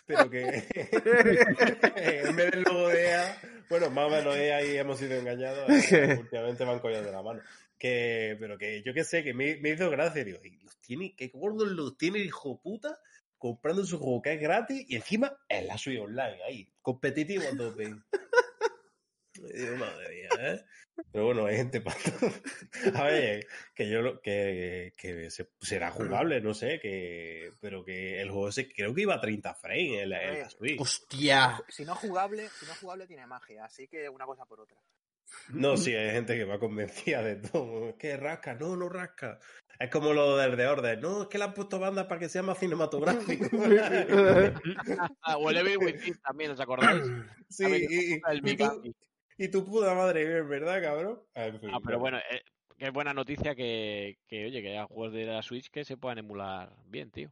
Pero 0.05 0.29
que 0.29 0.65
en 1.95 2.35
vez 2.35 2.51
del 2.51 2.63
logo 2.63 2.89
de 2.89 3.07
EA, 3.07 3.41
bueno, 3.69 3.89
más 3.89 4.07
o 4.07 4.09
menos 4.09 4.35
EA 4.35 4.65
y 4.65 4.77
hemos 4.77 4.99
sido 4.99 5.15
engañados, 5.15 5.69
eh, 5.91 6.17
últimamente 6.19 6.63
van 6.63 6.79
collados 6.79 7.05
de 7.05 7.11
la 7.11 7.21
mano. 7.21 7.41
Que, 7.77 8.35
pero 8.39 8.57
que 8.57 8.83
yo 8.83 8.93
qué 8.93 9.03
sé, 9.03 9.23
que 9.23 9.33
me, 9.33 9.55
me 9.57 9.69
hizo 9.69 9.89
gracia, 9.89 10.25
digo, 10.25 10.39
y 10.43 10.57
los 10.63 10.77
tiene, 10.81 11.15
qué 11.15 11.29
gordos 11.33 11.69
los 11.69 11.97
tiene, 11.97 12.19
hijo 12.19 12.59
puta, 12.61 12.99
comprando 13.37 13.85
su 13.85 13.97
juego 13.97 14.21
que 14.21 14.33
es 14.33 14.41
gratis 14.41 14.85
y 14.87 14.95
encima 14.97 15.37
en 15.47 15.67
la 15.67 15.77
suya 15.77 16.01
online, 16.01 16.43
ahí, 16.45 16.67
competitivo 16.81 17.43
a 17.51 17.57
tope. 17.57 17.95
Digo, 19.53 19.75
madre 19.77 20.09
mía, 20.09 20.29
¿eh? 20.53 20.61
Pero 21.13 21.25
bueno, 21.25 21.45
hay 21.45 21.55
gente 21.57 21.79
para 21.81 21.95
todo. 21.97 22.29
A 22.95 23.03
ver, 23.05 23.47
que 23.73 23.89
yo 23.89 24.01
lo- 24.01 24.21
que, 24.21 24.93
que 24.97 25.31
se- 25.31 25.49
será 25.61 25.91
jugable, 25.91 26.41
no 26.41 26.53
sé, 26.53 26.79
que 26.81 27.51
pero 27.61 27.85
que 27.85 28.21
el 28.21 28.29
juego 28.29 28.49
ese 28.49 28.69
creo 28.71 28.93
que 28.93 29.01
iba 29.03 29.15
a 29.15 29.21
30 29.21 29.53
frames 29.55 30.01
en 30.03 30.09
la, 30.09 30.23
en 30.23 30.39
la 30.41 30.49
Switch. 30.49 30.79
Hostia. 30.81 31.61
Si 31.69 31.85
no 31.85 31.95
jugable, 31.95 32.49
si 32.49 32.65
no 32.65 32.73
jugable 32.75 33.07
tiene 33.07 33.25
magia, 33.27 33.63
así 33.65 33.87
que 33.87 34.09
una 34.09 34.25
cosa 34.25 34.45
por 34.45 34.59
otra. 34.59 34.77
No, 35.49 35.77
sí, 35.77 35.93
hay 35.95 36.11
gente 36.11 36.35
que 36.35 36.43
va 36.43 36.59
convencida 36.59 37.21
de 37.23 37.35
todo. 37.37 37.89
Es 37.89 37.95
que 37.95 38.17
rasca, 38.17 38.55
no, 38.55 38.75
no 38.75 38.89
rasca. 38.89 39.39
Es 39.79 39.89
como 39.91 40.11
lo 40.11 40.35
del 40.35 40.57
de 40.57 40.67
Orden. 40.67 40.99
No, 40.99 41.21
es 41.21 41.27
que 41.29 41.37
le 41.37 41.43
han 41.45 41.53
puesto 41.53 41.79
banda 41.79 42.07
para 42.07 42.19
que 42.19 42.27
sea 42.29 42.41
más 42.43 42.57
cinematográfico. 42.59 43.45
Ah, 45.21 45.37
o 45.37 45.49
el 45.49 45.57
Evil 45.57 45.77
Within 45.77 46.19
también, 46.21 46.51
¿os 46.51 46.59
acordáis? 46.59 47.03
sí, 47.49 47.63
y, 47.89 48.15
y- 48.15 48.21
El 48.27 48.41
y. 48.45 48.95
y 49.39 49.47
tu 49.49 49.65
puta 49.65 49.93
madre, 49.95 50.41
¿verdad, 50.43 50.81
cabrón? 50.81 51.21
En 51.33 51.59
fin, 51.59 51.69
Ah, 51.73 51.79
pero 51.83 51.99
bueno, 51.99 52.17
eh, 52.17 52.41
qué 52.77 52.89
buena 52.91 53.13
noticia 53.13 53.55
que, 53.55 54.17
que, 54.27 54.45
oye, 54.45 54.61
que 54.61 54.69
haya 54.69 54.85
juegos 54.85 55.13
de 55.13 55.25
la 55.25 55.41
Switch 55.41 55.69
que 55.69 55.83
se 55.85 55.97
puedan 55.97 56.19
emular 56.19 56.75
bien, 56.85 57.09
tío. 57.11 57.31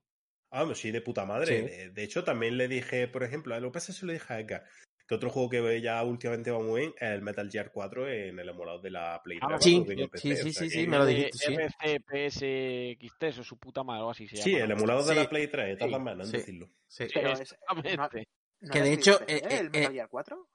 Ah, 0.50 0.64
pues 0.66 0.80
sí, 0.80 0.92
de 0.92 1.02
puta 1.02 1.26
madre. 1.26 1.46
Sí. 1.48 1.76
De, 1.78 1.90
de 1.92 2.04
hecho, 2.04 2.24
también 2.24 2.58
le 2.58 2.68
dije, 2.68 3.08
por 3.08 3.24
ejemplo, 3.24 3.54
a 3.54 3.60
lo 3.60 3.68
que 3.70 3.74
pasa 3.74 3.92
es 3.92 4.00
que 4.00 4.06
lo 4.06 4.14
dije 4.14 4.34
a 4.34 4.40
Edgar, 4.40 4.64
que 5.08 5.16
otro 5.16 5.30
juego 5.30 5.50
que 5.50 5.82
ya 5.82 6.04
últimamente 6.04 6.52
va 6.52 6.60
muy 6.60 6.82
bien 6.82 6.94
es 6.98 7.10
el 7.12 7.22
Metal 7.22 7.50
Gear 7.50 7.72
4 7.72 8.10
en 8.10 8.40
el 8.40 8.50
emulador 8.50 8.82
de 8.82 8.92
la 8.92 9.22
Play 9.24 9.40
Ah, 9.42 9.58
3. 9.58 9.62
sí, 9.62 9.86
sí, 10.16 10.54
sí, 10.54 10.66
o 10.66 10.70
sí, 10.70 10.88
me 10.88 10.98
lo 10.98 11.06
Eh, 11.06 11.16
dijiste, 11.16 11.48
sí. 11.48 11.56
RCPSXT, 11.56 13.24
eso 13.24 13.42
es 13.42 13.48
su 13.48 13.58
puta 13.58 13.84
madre, 13.84 14.04
o 14.04 14.10
así 14.10 14.28
se 14.28 14.38
Sí, 14.38 14.56
el 14.56 14.70
¿no? 14.70 14.78
emulador 14.78 15.06
de 15.06 15.16
la 15.16 15.30
Play 15.30 15.48
3, 15.48 15.78
tardan 15.78 16.00
Sí, 16.00 16.06
más 16.06 16.14
en 16.20 16.26
sí. 16.26 16.38
decirlo. 16.38 16.70
Sí. 16.88 17.08
Sí, 17.08 17.12
Pero 17.14 17.32
es- 17.34 17.40
exactamente. 17.42 18.28
¿No 18.60 18.72
Que 18.74 18.82
de 18.82 18.94
hecho, 18.94 19.20
en 19.22 19.26
PC 19.28 19.36
eh, 19.38 19.60
el 19.60 19.66
eh, 19.68 19.70
Metal 19.70 19.92
eh, 19.92 19.94
Gear 19.94 20.10
4? 20.10 20.48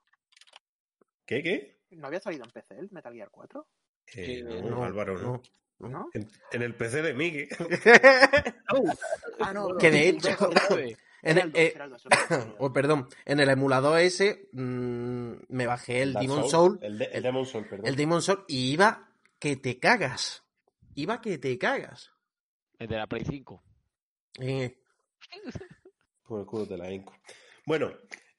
¿Qué, 1.41 1.43
qué? 1.43 1.79
¿No 1.97 2.07
había 2.07 2.19
salido 2.19 2.43
en 2.45 2.51
PC 2.51 2.77
el 2.77 2.89
Metal 2.91 3.13
Gear 3.13 3.29
4? 3.31 3.67
Eh, 4.15 4.43
no, 4.43 4.69
No, 4.69 4.83
Álvaro, 4.83 5.17
no. 5.19 5.41
no. 5.79 5.89
¿No? 5.89 6.09
En, 6.13 6.27
en 6.51 6.61
el 6.61 6.75
PC 6.75 7.01
de 7.01 7.13
Miguel. 7.13 7.49
Ah, 9.39 9.53
no. 9.53 9.75
Que 9.77 9.91
de 9.91 10.09
hecho- 10.09 10.29
En 11.25 11.37
el, 11.37 11.51
eh, 11.55 11.73
oh, 12.59 12.73
perdón, 12.73 13.07
en 13.23 13.39
el 13.39 13.47
emulador 13.49 13.97
ese 14.01 14.49
mm, 14.51 15.31
me 15.47 15.65
bajé 15.67 16.01
el 16.01 16.11
Dark 16.11 16.27
Demon 16.27 16.49
Soul, 16.49 16.79
El, 16.81 16.97
de- 16.97 17.05
el 17.05 17.13
el- 17.15 17.23
Demon 17.23 17.45
Soul, 17.45 17.65
perdón. 17.69 17.87
el 17.87 17.95
Demon 17.95 18.21
Soul 18.21 18.43
y 18.49 18.73
iba 18.73 19.09
que 19.39 19.55
te 19.55 19.79
cagas. 19.79 20.43
Iba 20.95 21.21
que 21.21 21.37
te 21.37 21.57
cagas. 21.57 22.11
el 22.77 22.87
de 22.89 22.97
la 22.97 23.07
Play 23.07 23.23
5. 23.23 23.63
Eh, 24.41 24.77
Por 26.27 26.41
el 26.41 26.45
culo 26.45 26.65
de 26.65 26.77
la 26.77 26.91
Inco. 26.91 27.13
Bueno, 27.65 27.93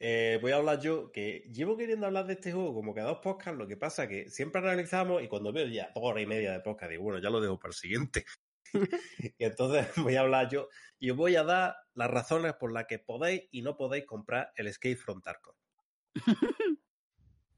eh, 0.06 0.38
voy 0.42 0.52
a 0.52 0.56
hablar 0.56 0.82
yo, 0.82 1.10
que 1.10 1.48
llevo 1.50 1.78
queriendo 1.78 2.04
hablar 2.04 2.26
de 2.26 2.34
este 2.34 2.52
juego 2.52 2.74
como 2.74 2.92
que 2.92 3.00
a 3.00 3.04
dos 3.04 3.20
podcasts, 3.22 3.58
lo 3.58 3.66
que 3.66 3.78
pasa 3.78 4.06
que 4.06 4.28
siempre 4.28 4.60
analizamos 4.60 5.22
y 5.22 5.28
cuando 5.28 5.50
veo 5.50 5.66
ya 5.66 5.90
dos 5.94 6.04
horas 6.04 6.22
y 6.22 6.26
media 6.26 6.52
de 6.52 6.60
podcast, 6.60 6.90
digo, 6.90 7.04
bueno, 7.04 7.22
ya 7.22 7.30
lo 7.30 7.40
dejo 7.40 7.58
para 7.58 7.70
el 7.70 7.74
siguiente. 7.74 8.26
y 8.74 8.74
entonces 9.38 9.86
voy 9.96 10.16
a 10.16 10.20
hablar 10.20 10.50
yo 10.50 10.68
y 10.98 11.08
os 11.08 11.16
voy 11.16 11.36
a 11.36 11.42
dar 11.42 11.76
las 11.94 12.10
razones 12.10 12.52
por 12.52 12.70
las 12.70 12.84
que 12.84 12.98
podéis 12.98 13.44
y 13.50 13.62
no 13.62 13.78
podéis 13.78 14.04
comprar 14.04 14.52
el 14.56 14.66
Escape 14.66 14.96
from 14.96 15.22
Tarkov. 15.22 15.54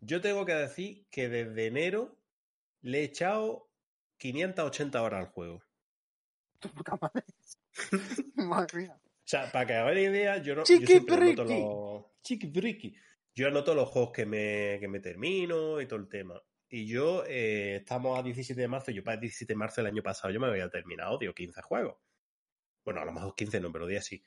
yo 0.01 0.21
tengo 0.21 0.47
que 0.47 0.55
decir 0.55 1.05
que 1.11 1.29
desde 1.29 1.67
enero 1.67 2.17
le 2.81 3.01
he 3.01 3.03
echado 3.03 3.69
580 4.19 5.03
horas 5.03 5.19
al 5.19 5.33
juego. 5.33 5.65
Madre 8.37 8.79
mía. 8.79 9.01
O 9.27 9.29
sea, 9.29 9.51
para 9.51 9.67
que 9.67 9.75
hagáis 9.75 10.09
idea, 10.09 10.37
yo 10.39 10.55
no. 10.55 10.61
yo 10.61 10.65
Chiqui 10.65 10.87
siempre 10.87 11.17
anoto 11.17 11.45
briqui. 11.45 11.61
los. 11.61 12.05
Chiqui. 12.23 12.97
Yo 13.35 13.49
anoto 13.49 13.75
los 13.75 13.89
juegos 13.89 14.13
que 14.13 14.25
me, 14.25 14.79
que 14.79 14.87
me 14.87 15.01
termino 15.01 15.81
y 15.81 15.87
todo 15.87 15.99
el 15.99 16.09
tema. 16.09 16.41
Y 16.69 16.87
yo, 16.87 17.25
eh, 17.27 17.77
estamos 17.77 18.17
a 18.17 18.23
17 18.23 18.61
de 18.61 18.69
marzo, 18.69 18.93
yo 18.93 19.03
para 19.03 19.17
el 19.17 19.23
17 19.23 19.53
de 19.53 19.57
marzo 19.57 19.81
del 19.83 19.91
año 19.91 20.03
pasado 20.03 20.33
yo 20.33 20.39
me 20.39 20.47
había 20.47 20.71
terminado, 20.71 21.19
tío, 21.19 21.35
15 21.35 21.61
juegos. 21.63 21.97
Bueno, 22.85 23.01
a 23.01 23.05
lo 23.05 23.13
mejor 23.13 23.35
15 23.35 23.59
no, 23.59 23.73
pero 23.73 23.89
10 23.89 24.05
sí. 24.05 24.23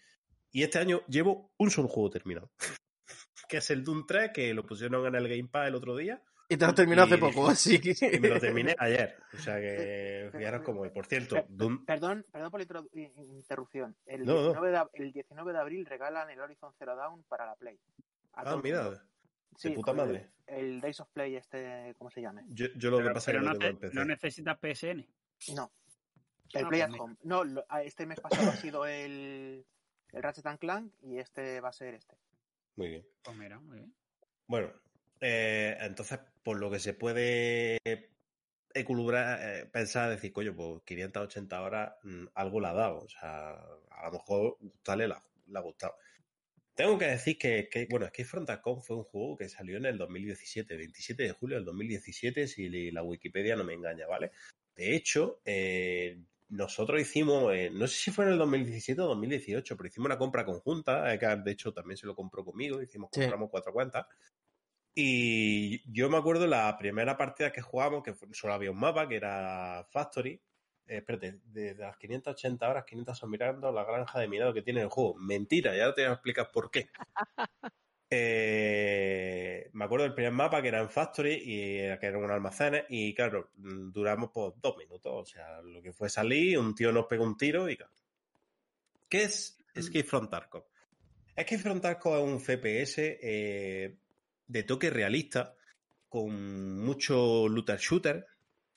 Y 0.51 0.63
este 0.63 0.79
año 0.79 1.01
llevo 1.07 1.53
un 1.57 1.71
solo 1.71 1.87
juego 1.87 2.09
terminado. 2.09 2.51
que 3.47 3.57
es 3.57 3.69
el 3.69 3.85
Doom 3.85 4.05
3, 4.05 4.31
que 4.33 4.53
lo 4.53 4.65
pusieron 4.65 5.07
en 5.07 5.15
el 5.15 5.29
Game 5.29 5.47
Pass 5.47 5.69
el 5.69 5.75
otro 5.75 5.95
día. 5.95 6.21
Y 6.49 6.57
te 6.57 6.65
lo 6.65 6.73
terminó 6.73 7.03
hace 7.03 7.17
poco, 7.17 7.47
así 7.49 7.79
que... 7.79 7.93
Y 8.11 8.19
me 8.19 8.27
lo 8.29 8.39
terminé 8.39 8.75
ayer. 8.79 9.15
O 9.33 9.37
sea 9.37 9.55
que, 9.59 10.29
fijaros 10.35 10.63
como. 10.63 10.85
Y 10.85 10.89
por 10.89 11.05
cierto, 11.05 11.35
Per- 11.35 11.45
Doom. 11.49 11.85
Perdón, 11.85 12.25
perdón 12.31 12.51
por 12.51 12.59
la 12.59 12.83
interrupción. 12.93 13.95
El, 14.05 14.25
No, 14.25 14.33
no. 14.33 14.41
19 14.53 14.71
de, 14.71 14.77
ab- 14.77 14.89
el 14.93 15.11
19 15.13 15.53
de 15.53 15.59
abril 15.59 15.85
regalan 15.85 16.29
el 16.29 16.39
Horizon 16.39 16.73
Zero 16.77 16.95
Dawn 16.95 17.23
para 17.29 17.45
la 17.45 17.55
Play. 17.55 17.79
A 18.33 18.41
Ah, 18.41 18.53
el 18.55 18.63
mira, 18.63 18.89
de 18.89 19.71
puta 19.71 19.91
el- 19.91 19.97
madre. 19.97 20.29
El, 20.47 20.81
Days 20.81 20.99
of 20.99 21.09
Play, 21.11 21.35
este, 21.35 21.93
¿cómo 21.99 22.09
se 22.09 22.21
llame? 22.21 22.43
yo, 22.47 22.65
yo 22.75 22.89
lo 22.89 22.97
que 22.97 23.03
Pero, 23.03 23.13
pasa 23.13 23.31
es 23.31 23.37
pero 23.37 23.53
que 23.59 23.71
no, 23.71 23.77
te- 23.79 23.93
no 23.93 24.05
necesitas 24.05 24.57
PSN. 24.59 25.05
No. 25.55 25.71
El 26.53 26.65
Ah, 26.65 26.69
Play 26.69 26.81
pues 26.81 26.93
at. 26.95 26.99
Home. 26.99 27.15
No, 27.23 27.43
lo- 27.43 27.65
este 27.83 28.05
mes 28.07 28.19
pasado 28.19 28.49
ha 28.49 28.55
sido 28.55 28.85
el, 28.87 29.63
el 30.13 30.23
Ratchet 30.23 30.47
and 30.47 30.57
Clank 30.59 30.91
y 31.03 31.19
este 31.19 31.61
va 31.61 31.69
a 31.69 31.73
ser 31.73 31.93
este. 31.93 32.17
Muy 32.75 32.87
bien. 32.89 33.05
Pues 33.21 33.37
mira, 33.37 33.59
muy 33.59 33.77
bien. 33.77 33.93
Bueno, 34.47 34.71
eh, 35.21 35.77
entonces, 35.81 36.19
por 36.43 36.59
lo 36.59 36.71
que 36.71 36.79
se 36.79 36.93
puede 36.93 37.77
equilibrar, 38.73 39.39
eh, 39.41 39.65
pensar, 39.67 40.09
decir, 40.11 40.31
coño, 40.33 40.55
pues 40.55 40.83
580 40.85 41.61
horas, 41.61 41.93
mm, 42.03 42.27
algo 42.35 42.59
le 42.61 42.67
ha 42.67 42.73
dado. 42.73 42.99
O 42.99 43.09
sea, 43.09 43.51
a 43.51 44.05
lo 44.07 44.11
mejor 44.13 44.57
gustarle 44.59 45.07
la- 45.07 45.23
le 45.47 45.59
ha 45.59 45.61
gustado. 45.61 45.95
Tengo 46.75 46.97
que 46.97 47.05
decir 47.07 47.37
que, 47.37 47.67
que, 47.69 47.87
bueno, 47.89 48.05
es 48.05 48.11
que 48.13 48.23
Frontacom 48.25 48.81
fue 48.81 48.95
un 48.97 49.03
juego 49.03 49.37
que 49.37 49.49
salió 49.49 49.77
en 49.77 49.85
el 49.85 49.97
2017, 49.97 50.77
27 50.77 51.23
de 51.23 51.31
julio 51.33 51.57
del 51.57 51.65
2017, 51.65 52.47
si 52.47 52.91
la 52.91 53.03
Wikipedia 53.03 53.55
no 53.57 53.65
me 53.65 53.73
engaña, 53.73 54.07
¿vale? 54.07 54.31
De 54.75 54.95
hecho, 54.95 55.41
eh, 55.45 56.23
nosotros 56.49 57.01
hicimos, 57.01 57.53
eh, 57.53 57.69
no 57.73 57.85
sé 57.87 57.95
si 57.97 58.11
fue 58.11 58.25
en 58.25 58.31
el 58.31 58.37
2017 58.37 59.01
o 59.01 59.07
2018, 59.07 59.75
pero 59.75 59.87
hicimos 59.89 60.05
una 60.07 60.17
compra 60.17 60.45
conjunta, 60.45 61.13
eh, 61.13 61.19
que 61.19 61.27
de 61.27 61.51
hecho 61.51 61.73
también 61.73 61.97
se 61.97 62.07
lo 62.07 62.15
compró 62.15 62.45
conmigo, 62.45 62.81
hicimos, 62.81 63.09
Sí. 63.11 63.21
compramos 63.21 63.49
cuatro 63.51 63.73
cuentas. 63.73 64.05
Y 64.95 65.81
yo 65.91 66.09
me 66.09 66.17
acuerdo 66.17 66.45
la 66.47 66.77
primera 66.77 67.15
partida 67.17 67.51
que 67.51 67.61
jugamos, 67.61 68.03
que 68.03 68.13
solo 68.33 68.53
había 68.53 68.71
un 68.71 68.79
mapa, 68.79 69.07
que 69.07 69.15
era 69.15 69.85
Factory. 69.89 70.31
Eh, 70.87 70.97
espérate, 70.97 71.39
de 71.45 71.75
las 71.75 71.95
580 71.97 72.67
horas, 72.69 72.83
500 72.85 73.17
son 73.17 73.29
mirando 73.29 73.71
la 73.71 73.83
granja 73.83 74.19
de 74.19 74.27
minado 74.27 74.53
que 74.53 74.61
tiene 74.63 74.81
el 74.81 74.89
juego. 74.89 75.15
Mentira, 75.15 75.75
ya 75.77 75.93
te 75.93 76.01
voy 76.01 76.09
a 76.09 76.13
explicar 76.13 76.49
por 76.51 76.69
qué. 76.71 76.89
Eh, 78.11 79.69
me 79.73 79.85
acuerdo 79.85 80.03
del 80.05 80.15
primer 80.15 80.31
mapa 80.31 80.63
que 80.63 80.69
era 80.69 80.79
en 80.79 80.89
Factory 80.89 81.33
y 81.45 81.77
era- 81.77 81.99
que 81.99 82.07
eran 82.07 82.21
unos 82.23 82.31
almacenes 82.31 82.85
y 82.89 83.13
claro, 83.13 83.51
mm, 83.57 83.91
duramos 83.91 84.31
por 84.31 84.59
dos 84.59 84.77
minutos. 84.77 85.11
O 85.13 85.25
sea, 85.25 85.61
lo 85.61 85.79
que 85.81 85.93
fue 85.93 86.09
salir, 86.09 86.57
un 86.57 86.73
tío 86.73 86.91
nos 86.91 87.05
pegó 87.05 87.23
un 87.23 87.37
tiro 87.37 87.69
y 87.69 87.77
claro. 87.77 87.91
¿Qué 89.07 89.23
es 89.23 89.63
Escape 89.75 90.03
from 90.03 90.27
Tarkov? 90.27 90.65
Escape 91.35 91.61
from 91.61 91.79
Tarkov 91.81 92.17
es 92.17 92.23
un 92.23 92.39
FPS 92.39 93.19
eh, 93.21 93.95
de 94.49 94.63
toque 94.63 94.89
realista 94.89 95.55
con 96.09 96.79
mucho 96.79 97.47
looter 97.47 97.79
shooter 97.79 98.25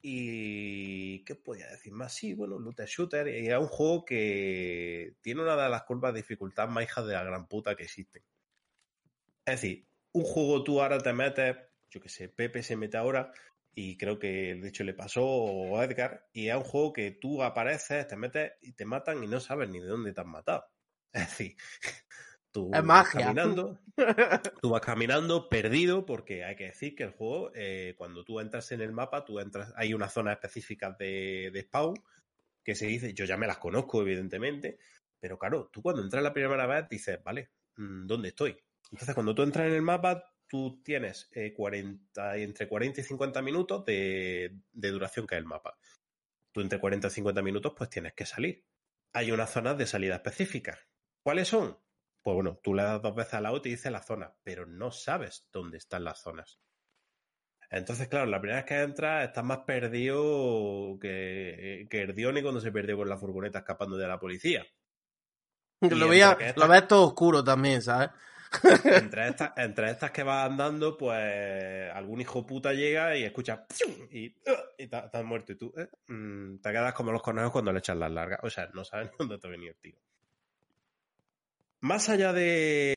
y 0.03 1.25
¿qué 1.25 1.35
podía 1.35 1.69
decir 1.71 1.93
más? 1.93 2.13
Sí, 2.15 2.35
bueno, 2.35 2.59
looter 2.59 2.87
shooter 2.87 3.27
es 3.29 3.57
un 3.59 3.69
juego 3.69 4.05
que 4.05 5.15
tiene 5.23 5.43
una 5.43 5.57
de 5.57 5.71
las 5.71 5.85
curvas 5.85 6.13
de 6.13 6.21
dificultad 6.21 6.69
más 6.69 6.85
hijas 6.85 7.07
de 7.07 7.15
la 7.15 7.25
gran 7.25 7.49
puta 7.49 7.75
que 7.75 7.85
existen. 7.85 8.23
Es 9.47 9.61
decir, 9.61 9.87
un 10.13 10.25
juego 10.25 10.63
tú 10.63 10.83
ahora 10.83 10.99
te 10.99 11.13
metes, 11.13 11.57
yo 11.91 12.01
que 12.01 12.09
sé, 12.09 12.29
Pepe 12.29 12.63
se 12.63 12.77
mete 12.77 12.99
ahora 12.99 13.33
y 13.75 13.97
creo 13.97 14.19
que 14.19 14.55
de 14.55 14.69
hecho 14.69 14.85
le 14.85 14.93
pasó 14.93 15.79
a 15.79 15.85
Edgar 15.85 16.29
y 16.33 16.49
es 16.49 16.57
un 16.57 16.65
juego 16.65 16.93
que 16.93 17.13
tú 17.13 17.43
apareces, 17.43 18.07
te 18.07 18.17
metes 18.17 18.53
y 18.61 18.73
te 18.73 18.85
matan 18.85 19.25
y 19.25 19.27
no 19.27 19.41
sabes 19.41 19.71
ni 19.71 19.81
de 19.81 19.87
dónde 19.87 20.13
te 20.13 20.21
han 20.21 20.29
matado. 20.29 20.67
Es 21.13 21.29
decir, 21.29 21.57
tú 22.53 22.71
Es 22.73 22.85
vas 22.85 23.09
caminando, 23.09 23.79
tú 24.63 24.71
vas 24.71 24.81
caminando 24.81 25.49
perdido 25.49 26.07
porque 26.07 26.45
hay 26.45 26.55
que 26.55 26.67
decir 26.67 26.95
que 26.95 27.05
el 27.05 27.11
juego, 27.11 27.51
eh, 27.55 27.95
cuando 27.97 28.25
tú 28.25 28.39
entras 28.39 28.71
en 28.73 28.83
el 28.83 28.93
mapa, 28.93 29.25
tú 29.25 29.41
entras, 29.41 29.73
hay 29.77 29.95
unas 29.95 30.13
zonas 30.13 30.35
específicas 30.35 30.97
de, 30.99 31.51
de 31.53 31.63
spawn 31.63 31.95
que 32.63 32.75
se 32.75 32.87
dice, 32.87 33.15
yo 33.15 33.25
ya 33.25 33.37
me 33.37 33.47
las 33.47 33.59
conozco 33.59 34.03
evidentemente, 34.03 34.79
pero 35.19 35.39
claro, 35.39 35.69
tú 35.73 35.83
cuando 35.83 36.03
entras 36.03 36.23
la 36.23 36.33
primera 36.33 36.67
vez 36.67 36.89
dices, 36.89 37.19
vale, 37.25 37.51
mm, 37.77 38.07
¿dónde 38.07 38.29
estoy? 38.29 38.57
Entonces 38.91 39.15
cuando 39.15 39.35
tú 39.35 39.43
entras 39.43 39.67
en 39.67 39.75
el 39.75 39.83
mapa, 39.83 40.33
tú 40.47 40.83
tienes 40.85 41.31
eh, 41.33 41.55
40, 41.55 42.37
entre 42.37 42.69
40 42.69 43.01
y 43.01 43.05
50 43.05 43.43
minutos 43.43 43.85
de, 43.87 44.55
de 44.73 44.91
duración 44.91 45.27
que 45.27 45.35
es 45.35 45.39
el 45.39 45.47
mapa. 45.47 45.79
Tú 46.53 46.61
entre 46.61 46.79
40 46.79 47.09
y 47.09 47.11
50 47.11 47.43
minutos 47.43 47.73
pues 47.77 47.89
tienes 47.89 48.13
que 48.13 48.27
salir. 48.27 48.63
Hay 49.15 49.31
unas 49.33 49.51
zonas 49.51 49.79
de 49.79 49.87
salida 49.87 50.17
específicas. 50.17 50.79
¿Cuáles 51.23 51.49
son? 51.49 51.79
Pues 52.23 52.35
bueno, 52.35 52.59
tú 52.63 52.75
le 52.75 52.85
das 52.85 53.03
dos 53.03 53.15
veces 53.15 53.35
al 53.35 53.45
lado 53.45 53.57
y 53.57 53.63
te 53.63 53.69
dice 53.71 53.91
la 53.91 54.03
zona, 54.03 54.33
pero 54.43 54.67
no 54.67 54.91
sabes 54.91 55.49
dónde 55.53 55.79
están 55.79 56.05
las 56.05 56.23
zonas. 56.23 56.61
Entonces, 57.71 58.07
claro, 58.09 58.27
la 58.27 58.41
primera 58.41 58.61
vez 58.61 58.67
que 58.67 58.81
entras 58.81 59.25
estás 59.25 59.45
más 59.45 59.61
perdido 59.61 60.99
que, 61.01 61.87
que 61.89 62.03
Erdioni 62.03 62.43
cuando 62.43 62.61
se 62.61 62.71
perdió 62.71 62.99
con 62.99 63.09
la 63.09 63.17
furgoneta 63.17 63.61
escapando 63.61 63.97
de 63.97 64.07
la 64.07 64.21
policía. 64.21 64.65
Lo, 65.81 66.07
veía, 66.07 66.37
lo 66.55 66.69
ves 66.69 66.87
todo 66.87 67.07
oscuro 67.07 67.43
también, 67.43 67.83
¿sabes? 67.83 68.11
entre 68.85 69.29
estas, 69.29 69.53
entre 69.57 69.91
estas 69.91 70.11
que 70.11 70.23
vas 70.23 70.47
andando, 70.47 70.97
pues 70.97 71.91
algún 71.93 72.21
hijo 72.21 72.47
puta 72.47 72.73
llega 72.73 73.17
y 73.17 73.25
escucha 73.25 73.67
y, 74.11 74.29
¡uh! 74.29 74.53
y 74.79 74.89
has 74.93 75.25
muerto 75.25 75.53
y 75.53 75.57
tú 75.57 75.73
eh, 75.77 75.89
mm, 76.09 76.59
te 76.59 76.71
quedas 76.71 76.93
como 76.93 77.13
los 77.13 77.23
conejos 77.23 77.53
cuando 77.53 77.73
le 77.73 77.79
echas 77.79 77.97
las 77.97 78.11
largas. 78.11 78.41
O 78.43 78.51
sea, 78.51 78.69
no 78.75 78.85
sabes 78.85 79.11
dónde 79.19 79.39
te 79.39 79.47
ha 79.47 79.51
venido 79.51 79.73
el 79.73 79.81
tiro. 79.81 79.99
Más 81.83 82.09
allá 82.09 82.33
de, 82.33 82.95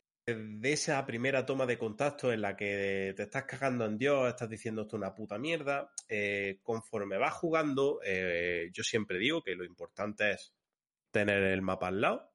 esa 0.62 1.04
primera 1.06 1.44
toma 1.44 1.66
de 1.66 1.76
contacto 1.76 2.32
en 2.32 2.40
la 2.40 2.56
que 2.56 3.14
te 3.16 3.24
estás 3.24 3.42
cagando 3.42 3.84
en 3.84 3.98
Dios, 3.98 4.28
estás 4.28 4.48
diciendo 4.48 4.82
esto 4.82 4.94
es 4.96 5.00
una 5.00 5.12
puta 5.12 5.38
mierda, 5.38 5.90
eh, 6.08 6.60
conforme 6.62 7.18
vas 7.18 7.34
jugando, 7.34 7.98
eh, 8.04 8.70
yo 8.72 8.84
siempre 8.84 9.18
digo 9.18 9.42
que 9.42 9.56
lo 9.56 9.64
importante 9.64 10.30
es 10.30 10.54
tener 11.10 11.42
el 11.42 11.62
mapa 11.62 11.88
al 11.88 12.00
lado 12.00 12.32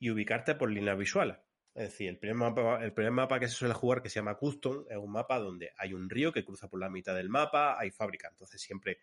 y 0.00 0.10
ubicarte 0.10 0.56
por 0.56 0.72
líneas 0.72 0.98
visuales. 0.98 1.36
Es 1.72 1.90
decir, 1.90 2.08
el 2.08 2.18
primer, 2.18 2.36
mapa, 2.36 2.82
el 2.82 2.92
primer 2.92 3.12
mapa 3.12 3.38
que 3.38 3.46
se 3.46 3.54
suele 3.54 3.74
jugar, 3.74 4.02
que 4.02 4.10
se 4.10 4.18
llama 4.18 4.38
Custom, 4.38 4.86
es 4.90 4.96
un 4.96 5.12
mapa 5.12 5.38
donde 5.38 5.70
hay 5.78 5.94
un 5.94 6.10
río 6.10 6.32
que 6.32 6.44
cruza 6.44 6.68
por 6.68 6.80
la 6.80 6.90
mitad 6.90 7.14
del 7.14 7.28
mapa, 7.28 7.78
hay 7.78 7.92
fábrica. 7.92 8.26
Entonces 8.28 8.60
siempre 8.60 8.98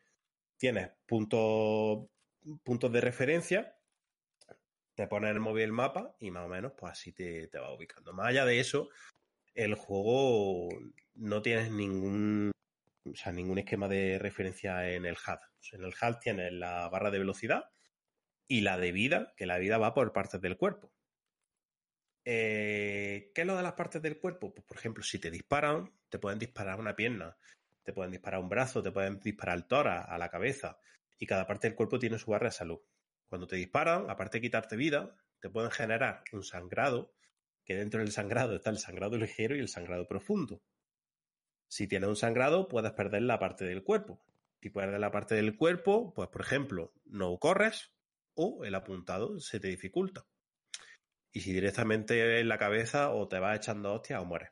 tienes 0.58 0.90
puntos, 1.06 2.10
puntos 2.62 2.92
de 2.92 3.00
referencia, 3.00 3.74
te 4.96 5.08
pones 5.08 5.30
en 5.32 5.38
el 5.38 5.42
móvil 5.42 5.64
el 5.64 5.72
mapa 5.72 6.16
y 6.20 6.32
más 6.32 6.46
o 6.46 6.50
menos 6.50 6.74
pues 6.78 6.92
así 6.92 7.12
te, 7.12 7.48
te 7.48 7.60
va 7.60 7.74
ubicando. 7.74 8.14
Más 8.14 8.28
allá 8.28 8.46
de 8.46 8.60
eso, 8.60 8.90
el 9.56 9.76
juego 9.76 10.70
no 11.16 11.42
tienes 11.42 11.72
ningún, 11.72 12.52
o 13.06 13.16
sea, 13.16 13.32
ningún 13.32 13.60
esquema 13.60 13.88
de 13.88 14.20
referencia 14.20 14.90
en 14.92 15.06
el 15.06 15.16
HUD. 15.16 15.40
En 15.74 15.84
el 15.84 15.94
HUD 15.94 16.18
tienes 16.20 16.52
la 16.54 16.90
barra 16.90 17.12
de 17.12 17.20
velocidad 17.20 17.70
y 18.48 18.62
la 18.62 18.78
de 18.78 18.92
vida, 18.92 19.34
que 19.38 19.46
la 19.46 19.58
vida 19.58 19.78
va 19.78 19.94
por 19.94 20.14
partes 20.14 20.42
del 20.42 20.58
cuerpo. 20.58 20.92
Eh, 22.26 23.32
¿Qué 23.36 23.42
es 23.42 23.48
lo 23.48 23.58
de 23.58 23.64
las 23.64 23.74
partes 23.74 24.02
del 24.02 24.20
cuerpo? 24.20 24.54
Pues, 24.54 24.66
por 24.66 24.78
ejemplo, 24.78 25.04
si 25.04 25.20
te 25.20 25.30
disparan, 25.30 25.92
te 26.10 26.20
pueden 26.20 26.40
disparar 26.40 26.80
una 26.80 26.96
pierna, 26.96 27.38
te 27.84 27.94
pueden 27.94 28.12
disparar 28.12 28.40
un 28.40 28.50
brazo, 28.50 28.82
te 28.82 28.92
pueden 28.92 29.20
disparar 29.20 29.58
el 29.58 29.66
tórax, 29.66 30.10
a 30.10 30.18
la 30.18 30.30
cabeza, 30.30 30.78
y 31.18 31.26
cada 31.26 31.46
parte 31.46 31.68
del 31.68 31.76
cuerpo 31.76 32.00
tiene 32.00 32.18
su 32.18 32.32
barra 32.32 32.48
de 32.48 32.52
salud. 32.52 32.80
Cuando 33.34 33.48
te 33.48 33.56
disparan, 33.56 34.12
aparte 34.12 34.38
de 34.38 34.42
quitarte 34.44 34.76
vida, 34.76 35.18
te 35.40 35.50
pueden 35.50 35.72
generar 35.72 36.24
un 36.34 36.44
sangrado, 36.44 37.16
que 37.66 37.74
dentro 37.74 38.00
del 38.00 38.12
sangrado 38.12 38.56
está 38.56 38.70
el 38.70 38.78
sangrado 38.78 39.18
ligero 39.18 39.56
y 39.56 39.60
el 39.60 39.70
sangrado 39.70 40.08
profundo. 40.08 40.62
Si 41.68 41.88
tienes 41.88 42.10
un 42.10 42.16
sangrado, 42.16 42.68
puedes 42.68 42.92
perder 42.92 43.24
la 43.24 43.40
parte 43.40 43.66
del 43.66 43.84
cuerpo. 43.84 44.24
Si 44.62 44.70
pierdes 44.70 45.00
la 45.00 45.10
parte 45.10 45.34
del 45.34 45.58
cuerpo, 45.58 46.14
pues 46.14 46.30
por 46.30 46.42
ejemplo, 46.42 46.94
no 47.06 47.36
corres 47.40 47.92
o 48.36 48.66
el 48.66 48.76
apuntado 48.76 49.40
se 49.40 49.60
te 49.60 49.68
dificulta. 49.68 50.28
Y 51.32 51.42
si 51.42 51.54
directamente 51.54 52.40
en 52.40 52.48
la 52.48 52.60
cabeza 52.60 53.10
o 53.10 53.28
te 53.28 53.40
vas 53.40 53.58
echando 53.58 53.96
hostias 53.96 54.22
o 54.22 54.26
mueres. 54.26 54.52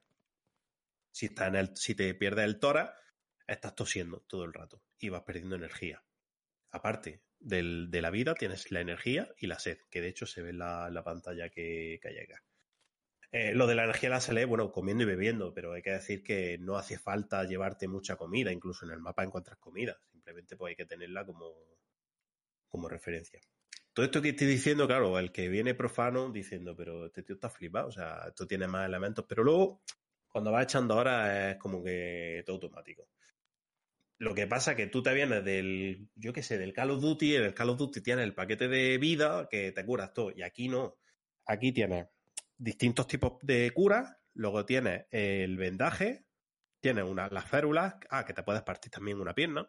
Si, 1.12 1.28
está 1.28 1.46
en 1.46 1.56
el, 1.56 1.78
si 1.78 1.94
te 1.94 2.12
pierdes 2.16 2.46
el 2.46 2.58
tórax, 2.58 3.00
estás 3.46 3.76
tosiendo 3.76 4.22
todo 4.22 4.44
el 4.44 4.54
rato 4.54 4.82
y 4.98 5.10
vas 5.10 5.22
perdiendo 5.22 5.56
energía. 5.56 6.04
Aparte 6.72 7.22
del, 7.42 7.90
de 7.92 8.02
la 8.02 8.12
vida, 8.12 8.36
tienes 8.36 8.72
la 8.72 8.82
energía 8.82 9.34
y 9.38 9.48
la 9.48 9.60
sed, 9.60 9.80
que 9.90 10.02
de 10.02 10.08
hecho 10.08 10.26
se 10.26 10.42
ve 10.42 10.52
en 10.52 10.60
la, 10.60 10.90
la 10.90 11.04
pantalla 11.04 11.50
que, 11.50 12.00
que 12.02 12.10
llega. 12.12 12.42
Eh, 13.32 13.54
lo 13.56 13.66
de 13.66 13.76
la 13.76 13.86
energía 13.86 14.10
la 14.10 14.20
se 14.20 14.46
bueno, 14.46 14.72
comiendo 14.72 15.04
y 15.04 15.08
bebiendo, 15.08 15.54
pero 15.54 15.72
hay 15.72 15.82
que 15.82 15.92
decir 15.92 16.22
que 16.22 16.58
no 16.58 16.76
hace 16.76 16.98
falta 16.98 17.44
llevarte 17.46 17.88
mucha 17.88 18.18
comida, 18.18 18.52
incluso 18.52 18.86
en 18.86 18.92
el 18.92 19.00
mapa 19.00 19.24
encuentras 19.24 19.58
comida, 19.58 19.98
simplemente 20.12 20.58
pues 20.58 20.72
hay 20.72 20.76
que 20.76 20.86
tenerla 20.86 21.26
como, 21.26 21.56
como 22.68 22.90
referencia. 22.90 23.40
Todo 23.94 24.06
esto 24.06 24.22
que 24.22 24.30
estoy 24.30 24.48
diciendo, 24.48 24.86
claro, 24.86 25.18
el 25.18 25.32
que 25.32 25.48
viene 25.48 25.76
profano 25.76 26.30
diciendo, 26.30 26.76
pero 26.76 27.06
este 27.06 27.24
tío 27.24 27.36
está 27.36 27.50
flipado, 27.50 27.88
o 27.88 27.92
sea, 27.92 28.26
esto 28.28 28.46
tiene 28.46 28.68
más 28.68 28.86
elementos, 28.86 29.26
pero 29.28 29.44
luego, 29.44 29.82
cuando 30.28 30.52
vas 30.52 30.64
echando 30.64 30.98
horas, 30.98 31.54
es 31.54 31.58
como 31.58 31.82
que 31.82 32.44
todo 32.46 32.56
automático. 32.56 33.08
Lo 34.22 34.36
que 34.36 34.46
pasa 34.46 34.72
es 34.72 34.78
que 34.78 34.86
tú 34.86 35.02
te 35.02 35.16
vienes 35.16 35.44
del, 35.44 36.08
yo 36.14 36.32
qué 36.32 36.44
sé, 36.44 36.60
del 36.60 36.74
Call 36.74 36.92
of 36.92 37.02
Duty, 37.02 37.38
en 37.38 37.44
el 37.44 37.56
Call 37.56 37.72
of 37.72 37.80
Duty 37.80 38.02
tienes 38.02 38.24
el 38.24 38.36
paquete 38.36 38.68
de 38.68 39.00
vida 39.00 39.48
que 39.50 39.72
te 39.72 39.84
curas 39.84 40.14
todo, 40.14 40.30
y 40.30 40.44
aquí 40.44 40.68
no. 40.68 41.00
Aquí 41.48 41.72
tienes 41.72 42.06
distintos 42.56 43.08
tipos 43.08 43.40
de 43.42 43.72
curas, 43.74 44.16
luego 44.36 44.64
tienes 44.64 45.08
el 45.10 45.58
vendaje, 45.58 46.28
tienes 46.80 47.04
una, 47.04 47.30
las 47.30 47.50
férulas, 47.50 47.96
ah, 48.12 48.24
que 48.24 48.36
te 48.36 48.44
puedes 48.44 48.62
partir 48.62 48.92
también 48.92 49.20
una 49.20 49.34
pierna, 49.34 49.68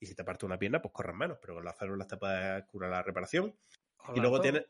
y 0.00 0.06
si 0.06 0.16
te 0.16 0.24
parte 0.24 0.46
una 0.46 0.58
pierna, 0.58 0.82
pues 0.82 0.92
corres 0.92 1.14
menos, 1.14 1.38
pero 1.40 1.54
con 1.54 1.64
las 1.64 1.78
férulas 1.78 2.08
te 2.08 2.16
puedes 2.16 2.64
curar 2.64 2.90
la 2.90 3.04
reparación. 3.04 3.56
Y 4.16 4.18
luego 4.18 4.40
tienes. 4.40 4.64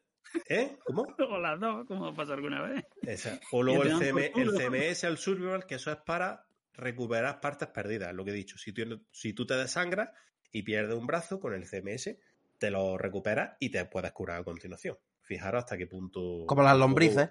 ¿Eh? 0.47 0.77
¿Cómo? 0.85 1.07
O 1.31 1.39
las 1.39 1.59
dos, 1.59 1.87
como 1.87 2.15
pasó 2.15 2.35
alguna 2.35 2.61
vez. 2.69 2.85
Esa. 3.01 3.41
O 3.51 3.63
luego 3.63 3.83
el, 3.85 3.99
CM, 3.99 4.31
el. 4.37 4.51
CMS, 4.51 5.05
el 5.05 5.17
Survival, 5.17 5.65
que 5.65 5.77
eso 5.77 5.91
es 5.91 5.97
para 6.05 6.45
recuperar 6.75 7.41
partes 7.41 7.69
perdidas, 7.69 8.15
lo 8.15 8.25
que 8.25 8.31
he 8.31 8.35
dicho. 8.35 8.59
Si 8.59 8.73
tú, 8.73 9.03
si 9.11 9.33
tú 9.33 9.47
te 9.47 9.55
desangras 9.55 10.11
y 10.51 10.63
pierdes 10.63 10.97
un 10.97 11.07
brazo 11.07 11.41
con 11.41 11.55
el 11.55 11.67
CMS, 11.67 12.17
te 12.59 12.71
lo 12.71 12.99
recuperas 12.99 13.57
y 13.59 13.71
te 13.71 13.85
puedes 13.87 14.13
curar 14.13 14.41
a 14.41 14.45
continuación. 14.45 14.99
Fijaros 15.21 15.65
hasta 15.65 15.77
qué 15.77 15.87
punto. 15.87 16.45
Como 16.47 16.63
las 16.63 16.77
lombrices. 16.77 17.31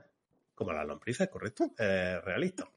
Como 0.55 0.73
las 0.73 0.85
lombrices, 0.85 1.29
correcto. 1.29 1.71
Eh, 1.77 2.19
realista. 2.23 2.69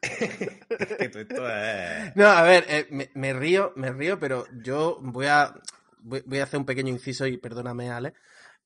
es 0.00 0.96
que 0.98 1.08
todo 1.08 1.22
esto 1.22 1.48
es. 1.48 2.16
No, 2.16 2.26
a 2.26 2.42
ver, 2.42 2.64
eh, 2.68 2.86
me, 2.90 3.10
me 3.14 3.32
río, 3.32 3.72
me 3.76 3.92
río, 3.92 4.18
pero 4.18 4.46
yo 4.62 4.98
voy 5.00 5.26
a 5.26 5.54
voy, 6.04 6.22
voy 6.26 6.38
a 6.38 6.44
hacer 6.44 6.60
un 6.60 6.66
pequeño 6.66 6.90
inciso 6.90 7.26
y 7.26 7.38
perdóname, 7.38 7.90
Ale. 7.90 8.14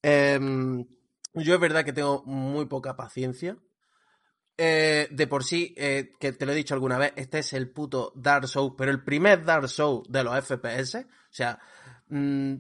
Em, 0.03 0.85
yo 1.35 1.55
es 1.55 1.61
verdad 1.61 1.85
que 1.85 1.93
tengo 1.93 2.23
muy 2.25 2.67
poca 2.67 2.97
paciencia. 2.97 3.57
Eh, 4.61 5.07
de 5.13 5.27
por 5.29 5.45
sí, 5.45 5.73
eh, 5.79 6.11
que 6.19 6.33
te 6.33 6.45
lo 6.45 6.51
he 6.51 6.57
dicho 6.57 6.75
alguna 6.75 6.99
vez, 6.99 7.13
este 7.15 7.39
es 7.39 7.53
el 7.53 7.71
puto 7.71 8.13
Dark 8.17 8.49
Souls, 8.49 8.75
pero 8.77 8.91
el 8.91 9.05
primer 9.05 9.45
Dark 9.45 9.69
Souls 9.69 10.11
de 10.11 10.25
los 10.25 10.35
FPS. 10.37 10.97
O 11.07 11.07
sea, 11.33 11.61
mm, 12.09 12.55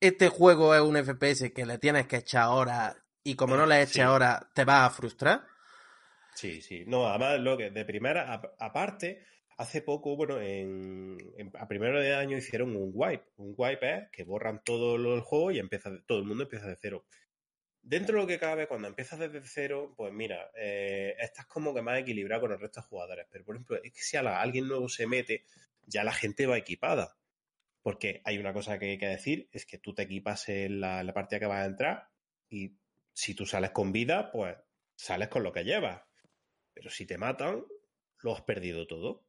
este 0.00 0.28
juego 0.28 0.74
es 0.74 0.80
un 0.80 0.96
FPS 0.96 1.52
que 1.52 1.64
le 1.64 1.78
tienes 1.78 2.08
que 2.08 2.16
echar 2.16 2.48
horas 2.48 2.96
y 3.22 3.36
como 3.36 3.56
no 3.56 3.66
le 3.66 3.76
eches 3.82 3.92
Sí. 3.94 4.00
horas 4.00 4.46
te 4.52 4.64
vas 4.64 4.90
a 4.90 4.90
frustrar. 4.90 5.44
Sí, 6.34 6.60
sí. 6.60 6.82
No, 6.88 7.06
además, 7.06 7.38
lo 7.38 7.56
que 7.56 7.70
de 7.70 7.84
primera, 7.84 8.32
a- 8.34 8.42
aparte, 8.58 9.24
hace 9.58 9.82
poco, 9.82 10.16
bueno, 10.16 10.40
en, 10.40 11.18
en- 11.36 11.52
a 11.56 11.68
primero 11.68 12.00
de 12.00 12.16
año 12.16 12.36
hicieron 12.36 12.74
un 12.74 12.90
wipe. 12.92 13.26
Un 13.36 13.54
wipe 13.56 13.94
es 13.98 14.10
que 14.10 14.24
borran 14.24 14.60
todo 14.64 14.98
del 14.98 15.20
juego 15.20 15.52
y 15.52 15.60
empieza, 15.60 15.90
todo 16.08 16.18
el 16.18 16.24
mundo 16.24 16.42
empieza 16.44 16.66
de 16.66 16.76
cero. 16.80 17.04
Dentro 17.82 18.14
de 18.14 18.22
lo 18.22 18.28
que 18.28 18.38
cabe, 18.38 18.68
cuando 18.68 18.86
empiezas 18.86 19.18
desde 19.18 19.42
cero, 19.42 19.92
pues 19.96 20.12
mira, 20.12 20.50
eh, 20.56 21.16
estás 21.18 21.46
como 21.46 21.74
que 21.74 21.82
más 21.82 21.98
equilibrado 21.98 22.42
con 22.42 22.52
el 22.52 22.60
resto 22.60 22.80
de 22.80 22.86
jugadores. 22.86 23.26
Pero, 23.28 23.44
por 23.44 23.56
ejemplo, 23.56 23.76
es 23.82 23.92
que 23.92 24.00
si 24.00 24.16
alguien 24.16 24.68
nuevo 24.68 24.88
se 24.88 25.06
mete, 25.06 25.44
ya 25.84 26.04
la 26.04 26.12
gente 26.12 26.46
va 26.46 26.56
equipada. 26.56 27.16
Porque 27.82 28.22
hay 28.24 28.38
una 28.38 28.52
cosa 28.52 28.78
que 28.78 28.90
hay 28.90 28.98
que 28.98 29.08
decir, 29.08 29.48
es 29.52 29.66
que 29.66 29.78
tú 29.78 29.94
te 29.94 30.02
equipas 30.02 30.48
en 30.48 30.80
la, 30.80 31.02
la 31.02 31.12
partida 31.12 31.40
que 31.40 31.46
vas 31.46 31.62
a 31.62 31.66
entrar 31.66 32.08
y 32.48 32.76
si 33.12 33.34
tú 33.34 33.46
sales 33.46 33.70
con 33.70 33.92
vida, 33.92 34.30
pues 34.30 34.56
sales 34.94 35.28
con 35.28 35.42
lo 35.42 35.52
que 35.52 35.64
llevas. 35.64 36.02
Pero 36.72 36.90
si 36.90 37.06
te 37.06 37.18
matan, 37.18 37.64
lo 38.20 38.34
has 38.34 38.42
perdido 38.42 38.86
todo. 38.86 39.24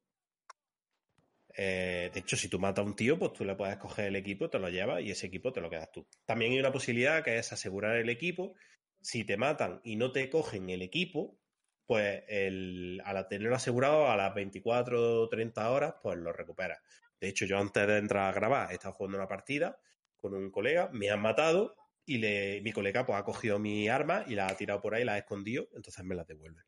Eh, 1.56 2.10
de 2.14 2.20
hecho, 2.20 2.36
si 2.36 2.50
tú 2.50 2.60
matas 2.60 2.84
a 2.84 2.88
un 2.88 2.96
tío, 2.96 3.20
pues 3.20 3.34
tú 3.34 3.46
le 3.46 3.56
puedes 3.56 3.78
coger 3.78 4.08
el 4.08 4.16
equipo, 4.16 4.50
te 4.50 4.60
lo 4.60 4.70
llevas 4.70 5.02
y 5.02 5.12
ese 5.12 5.28
equipo 5.28 5.54
te 5.54 5.62
lo 5.62 5.70
quedas 5.70 5.92
tú. 5.92 6.08
También 6.26 6.52
hay 6.52 6.60
una 6.60 6.72
posibilidad 6.72 7.24
que 7.24 7.38
es 7.38 7.54
asegurar 7.54 7.98
el 7.98 8.10
equipo. 8.10 8.56
Si 9.02 9.24
te 9.24 9.38
matan 9.38 9.82
y 9.84 9.96
no 9.96 10.12
te 10.12 10.30
cogen 10.30 10.70
el 10.70 10.82
equipo, 10.82 11.38
pues 11.86 12.24
el, 12.28 13.02
al 13.06 13.28
tenerlo 13.28 13.56
asegurado 13.56 14.10
a 14.10 14.16
las 14.18 14.34
24 14.34 15.22
o 15.22 15.30
30 15.30 15.70
horas, 15.70 15.96
pues 16.02 16.18
lo 16.18 16.34
recuperas. 16.34 16.80
De 17.20 17.30
hecho, 17.30 17.46
yo 17.46 17.58
antes 17.58 17.86
de 17.88 17.98
entrar 17.98 18.30
a 18.30 18.34
grabar, 18.34 18.72
he 18.72 18.76
estado 18.76 18.94
jugando 18.94 19.18
una 19.18 19.28
partida 19.28 19.78
con 20.20 20.34
un 20.34 20.52
colega, 20.52 20.90
me 20.92 21.10
han 21.10 21.22
matado 21.22 21.76
y 22.06 22.18
le, 22.18 22.62
mi 22.62 22.72
colega 22.72 23.06
pues 23.06 23.20
ha 23.20 23.24
cogido 23.24 23.60
mi 23.60 23.88
arma 23.88 24.24
y 24.28 24.36
la 24.36 24.48
ha 24.48 24.58
tirado 24.58 24.82
por 24.82 24.96
ahí, 24.96 25.04
la 25.04 25.14
ha 25.14 25.18
escondido, 25.18 25.68
entonces 25.74 26.04
me 26.04 26.16
las 26.16 26.28
devuelve. 26.28 26.62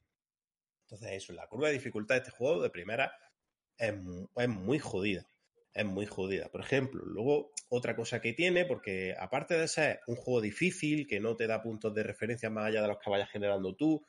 Entonces 0.84 1.12
eso, 1.14 1.34
la 1.34 1.48
curva 1.48 1.68
de 1.68 1.74
dificultad 1.74 2.16
de 2.16 2.20
este 2.20 2.32
juego 2.32 2.62
de 2.62 2.70
primera 2.70 3.12
es, 3.78 3.94
es 4.36 4.50
muy 4.50 4.80
jodida. 4.80 5.28
Es 5.74 5.86
muy 5.86 6.06
jodida. 6.06 6.50
Por 6.50 6.62
ejemplo, 6.62 7.04
luego 7.06 7.52
otra 7.70 7.96
cosa 7.96 8.22
que 8.22 8.34
tiene, 8.34 8.66
porque 8.66 9.16
aparte 9.20 9.58
de 9.58 9.68
ser 9.68 10.00
un 10.08 10.16
juego 10.16 10.40
difícil, 10.40 11.06
que 11.06 11.20
no 11.20 11.36
te 11.36 11.48
da 11.48 11.62
puntos 11.62 11.94
de 11.94 12.04
referencia 12.04 12.50
más 12.50 12.68
allá 12.68 12.82
de 12.82 12.88
los 12.88 12.98
que 13.00 13.10
vayas 13.10 13.30
generando 13.30 13.76
tú, 13.76 14.06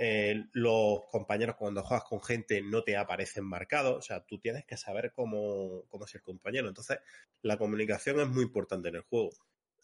eh, 0.00 0.44
los 0.52 1.06
compañeros 1.10 1.56
cuando 1.56 1.82
juegas 1.82 2.04
con 2.04 2.22
gente 2.22 2.62
no 2.62 2.84
te 2.84 2.96
aparecen 2.96 3.44
marcados, 3.44 3.96
o 3.96 4.00
sea, 4.02 4.24
tú 4.24 4.38
tienes 4.38 4.64
que 4.64 4.76
saber 4.76 5.12
cómo, 5.12 5.86
cómo 5.88 6.04
es 6.04 6.14
el 6.14 6.22
compañero. 6.22 6.68
Entonces, 6.68 7.00
la 7.42 7.58
comunicación 7.58 8.20
es 8.20 8.28
muy 8.28 8.44
importante 8.44 8.88
en 8.88 8.96
el 8.96 9.02
juego. 9.02 9.30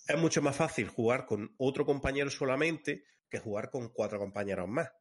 es 0.06 0.18
mucho 0.18 0.40
más 0.40 0.54
fácil 0.54 0.86
jugar 0.88 1.26
con 1.26 1.52
otro 1.58 1.84
compañero 1.84 2.30
solamente 2.30 3.04
que 3.28 3.40
jugar 3.40 3.70
con 3.70 3.88
cuatro 3.88 4.20
compañeros 4.20 4.68
más. 4.68 4.92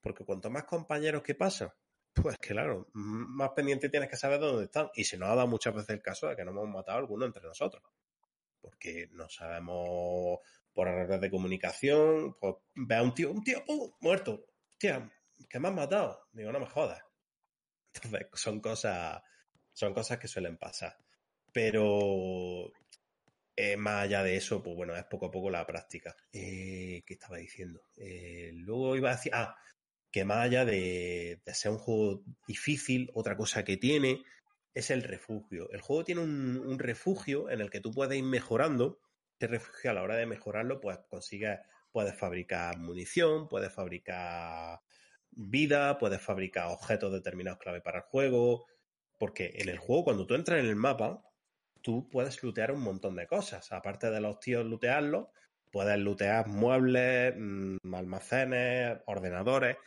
Porque 0.00 0.24
cuanto 0.24 0.50
más 0.50 0.64
compañeros 0.64 1.22
que 1.22 1.34
pasan, 1.34 1.70
pues 2.14 2.36
claro, 2.38 2.88
más 2.92 3.50
pendiente 3.50 3.88
tienes 3.88 4.08
que 4.08 4.16
saber 4.16 4.40
dónde 4.40 4.64
están. 4.64 4.90
Y 4.94 5.04
se 5.04 5.16
nos 5.16 5.30
ha 5.30 5.34
dado 5.34 5.48
muchas 5.48 5.74
veces 5.74 5.90
el 5.90 6.02
caso 6.02 6.28
de 6.28 6.36
que 6.36 6.44
nos 6.44 6.52
hemos 6.52 6.68
matado 6.68 6.98
alguno 6.98 7.26
entre 7.26 7.42
nosotros. 7.42 7.82
Porque 8.60 9.08
no 9.12 9.28
sabemos 9.28 10.38
por 10.72 10.88
errores 10.88 11.20
de 11.20 11.30
comunicación, 11.30 12.36
pues 12.38 12.56
ve 12.74 12.94
a 12.94 13.02
un 13.02 13.14
tío, 13.14 13.30
un 13.30 13.42
tío, 13.42 13.64
¡pum! 13.64 13.90
muerto. 14.00 14.46
Hostia, 14.72 15.10
que 15.48 15.58
me 15.58 15.68
han 15.68 15.74
matado. 15.74 16.28
Digo, 16.32 16.52
no 16.52 16.60
me 16.60 16.66
jodas. 16.66 17.02
Entonces, 17.94 18.28
son 18.34 18.60
cosas, 18.60 19.22
son 19.72 19.92
cosas 19.92 20.18
que 20.18 20.28
suelen 20.28 20.56
pasar. 20.56 20.96
Pero 21.52 22.72
eh, 23.54 23.76
más 23.76 24.04
allá 24.04 24.22
de 24.22 24.36
eso, 24.36 24.62
pues 24.62 24.74
bueno, 24.74 24.96
es 24.96 25.04
poco 25.04 25.26
a 25.26 25.30
poco 25.30 25.50
la 25.50 25.66
práctica. 25.66 26.16
Eh, 26.32 27.02
¿Qué 27.04 27.14
estaba 27.14 27.36
diciendo? 27.36 27.82
Eh, 27.96 28.50
luego 28.54 28.96
iba 28.96 29.10
a 29.10 29.16
decir, 29.16 29.32
ah, 29.34 29.54
que 30.12 30.26
más 30.26 30.44
allá 30.44 30.64
de, 30.66 31.40
ser 31.46 31.72
un 31.72 31.78
juego 31.78 32.22
difícil, 32.46 33.10
otra 33.14 33.34
cosa 33.36 33.64
que 33.64 33.78
tiene 33.78 34.22
es 34.74 34.90
el 34.90 35.02
refugio. 35.02 35.70
El 35.72 35.80
juego 35.80 36.04
tiene 36.04 36.20
un, 36.20 36.78
refugio 36.78 37.50
en 37.50 37.62
el 37.62 37.70
que 37.70 37.80
tú 37.80 37.92
puedes 37.92 38.16
ir 38.18 38.24
mejorando. 38.24 39.00
Este 39.32 39.46
refugio 39.46 39.90
a 39.90 39.94
la 39.94 40.02
hora 40.02 40.16
de 40.16 40.26
mejorarlo, 40.26 40.80
pues 40.80 40.98
consigues, 41.08 41.58
puedes 41.90 42.14
fabricar 42.14 42.78
munición, 42.78 43.48
puedes 43.48 43.72
fabricar 43.72 44.80
vida, 45.30 45.98
puedes 45.98 46.20
fabricar 46.20 46.68
objetos 46.68 47.10
determinados 47.12 47.58
clave 47.58 47.80
para 47.80 48.00
el 48.00 48.04
juego. 48.04 48.66
Porque 49.18 49.52
en 49.54 49.70
el 49.70 49.78
juego, 49.78 50.04
cuando 50.04 50.26
tú 50.26 50.34
entras 50.34 50.60
en 50.60 50.66
el 50.66 50.76
mapa, 50.76 51.22
tú 51.80 52.10
puedes 52.10 52.42
lootear 52.42 52.72
un 52.72 52.82
montón 52.82 53.16
de 53.16 53.26
cosas. 53.26 53.72
Aparte 53.72 54.10
de 54.10 54.20
los 54.20 54.38
tíos 54.40 54.66
lootearlos, 54.66 55.28
puedes 55.70 55.98
lootear 55.98 56.48
muebles, 56.48 57.34
mmm, 57.36 57.94
almacenes, 57.94 58.98
ordenadores 59.06 59.78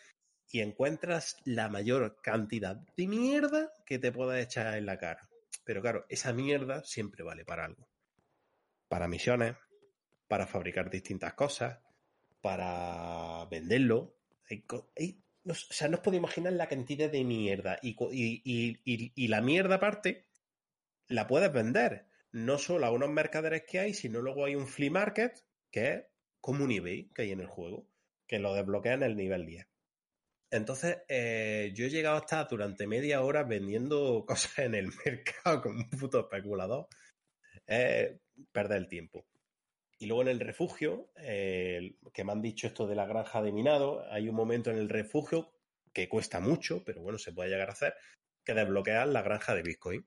y 0.51 0.61
encuentras 0.61 1.37
la 1.45 1.69
mayor 1.69 2.21
cantidad 2.21 2.75
de 2.95 3.07
mierda 3.07 3.73
que 3.85 3.99
te 3.99 4.11
puedas 4.11 4.43
echar 4.43 4.77
en 4.77 4.85
la 4.85 4.97
cara. 4.97 5.27
Pero 5.63 5.81
claro, 5.81 6.05
esa 6.09 6.33
mierda 6.33 6.83
siempre 6.83 7.23
vale 7.23 7.45
para 7.45 7.65
algo. 7.65 7.87
Para 8.87 9.07
misiones, 9.07 9.55
para 10.27 10.47
fabricar 10.47 10.89
distintas 10.89 11.33
cosas, 11.33 11.79
para 12.41 13.45
venderlo. 13.45 14.15
O 15.47 15.53
sea, 15.53 15.87
no 15.87 15.97
os 15.97 16.03
podéis 16.03 16.19
imaginar 16.19 16.53
la 16.53 16.67
cantidad 16.67 17.09
de 17.09 17.23
mierda. 17.23 17.79
Y, 17.81 17.95
y, 18.13 19.27
la 19.27 19.41
mierda 19.41 19.75
aparte 19.75 20.27
la 21.07 21.27
puedes 21.27 21.51
vender. 21.51 22.05
No 22.31 22.57
solo 22.57 22.85
a 22.85 22.91
unos 22.91 23.09
mercaderes 23.09 23.63
que 23.63 23.79
hay, 23.79 23.93
sino 23.93 24.21
luego 24.21 24.45
hay 24.45 24.55
un 24.55 24.67
flea 24.67 24.91
market, 24.91 25.43
que 25.71 25.93
es 25.93 26.03
como 26.41 26.63
un 26.63 26.71
eBay 26.71 27.09
que 27.13 27.23
hay 27.23 27.31
en 27.31 27.39
el 27.39 27.47
juego, 27.47 27.87
que 28.27 28.39
lo 28.39 28.53
desbloquea 28.53 28.93
en 28.93 29.03
el 29.03 29.15
nivel 29.15 29.45
10. 29.45 29.65
Entonces, 30.55 30.99
eh, 31.09 31.71
yo 31.75 31.85
he 31.85 31.89
llegado 31.89 32.15
a 32.15 32.19
estar 32.19 32.47
durante 32.47 32.87
media 32.87 33.21
hora 33.21 33.43
vendiendo 33.43 34.25
cosas 34.27 34.59
en 34.59 34.75
el 34.75 34.89
mercado 35.05 35.61
como 35.61 35.79
un 35.79 35.89
puto 35.89 36.21
especulador. 36.21 36.87
Eh, 37.67 38.19
perder 38.51 38.77
el 38.77 38.87
tiempo. 38.87 39.25
Y 39.97 40.07
luego 40.07 40.23
en 40.23 40.27
el 40.27 40.39
refugio, 40.39 41.09
eh, 41.15 41.95
que 42.13 42.23
me 42.23 42.31
han 42.31 42.41
dicho 42.41 42.67
esto 42.67 42.85
de 42.87 42.95
la 42.95 43.05
granja 43.05 43.41
de 43.41 43.51
minado, 43.51 44.05
hay 44.11 44.27
un 44.27 44.35
momento 44.35 44.69
en 44.71 44.77
el 44.77 44.89
refugio 44.89 45.51
que 45.93 46.09
cuesta 46.09 46.39
mucho, 46.39 46.83
pero 46.83 47.01
bueno, 47.01 47.17
se 47.17 47.31
puede 47.31 47.49
llegar 47.49 47.69
a 47.69 47.73
hacer, 47.73 47.95
que 48.43 48.53
desbloquear 48.53 49.07
la 49.07 49.21
granja 49.21 49.55
de 49.55 49.63
Bitcoin. 49.63 50.05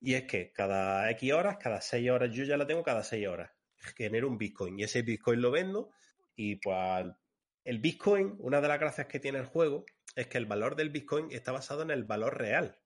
Y 0.00 0.14
es 0.14 0.24
que 0.24 0.52
cada 0.52 1.10
X 1.12 1.32
horas, 1.32 1.56
cada 1.56 1.80
6 1.80 2.10
horas, 2.10 2.30
yo 2.34 2.44
ya 2.44 2.58
la 2.58 2.66
tengo 2.66 2.82
cada 2.82 3.02
6 3.02 3.26
horas, 3.26 3.50
genero 3.96 4.28
un 4.28 4.36
Bitcoin 4.36 4.78
y 4.78 4.84
ese 4.84 5.02
Bitcoin 5.02 5.40
lo 5.40 5.50
vendo 5.50 5.90
y 6.36 6.56
pues 6.56 7.06
el 7.66 7.80
Bitcoin, 7.80 8.36
una 8.38 8.60
de 8.60 8.68
las 8.68 8.78
gracias 8.78 9.08
que 9.08 9.18
tiene 9.18 9.38
el 9.38 9.46
juego 9.46 9.86
es 10.14 10.28
que 10.28 10.38
el 10.38 10.46
valor 10.46 10.76
del 10.76 10.90
Bitcoin 10.90 11.32
está 11.32 11.50
basado 11.50 11.82
en 11.82 11.90
el 11.90 12.04
valor 12.04 12.38
real. 12.38 12.78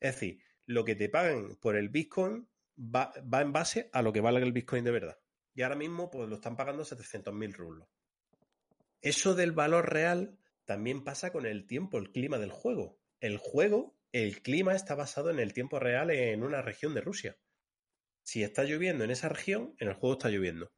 Es 0.00 0.14
decir, 0.14 0.42
lo 0.64 0.86
que 0.86 0.94
te 0.94 1.10
pagan 1.10 1.56
por 1.60 1.76
el 1.76 1.90
Bitcoin 1.90 2.48
va, 2.78 3.12
en 3.14 3.52
base 3.52 3.90
a 3.92 4.00
lo 4.00 4.14
que 4.14 4.22
vale 4.22 4.40
el 4.40 4.52
Bitcoin 4.52 4.82
de 4.82 4.92
verdad. 4.92 5.18
Y 5.54 5.60
ahora 5.60 5.76
mismo 5.76 6.10
pues 6.10 6.26
lo 6.26 6.36
están 6.36 6.56
pagando 6.56 6.84
700.000 6.84 7.52
rublos. 7.52 7.86
Eso 9.02 9.34
del 9.34 9.52
valor 9.52 9.92
real 9.92 10.38
también 10.64 11.04
pasa 11.04 11.30
con 11.30 11.44
el 11.44 11.66
tiempo, 11.66 11.98
el 11.98 12.12
clima 12.12 12.38
del 12.38 12.52
juego. 12.52 12.98
El 13.20 13.36
juego, 13.36 13.94
el 14.10 14.40
clima 14.40 14.74
está 14.74 14.94
basado 14.94 15.28
en 15.28 15.38
el 15.38 15.52
tiempo 15.52 15.78
real 15.78 16.10
en 16.10 16.42
una 16.42 16.62
región 16.62 16.94
de 16.94 17.02
Rusia. 17.02 17.36
Si 18.22 18.42
está 18.42 18.64
lloviendo 18.64 19.04
en 19.04 19.10
esa 19.10 19.28
región, 19.28 19.74
en 19.80 19.88
el 19.88 19.94
juego 19.94 20.14
está 20.14 20.30
lloviendo. 20.30 20.72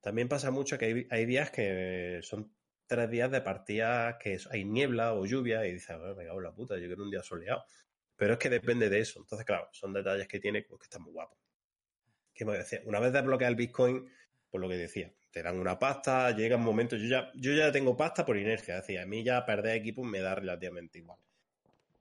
También 0.00 0.28
pasa 0.28 0.50
mucho 0.50 0.78
que 0.78 1.06
hay, 1.10 1.26
días 1.26 1.50
que 1.50 2.20
son 2.22 2.52
tres 2.86 3.10
días 3.10 3.30
de 3.30 3.40
partida 3.40 4.18
que 4.18 4.38
hay 4.50 4.64
niebla 4.64 5.14
o 5.14 5.26
lluvia 5.26 5.66
y 5.66 5.74
dices, 5.74 5.96
me 6.16 6.24
cago 6.24 6.38
en 6.38 6.44
la 6.44 6.54
puta, 6.54 6.76
yo 6.76 6.86
quiero 6.86 7.04
un 7.04 7.10
día 7.10 7.22
soleado. 7.22 7.62
Pero 8.16 8.34
es 8.34 8.38
que 8.38 8.50
depende 8.50 8.88
de 8.88 9.00
eso. 9.00 9.20
Entonces, 9.20 9.46
claro, 9.46 9.68
son 9.72 9.92
detalles 9.92 10.26
que 10.28 10.40
tiene 10.40 10.62
pues, 10.62 10.80
que 10.80 10.84
están 10.84 11.02
muy 11.02 11.12
guapos. 11.12 11.38
¿Qué 12.34 12.44
me 12.44 12.56
decía? 12.56 12.80
Una 12.84 13.00
vez 13.00 13.12
desbloqueas 13.12 13.50
el 13.50 13.56
Bitcoin, 13.56 14.10
pues 14.50 14.60
lo 14.60 14.68
que 14.68 14.76
decía, 14.76 15.12
te 15.30 15.42
dan 15.42 15.58
una 15.58 15.78
pasta, 15.78 16.30
llega 16.32 16.56
un 16.56 16.64
momento, 16.64 16.96
yo 16.96 17.06
ya, 17.06 17.30
yo 17.34 17.52
ya 17.52 17.70
tengo 17.70 17.96
pasta 17.96 18.24
por 18.24 18.36
inercia, 18.36 18.76
decía, 18.76 19.02
a 19.02 19.06
mí 19.06 19.22
ya 19.22 19.44
perder 19.44 19.76
equipos 19.76 20.06
me 20.06 20.20
da 20.20 20.34
relativamente 20.34 20.98
igual. 20.98 21.18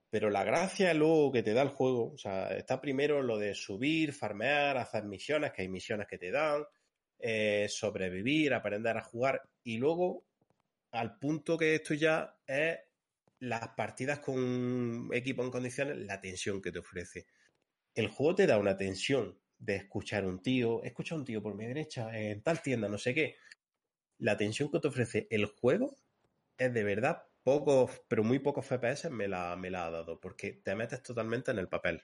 Pero 0.10 0.30
la 0.30 0.44
gracia 0.44 0.94
luego 0.94 1.32
que 1.32 1.44
te 1.44 1.54
da 1.54 1.62
el 1.62 1.70
juego, 1.70 2.14
o 2.14 2.18
sea, 2.18 2.50
está 2.58 2.82
primero 2.82 3.22
lo 3.22 3.38
de 3.38 3.54
subir, 3.54 4.14
farmear, 4.14 4.78
hacer 4.78 5.04
misiones, 5.04 5.52
que 5.52 5.62
hay 5.62 5.68
misiones 5.68 6.08
que 6.08 6.18
te 6.18 6.32
dan, 6.32 6.64
eh, 7.20 7.68
sobrevivir, 7.70 8.54
aprender 8.54 8.98
a 8.98 9.04
jugar. 9.04 9.44
Y 9.64 9.78
luego, 9.78 10.26
al 10.92 11.18
punto 11.20 11.58
que 11.58 11.76
estoy 11.76 11.98
ya, 12.00 12.38
es 12.48 12.80
las 13.40 13.70
partidas 13.70 14.20
con 14.20 15.10
equipo 15.14 15.44
en 15.44 15.52
condiciones, 15.52 15.98
la 15.98 16.20
tensión 16.22 16.62
que 16.62 16.72
te 16.72 16.80
ofrece. 16.80 17.28
El 17.96 18.10
juego 18.10 18.36
te 18.36 18.48
da 18.48 18.58
una 18.58 18.78
tensión 18.78 19.40
de 19.58 19.76
escuchar 19.76 20.26
un 20.26 20.42
tío, 20.42 20.84
escucha 20.84 21.16
un 21.16 21.26
tío 21.26 21.42
por 21.42 21.56
mi 21.56 21.66
derecha, 21.66 22.18
en 22.18 22.42
tal 22.42 22.62
tienda, 22.62 22.88
no 22.90 22.98
sé 22.98 23.14
qué. 23.14 23.36
La 24.18 24.38
tensión 24.38 24.72
que 24.72 24.80
te 24.80 24.88
ofrece 24.88 25.28
el 25.30 25.46
juego 25.46 25.98
es 26.58 26.74
de 26.74 26.84
verdad 26.84 27.24
pocos, 27.44 28.02
pero 28.08 28.24
muy 28.24 28.40
pocos 28.40 28.66
FPS 28.66 29.10
me 29.10 29.28
la, 29.28 29.56
me 29.56 29.70
la 29.70 29.88
ha 29.88 29.92
dado, 29.92 30.20
porque 30.20 30.54
te 30.54 30.76
metes 30.76 31.02
totalmente 31.02 31.52
en 31.52 31.60
el 31.60 31.68
papel. 31.70 32.02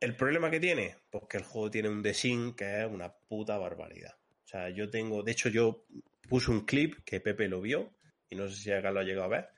¿El 0.00 0.16
problema 0.16 0.50
que 0.50 0.60
tiene? 0.60 0.96
Pues 1.10 1.24
que 1.28 1.36
el 1.36 1.44
juego 1.44 1.70
tiene 1.70 1.90
un 1.90 2.02
design 2.02 2.54
que 2.54 2.80
es 2.80 2.86
una 2.90 3.12
puta 3.12 3.58
barbaridad. 3.58 4.14
O 4.44 4.48
sea, 4.48 4.70
yo 4.70 4.90
tengo, 4.90 5.22
de 5.22 5.32
hecho 5.32 5.50
yo 5.50 5.86
puse 6.28 6.50
un 6.50 6.64
clip 6.64 7.04
que 7.04 7.20
Pepe 7.20 7.48
lo 7.48 7.60
vio, 7.60 7.94
y 8.28 8.36
no 8.36 8.48
sé 8.48 8.56
si 8.56 8.72
acá 8.72 8.90
lo 8.90 9.00
ha 9.00 9.04
llegado 9.04 9.26
a 9.26 9.28
ver, 9.28 9.48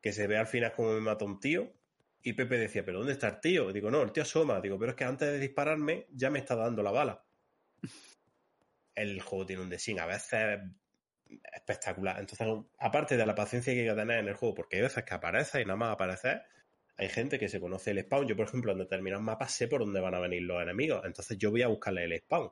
que 0.00 0.12
se 0.12 0.26
ve 0.26 0.36
al 0.36 0.48
final 0.48 0.72
como 0.72 0.92
me 0.92 1.00
mata 1.00 1.24
un 1.24 1.38
tío, 1.38 1.72
y 2.22 2.32
Pepe 2.34 2.58
decía, 2.58 2.84
¿pero 2.84 2.98
dónde 2.98 3.12
está 3.12 3.28
el 3.28 3.40
tío? 3.40 3.72
Digo, 3.72 3.90
no, 3.90 4.02
el 4.02 4.12
tío 4.12 4.22
asoma. 4.22 4.60
Digo, 4.60 4.78
pero 4.78 4.92
es 4.92 4.96
que 4.96 5.04
antes 5.04 5.28
de 5.28 5.38
dispararme 5.38 6.06
ya 6.10 6.30
me 6.30 6.38
está 6.38 6.54
dando 6.54 6.82
la 6.82 6.92
bala. 6.92 7.24
El 8.94 9.20
juego 9.22 9.46
tiene 9.46 9.62
un 9.62 9.70
design 9.70 10.00
a 10.00 10.06
veces 10.06 10.60
espectacular. 11.52 12.20
Entonces, 12.20 12.46
aparte 12.78 13.16
de 13.16 13.24
la 13.24 13.34
paciencia 13.34 13.72
que 13.72 13.80
hay 13.80 13.88
que 13.88 13.94
tener 13.94 14.18
en 14.18 14.28
el 14.28 14.34
juego, 14.34 14.54
porque 14.54 14.76
hay 14.76 14.82
veces 14.82 15.02
que 15.04 15.14
aparece 15.14 15.62
y 15.62 15.64
nada 15.64 15.76
más 15.76 15.94
aparecer, 15.94 16.42
hay 16.96 17.08
gente 17.08 17.38
que 17.38 17.48
se 17.48 17.60
conoce 17.60 17.90
el 17.90 18.00
spawn. 18.00 18.26
Yo, 18.26 18.36
por 18.36 18.46
ejemplo, 18.46 18.72
en 18.72 18.78
determinados 18.78 19.24
mapas 19.24 19.52
sé 19.52 19.68
por 19.68 19.80
dónde 19.80 20.00
van 20.00 20.14
a 20.14 20.20
venir 20.20 20.42
los 20.42 20.62
enemigos. 20.62 21.02
Entonces 21.04 21.38
yo 21.38 21.50
voy 21.50 21.62
a 21.62 21.68
buscarle 21.68 22.04
el 22.04 22.18
spawn. 22.18 22.50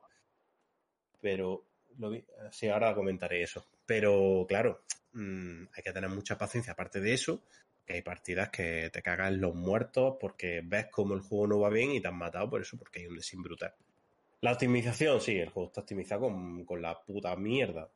Pero, 1.19 1.65
lo 1.97 2.09
vi... 2.09 2.23
sí, 2.51 2.67
ahora 2.67 2.95
comentaré 2.95 3.43
eso. 3.43 3.65
Pero, 3.85 4.45
claro, 4.47 4.83
mmm, 5.13 5.63
hay 5.73 5.83
que 5.83 5.93
tener 5.93 6.09
mucha 6.09 6.37
paciencia. 6.37 6.73
Aparte 6.73 6.99
de 6.99 7.13
eso, 7.13 7.43
que 7.85 7.93
hay 7.93 8.01
partidas 8.01 8.49
que 8.49 8.89
te 8.91 9.01
cagan 9.01 9.39
los 9.39 9.53
muertos 9.53 10.17
porque 10.19 10.61
ves 10.63 10.87
como 10.87 11.13
el 11.13 11.21
juego 11.21 11.47
no 11.47 11.59
va 11.59 11.69
bien 11.69 11.91
y 11.91 12.01
te 12.01 12.07
han 12.07 12.17
matado 12.17 12.49
por 12.49 12.61
eso, 12.61 12.77
porque 12.77 13.01
hay 13.01 13.07
un 13.07 13.15
desin 13.15 13.43
brutal. 13.43 13.73
La 14.41 14.53
optimización, 14.53 15.21
sí, 15.21 15.37
el 15.37 15.49
juego 15.49 15.67
está 15.67 15.81
optimizado 15.81 16.21
con, 16.21 16.65
con 16.65 16.81
la 16.81 16.99
puta 17.03 17.35
mierda. 17.35 17.89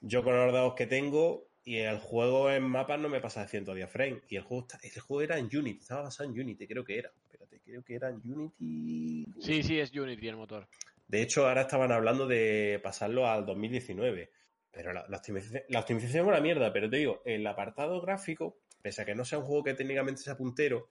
Yo 0.00 0.22
con 0.22 0.36
los 0.36 0.52
dados 0.52 0.74
que 0.74 0.86
tengo 0.86 1.49
y 1.64 1.76
el 1.78 1.98
juego 1.98 2.50
en 2.50 2.62
mapas 2.62 2.98
no 2.98 3.08
me 3.08 3.20
pasa 3.20 3.42
de 3.42 3.48
110 3.48 3.90
frames. 3.90 4.22
Y 4.28 4.36
el 4.36 4.42
juego, 4.42 4.66
está, 4.66 4.78
el 4.82 5.00
juego 5.00 5.22
era 5.22 5.38
en 5.38 5.46
Unity, 5.46 5.80
estaba 5.80 6.02
basado 6.02 6.30
en 6.30 6.40
Unity, 6.40 6.66
creo 6.66 6.84
que 6.84 6.98
era. 6.98 7.10
Espérate, 7.22 7.60
creo 7.60 7.82
que 7.82 7.94
era 7.94 8.08
en 8.08 8.20
Unity. 8.24 9.26
Sí, 9.40 9.62
sí, 9.62 9.78
es 9.78 9.92
Unity 9.92 10.28
el 10.28 10.36
motor. 10.36 10.68
De 11.06 11.22
hecho, 11.22 11.46
ahora 11.48 11.62
estaban 11.62 11.92
hablando 11.92 12.26
de 12.26 12.80
pasarlo 12.82 13.26
al 13.26 13.44
2019. 13.44 14.30
Pero 14.72 14.92
la, 14.92 15.04
la, 15.08 15.16
optimización, 15.16 15.64
la 15.68 15.80
optimización 15.80 16.22
es 16.24 16.28
una 16.28 16.40
mierda, 16.40 16.72
pero 16.72 16.88
te 16.88 16.98
digo, 16.98 17.22
el 17.24 17.44
apartado 17.46 18.00
gráfico, 18.00 18.58
pese 18.80 19.02
a 19.02 19.04
que 19.04 19.16
no 19.16 19.24
sea 19.24 19.38
un 19.38 19.44
juego 19.44 19.64
que 19.64 19.74
técnicamente 19.74 20.22
sea 20.22 20.36
puntero, 20.36 20.90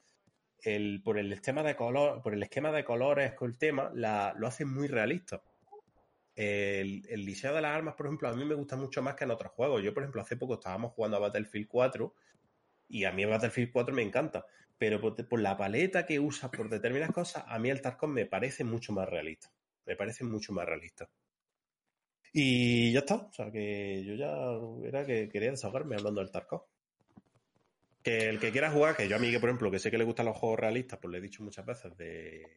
el, 0.64 1.02
por 1.04 1.18
el 1.18 1.32
esquema 1.32 1.64
de 1.64 1.76
color, 1.76 2.22
por 2.22 2.34
el 2.34 2.44
esquema 2.44 2.72
de 2.72 2.84
colores 2.84 3.34
con 3.34 3.52
el 3.52 3.58
tema, 3.58 3.91
la, 3.94 4.34
lo 4.38 4.48
hace 4.48 4.66
muy 4.66 4.88
realista. 4.88 5.41
El, 6.41 7.06
el, 7.10 7.26
diseño 7.26 7.53
de 7.53 7.61
las 7.61 7.76
armas, 7.76 7.95
por 7.95 8.06
ejemplo, 8.06 8.30
a 8.30 8.34
mí 8.34 8.45
me 8.45 8.56
gusta 8.56 8.78
mucho 8.78 9.02
más 9.02 9.16
que 9.16 9.26
en 9.26 9.32
otros 9.32 9.52
juegos. 9.52 9.84
Yo, 9.84 9.94
por 9.94 10.03
ejemplo, 10.03 10.22
hace 10.22 10.38
poco 10.38 10.53
estábamos 10.53 10.94
jugando 10.94 11.18
a 11.18 11.20
Battlefield 11.20 11.68
4 11.68 12.16
y 12.88 13.03
a 13.03 13.11
mí 13.11 13.26
Battlefield 13.26 13.74
4 13.74 13.94
me 13.94 14.03
encanta, 14.03 14.45
pero 14.78 15.02
por, 15.02 15.41
la 15.41 15.57
paleta 15.57 16.06
que 16.06 16.18
usa 16.18 16.49
por 16.49 16.70
determinadas 16.70 17.14
cosas, 17.14 17.44
a 17.45 17.60
mí 17.60 17.70
el 17.70 17.82
Tarkov 17.82 18.10
me 18.10 18.26
parece 18.26 18.64
mucho 18.64 18.94
más 18.94 19.10
realista. 19.10 19.52
Me 19.86 19.98
parece 19.98 20.24
mucho 20.24 20.53
más 20.53 20.66
realista. 20.66 21.10
Y 22.32 22.94
ya 22.94 22.99
está. 22.99 23.16
O 23.16 23.34
sea, 23.34 23.52
que 23.52 24.06
yo 24.06 24.16
ya 24.16 24.32
era 24.88 25.06
que 25.06 25.28
quería 25.28 25.52
desahogarme 25.52 25.98
hablando 25.98 26.22
del 26.22 26.32
Tarkov. 26.32 26.64
Que 28.02 28.30
el 28.30 28.40
que 28.40 28.53
quiera 28.53 28.72
jugar, 28.72 28.95
que 28.95 29.10
yo 29.10 29.18
a 29.18 29.20
mí, 29.20 29.30
por 29.40 29.49
ejemplo, 29.49 29.70
que 29.70 29.80
sé 29.80 29.91
que 29.91 29.98
le 29.98 30.06
gustan 30.06 30.28
los 30.28 30.38
juegos 30.38 30.57
realistas, 30.57 30.99
pues 31.02 31.11
le 31.11 31.18
he 31.18 31.22
dicho 31.22 31.44
muchas 31.44 31.66
veces 31.66 31.98
de, 31.98 32.48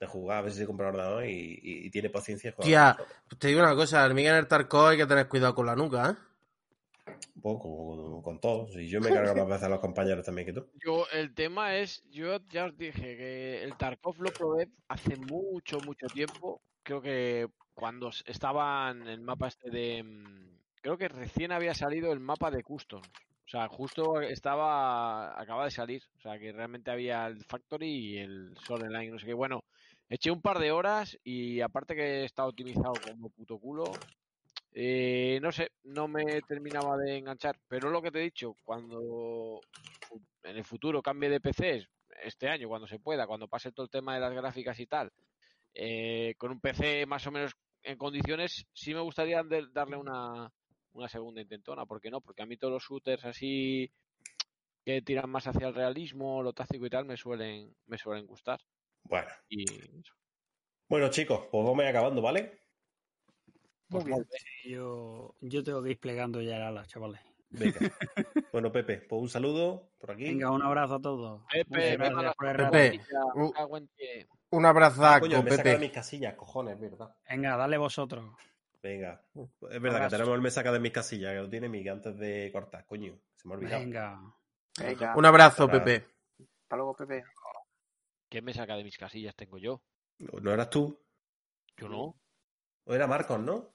de 0.00 0.06
jugar, 0.06 0.38
a 0.38 0.42
ver 0.42 0.52
si 0.52 0.58
se 0.58 0.66
compra 0.66 0.88
un 0.88 0.94
ordenador 0.94 1.26
y, 1.26 1.30
y- 1.62 1.86
y 1.86 1.90
tiene 1.90 2.08
paciencia. 2.08 2.52
Tía, 2.56 2.96
te 3.38 3.48
digo 3.48 3.60
una 3.60 3.74
cosa, 3.76 4.02
al 4.02 4.14
Miguel 4.14 4.32
en 4.32 4.38
el 4.38 4.48
Tarkov 4.48 4.86
hay 4.88 4.96
que 4.96 5.06
tener 5.06 5.28
cuidado 5.28 5.54
con 5.54 5.66
la 5.66 5.76
nuca, 5.76 6.10
¿eh? 6.10 7.10
Un 7.36 7.42
poco, 7.42 7.96
con, 7.96 8.22
con 8.22 8.40
todos. 8.40 8.74
Y 8.76 8.88
yo 8.88 9.00
me 9.00 9.10
cargo 9.10 9.34
más 9.34 9.46
veces 9.48 9.64
a 9.64 9.68
los 9.68 9.80
compañeros 9.80 10.24
también 10.24 10.46
que 10.46 10.52
tú. 10.54 10.66
Yo, 10.84 11.06
el 11.12 11.34
tema 11.34 11.76
es, 11.76 12.02
yo 12.10 12.38
ya 12.48 12.64
os 12.66 12.76
dije 12.76 13.16
que 13.16 13.62
el 13.62 13.76
Tarkov 13.76 14.20
lo 14.22 14.30
probé 14.30 14.68
hace 14.88 15.16
mucho, 15.16 15.78
mucho 15.80 16.06
tiempo. 16.06 16.62
Creo 16.82 17.02
que 17.02 17.46
cuando 17.74 18.10
estaba 18.26 18.90
en 18.90 19.06
el 19.06 19.20
mapa 19.20 19.48
este 19.48 19.70
de... 19.70 20.02
mm, 20.02 20.50
Creo 20.82 20.96
que 20.96 21.08
recién 21.08 21.52
había 21.52 21.74
salido 21.74 22.10
el 22.12 22.20
mapa 22.20 22.50
de 22.50 22.62
Customs. 22.62 23.06
O 23.46 23.48
sea, 23.50 23.68
justo 23.68 24.20
estaba... 24.22 25.38
Acaba 25.38 25.64
de 25.64 25.70
salir. 25.70 26.02
O 26.18 26.20
sea, 26.22 26.38
que 26.38 26.52
realmente 26.52 26.90
había 26.90 27.26
el 27.26 27.44
Factory 27.44 27.88
y 27.88 28.18
el 28.18 28.56
Sol 28.66 28.82
Online, 28.82 29.10
no 29.10 29.18
sé 29.18 29.26
qué. 29.26 29.34
Bueno, 29.34 29.62
eché 30.10 30.30
un 30.30 30.42
par 30.42 30.58
de 30.58 30.72
horas 30.72 31.16
y 31.24 31.60
aparte 31.60 31.94
que 31.94 32.24
está 32.24 32.44
optimizado 32.44 32.92
como 33.00 33.30
puto 33.30 33.58
culo, 33.58 33.92
eh, 34.72 35.38
no 35.40 35.52
sé, 35.52 35.70
no 35.84 36.08
me 36.08 36.42
terminaba 36.42 36.96
de 36.98 37.16
enganchar. 37.16 37.56
Pero 37.68 37.90
lo 37.90 38.02
que 38.02 38.10
te 38.10 38.18
he 38.18 38.24
dicho, 38.24 38.56
cuando 38.64 39.60
en 40.42 40.56
el 40.56 40.64
futuro 40.64 41.00
cambie 41.00 41.30
de 41.30 41.40
PCs, 41.40 41.88
este 42.24 42.48
año, 42.48 42.68
cuando 42.68 42.88
se 42.88 42.98
pueda, 42.98 43.26
cuando 43.26 43.48
pase 43.48 43.72
todo 43.72 43.84
el 43.84 43.90
tema 43.90 44.14
de 44.14 44.20
las 44.20 44.32
gráficas 44.32 44.78
y 44.80 44.86
tal, 44.86 45.12
eh, 45.74 46.34
con 46.36 46.50
un 46.50 46.60
PC 46.60 47.06
más 47.06 47.26
o 47.28 47.30
menos 47.30 47.52
en 47.82 47.96
condiciones, 47.96 48.66
sí 48.72 48.92
me 48.92 49.00
gustaría 49.00 49.42
darle 49.72 49.96
una, 49.96 50.52
una 50.92 51.08
segunda 51.08 51.40
intentona. 51.40 51.86
¿Por 51.86 52.00
qué 52.00 52.10
no? 52.10 52.20
Porque 52.20 52.42
a 52.42 52.46
mí 52.46 52.56
todos 52.56 52.72
los 52.74 52.84
shooters 52.84 53.24
así 53.24 53.90
que 54.84 55.02
tiran 55.02 55.30
más 55.30 55.46
hacia 55.46 55.68
el 55.68 55.74
realismo, 55.74 56.42
lo 56.42 56.52
táctico 56.52 56.86
y 56.86 56.90
tal, 56.90 57.04
me 57.04 57.16
suelen, 57.16 57.74
me 57.86 57.96
suelen 57.96 58.26
gustar. 58.26 58.60
Bueno. 59.10 59.28
Y. 59.48 59.64
Bueno, 60.88 61.10
chicos, 61.10 61.46
pues 61.50 61.64
vamos 61.64 61.78
a 61.80 61.82
ir 61.82 61.88
acabando, 61.90 62.22
¿vale? 62.22 62.58
Pues 63.88 64.04
Muy 64.04 64.14
bien. 64.14 64.26
Yo, 64.64 65.34
yo 65.40 65.62
tengo 65.64 65.82
que 65.82 65.90
ir 65.90 66.00
plegando 66.00 66.40
ya 66.40 66.56
el 66.56 66.62
ala, 66.62 66.86
chavales. 66.86 67.20
Venga. 67.50 67.78
bueno, 68.52 68.70
Pepe, 68.70 68.98
pues 68.98 69.20
un 69.20 69.28
saludo 69.28 69.90
por 69.98 70.12
aquí. 70.12 70.24
Venga, 70.24 70.50
un 70.52 70.62
abrazo 70.62 70.94
a 70.94 71.00
todos. 71.00 71.42
Pepe, 71.50 71.96
gracias 71.96 72.34
por 72.36 72.46
el. 72.48 73.00
Un 74.52 74.66
Ah, 74.66 74.68
abrazaco, 74.70 75.20
coño, 75.26 75.42
me 75.42 75.50
Pepe. 75.56 75.78
mis 75.78 75.90
casillas, 75.92 76.34
cojones, 76.34 76.78
¿verdad? 76.80 77.14
Venga, 77.28 77.56
dale 77.56 77.76
vosotros. 77.78 78.24
Venga. 78.82 79.22
Es 79.34 79.80
verdad 79.82 79.96
Abrazo. 79.96 80.10
que 80.10 80.16
tenemos 80.16 80.34
el 80.36 80.42
me 80.42 80.50
saca 80.50 80.72
de 80.72 80.80
mis 80.80 80.92
casillas, 80.92 81.32
que 81.32 81.38
lo 81.40 81.50
tiene 81.50 81.68
Miguel 81.68 81.94
antes 81.94 82.16
de 82.18 82.50
cortar, 82.52 82.86
coño. 82.86 83.18
Se 83.36 83.46
me 83.46 83.54
ha 83.54 83.56
olvidado. 83.58 83.80
Venga. 83.80 84.20
Venga, 84.78 85.16
Un 85.16 85.26
abrazo, 85.26 85.64
Abrazo. 85.64 85.84
Pepe. 85.84 86.06
hasta 86.62 86.76
luego, 86.76 86.94
Pepe. 86.96 87.24
¿Quién 88.30 88.44
me 88.44 88.54
saca 88.54 88.76
de 88.76 88.84
mis 88.84 88.96
casillas? 88.96 89.34
Tengo 89.34 89.58
yo. 89.58 89.82
¿No 90.40 90.52
eras 90.52 90.70
tú? 90.70 90.98
Yo 91.76 91.88
no. 91.88 92.14
¿O 92.84 92.94
era 92.94 93.06
Marcos, 93.06 93.38
no? 93.40 93.74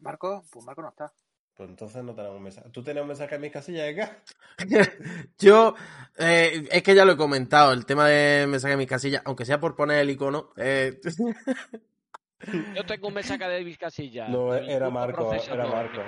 Marco, 0.00 0.44
pues 0.50 0.64
Marco 0.64 0.82
no 0.82 0.88
está. 0.88 1.12
Pues 1.54 1.68
entonces 1.68 2.02
no 2.02 2.14
tenemos 2.14 2.40
mensaje. 2.40 2.70
¿Tú 2.70 2.82
tienes 2.82 3.02
un 3.02 3.08
mensaje 3.08 3.34
en 3.34 3.40
mis 3.42 3.52
casillas 3.52 3.92
acá? 3.92 4.22
Yo, 5.38 5.74
eh, 6.16 6.66
es 6.70 6.82
que 6.82 6.94
ya 6.94 7.04
lo 7.04 7.12
he 7.12 7.16
comentado, 7.16 7.72
el 7.72 7.84
tema 7.84 8.08
de 8.08 8.46
me 8.48 8.58
saqué 8.58 8.76
mis 8.76 8.88
casillas, 8.88 9.22
aunque 9.26 9.44
sea 9.44 9.60
por 9.60 9.76
poner 9.76 9.98
el 9.98 10.10
icono. 10.10 10.50
eh, 10.56 10.98
Yo 12.74 12.84
tengo 12.86 13.06
un 13.08 13.14
me 13.14 13.22
saca 13.22 13.48
de 13.48 13.62
mis 13.64 13.78
casillas. 13.78 14.28
No, 14.28 14.52
de 14.52 14.72
era 14.72 14.90
Marco, 14.90 15.32
era 15.32 15.66
Marco. 15.66 16.00
en. 16.00 16.06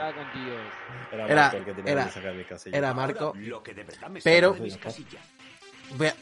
Era, 1.13 1.27
Era- 1.27 1.43
Marco 1.43 1.57
el 1.59 1.65
que 1.65 1.75
tenía 1.75 1.93
era- 1.93 2.05
mensaje 2.07 2.29
en 2.31 2.39
mis 2.39 2.47
casillas. 2.47 2.79
era 2.79 2.95
Marco. 2.95 3.33
Lo 3.37 3.63
que 3.63 3.75
de 3.75 3.85
verdad 3.85 4.09
me 4.09 4.21
Pero- 4.21 4.53
de 4.55 4.61
mis 4.61 4.77
casillas. 4.79 5.25
Voy 5.97 6.09
a, 6.09 6.15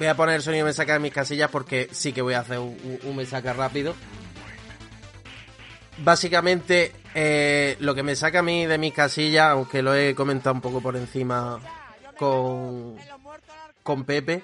voy 0.00 0.08
a 0.08 0.16
poner 0.16 0.36
el 0.36 0.42
sonido 0.42 0.64
me 0.64 0.72
saca 0.72 0.94
de 0.94 0.98
mis 0.98 1.12
casillas 1.12 1.50
porque 1.50 1.90
sí 1.92 2.14
que 2.14 2.22
voy 2.22 2.32
a 2.32 2.40
hacer 2.40 2.58
un, 2.58 3.14
me 3.14 3.26
saca 3.26 3.52
rápido. 3.52 3.94
Básicamente, 5.98 6.92
eh, 7.14 7.76
lo 7.80 7.94
que 7.94 8.02
me 8.02 8.16
saca 8.16 8.38
a 8.38 8.42
mí 8.42 8.64
de 8.64 8.78
mis 8.78 8.94
casillas, 8.94 9.50
aunque 9.50 9.82
lo 9.82 9.94
he 9.94 10.14
comentado 10.14 10.54
un 10.54 10.62
poco 10.62 10.80
por 10.80 10.96
encima 10.96 11.60
con, 12.16 12.96
con 13.82 14.04
Pepe, 14.04 14.42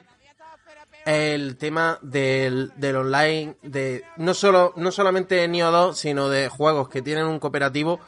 el 1.06 1.56
tema 1.56 1.98
del, 2.02 2.72
del 2.76 2.96
online, 2.96 3.56
de 3.62 4.04
no 4.18 4.34
solo 4.34 4.74
no 4.76 4.92
solamente 4.92 5.36
de 5.36 5.48
Nioh 5.48 5.70
2, 5.70 5.98
sino 5.98 6.28
de 6.28 6.50
juegos 6.50 6.90
que 6.90 7.00
tienen 7.00 7.24
un 7.24 7.38
cooperativo 7.38 7.98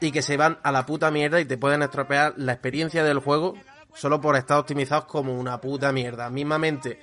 y 0.00 0.12
que 0.12 0.22
se 0.22 0.38
van 0.38 0.58
a 0.62 0.72
la 0.72 0.86
puta 0.86 1.10
mierda 1.10 1.42
y 1.42 1.44
te 1.44 1.58
pueden 1.58 1.82
estropear 1.82 2.32
la 2.38 2.52
experiencia 2.52 3.04
del 3.04 3.18
juego 3.18 3.54
solo 3.96 4.20
por 4.20 4.36
estar 4.36 4.58
optimizados 4.58 5.06
como 5.06 5.38
una 5.38 5.60
puta 5.60 5.90
mierda. 5.92 6.30
Mismamente, 6.30 6.98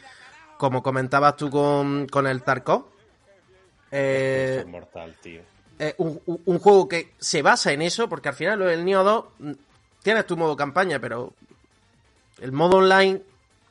como 0.58 0.82
comentabas 0.84 1.36
tú 1.36 1.50
con, 1.50 2.08
con 2.08 2.28
el 2.28 2.44
Tarkov, 2.44 2.86
eh, 3.92 4.58
Es 4.62 4.68
mortal, 4.68 5.16
tío. 5.22 5.42
eh, 5.80 5.94
un, 5.98 6.22
un- 6.26 6.60
juego 6.60 6.88
que 6.88 7.12
se 7.20 7.42
basa 7.42 7.72
en 7.74 7.82
eso, 7.82 8.08
porque 8.10 8.30
al 8.30 8.36
final 8.36 8.60
lo 8.60 8.66
del 8.66 8.86
Nioh 8.86 9.04
2 9.04 9.26
mm, 9.40 9.52
tienes 10.02 10.26
tu 10.26 10.38
modo 10.38 10.56
campaña, 10.56 11.00
pero 11.00 11.34
el 12.42 12.52
modo 12.52 12.78
online 12.78 13.22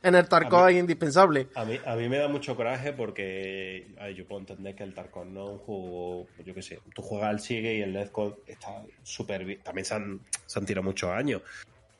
en 0.02 0.14
el 0.14 0.28
Tarkov 0.28 0.66
mí- 0.66 0.72
es 0.74 0.78
indispensable. 0.80 1.48
A 1.54 1.64
mí, 1.64 1.78
a 1.84 1.94
mí 1.96 2.08
me 2.08 2.18
da 2.18 2.28
mucho 2.28 2.54
coraje 2.56 2.92
porque 2.92 3.88
a 3.98 4.04
ver, 4.04 4.14
yo 4.14 4.26
puedo 4.26 4.40
entender 4.40 4.74
que 4.74 4.82
el 4.84 4.94
Tarkov 4.94 5.26
no 5.26 5.44
es 5.44 5.50
un 5.52 5.58
juego, 5.58 6.26
pues 6.36 6.46
yo 6.46 6.54
qué 6.54 6.62
sé, 6.62 6.80
tú 6.94 7.02
juegas 7.02 7.30
al 7.30 7.40
Sigue 7.40 7.74
y 7.76 7.82
el 7.82 7.92
Let's 7.92 8.10
Code 8.10 8.36
está 8.46 8.82
súper 9.02 9.44
bien. 9.44 9.60
También 9.62 9.84
se 9.84 9.94
han, 9.94 10.20
se 10.46 10.58
han 10.58 10.66
tirado 10.66 10.84
muchos 10.84 11.10
años, 11.10 11.42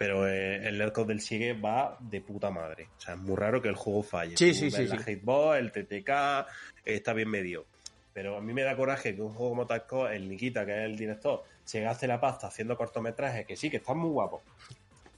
pero 0.02 0.26
eh, 0.26 0.66
el 0.66 0.78
Let's 0.78 0.90
Code 0.90 1.08
del 1.08 1.20
Sigue 1.20 1.52
va 1.52 1.96
de 2.00 2.20
puta 2.20 2.50
madre. 2.50 2.88
O 2.98 3.00
sea, 3.00 3.14
es 3.14 3.20
muy 3.20 3.36
raro 3.36 3.62
que 3.62 3.68
el 3.68 3.76
juego 3.76 4.02
falle. 4.02 4.36
Sí, 4.36 4.48
Tú 4.48 4.54
sí, 4.54 4.64
ves 4.64 4.74
sí, 4.74 4.86
La 4.88 4.98
sí. 4.98 5.12
hitbox, 5.12 5.58
el 5.58 5.70
TTK, 5.70 6.08
eh, 6.08 6.44
está 6.84 7.12
bien 7.12 7.28
medio. 7.28 7.66
Pero 8.12 8.36
a 8.36 8.40
mí 8.40 8.52
me 8.52 8.62
da 8.62 8.76
coraje 8.76 9.14
que 9.14 9.22
un 9.22 9.32
juego 9.32 9.50
como 9.50 9.66
Tarkov, 9.66 10.08
el 10.08 10.28
Nikita, 10.28 10.66
que 10.66 10.72
es 10.72 10.84
el 10.86 10.96
director, 10.96 11.44
se 11.64 11.82
gaste 11.82 12.08
la 12.08 12.20
pasta 12.20 12.48
haciendo 12.48 12.76
cortometrajes, 12.76 13.46
que 13.46 13.54
sí, 13.54 13.70
que 13.70 13.76
están 13.76 13.96
muy 13.98 14.10
guapos. 14.10 14.42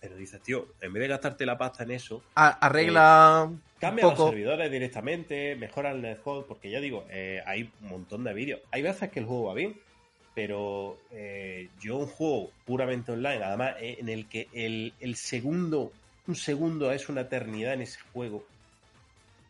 Pero 0.01 0.17
dices, 0.17 0.43
tío, 0.43 0.67
en 0.83 0.93
vez 0.93 1.01
de 1.01 1.09
gastarte 1.09 1.47
la 1.47 1.57
pasta 1.57 1.85
en 1.85 1.93
eso, 1.93 2.23
arregla 2.35 3.47
un 3.49 3.63
Cambia 3.81 4.05
los 4.05 4.19
servidores 4.19 4.71
directamente, 4.71 5.57
mejora 5.57 5.93
el 5.93 6.03
netcode, 6.03 6.45
porque 6.47 6.71
ya 6.71 6.81
digo, 6.81 7.07
eh, 7.09 7.43
hay 7.47 7.71
un 7.81 7.89
montón 7.89 8.23
de 8.23 8.35
vídeos. 8.35 8.61
Hay 8.71 8.83
veces 8.83 9.11
que 9.11 9.21
el 9.21 9.25
juego 9.27 9.45
va 9.45 9.55
bien, 9.55 9.81
pero 10.35 10.99
eh, 11.13 11.69
yo 11.81 11.97
un 11.97 12.07
juego 12.07 12.51
puramente 12.65 13.13
online, 13.13 13.43
además 13.43 13.77
eh, 13.81 13.97
en 14.01 14.09
el 14.09 14.27
que 14.29 14.49
el, 14.53 15.17
segundo, 15.17 15.93
un 16.27 16.35
segundo 16.35 16.91
es 16.91 17.09
una 17.09 17.23
eternidad 17.23 17.75
en 17.75 17.83
ese 17.83 18.01
juego. 18.13 18.45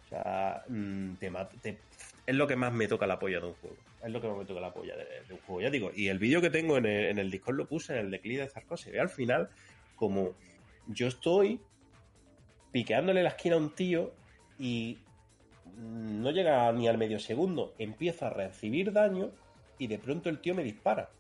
O 0.05 0.09
sea, 0.11 0.63
mm, 0.69 1.15
te 1.15 1.31
te- 1.63 1.79
es 2.27 2.35
lo 2.35 2.47
que 2.47 2.57
más 2.57 2.73
me 2.73 2.87
toca 2.87 3.07
la 3.07 3.19
polla 3.19 3.41
de 3.41 3.47
un 3.47 3.55
juego. 3.55 3.77
Es 4.05 4.11
lo 4.13 4.21
que 4.21 4.29
más 4.29 4.37
me 4.37 4.45
toca 4.45 4.61
la 4.61 4.73
polla 4.73 4.95
de, 4.97 5.33
un 5.33 5.41
juego. 5.41 5.63
Ya 5.63 5.71
digo, 5.71 5.91
y 5.95 6.09
el 6.09 6.19
vídeo 6.19 6.43
que 6.43 6.51
tengo 6.51 6.77
en 6.77 6.85
el, 6.85 7.07
en 7.07 7.19
el 7.19 7.31
Discord 7.31 7.57
lo 7.57 7.67
puse, 7.67 7.95
en 7.95 8.01
el 8.01 8.11
de 8.11 8.21
Click 8.21 8.39
de 8.39 8.49
Zarco, 8.49 8.77
se 8.77 8.91
ve 8.91 9.01
al 9.01 9.09
final 9.09 9.49
como 9.97 10.35
yo 10.89 11.07
estoy 11.07 11.61
piqueándole 12.73 13.23
la 13.23 13.31
esquina 13.31 13.55
a 13.55 13.59
un 13.59 13.75
tío 13.75 14.13
y 14.59 14.99
no 15.79 16.31
llega 16.31 16.71
ni 16.73 16.89
al 16.89 16.99
medio 16.99 17.19
segundo, 17.19 17.75
empieza 17.79 18.27
a 18.27 18.31
recibir 18.31 18.93
daño 18.93 19.31
y 19.79 19.87
de 19.87 19.99
pronto 19.99 20.29
el 20.29 20.41
tío 20.41 20.55
me 20.55 20.63
dispara. 20.65 21.11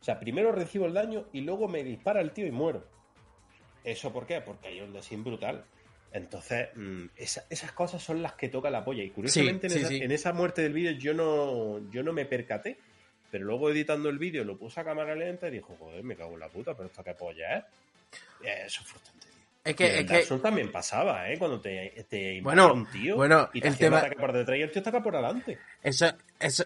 O 0.00 0.04
sea, 0.04 0.18
primero 0.18 0.50
recibo 0.52 0.86
el 0.86 0.94
daño 0.94 1.26
y 1.32 1.42
luego 1.42 1.68
me 1.68 1.84
dispara 1.84 2.20
el 2.20 2.32
tío 2.32 2.46
y 2.46 2.50
muero. 2.50 2.84
¿Eso 3.84 4.12
por 4.12 4.26
qué? 4.26 4.40
Porque 4.40 4.68
hay 4.68 4.80
un 4.80 4.92
desin 4.92 5.22
brutal. 5.24 5.64
Entonces, 6.12 6.68
mm, 6.74 7.06
esa- 7.16 7.44
esas 7.48 7.72
cosas 7.72 8.02
son 8.02 8.20
las 8.22 8.34
que 8.34 8.48
toca 8.48 8.68
la 8.70 8.84
polla. 8.84 9.02
Y 9.02 9.10
curiosamente 9.10 9.68
Sí, 9.70 9.74
sí, 9.76 9.80
en, 9.80 9.84
esa, 9.86 9.88
sí. 9.88 10.02
en 10.02 10.12
esa 10.12 10.32
muerte 10.32 10.62
del 10.62 10.72
vídeo 10.72 10.92
yo 10.92 11.14
no, 11.14 11.90
yo 11.90 12.02
no 12.02 12.12
me 12.12 12.26
percaté. 12.26 12.78
Pero 13.30 13.44
luego 13.46 13.70
editando 13.70 14.10
el 14.10 14.18
vídeo 14.18 14.44
lo 14.44 14.58
puse 14.58 14.78
a 14.80 14.84
cámara 14.84 15.14
lenta 15.14 15.48
y 15.48 15.52
dijo, 15.52 15.74
joder, 15.78 16.04
me 16.04 16.14
cago 16.16 16.34
en 16.34 16.40
la 16.40 16.48
puta, 16.48 16.74
pero 16.76 16.88
esto 16.88 17.02
qué 17.02 17.14
polla 17.14 17.56
es. 17.58 17.64
Eh, 18.44 18.62
Eso 18.66 18.82
es 18.82 18.88
frustrante, 18.88 19.26
tío. 19.28 19.40
Es 19.64 19.70
en 20.00 20.06
que, 20.06 20.18
es 20.18 20.42
también 20.42 20.70
pasaba, 20.70 21.30
¿eh? 21.30 21.38
Cuando 21.38 21.58
te, 21.60 22.04
te 22.10 22.40
Bueno, 22.42 22.74
un 22.74 22.90
tío 22.90 23.16
bueno, 23.16 23.48
y 23.54 23.60
te 23.62 23.68
el 23.68 23.78
tema- 23.78 23.98
ataque 24.00 24.16
por 24.16 24.32
detrás 24.32 24.58
y 24.58 24.62
el 24.62 24.70
tío 24.70 24.82
ataca 24.82 25.02
por 25.02 25.16
adelante. 25.16 25.58
Eso, 25.82 26.12
eso. 26.38 26.64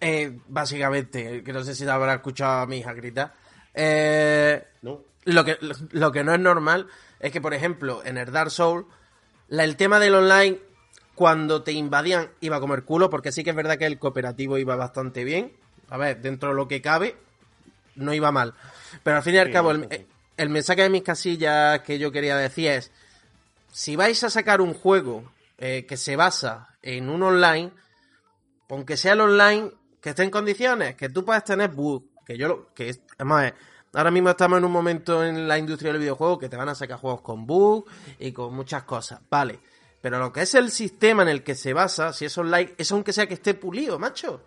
Eh, 0.00 0.38
básicamente, 0.48 1.42
que 1.42 1.52
no 1.52 1.62
sé 1.64 1.74
si 1.74 1.86
habrá 1.88 2.14
escuchado 2.14 2.60
a 2.62 2.66
mi 2.66 2.78
hija 2.78 2.92
gritar. 2.92 3.34
Eh, 3.72 4.62
¿no? 4.82 5.00
lo, 5.24 5.44
que, 5.44 5.56
lo, 5.60 5.74
lo 5.92 6.12
que 6.12 6.24
no 6.24 6.34
es 6.34 6.40
normal 6.40 6.86
es 7.20 7.32
que, 7.32 7.40
por 7.40 7.54
ejemplo, 7.54 8.02
en 8.04 8.18
el 8.18 8.30
Dark 8.30 8.50
Souls, 8.50 8.86
la- 9.48 9.64
el 9.64 9.76
tema 9.76 9.98
del 9.98 10.14
online, 10.14 10.58
cuando 11.14 11.62
te 11.62 11.72
invadían, 11.72 12.30
iba 12.40 12.56
a 12.56 12.60
comer 12.60 12.82
culo, 12.84 13.08
porque 13.10 13.32
sí 13.32 13.44
que 13.44 13.50
es 13.50 13.56
verdad 13.56 13.78
que 13.78 13.86
el 13.86 13.98
cooperativo 13.98 14.58
iba 14.58 14.76
bastante 14.76 15.24
bien. 15.24 15.52
A 15.88 15.96
ver, 15.96 16.20
dentro 16.20 16.50
de 16.50 16.54
lo 16.56 16.66
que 16.68 16.82
cabe, 16.82 17.16
no 17.94 18.12
iba 18.14 18.32
mal. 18.32 18.54
Pero 19.02 19.16
al 19.18 19.22
fin 19.22 19.34
y 19.34 19.38
al 19.38 19.46
Sí, 19.46 19.52
cabo, 19.52 19.72
el 20.36 20.48
mensaje 20.50 20.82
de 20.82 20.90
mis 20.90 21.02
casillas 21.02 21.80
que 21.80 21.98
yo 21.98 22.10
quería 22.10 22.36
decir 22.36 22.68
es, 22.68 22.90
si 23.72 23.96
vais 23.96 24.22
a 24.24 24.30
sacar 24.30 24.60
un 24.60 24.74
juego 24.74 25.30
eh, 25.58 25.84
que 25.86 25.96
se 25.96 26.16
basa 26.16 26.68
en 26.82 27.08
un 27.08 27.22
online, 27.22 27.70
aunque 28.68 28.96
sea 28.96 29.12
el 29.12 29.20
online, 29.20 29.70
que 30.00 30.10
esté 30.10 30.22
en 30.22 30.30
condiciones, 30.30 30.96
que 30.96 31.08
tú 31.08 31.24
puedes 31.24 31.44
tener 31.44 31.70
bug, 31.70 32.04
que 32.26 32.36
yo 32.36 32.48
lo, 32.48 32.74
que 32.74 32.94
además, 33.16 33.52
ahora 33.92 34.10
mismo 34.10 34.30
estamos 34.30 34.58
en 34.58 34.64
un 34.64 34.72
momento 34.72 35.24
en 35.24 35.48
la 35.48 35.58
industria 35.58 35.92
del 35.92 36.00
videojuego 36.00 36.38
que 36.38 36.48
te 36.48 36.56
van 36.56 36.68
a 36.68 36.74
sacar 36.74 36.98
juegos 36.98 37.22
con 37.22 37.46
bug 37.46 37.86
y 38.18 38.32
con 38.32 38.54
muchas 38.54 38.84
cosas, 38.84 39.20
vale. 39.30 39.60
Pero 40.00 40.18
lo 40.18 40.30
que 40.30 40.42
es 40.42 40.54
el 40.54 40.70
sistema 40.70 41.22
en 41.22 41.30
el 41.30 41.42
que 41.42 41.54
se 41.54 41.72
basa, 41.72 42.12
si 42.12 42.26
es 42.26 42.36
online, 42.36 42.74
es 42.76 42.92
aunque 42.92 43.14
sea 43.14 43.26
que 43.26 43.32
esté 43.32 43.54
pulido, 43.54 43.98
macho. 43.98 44.42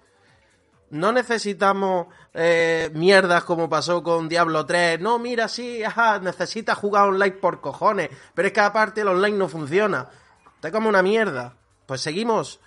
No 0.90 1.12
necesitamos 1.12 2.08
eh, 2.34 2.92
mierdas 2.94 3.44
como 3.44 3.68
pasó 3.68 4.04
con 4.04 4.30
Diablo 4.30 4.66
3. 4.66 5.02
No, 5.02 5.20
mira, 5.20 5.48
sí, 5.48 5.84
ajá, 5.84 6.20
necesitas 6.20 6.78
jugar 6.78 7.10
online 7.10 7.38
por 7.38 7.60
cojones. 7.60 8.10
Pero 8.36 8.48
es 8.48 8.54
que 8.54 8.60
aparte 8.60 9.02
el 9.02 9.08
online 9.08 9.36
no 9.36 9.50
funciona. 9.50 10.08
Está 10.56 10.72
como 10.72 10.88
una 10.88 11.02
mierda. 11.02 11.58
Pues 11.88 12.02
seguimos 12.02 12.60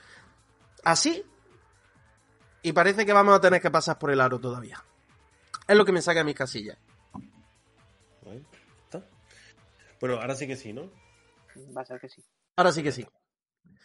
así. 0.85 1.25
Y 2.63 2.73
parece 2.73 3.07
que 3.07 3.13
vamos 3.13 3.35
a 3.37 3.41
tener 3.41 3.61
que 3.61 3.71
pasar 3.71 3.99
por 3.99 4.11
el 4.11 4.21
aro 4.21 4.39
todavía. 4.39 4.83
Es 5.67 5.77
lo 5.77 5.85
que 5.85 5.93
me 5.93 6.03
saca 6.03 6.21
a 6.21 6.25
mis 6.25 6.35
casillas. 6.35 6.79
Ahí 8.27 8.45
está. 8.85 9.05
Bueno, 10.01 10.17
ahora 10.21 10.35
sí 10.35 10.47
que 10.47 10.57
sí, 10.57 10.73
¿no? 10.73 10.91
Va 11.77 11.83
a 11.83 11.85
ser 11.85 12.01
que 12.01 12.09
sí. 12.09 12.23
Ahora 12.57 12.73
sí 12.73 12.83
que 12.83 12.93
sí. 12.93 13.07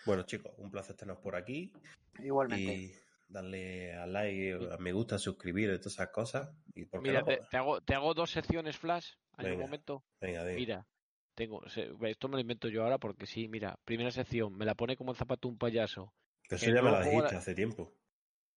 Bueno, 0.06 0.24
chicos, 0.24 0.52
un 0.58 0.70
placer 0.72 0.96
tenernos 0.96 1.22
por 1.24 1.36
aquí. 1.36 1.72
Igualmente. 2.20 2.74
Y 2.74 2.96
darle 3.28 3.96
a 3.96 4.06
like, 4.06 4.70
a 4.74 4.78
me 4.78 4.92
gusta, 4.92 5.18
suscribir 5.18 5.70
y 5.72 5.78
todas 5.78 5.94
esas 5.94 6.10
cosas. 6.10 6.50
Y 6.74 6.86
por 6.86 7.02
Mira, 7.02 7.20
no? 7.22 7.26
te, 7.26 7.40
te 7.50 7.58
hago, 7.58 7.82
te 7.82 7.96
hago 7.96 8.14
dos 8.14 8.32
secciones 8.32 8.78
flash 8.78 9.14
en 9.38 9.54
un 9.54 9.60
momento. 9.60 10.04
Venga, 10.22 10.44
venga. 10.44 10.56
Mira, 10.60 10.88
tengo, 11.34 11.68
se- 11.70 11.92
esto 12.02 12.28
me 12.28 12.36
lo 12.36 12.42
invento 12.42 12.68
yo 12.68 12.84
ahora 12.84 12.98
porque 12.98 13.26
sí, 13.26 13.48
mira, 13.48 13.78
primera 13.86 14.12
sección, 14.12 14.56
me 14.56 14.66
la 14.66 14.76
pone 14.76 14.96
como 14.96 15.12
el 15.12 15.18
zapato 15.18 15.48
un 15.48 15.58
payaso. 15.58 16.14
Pero 16.48 16.58
eso 16.62 16.66
ya 16.72 16.82
me 16.82 16.90
juego 16.92 17.04
dijiste 17.04 17.32
de- 17.32 17.38
hace 17.38 17.56
tiempo. 17.56 17.92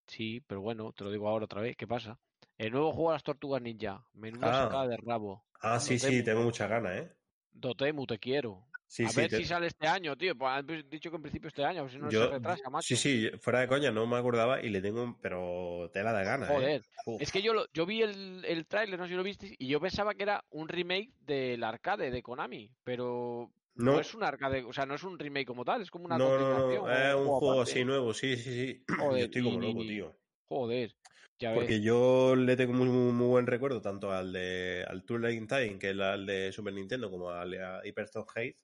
Sí, 0.08 0.40
pero 0.46 0.60
bueno, 0.60 0.92
te 0.92 1.04
lo 1.04 1.10
digo 1.10 1.28
ahora 1.28 1.44
otra 1.44 1.60
vez, 1.60 1.76
¿qué 1.76 1.86
pasa? 1.86 2.18
El 2.56 2.72
nuevo 2.72 2.92
juego 2.92 3.10
de 3.10 3.14
las 3.16 3.22
tortugas 3.22 3.62
ninja, 3.62 4.04
menuda 4.14 4.48
Ah. 4.50 4.64
sacada 4.64 4.88
de 4.88 4.96
rabo. 4.96 5.44
Ah, 5.60 5.78
sí, 5.78 5.98
sí, 5.98 6.22
tengo 6.24 6.42
muchas 6.42 6.68
ganas, 6.68 6.96
¿eh? 7.02 7.12
Dotemu, 7.52 8.06
te 8.06 8.18
quiero. 8.18 8.64
Sí, 8.86 9.04
a 9.04 9.10
sí. 9.10 9.20
ver 9.20 9.28
te- 9.30 9.36
si 9.36 9.44
sale 9.44 9.66
este 9.66 9.86
año, 9.86 10.16
tío. 10.16 10.34
Pues 10.36 10.50
han 10.50 10.66
dicho 10.88 11.10
que 11.10 11.16
en 11.16 11.22
principio 11.22 11.48
este 11.48 11.62
año, 11.64 11.80
a 11.80 11.82
ver 11.82 11.92
si 11.92 11.98
no 11.98 12.10
se 12.10 12.14
yo, 12.16 12.30
retrasa, 12.30 12.70
macho. 12.70 12.86
sí, 12.86 12.96
sí, 12.96 13.30
fuera 13.38 13.60
de 13.60 13.68
coña, 13.68 13.90
no 13.90 14.06
me 14.06 14.16
acordaba 14.16 14.62
y 14.62 14.70
le 14.70 14.80
tengo, 14.80 15.02
un- 15.02 15.20
pero 15.20 15.90
tela 15.92 16.12
de 16.14 16.24
ganas, 16.24 16.48
¿eh? 16.50 16.54
Joder. 16.54 16.82
Es 17.20 17.30
que 17.30 17.42
yo, 17.42 17.52
lo- 17.52 17.66
yo 17.74 17.84
vi 17.84 18.00
el, 18.02 18.44
el 18.46 18.66
tráiler, 18.66 18.98
no 18.98 19.04
sé 19.04 19.10
si 19.10 19.16
lo 19.16 19.22
visteis, 19.22 19.54
y 19.58 19.66
yo 19.68 19.78
pensaba 19.78 20.14
que 20.14 20.22
era 20.22 20.44
un 20.50 20.68
remake 20.68 21.10
del 21.20 21.62
arcade 21.64 22.10
de 22.10 22.22
Konami, 22.22 22.70
pero 22.82 23.50
no, 23.78 23.92
No, 23.92 24.00
es 24.00 24.12
un 24.14 24.24
arcade, 24.24 24.64
o 24.64 24.72
sea, 24.72 24.86
no 24.86 24.96
es 24.96 25.04
un 25.04 25.18
remake 25.18 25.46
como 25.46 25.64
tal, 25.64 25.82
es 25.82 25.90
como 25.90 26.06
una 26.06 26.18
no, 26.18 26.36
no, 26.36 26.68
no, 26.68 26.90
es 26.90 27.14
o 27.14 27.18
un 27.18 27.28
juego 27.28 27.62
así 27.62 27.84
nuevo, 27.84 28.12
sí, 28.12 28.36
sí, 28.36 28.52
sí. 28.52 28.84
Joder, 28.98 29.20
yo 29.20 29.24
estoy 29.26 29.42
como 29.44 29.60
loco, 29.60 29.80
tío. 29.82 30.16
Joder, 30.48 30.96
ya 31.38 31.50
ves. 31.50 31.60
Porque 31.60 31.80
yo 31.80 32.34
le 32.34 32.56
tengo 32.56 32.72
muy, 32.72 32.88
muy, 32.88 33.12
muy 33.12 33.28
buen 33.28 33.46
recuerdo 33.46 33.80
tanto 33.80 34.10
al 34.12 34.32
de 34.32 34.84
al 34.86 35.04
Turning 35.04 35.46
Time, 35.46 35.78
que 35.78 35.90
es 35.90 35.96
el 35.96 36.26
de 36.26 36.50
Super 36.50 36.74
Nintendo, 36.74 37.08
como 37.08 37.30
al 37.30 37.52
de 37.52 37.58
Hyperstone 37.84 38.26
Hate, 38.34 38.58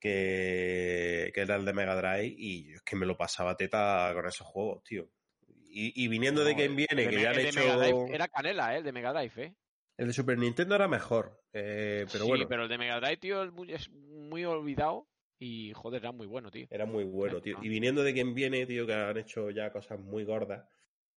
que, 0.00 1.30
que 1.34 1.40
era 1.40 1.56
el 1.56 1.66
de 1.66 1.74
Mega 1.74 1.96
Drive, 1.96 2.34
y 2.38 2.70
yo 2.70 2.76
es 2.76 2.82
que 2.82 2.96
me 2.96 3.04
lo 3.04 3.18
pasaba 3.18 3.56
teta 3.56 4.10
con 4.14 4.26
esos 4.26 4.46
juegos, 4.46 4.82
tío. 4.82 5.10
Y, 5.68 6.04
y 6.04 6.08
viniendo 6.08 6.42
de 6.42 6.54
quien 6.54 6.74
viene, 6.74 7.06
que 7.06 7.20
ya 7.20 7.32
han 7.32 7.38
hecho. 7.38 8.06
Era 8.10 8.28
canela, 8.28 8.74
¿eh? 8.74 8.78
El 8.78 8.84
de 8.84 8.92
Mega 8.92 9.12
Drive, 9.12 9.44
¿eh? 9.44 9.54
El 9.98 10.08
de 10.08 10.12
Super 10.12 10.36
Nintendo 10.38 10.74
era 10.74 10.88
mejor, 10.88 11.40
eh, 11.54 12.04
pero 12.12 12.24
sí, 12.24 12.28
bueno, 12.30 12.46
pero 12.48 12.64
el 12.64 12.68
de 12.68 12.76
Mega 12.78 13.00
Drive, 13.00 13.16
tío, 13.16 13.42
es 13.44 13.52
muy, 13.52 13.72
es 13.72 13.90
muy 13.90 14.44
olvidado 14.44 15.08
y, 15.38 15.72
joder, 15.72 16.02
era 16.02 16.12
muy 16.12 16.26
bueno, 16.26 16.50
tío. 16.50 16.66
era 16.70 16.84
muy 16.84 17.04
bueno, 17.04 17.40
tío. 17.40 17.56
Y 17.62 17.68
viniendo 17.68 18.02
de 18.02 18.12
quien 18.12 18.34
viene, 18.34 18.66
tío, 18.66 18.86
que 18.86 18.92
han 18.92 19.16
hecho 19.16 19.50
ya 19.50 19.70
cosas 19.72 19.98
muy 19.98 20.24
gordas, 20.24 20.68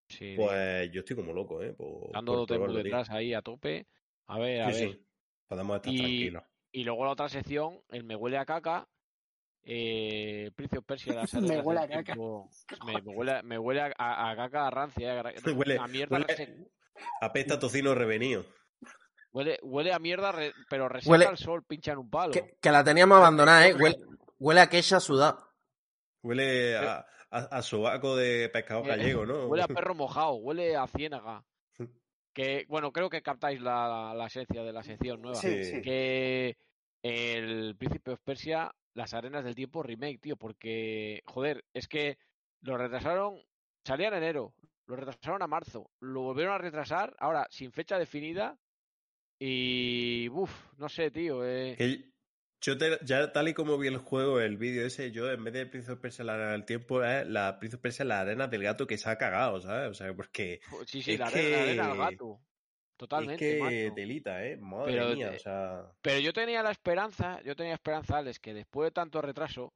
Sí, 0.08 0.36
tío. 0.36 0.46
pues 0.46 0.92
yo 0.92 1.00
estoy 1.02 1.16
como 1.18 1.34
loco, 1.34 1.62
¿eh? 1.62 1.74
Por, 1.74 2.12
Dando 2.14 2.46
por 2.48 2.74
detrás 2.74 3.10
ahí 3.10 3.34
a 3.34 3.42
tope. 3.42 3.86
A 4.28 4.40
ver, 4.40 4.62
a 4.62 4.72
Sí, 4.74 4.86
ver. 4.86 4.92
sí. 4.94 5.06
Podemos 5.48 5.76
estar 5.76 5.94
Y- 5.94 5.98
tranquilos. 5.98 6.44
Y 6.72 6.84
luego 6.84 7.04
la 7.06 7.12
otra 7.12 7.28
sección, 7.30 7.82
el 7.90 8.04
Me 8.04 8.16
huele 8.16 8.38
a 8.38 8.46
caca. 8.46 8.88
Eh, 9.64 10.52
Prince 10.56 10.78
of 10.78 10.86
Persia, 10.86 11.14
las 11.16 11.34
Me 11.34 11.60
huele 11.62 11.82
a 11.82 11.88
caca. 11.88 12.04
tiempo. 12.14 12.50
Me, 12.86 13.02
me 13.02 13.16
huele, 13.16 13.44
me 13.44 13.58
huele 13.60 13.82
a, 13.82 13.94
a- 13.98 14.32
a 14.32 14.36
caca 14.36 14.68
a 14.68 14.70
rancia, 14.72 15.16
eh, 15.16 15.20
a, 15.46 15.50
Huele- 15.52 15.78
a 15.80 15.88
mierda. 15.88 16.18
huele- 16.18 16.68
Apesta 17.22 17.60
tocino 17.60 17.94
revenido. 17.96 18.46
Huele, 19.32 19.60
huele 19.62 19.94
a 19.94 20.00
mierda, 20.00 20.32
re- 20.32 20.54
pero 20.70 20.88
reseca 20.90 21.12
Huele- 21.12 21.28
al 21.28 21.38
sol, 21.38 21.64
pincha 21.64 21.92
en 21.94 22.00
un 22.00 22.10
palo. 22.10 22.32
Que, 22.32 22.58
que 22.62 22.72
la 22.72 22.84
teníamos 22.84 23.18
abandonada, 23.18 23.68
¿eh? 23.68 23.74
Huele, 23.74 23.98
huele 24.40 24.62
a 24.62 24.70
queixa 24.70 25.00
sudada. 25.00 25.46
Huele 26.24 26.78
a, 26.78 27.06
a, 27.32 27.38
a 27.38 27.62
sobaco 27.62 28.16
de 28.16 28.50
pescado 28.50 28.82
Huele- 28.82 28.88
gallego, 28.98 29.26
¿no? 29.26 29.46
Huele 29.48 29.64
a 29.64 29.68
perro 29.84 29.96
mojado, 29.96 30.34
huele 30.36 30.76
a 30.76 30.88
ciénaga. 30.88 31.44
Que, 32.34 32.66
bueno, 32.70 32.92
creo 32.92 33.10
que 33.10 33.22
captáis 33.22 33.60
la, 33.60 34.14
la 34.16 34.28
esencia 34.28 34.64
de 34.64 34.72
la 34.72 34.84
sección 34.84 35.22
nueva. 35.22 35.36
Sí, 35.36 35.64
Sí. 35.66 35.82
que 35.82 36.58
el 37.02 37.76
Príncipe 37.78 38.12
of 38.12 38.22
Persia, 38.24 38.72
las 38.94 39.14
arenas 39.14 39.44
del 39.44 39.56
tiempo 39.56 39.82
remake, 39.84 40.20
tío, 40.20 40.38
porque, 40.38 41.22
joder, 41.26 41.66
es 41.74 41.88
que 41.88 42.18
lo 42.62 42.78
retrasaron, 42.78 43.42
salía 43.84 44.10
en 44.10 44.14
enero, 44.16 44.54
lo 44.86 44.96
retrasaron 44.96 45.42
a 45.42 45.48
marzo, 45.48 45.90
lo 46.00 46.22
volvieron 46.22 46.54
a 46.54 46.58
retrasar, 46.60 47.16
ahora 47.20 47.48
sin 47.50 47.72
fecha 47.72 47.98
definida 47.98 48.58
y, 49.40 50.28
uff, 50.30 50.52
no 50.78 50.90
sé, 50.90 51.12
tío, 51.12 51.46
eh, 51.46 51.76
Que 51.78 52.10
yo 52.62 52.78
te- 52.78 53.00
ya 53.06 53.32
tal 53.32 53.48
y 53.48 53.54
como 53.54 53.78
vi 53.78 53.88
el 53.88 53.98
juego, 53.98 54.40
el 54.42 54.58
vídeo 54.58 54.86
ese, 54.86 55.12
yo 55.12 55.32
en 55.32 55.44
vez 55.44 55.54
de 55.54 55.66
Prince 55.66 55.92
of 55.94 56.00
Persia 56.00 56.26
la 56.26 56.34
arena 56.34 56.52
del 56.52 56.66
tiempo, 56.66 57.04
es 57.04 57.26
la 57.28 57.58
Prince 57.58 57.78
of 57.78 57.82
Persia 57.82 58.04
la 58.06 58.20
arena 58.20 58.48
del 58.48 58.64
gato 58.64 58.86
que 58.86 58.98
se 58.98 59.10
ha 59.10 59.18
cagado, 59.18 59.62
¿sabes? 59.62 59.90
O 59.90 59.94
sea, 59.94 60.14
porque 60.14 60.60
sí, 60.86 61.02
sí, 61.02 61.18
la 61.18 61.28
arena, 61.28 61.50
la 61.58 61.62
arena 61.64 61.92
que- 61.94 61.98
gato, 62.16 62.42
totalmente, 62.98 63.50
es 63.50 63.56
que 63.56 63.86
macho. 63.86 63.96
delita, 63.96 64.46
¿eh? 64.46 64.58
Madre 64.58 64.92
Pero 64.92 65.16
mía, 65.16 65.32
o 65.36 65.40
sea... 65.40 65.86
Pero 66.02 66.20
yo 66.20 66.34
tenía 66.34 66.62
la 66.62 66.72
esperanza, 66.72 67.42
yo 67.44 67.56
tenía 67.56 67.74
esperanza, 67.76 68.18
Alex, 68.18 68.40
que 68.40 68.54
después 68.54 68.88
de 68.88 68.92
tanto 68.92 69.22
retraso, 69.22 69.74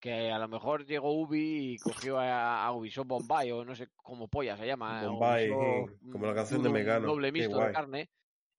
que 0.00 0.30
a 0.32 0.38
lo 0.38 0.48
mejor 0.48 0.86
llegó 0.86 1.12
Ubi 1.12 1.74
y 1.74 1.78
cogió 1.78 2.18
a, 2.18 2.64
a 2.64 2.72
Ubisoft 2.72 3.06
Bombay, 3.06 3.52
o 3.52 3.64
no 3.64 3.74
sé 3.76 3.88
cómo 3.94 4.26
polla 4.26 4.56
se 4.56 4.66
llama. 4.66 5.02
eh, 5.02 5.06
Bombay, 5.06 5.50
Ubisoft, 5.50 6.00
como 6.10 6.26
la 6.26 6.34
canción 6.34 6.62
de 6.62 6.68
un 6.68 6.74
Mecano, 6.74 7.06
doble 7.08 7.30
mixto 7.30 7.60
de 7.60 7.72
carne. 7.72 8.10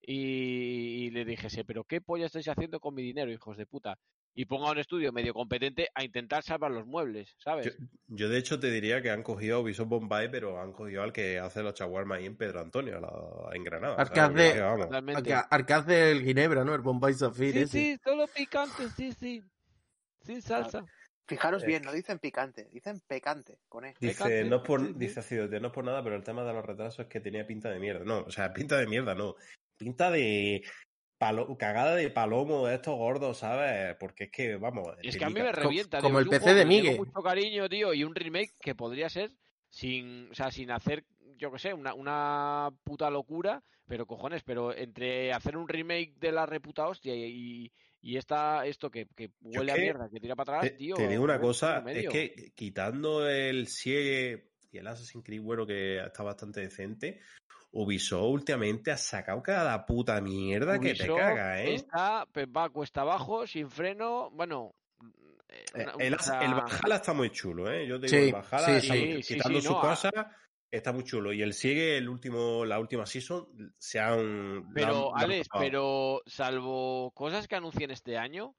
Y, 0.06 1.06
y 1.06 1.10
le 1.10 1.24
dijese, 1.24 1.64
pero 1.64 1.84
¿qué 1.84 2.00
polla 2.00 2.26
estáis 2.26 2.48
haciendo 2.48 2.78
con 2.80 2.94
mi 2.94 3.02
dinero, 3.02 3.30
hijos 3.30 3.56
de 3.56 3.66
puta? 3.66 3.98
Y 4.36 4.46
pongo 4.46 4.66
a 4.68 4.72
un 4.72 4.78
estudio 4.78 5.12
medio 5.12 5.32
competente 5.32 5.88
a 5.94 6.02
intentar 6.04 6.42
salvar 6.42 6.72
los 6.72 6.86
muebles, 6.86 7.34
¿sabes? 7.38 7.66
Yo, 7.66 7.72
yo 8.08 8.28
de 8.28 8.36
hecho 8.38 8.58
te 8.58 8.70
diría 8.70 9.00
que 9.00 9.10
han 9.10 9.22
cogido 9.22 9.56
a 9.56 9.60
Ubisoft 9.60 9.88
Bombay, 9.88 10.28
pero 10.30 10.60
han 10.60 10.72
cogido 10.72 11.02
al 11.04 11.12
que 11.12 11.38
hace 11.38 11.62
los 11.62 11.74
chaguarmas 11.74 12.18
ahí 12.18 12.26
en 12.26 12.36
Pedro 12.36 12.60
Antonio, 12.60 13.00
la- 13.00 13.54
en 13.56 13.62
Granada. 13.62 13.94
Al 13.96 14.08
¿sabes? 14.08 14.12
que 14.12 14.20
hace- 14.20 14.54
Que 14.54 14.60
vamos. 14.60 14.86
Totalmente. 14.86 15.32
Al 15.32 15.42
que, 15.42 15.46
al 15.54 15.66
que 15.66 15.72
hace 15.72 16.10
el 16.10 16.22
Ginebra, 16.22 16.64
¿no? 16.64 16.74
El 16.74 16.80
Bombay 16.82 17.14
Zafir. 17.14 17.52
Sí, 17.52 17.58
ese. 17.60 17.68
sí, 17.68 17.96
solo 18.02 18.26
picante, 18.26 18.88
sí, 18.96 19.12
sí. 19.12 19.42
Sin 20.22 20.42
salsa. 20.42 20.84
Fijaros 21.26 21.62
Eh. 21.62 21.66
bien, 21.66 21.82
no 21.84 21.92
dicen 21.92 22.18
picante, 22.18 22.68
dicen 22.72 23.00
pecante 23.06 23.58
con 23.68 23.84
E. 23.86 23.94
Dice, 24.00 24.14
Pecante, 24.14 24.44
no 24.44 24.56
es 24.56 24.62
por, 24.62 24.80
sí, 24.80 24.86
sí. 24.88 24.92
dice 24.98 25.20
Acidete, 25.20 25.58
no 25.60 25.68
es 25.68 25.72
por 25.72 25.84
nada, 25.84 26.02
pero 26.02 26.16
el 26.16 26.24
tema 26.24 26.44
de 26.44 26.52
los 26.52 26.64
retrasos 26.66 26.98
es 27.00 27.06
que 27.06 27.20
tenía 27.20 27.46
pinta 27.46 27.70
de 27.70 27.78
mierda. 27.78 28.04
No, 28.04 28.18
o 28.26 28.30
sea, 28.30 28.52
pinta 28.52 28.76
de 28.76 28.86
mierda, 28.86 29.14
no. 29.14 29.36
Pinta 29.76 30.10
de 30.10 30.62
palo- 31.18 31.56
cagada 31.56 31.94
de 31.96 32.10
palomo 32.10 32.66
de 32.66 32.74
estos 32.76 32.96
gordos, 32.96 33.38
¿sabes? 33.38 33.96
Porque 33.98 34.24
es 34.24 34.30
que, 34.30 34.56
vamos. 34.56 34.88
Es 35.02 35.16
que 35.16 35.24
a 35.24 35.28
mí 35.28 35.34
me 35.34 35.52
revienta. 35.52 36.00
como 36.00 36.18
digo, 36.20 36.32
el 36.32 36.38
PC 36.38 36.54
de 36.54 36.62
que 36.62 36.68
le 36.68 36.74
tengo 36.76 36.88
Migue. 36.90 36.96
mucho 36.98 37.22
cariño, 37.22 37.68
tío, 37.68 37.94
y 37.94 38.04
un 38.04 38.14
remake 38.14 38.54
que 38.60 38.74
podría 38.74 39.08
ser 39.08 39.30
sin, 39.68 40.30
o 40.30 40.34
sea, 40.34 40.50
sin 40.50 40.70
hacer, 40.70 41.04
yo 41.36 41.50
que 41.50 41.58
sé, 41.58 41.74
una, 41.74 41.94
una 41.94 42.70
puta 42.84 43.10
locura, 43.10 43.62
pero 43.86 44.06
cojones, 44.06 44.42
pero 44.44 44.74
entre 44.74 45.32
hacer 45.32 45.56
un 45.56 45.68
remake 45.68 46.14
de 46.18 46.32
la 46.32 46.46
reputa 46.46 46.86
hostia 46.86 47.14
y, 47.14 47.72
y 48.00 48.16
esta, 48.16 48.66
esto 48.66 48.90
que, 48.90 49.08
que 49.16 49.30
huele 49.42 49.72
es 49.72 49.78
a 49.78 49.80
mierda, 49.80 50.08
que 50.10 50.20
tira 50.20 50.36
para 50.36 50.58
atrás, 50.58 50.70
Te, 50.72 50.76
tío. 50.76 50.94
te 50.94 51.08
digo 51.08 51.24
una 51.24 51.40
cosa, 51.40 51.82
es 51.88 52.08
que 52.08 52.52
quitando 52.54 53.28
el 53.28 53.66
Siege 53.66 54.50
y 54.70 54.78
el 54.78 54.86
Assassin's 54.86 55.24
Creed, 55.24 55.42
bueno, 55.42 55.66
que 55.66 55.98
está 55.98 56.22
bastante 56.22 56.60
decente, 56.60 57.20
Ubisoft 57.76 58.22
últimamente 58.32 58.90
ha 58.92 58.96
sacado 58.96 59.42
cada 59.42 59.84
puta 59.84 60.20
mierda 60.20 60.78
que 60.78 60.94
te 60.94 61.06
caga, 61.08 61.60
¿eh? 61.62 61.74
Está, 61.74 62.26
pues, 62.32 62.46
va 62.46 62.70
cuesta 62.70 63.00
abajo, 63.02 63.46
sin 63.46 63.68
freno, 63.68 64.30
bueno. 64.30 64.74
eh, 65.48 65.64
una- 65.74 65.92
El, 65.98 66.14
el 66.42 66.54
Valhalla 66.54 66.94
está 66.96 67.12
muy 67.12 67.30
chulo, 67.30 67.70
¿eh? 67.70 67.86
Yo 67.86 67.98
te 68.00 68.06
digo, 68.06 68.42
Sí, 68.42 68.70
el 68.72 68.80
sí, 68.80 68.88
sí. 68.88 69.22
Sí, 69.22 69.34
quitando 69.34 69.60
sí, 69.60 69.66
sus 69.66 69.72
no, 69.74 69.78
ah. 69.78 69.88
cosas, 69.90 70.12
está 70.70 70.92
muy 70.92 71.04
chulo. 71.04 71.32
Y 71.32 71.42
el 71.42 71.52
Siege, 71.52 71.96
el 71.98 72.08
último, 72.08 72.64
la 72.64 72.78
última 72.78 73.06
season, 73.06 73.46
se 73.78 73.98
han... 74.00 74.70
Pero, 74.74 75.14
han- 75.14 75.18
han 75.24 75.30
Alex, 75.30 75.48
pero 75.58 76.22
salvo 76.26 77.10
cosas 77.12 77.46
que 77.48 77.56
anuncien 77.56 77.90
este 77.90 78.16
año, 78.18 78.54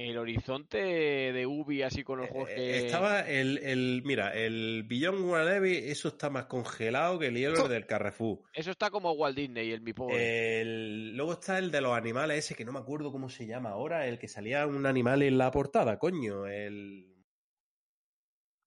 el 0.00 0.16
horizonte 0.18 0.78
de 0.78 1.46
Ubi 1.46 1.82
así 1.82 2.02
con 2.02 2.18
los 2.20 2.28
juegos 2.30 2.48
Eh, 2.50 2.54
que... 2.56 2.86
Estaba 2.86 3.20
el, 3.20 3.58
el, 3.58 4.02
mira, 4.04 4.32
el 4.34 4.84
Beyond 4.88 5.24
Wannabes, 5.28 5.84
eso 5.90 6.08
está 6.08 6.30
más 6.30 6.46
congelado 6.46 7.18
que 7.18 7.26
el 7.26 7.36
hielo 7.36 7.68
del 7.68 7.86
Carrefour. 7.86 8.40
Eso 8.54 8.70
está 8.70 8.90
como 8.90 9.12
Walt 9.12 9.36
Disney, 9.36 9.70
el 9.72 9.82
mi 9.82 9.90
Eh, 9.90 9.94
pobre. 9.94 10.60
El, 10.62 11.16
luego 11.16 11.32
está 11.34 11.58
el 11.58 11.70
de 11.70 11.80
los 11.80 11.92
animales 11.96 12.38
ese, 12.38 12.54
que 12.54 12.64
no 12.64 12.72
me 12.72 12.78
acuerdo 12.78 13.12
cómo 13.12 13.28
se 13.28 13.46
llama 13.46 13.70
ahora, 13.70 14.06
el 14.06 14.18
que 14.18 14.28
salía 14.28 14.66
un 14.66 14.86
animal 14.86 15.22
en 15.22 15.36
la 15.38 15.50
portada, 15.50 15.98
coño, 15.98 16.46
el... 16.46 17.06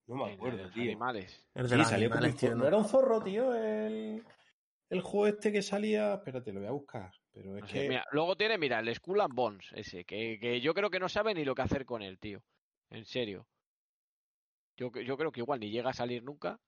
No 0.06 0.16
me 0.26 0.34
acuerdo, 0.34 0.64
los 0.64 0.74
tío. 0.74 0.84
animales. 0.84 1.48
El 1.56 1.64
de 1.64 1.70
Sí, 1.70 1.76
los 1.78 1.88
salió 1.88 2.10
como 2.10 2.20
un 2.20 2.26
animales, 2.26 2.40
tío. 2.42 2.50
¿no? 2.52 2.56
No 2.58 2.68
era 2.68 2.78
un 2.78 2.86
zorro, 2.86 3.22
tío, 3.24 3.56
el, 3.56 4.22
el 4.90 5.02
juego 5.02 5.28
este 5.28 5.52
que 5.52 5.62
salía. 5.62 6.16
Espérate, 6.16 6.52
lo 6.52 6.60
voy 6.60 6.68
a 6.68 6.74
buscar. 6.74 7.12
Pero 7.34 7.56
es 7.58 7.62
No 7.64 7.68
sé, 7.68 7.74
que. 7.82 7.90
mira, 7.90 8.06
luego 8.12 8.36
tiene, 8.36 8.58
mira, 8.58 8.80
el 8.80 8.94
Skull 8.96 9.22
and 9.22 9.34
Bones, 9.34 9.66
ese, 9.74 10.06
que, 10.06 10.38
que 10.40 10.62
yo 10.62 10.74
creo 10.74 10.90
que 10.90 11.00
no 11.00 11.10
sabe 11.10 11.34
ni 11.34 11.44
lo 11.44 11.56
que 11.56 11.64
hacer 11.64 11.86
con 11.86 12.02
él, 12.02 12.20
tío. 12.20 12.44
En 12.92 13.06
serio. 13.06 13.48
Yo, 14.78 14.92
que- 14.92 15.04
yo 15.06 15.18
creo 15.18 15.32
que 15.32 15.40
igual 15.42 15.60
ni 15.60 15.70
llega 15.72 15.90
a 15.92 15.94
salir 15.94 16.24
nunca. 16.24 16.60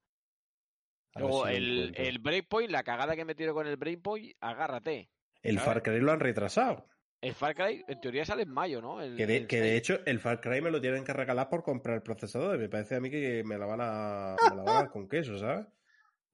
a 1.14 1.20
Luego 1.20 1.48
si 1.48 1.54
el, 1.56 1.94
el 1.96 2.20
Breakpoint, 2.20 2.72
la 2.72 2.84
cagada 2.84 3.16
que 3.16 3.26
me 3.26 3.36
tiro 3.36 3.54
con 3.54 3.68
el 3.68 3.78
Breakpoint, 3.78 4.36
agárrate. 4.42 5.10
El 5.42 5.56
¿sabes? 5.60 5.66
Far 5.66 5.84
Cry 5.84 6.00
lo 6.00 6.12
han 6.12 6.20
retrasado. 6.20 6.88
El 7.22 7.34
Far 7.34 7.56
Cry, 7.56 7.84
en 7.88 8.02
teoría, 8.02 8.26
sale 8.26 8.44
en 8.44 8.50
mayo, 8.50 8.82
¿no? 8.82 9.02
El- 9.02 9.16
Que 9.16 9.26
de, 9.28 9.38
el 9.38 9.48
que 9.48 9.62
de 9.62 9.70
seis. 9.70 9.78
hecho, 9.80 10.00
el 10.06 10.20
Far 10.20 10.42
Cry 10.42 10.62
me 10.62 10.72
lo 10.72 10.82
tienen 10.82 11.04
que 11.04 11.14
regalar 11.14 11.50
por 11.50 11.64
comprar 11.64 11.96
el 11.96 12.02
procesador. 12.04 12.58
Me 12.58 12.70
parece 12.70 12.96
a 12.96 13.00
mí 13.00 13.10
que 13.10 13.44
me 13.44 13.58
la 13.58 13.66
van 13.66 13.80
a, 13.82 14.36
me 14.50 14.56
la 14.56 14.64
van 14.64 14.86
a 14.86 14.90
con 14.90 15.08
queso, 15.08 15.38
¿sabes? 15.38 15.66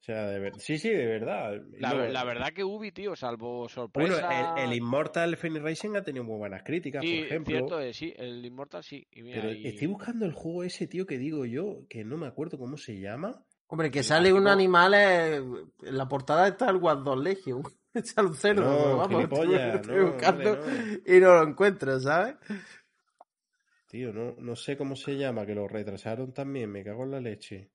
O 0.01 0.03
sea, 0.03 0.25
de 0.25 0.39
ver- 0.39 0.59
sí, 0.59 0.79
sí, 0.79 0.89
de 0.89 1.05
verdad. 1.05 1.61
La, 1.77 1.93
luego- 1.93 2.11
la 2.11 2.23
verdad 2.23 2.53
que 2.53 2.63
Ubi, 2.63 2.91
tío, 2.91 3.15
salvo 3.15 3.59
Bueno, 3.59 3.69
sorpresa... 3.69 4.57
el, 4.57 4.71
el 4.71 4.77
Immortal 4.77 5.37
Phoenix 5.37 5.61
Racing 5.63 5.95
ha 5.95 6.01
tenido 6.03 6.23
muy 6.25 6.37
buenas 6.37 6.63
críticas, 6.63 7.05
sí, 7.05 7.17
por 7.17 7.25
ejemplo. 7.27 7.51
cierto, 7.53 7.79
es, 7.79 7.95
sí, 7.97 8.11
el 8.17 8.43
Immortal 8.43 8.83
sí. 8.83 9.05
Y 9.11 9.21
mira, 9.21 9.41
Pero 9.41 9.53
y- 9.53 9.67
estoy 9.67 9.85
buscando 9.87 10.25
el 10.25 10.33
juego 10.33 10.63
ese, 10.63 10.87
tío, 10.87 11.05
que 11.05 11.19
digo 11.19 11.45
yo, 11.45 11.85
que 11.87 12.03
no 12.03 12.17
me 12.17 12.25
acuerdo 12.25 12.57
cómo 12.57 12.77
se 12.77 12.99
llama. 12.99 13.45
Hombre, 13.67 13.91
que 13.91 13.99
El 13.99 14.05
sale 14.05 14.33
un 14.33 14.47
animal, 14.47 14.93
eh, 14.95 15.35
en 15.35 15.97
la 15.97 16.07
portada 16.07 16.47
está 16.47 16.69
el 16.71 16.77
Wild 16.77 17.03
Dog 17.03 17.19
Legion. 17.19 17.61
Está 17.93 18.23
un 18.23 18.33
cerdo, 18.33 18.63
No, 18.63 18.97
vamos, 18.97 19.23
estoy 19.25 19.57
no, 19.97 20.11
buscando 20.13 20.51
hombre, 20.51 21.01
y 21.05 21.19
no 21.19 21.35
lo 21.35 21.43
encuentro, 21.43 21.99
¿sabes? 21.99 22.35
Tío, 23.87 24.13
no, 24.13 24.33
no 24.39 24.55
sé 24.55 24.77
cómo 24.77 24.95
se 24.95 25.17
llama, 25.17 25.45
que 25.45 25.53
lo 25.53 25.67
retrasaron 25.67 26.33
también, 26.33 26.71
me 26.71 26.83
cago 26.83 27.03
en 27.03 27.11
la 27.11 27.19
leche. 27.19 27.69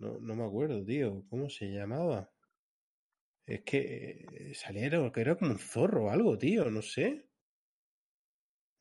No, 0.00 0.18
no 0.18 0.34
me 0.34 0.44
acuerdo, 0.44 0.84
tío, 0.84 1.24
¿cómo 1.28 1.48
se 1.48 1.66
llamaba? 1.70 2.32
Es 3.44 3.60
que 3.64 4.24
eh, 4.32 4.54
salieron, 4.54 5.12
que 5.12 5.20
era 5.20 5.36
como 5.36 5.50
un 5.50 5.58
zorro 5.58 6.06
o 6.06 6.10
algo, 6.10 6.38
tío, 6.38 6.70
no 6.70 6.80
sé. 6.80 7.28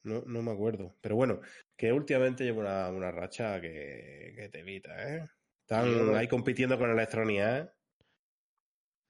No, 0.04 0.24
no 0.26 0.42
me 0.42 0.52
acuerdo. 0.52 0.98
Pero 1.02 1.16
bueno, 1.16 1.42
que 1.76 1.92
últimamente 1.92 2.44
llevo 2.44 2.62
una, 2.62 2.90
una 2.90 3.12
racha 3.12 3.60
que, 3.62 4.34
que 4.36 4.50
te 4.50 4.60
evita, 4.60 5.16
¿eh? 5.16 5.26
Están 5.62 6.16
ahí 6.16 6.28
compitiendo 6.28 6.78
con 6.78 6.90
Electronia, 6.90 7.58
¿eh? 7.60 7.70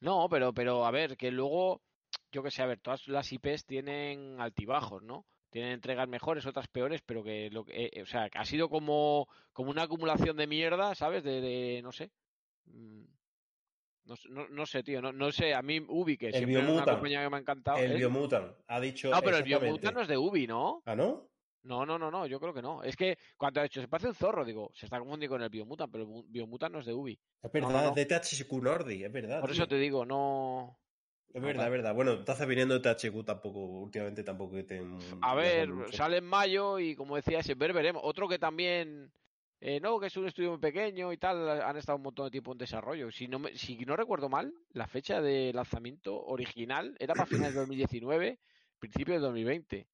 No, 0.01 0.27
pero, 0.29 0.53
pero 0.53 0.85
a 0.85 0.91
ver, 0.91 1.15
que 1.17 1.31
luego, 1.31 1.81
yo 2.31 2.43
que 2.43 2.51
sé, 2.51 2.61
a 2.61 2.65
ver, 2.65 2.79
todas 2.81 3.07
las 3.07 3.31
IPs 3.31 3.65
tienen 3.65 4.39
altibajos, 4.41 5.01
¿no? 5.03 5.25
Tienen 5.49 5.71
entregas 5.71 6.07
mejores, 6.07 6.45
otras 6.45 6.67
peores, 6.67 7.01
pero 7.05 7.23
que, 7.23 7.49
lo 7.49 7.65
que 7.65 7.85
eh, 7.85 7.89
eh, 7.93 8.01
o 8.03 8.05
sea, 8.05 8.29
ha 8.33 8.45
sido 8.45 8.69
como, 8.69 9.27
como 9.51 9.71
una 9.71 9.83
acumulación 9.83 10.37
de 10.37 10.47
mierda, 10.47 10.93
¿sabes? 10.95 11.23
De, 11.23 11.41
de 11.41 11.81
no 11.81 11.91
sé. 11.91 12.11
Mm, 12.65 13.03
No, 14.05 14.15
sé- 14.15 14.29
no, 14.29 14.47
no 14.49 14.65
sé, 14.65 14.83
tío, 14.83 15.01
no, 15.01 15.11
no 15.11 15.31
sé, 15.31 15.53
a 15.53 15.61
mí 15.61 15.79
Ubi, 15.87 16.17
que 16.17 16.27
El 16.27 16.33
siempre 16.33 16.59
es 16.61 16.69
una 16.69 16.85
compañía 16.85 17.23
que 17.23 17.29
me 17.29 17.37
ha 17.37 17.39
encantado. 17.39 17.77
El 17.77 17.91
¿eh? 17.91 17.95
Biomutant 17.97 18.55
ha 18.67 18.79
dicho. 18.79 19.09
No, 19.11 19.21
pero 19.21 19.37
el. 19.37 19.43
Biomutant 19.43 19.95
no 19.95 20.01
es 20.01 20.07
de 20.07 20.17
Ubi, 20.17 20.47
¿no? 20.47 20.81
¿Ah, 20.85 20.95
no? 20.95 21.29
No, 21.63 21.85
no, 21.85 21.99
no, 21.99 22.09
no, 22.09 22.25
yo 22.25 22.39
creo 22.39 22.53
que 22.53 22.61
no. 22.61 22.83
Es 22.83 22.95
que 22.95 23.17
cuando 23.37 23.59
ha 23.59 23.63
dicho, 23.63 23.81
se 23.81 23.87
parece 23.87 24.07
un 24.07 24.15
zorro, 24.15 24.45
digo, 24.45 24.71
se 24.73 24.85
está 24.85 24.97
confundiendo 24.97 25.35
con 25.35 25.43
el 25.43 25.49
Biomutant, 25.49 25.91
pero 25.91 26.03
el 26.05 26.23
Biomutant 26.27 26.73
no 26.73 26.79
es 26.79 26.85
de 26.85 26.93
Ubi. 26.93 27.19
Es 27.41 27.51
verdad, 27.51 27.69
no, 27.69 27.81
no. 27.81 27.89
es 27.89 27.95
de 27.95 28.05
THQ 28.05 28.51
Nordic, 28.61 29.03
es 29.03 29.11
verdad. 29.11 29.41
Por 29.41 29.51
tío. 29.51 29.61
eso 29.63 29.67
te 29.67 29.75
digo, 29.75 30.05
no. 30.05 30.79
Es 31.33 31.41
verdad, 31.41 31.65
es 31.65 31.71
verdad. 31.71 31.93
Bueno, 31.93 32.13
entonces 32.13 32.47
viniendo 32.47 32.73
de 32.73 32.79
THQ 32.81 33.23
tampoco, 33.23 33.59
últimamente 33.59 34.23
tampoco 34.23 34.55
que 34.55 34.63
te. 34.63 34.81
A 35.21 35.35
ver, 35.35 35.69
sale 35.91 36.17
en 36.17 36.25
mayo 36.25 36.79
y 36.79 36.95
como 36.95 37.15
decía, 37.15 37.39
ese 37.39 37.53
ver 37.55 37.73
veremos. 37.73 38.01
Otro 38.03 38.27
que 38.27 38.39
también, 38.39 39.11
eh, 39.61 39.79
no, 39.79 39.99
que 39.99 40.07
es 40.07 40.17
un 40.17 40.27
estudio 40.27 40.49
muy 40.51 40.59
pequeño 40.59 41.13
y 41.13 41.17
tal, 41.17 41.47
han 41.61 41.77
estado 41.77 41.97
un 41.97 42.03
montón 42.03 42.25
de 42.25 42.31
tiempo 42.31 42.51
en 42.51 42.57
desarrollo. 42.57 43.11
Si 43.11 43.27
no, 43.27 43.37
me- 43.39 43.55
si 43.55 43.77
no 43.85 43.95
recuerdo 43.95 44.27
mal, 44.27 44.51
la 44.69 44.87
fecha 44.87 45.21
de 45.21 45.51
lanzamiento 45.53 46.19
original 46.19 46.95
era 46.99 47.13
para 47.13 47.27
finales 47.27 47.53
de 47.53 47.59
2019, 47.59 48.39
principio 48.79 49.13
de 49.13 49.19
2020. 49.19 49.87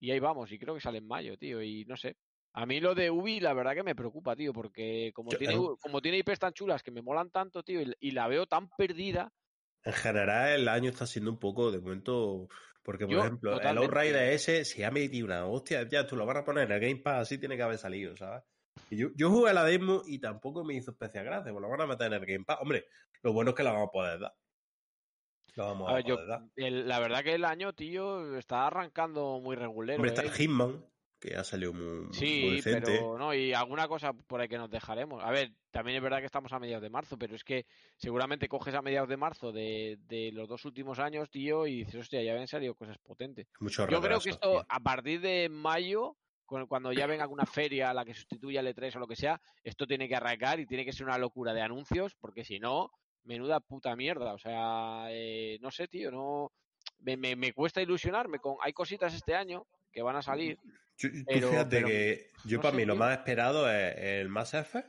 Y 0.00 0.10
ahí 0.10 0.18
vamos, 0.18 0.50
y 0.50 0.58
creo 0.58 0.74
que 0.74 0.80
sale 0.80 0.98
en 0.98 1.06
mayo, 1.06 1.36
tío, 1.38 1.62
y 1.62 1.84
no 1.84 1.96
sé. 1.96 2.16
A 2.52 2.66
mí 2.66 2.80
lo 2.80 2.96
de 2.96 3.10
Ubi, 3.12 3.38
la 3.38 3.52
verdad 3.52 3.74
que 3.74 3.82
me 3.84 3.94
preocupa, 3.94 4.34
tío, 4.34 4.52
porque 4.52 5.12
como 5.14 5.30
Yo- 5.30 5.38
tiene, 5.38 5.54
eh. 5.54 5.68
como 5.80 6.00
tiene 6.00 6.18
IPs 6.18 6.38
tan 6.40 6.52
chulas 6.52 6.82
que 6.82 6.90
me 6.90 7.02
molan 7.02 7.30
tanto, 7.30 7.62
tío, 7.62 7.80
y, 7.82 7.92
y 8.00 8.10
la 8.10 8.26
veo 8.26 8.46
tan 8.46 8.68
perdida, 8.70 9.32
En 9.84 9.92
general, 9.92 10.48
el 10.60 10.68
año 10.68 10.90
está 10.90 11.06
siendo 11.06 11.30
un 11.30 11.38
poco, 11.38 11.70
de 11.70 11.80
momento. 11.80 12.48
Porque, 12.82 13.04
por 13.06 13.14
Yo, 13.14 13.20
ejemplo, 13.20 13.50
el 13.52 13.56
totalmente. 13.58 13.86
Outrider 13.86 14.32
ese 14.32 14.64
se 14.64 14.84
ha 14.84 14.90
metido 14.90 15.26
una 15.26 15.46
hostia. 15.46 15.86
Ya, 15.88 16.06
tú 16.06 16.16
lo 16.16 16.26
van 16.26 16.38
a 16.38 16.44
poner 16.44 16.64
en 16.64 16.72
el 16.72 16.80
Game 16.80 16.96
Pass, 17.02 17.22
así 17.22 17.38
tiene 17.38 17.56
que 17.56 17.62
haber 17.62 17.78
salido, 17.78 18.16
¿sabes? 18.16 18.42
Y 18.90 18.96
yo, 18.96 19.08
yo 19.14 19.30
jugué 19.30 19.50
a 19.50 19.54
la 19.54 19.64
demo 19.64 20.02
y 20.06 20.18
tampoco 20.18 20.64
me 20.64 20.74
hizo 20.74 20.90
especial 20.92 21.24
gracia, 21.24 21.52
pues 21.52 21.62
lo 21.62 21.68
van 21.68 21.80
a 21.82 21.86
meter 21.86 22.06
en 22.08 22.12
el 22.14 22.26
Game 22.26 22.44
Pass. 22.44 22.58
Hombre, 22.60 22.86
lo 23.22 23.32
bueno 23.32 23.50
es 23.50 23.56
que 23.56 23.62
la 23.62 23.72
vamos 23.72 23.88
a 23.88 23.92
poder 23.92 24.18
dar. 24.20 24.34
La 25.56 25.64
vamos 25.64 25.88
a, 25.88 25.92
a 25.92 25.94
ver, 25.96 26.04
yo, 26.04 26.14
poder 26.14 26.28
dar. 26.28 26.42
el- 26.56 26.88
la 26.88 27.00
verdad 27.00 27.22
que 27.24 27.34
el 27.34 27.44
año, 27.44 27.72
tío, 27.74 28.36
está 28.36 28.66
arrancando 28.66 29.40
muy 29.40 29.56
regulero. 29.56 29.96
Hombre, 29.96 30.10
está 30.10 30.22
¿eh? 30.22 30.26
el 30.26 30.32
Hitman, 30.32 30.84
que 31.20 31.36
ha 31.36 31.44
salido 31.44 31.72
muy, 31.74 31.84
muy 32.06 32.12
Sí, 32.14 32.56
decente. 32.56 32.80
pero 32.80 33.18
no, 33.18 33.34
y 33.34 33.52
alguna 33.52 33.86
cosa 33.86 34.12
por 34.14 34.40
ahí 34.40 34.48
que 34.48 34.56
nos 34.58 34.70
dejaremos. 34.70 35.22
A 35.22 35.30
ver, 35.30 35.52
también 35.70 35.96
es 35.98 36.02
verdad 36.02 36.18
que 36.20 36.26
estamos 36.26 36.52
a 36.52 36.58
mediados 36.58 36.82
de 36.82 36.90
marzo, 36.90 37.18
pero 37.18 37.34
es 37.36 37.44
que 37.44 37.66
seguramente 37.96 38.48
coges 38.48 38.74
a 38.74 38.82
mediados 38.82 39.08
de 39.08 39.16
marzo 39.18 39.52
de, 39.52 39.98
de 40.08 40.32
los 40.32 40.48
dos 40.48 40.64
últimos 40.64 40.98
años, 40.98 41.28
tío, 41.30 41.66
y 41.66 41.84
dices, 41.84 41.96
hostia, 41.96 42.22
ya 42.22 42.32
habían 42.32 42.48
salido 42.48 42.74
cosas 42.74 42.96
potentes. 42.98 43.46
Mucho 43.60 43.86
Yo 43.86 44.00
creo 44.00 44.18
que 44.20 44.30
esto, 44.30 44.50
tío. 44.50 44.66
a 44.68 44.80
partir 44.80 45.20
de 45.20 45.48
mayo, 45.50 46.16
cu- 46.46 46.66
cuando 46.66 46.90
ya 46.92 47.06
venga 47.06 47.24
alguna 47.24 47.44
feria 47.46 47.90
a 47.90 47.94
la 47.94 48.04
que 48.04 48.14
sustituya 48.14 48.60
el 48.60 48.68
E3 48.74 48.96
o 48.96 49.00
lo 49.00 49.06
que 49.06 49.16
sea, 49.16 49.40
esto 49.62 49.86
tiene 49.86 50.08
que 50.08 50.16
arrancar 50.16 50.58
y 50.58 50.66
tiene 50.66 50.84
que 50.86 50.92
ser 50.94 51.06
una 51.06 51.18
locura 51.18 51.52
de 51.52 51.60
anuncios, 51.62 52.14
porque 52.18 52.44
si 52.44 52.58
no, 52.58 52.90
menuda 53.24 53.60
puta 53.60 53.94
mierda. 53.94 54.32
O 54.32 54.38
sea, 54.38 55.08
eh, 55.10 55.58
no 55.60 55.70
sé, 55.70 55.86
tío, 55.86 56.10
no. 56.10 56.50
Me, 57.00 57.16
me, 57.18 57.36
me 57.36 57.52
cuesta 57.52 57.80
ilusionarme 57.82 58.38
con. 58.38 58.56
Hay 58.62 58.72
cositas 58.72 59.12
este 59.14 59.34
año 59.34 59.66
que 59.92 60.02
van 60.02 60.16
a 60.16 60.22
salir. 60.22 60.58
Yo- 60.96 61.10
tú 61.10 61.16
fíjate 61.48 61.76
pero 61.76 61.86
que 61.88 62.30
yo 62.44 62.56
no 62.58 62.62
para 62.62 62.72
sé, 62.72 62.76
mí 62.76 62.84
lo 62.84 62.96
más 62.96 63.18
esperado 63.18 63.70
es 63.70 63.96
el 63.96 64.28
Mass 64.28 64.54
Effect, 64.54 64.88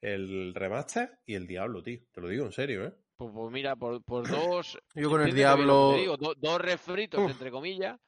el 0.00 0.54
remaster 0.54 1.18
y 1.26 1.34
el 1.34 1.46
Diablo, 1.46 1.82
tío. 1.82 2.00
Te 2.12 2.20
lo 2.20 2.28
digo 2.28 2.44
en 2.46 2.52
serio, 2.52 2.86
¿eh? 2.86 2.94
Pues, 3.16 3.30
pues 3.34 3.52
mira, 3.52 3.76
por, 3.76 4.02
por 4.04 4.28
dos. 4.28 4.78
Yo 4.94 5.10
con 5.10 5.22
el 5.22 5.34
Diablo. 5.34 5.92
te 5.94 6.00
digo, 6.00 6.16
do- 6.16 6.34
dos 6.36 6.60
refritos, 6.60 7.20
Uf. 7.22 7.30
entre 7.30 7.50
comillas, 7.50 7.98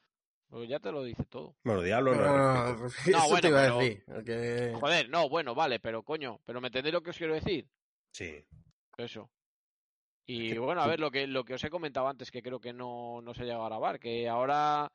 pues 0.48 0.68
ya 0.68 0.78
te 0.80 0.90
lo 0.92 1.02
dice 1.02 1.24
todo. 1.26 1.56
Bueno, 1.64 1.82
Diablo 1.82 2.14
no, 2.14 2.86
eso 2.86 3.28
bueno, 3.28 3.40
te 3.40 3.48
iba 3.48 3.62
pero- 3.62 3.78
a 3.78 3.82
decir. 3.82 4.72
Joder, 4.74 5.08
no, 5.10 5.28
bueno, 5.28 5.54
vale, 5.54 5.80
pero 5.80 6.02
coño, 6.02 6.40
pero 6.44 6.60
¿me 6.60 6.68
entendéis 6.68 6.92
lo 6.94 7.02
que 7.02 7.10
os 7.10 7.18
quiero 7.18 7.34
decir? 7.34 7.68
Sí. 8.12 8.44
Eso. 8.96 9.30
Y 10.26 10.58
bueno, 10.58 10.82
a 10.82 10.86
ver, 10.86 11.00
lo 11.00 11.10
que, 11.10 11.26
lo 11.26 11.42
que 11.44 11.54
os 11.54 11.64
he 11.64 11.70
comentado 11.70 12.06
antes, 12.08 12.30
que 12.30 12.42
creo 12.42 12.60
que 12.60 12.72
no, 12.74 13.22
no 13.22 13.32
se 13.32 13.44
llega 13.44 13.62
a 13.64 13.68
grabar, 13.68 13.98
que 13.98 14.28
ahora, 14.28 14.86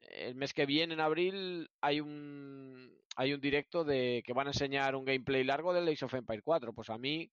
el 0.00 0.34
mes 0.34 0.52
que 0.52 0.66
viene, 0.66 0.94
en 0.94 1.00
abril, 1.00 1.70
hay 1.80 2.00
un 2.00 2.94
hay 3.18 3.32
un 3.32 3.40
directo 3.40 3.82
de 3.82 4.22
que 4.26 4.34
van 4.34 4.46
a 4.46 4.50
enseñar 4.50 4.94
un 4.94 5.04
gameplay 5.04 5.42
largo 5.42 5.72
del 5.72 5.88
Age 5.88 6.04
of 6.04 6.14
Empire 6.14 6.42
4. 6.42 6.72
Pues 6.74 6.90
a 6.90 6.98
mí, 6.98 7.30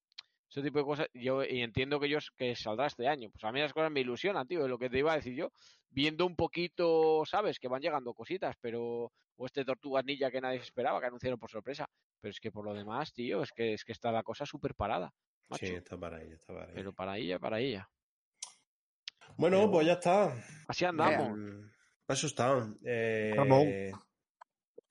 ese 0.48 0.62
tipo 0.62 0.78
de 0.78 0.84
cosas, 0.84 1.08
yo 1.12 1.44
y 1.44 1.60
entiendo 1.60 2.00
que 2.00 2.06
ellos 2.06 2.32
que 2.36 2.56
saldrá 2.56 2.86
este 2.86 3.06
año. 3.06 3.28
Pues 3.30 3.44
a 3.44 3.52
mí 3.52 3.60
las 3.60 3.72
cosas 3.72 3.90
me 3.92 4.00
ilusionan, 4.00 4.46
tío, 4.46 4.62
es 4.64 4.70
lo 4.70 4.78
que 4.78 4.88
te 4.88 4.98
iba 4.98 5.12
a 5.12 5.16
decir 5.16 5.34
yo. 5.34 5.50
Viendo 5.90 6.24
un 6.26 6.36
poquito, 6.36 7.22
¿sabes? 7.26 7.58
Que 7.58 7.68
van 7.68 7.82
llegando 7.82 8.14
cositas, 8.14 8.56
pero. 8.60 9.12
O 9.36 9.46
este 9.46 9.64
Tortugas 9.64 10.04
Ninja 10.04 10.30
que 10.30 10.40
nadie 10.40 10.58
se 10.58 10.64
esperaba, 10.66 11.00
que 11.00 11.06
anunciaron 11.06 11.40
por 11.40 11.50
sorpresa. 11.50 11.86
Pero 12.20 12.30
es 12.30 12.38
que 12.38 12.52
por 12.52 12.64
lo 12.64 12.72
demás, 12.72 13.12
tío, 13.12 13.42
es 13.42 13.50
que, 13.50 13.74
es 13.74 13.84
que 13.84 13.90
está 13.92 14.12
la 14.12 14.22
cosa 14.22 14.46
súper 14.46 14.74
parada. 14.76 15.12
Macho. 15.48 15.66
Sí, 15.66 15.74
está 15.74 15.98
para 15.98 16.22
ella, 16.22 16.36
está 16.36 16.54
para 16.54 16.64
ella. 16.66 16.74
Pero 16.74 16.92
para 16.92 17.18
ella, 17.18 17.38
para 17.40 17.60
ella. 17.60 17.88
Bueno, 19.36 19.58
pero- 19.58 19.70
pues 19.72 19.86
ya 19.86 19.94
está. 19.94 20.34
Así 20.68 20.84
andamos. 20.84 21.36
Eso 22.08 22.26
está. 22.26 22.68
Eh, 22.84 23.92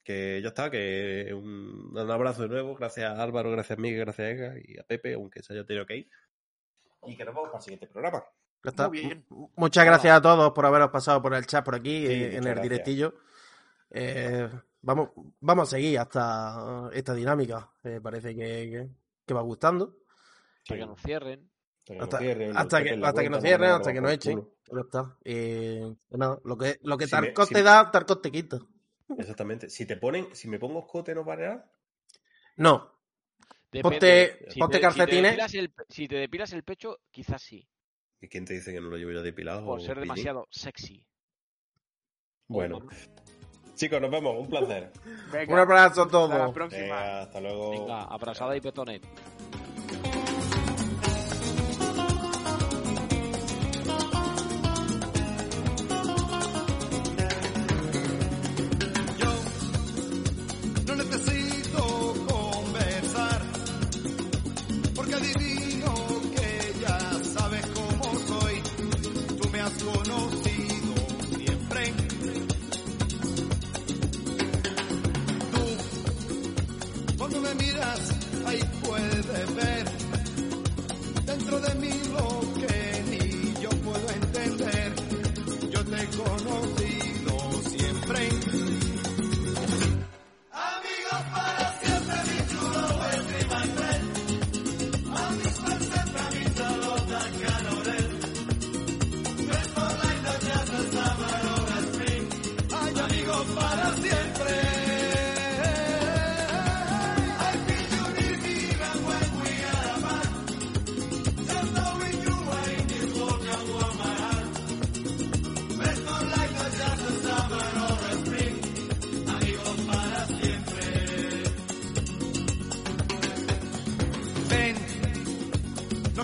que 0.02 0.40
ya 0.42 0.48
está, 0.48 0.70
que 0.70 1.30
un, 1.32 1.96
un 1.96 2.10
abrazo 2.10 2.42
de 2.42 2.48
nuevo. 2.48 2.74
Gracias 2.74 3.10
a 3.10 3.22
Álvaro, 3.22 3.50
gracias 3.50 3.78
a 3.78 3.80
Miguel, 3.80 4.00
gracias 4.00 4.26
a 4.26 4.30
Ega 4.30 4.54
y 4.62 4.78
a 4.78 4.82
Pepe, 4.82 5.14
aunque 5.14 5.42
se 5.42 5.52
haya 5.54 5.64
tenido 5.64 5.86
que 5.86 5.96
ir. 5.98 6.10
Y 7.06 7.16
que 7.16 7.24
nos 7.24 7.34
vamos 7.34 7.50
para 7.50 7.58
el 7.58 7.64
siguiente 7.64 7.86
programa. 7.86 8.22
Ya 8.64 8.70
está. 8.70 8.88
Muy 8.88 9.00
bien. 9.00 9.26
Muchas 9.56 9.84
gracias 9.84 10.16
a 10.16 10.22
todos 10.22 10.52
por 10.52 10.66
haberos 10.66 10.90
pasado 10.90 11.20
por 11.22 11.34
el 11.34 11.46
chat 11.46 11.64
por 11.64 11.74
aquí, 11.74 12.06
Sí, 12.06 12.12
eh, 12.12 12.26
en 12.28 12.34
el 12.38 12.42
gracias. 12.44 12.62
directillo. 12.62 13.14
Eh, 13.90 14.48
vamos, 14.82 15.10
vamos 15.40 15.68
a 15.68 15.70
seguir 15.76 15.98
hasta 15.98 16.90
esta 16.92 17.14
dinámica. 17.14 17.70
Eh, 17.84 18.00
parece 18.02 18.34
que, 18.34 18.42
que- 18.70 18.88
que 19.26 19.34
va 19.34 19.40
gustando. 19.42 19.96
Hasta 20.62 20.76
que 20.76 20.86
nos 20.86 21.00
cierren. 21.00 21.50
Hasta 21.86 21.96
que, 21.98 22.00
hasta, 22.00 22.06
nos 22.06 22.18
cierren, 22.18 22.56
hasta 22.56 22.82
que, 22.82 22.90
hasta 23.02 23.22
que 23.22 23.30
nos 23.30 23.42
cierren, 23.42 23.82
que 23.82 24.00
nos 24.00 24.12
echen. 24.12 24.48
Está. 24.80 25.18
Eh, 25.24 25.94
lo 26.10 26.56
que, 26.56 26.78
lo 26.82 26.96
que 26.96 27.06
si 27.06 27.14
te 27.52 27.62
da, 27.62 27.90
Tarkov 27.90 28.22
te 28.22 28.30
quita. 28.30 28.58
Exactamente. 29.18 29.68
Si 29.68 29.84
te 29.86 29.96
ponen, 29.96 30.28
si 30.34 30.48
me 30.48 30.58
pongo 30.58 30.80
escote, 30.80 31.14
¿no 31.14 31.24
parará? 31.24 31.70
No. 32.56 32.90
Depende. 33.70 33.82
Ponte, 33.82 34.58
ponte 34.58 34.80
calcetines. 34.80 35.38
Si 35.88 36.08
te, 36.08 36.16
depilas 36.16 36.52
el 36.52 36.62
pecho, 36.62 37.00
quizás 37.10 37.42
sí. 37.42 37.68
¿Y 38.20 38.28
quién 38.28 38.44
te 38.44 38.54
dice 38.54 38.72
que 38.72 38.80
no 38.80 38.88
lo 38.88 38.96
llevo 38.96 39.12
yo 39.12 39.22
depilado? 39.22 39.66
Por 39.66 39.82
ser 39.82 40.00
demasiado 40.00 40.46
sexy. 40.50 41.06
Bueno. 42.46 42.86
Chicos, 43.74 44.00
nos 44.00 44.10
vemos. 44.10 44.36
Un 44.38 44.48
placer. 44.48 44.92
Venga, 45.32 45.52
Un 45.52 45.58
abrazo 45.58 46.02
a 46.02 46.08
todos. 46.08 46.30
Hasta 46.30 46.46
la 46.46 46.52
próxima. 46.52 47.20
Hasta 47.20 47.40
luego. 47.40 47.70
Venga, 47.72 48.04
abrazada 48.04 48.56
y 48.56 48.60
petonet. 48.60 49.02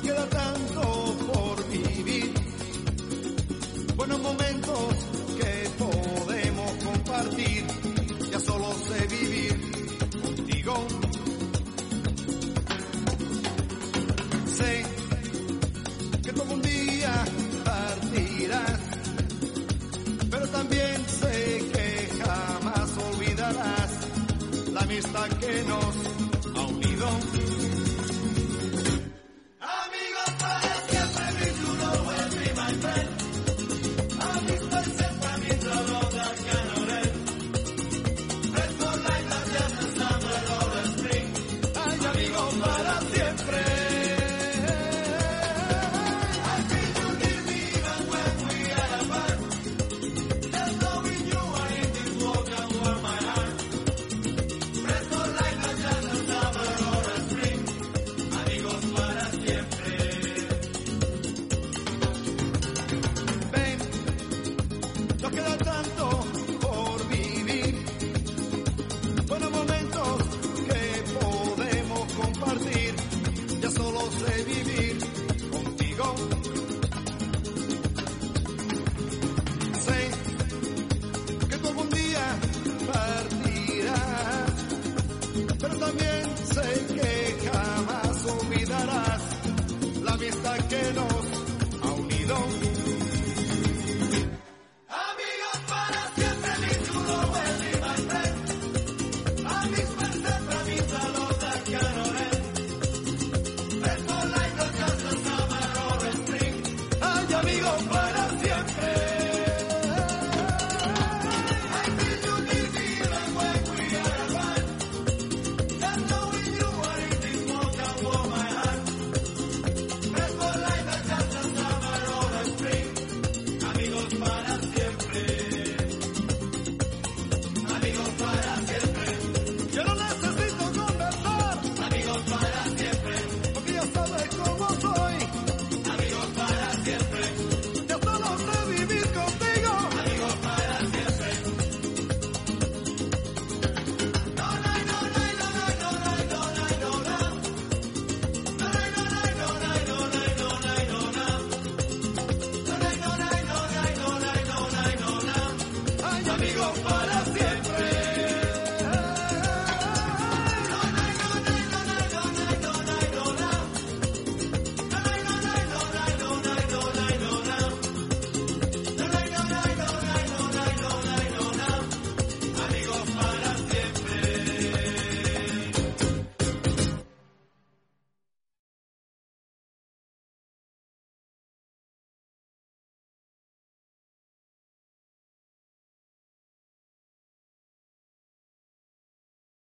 queda 0.02 0.26
tanto 0.28 0.80
por 1.32 1.68
vivir. 1.68 2.32
Buenos 3.96 4.20
momentos 4.20 4.94
que 5.38 5.70
podemos 5.78 6.70
compartir, 6.84 7.64
ya 8.30 8.40
solo 8.40 8.72
sé 8.88 9.06
vivir 9.06 9.54
contigo. 10.22 10.86
Sé 14.46 14.84
que 16.22 16.32
todo 16.32 16.54
un 16.54 16.62
día 16.62 17.24
partirás, 17.64 18.80
pero 20.30 20.48
también 20.48 21.08
sé 21.08 21.70
que 21.72 22.22
jamás 22.22 22.90
olvidarás 23.12 23.90
la 24.72 24.80
amistad 24.80 25.28
que 25.40 25.64
nos 25.64 26.09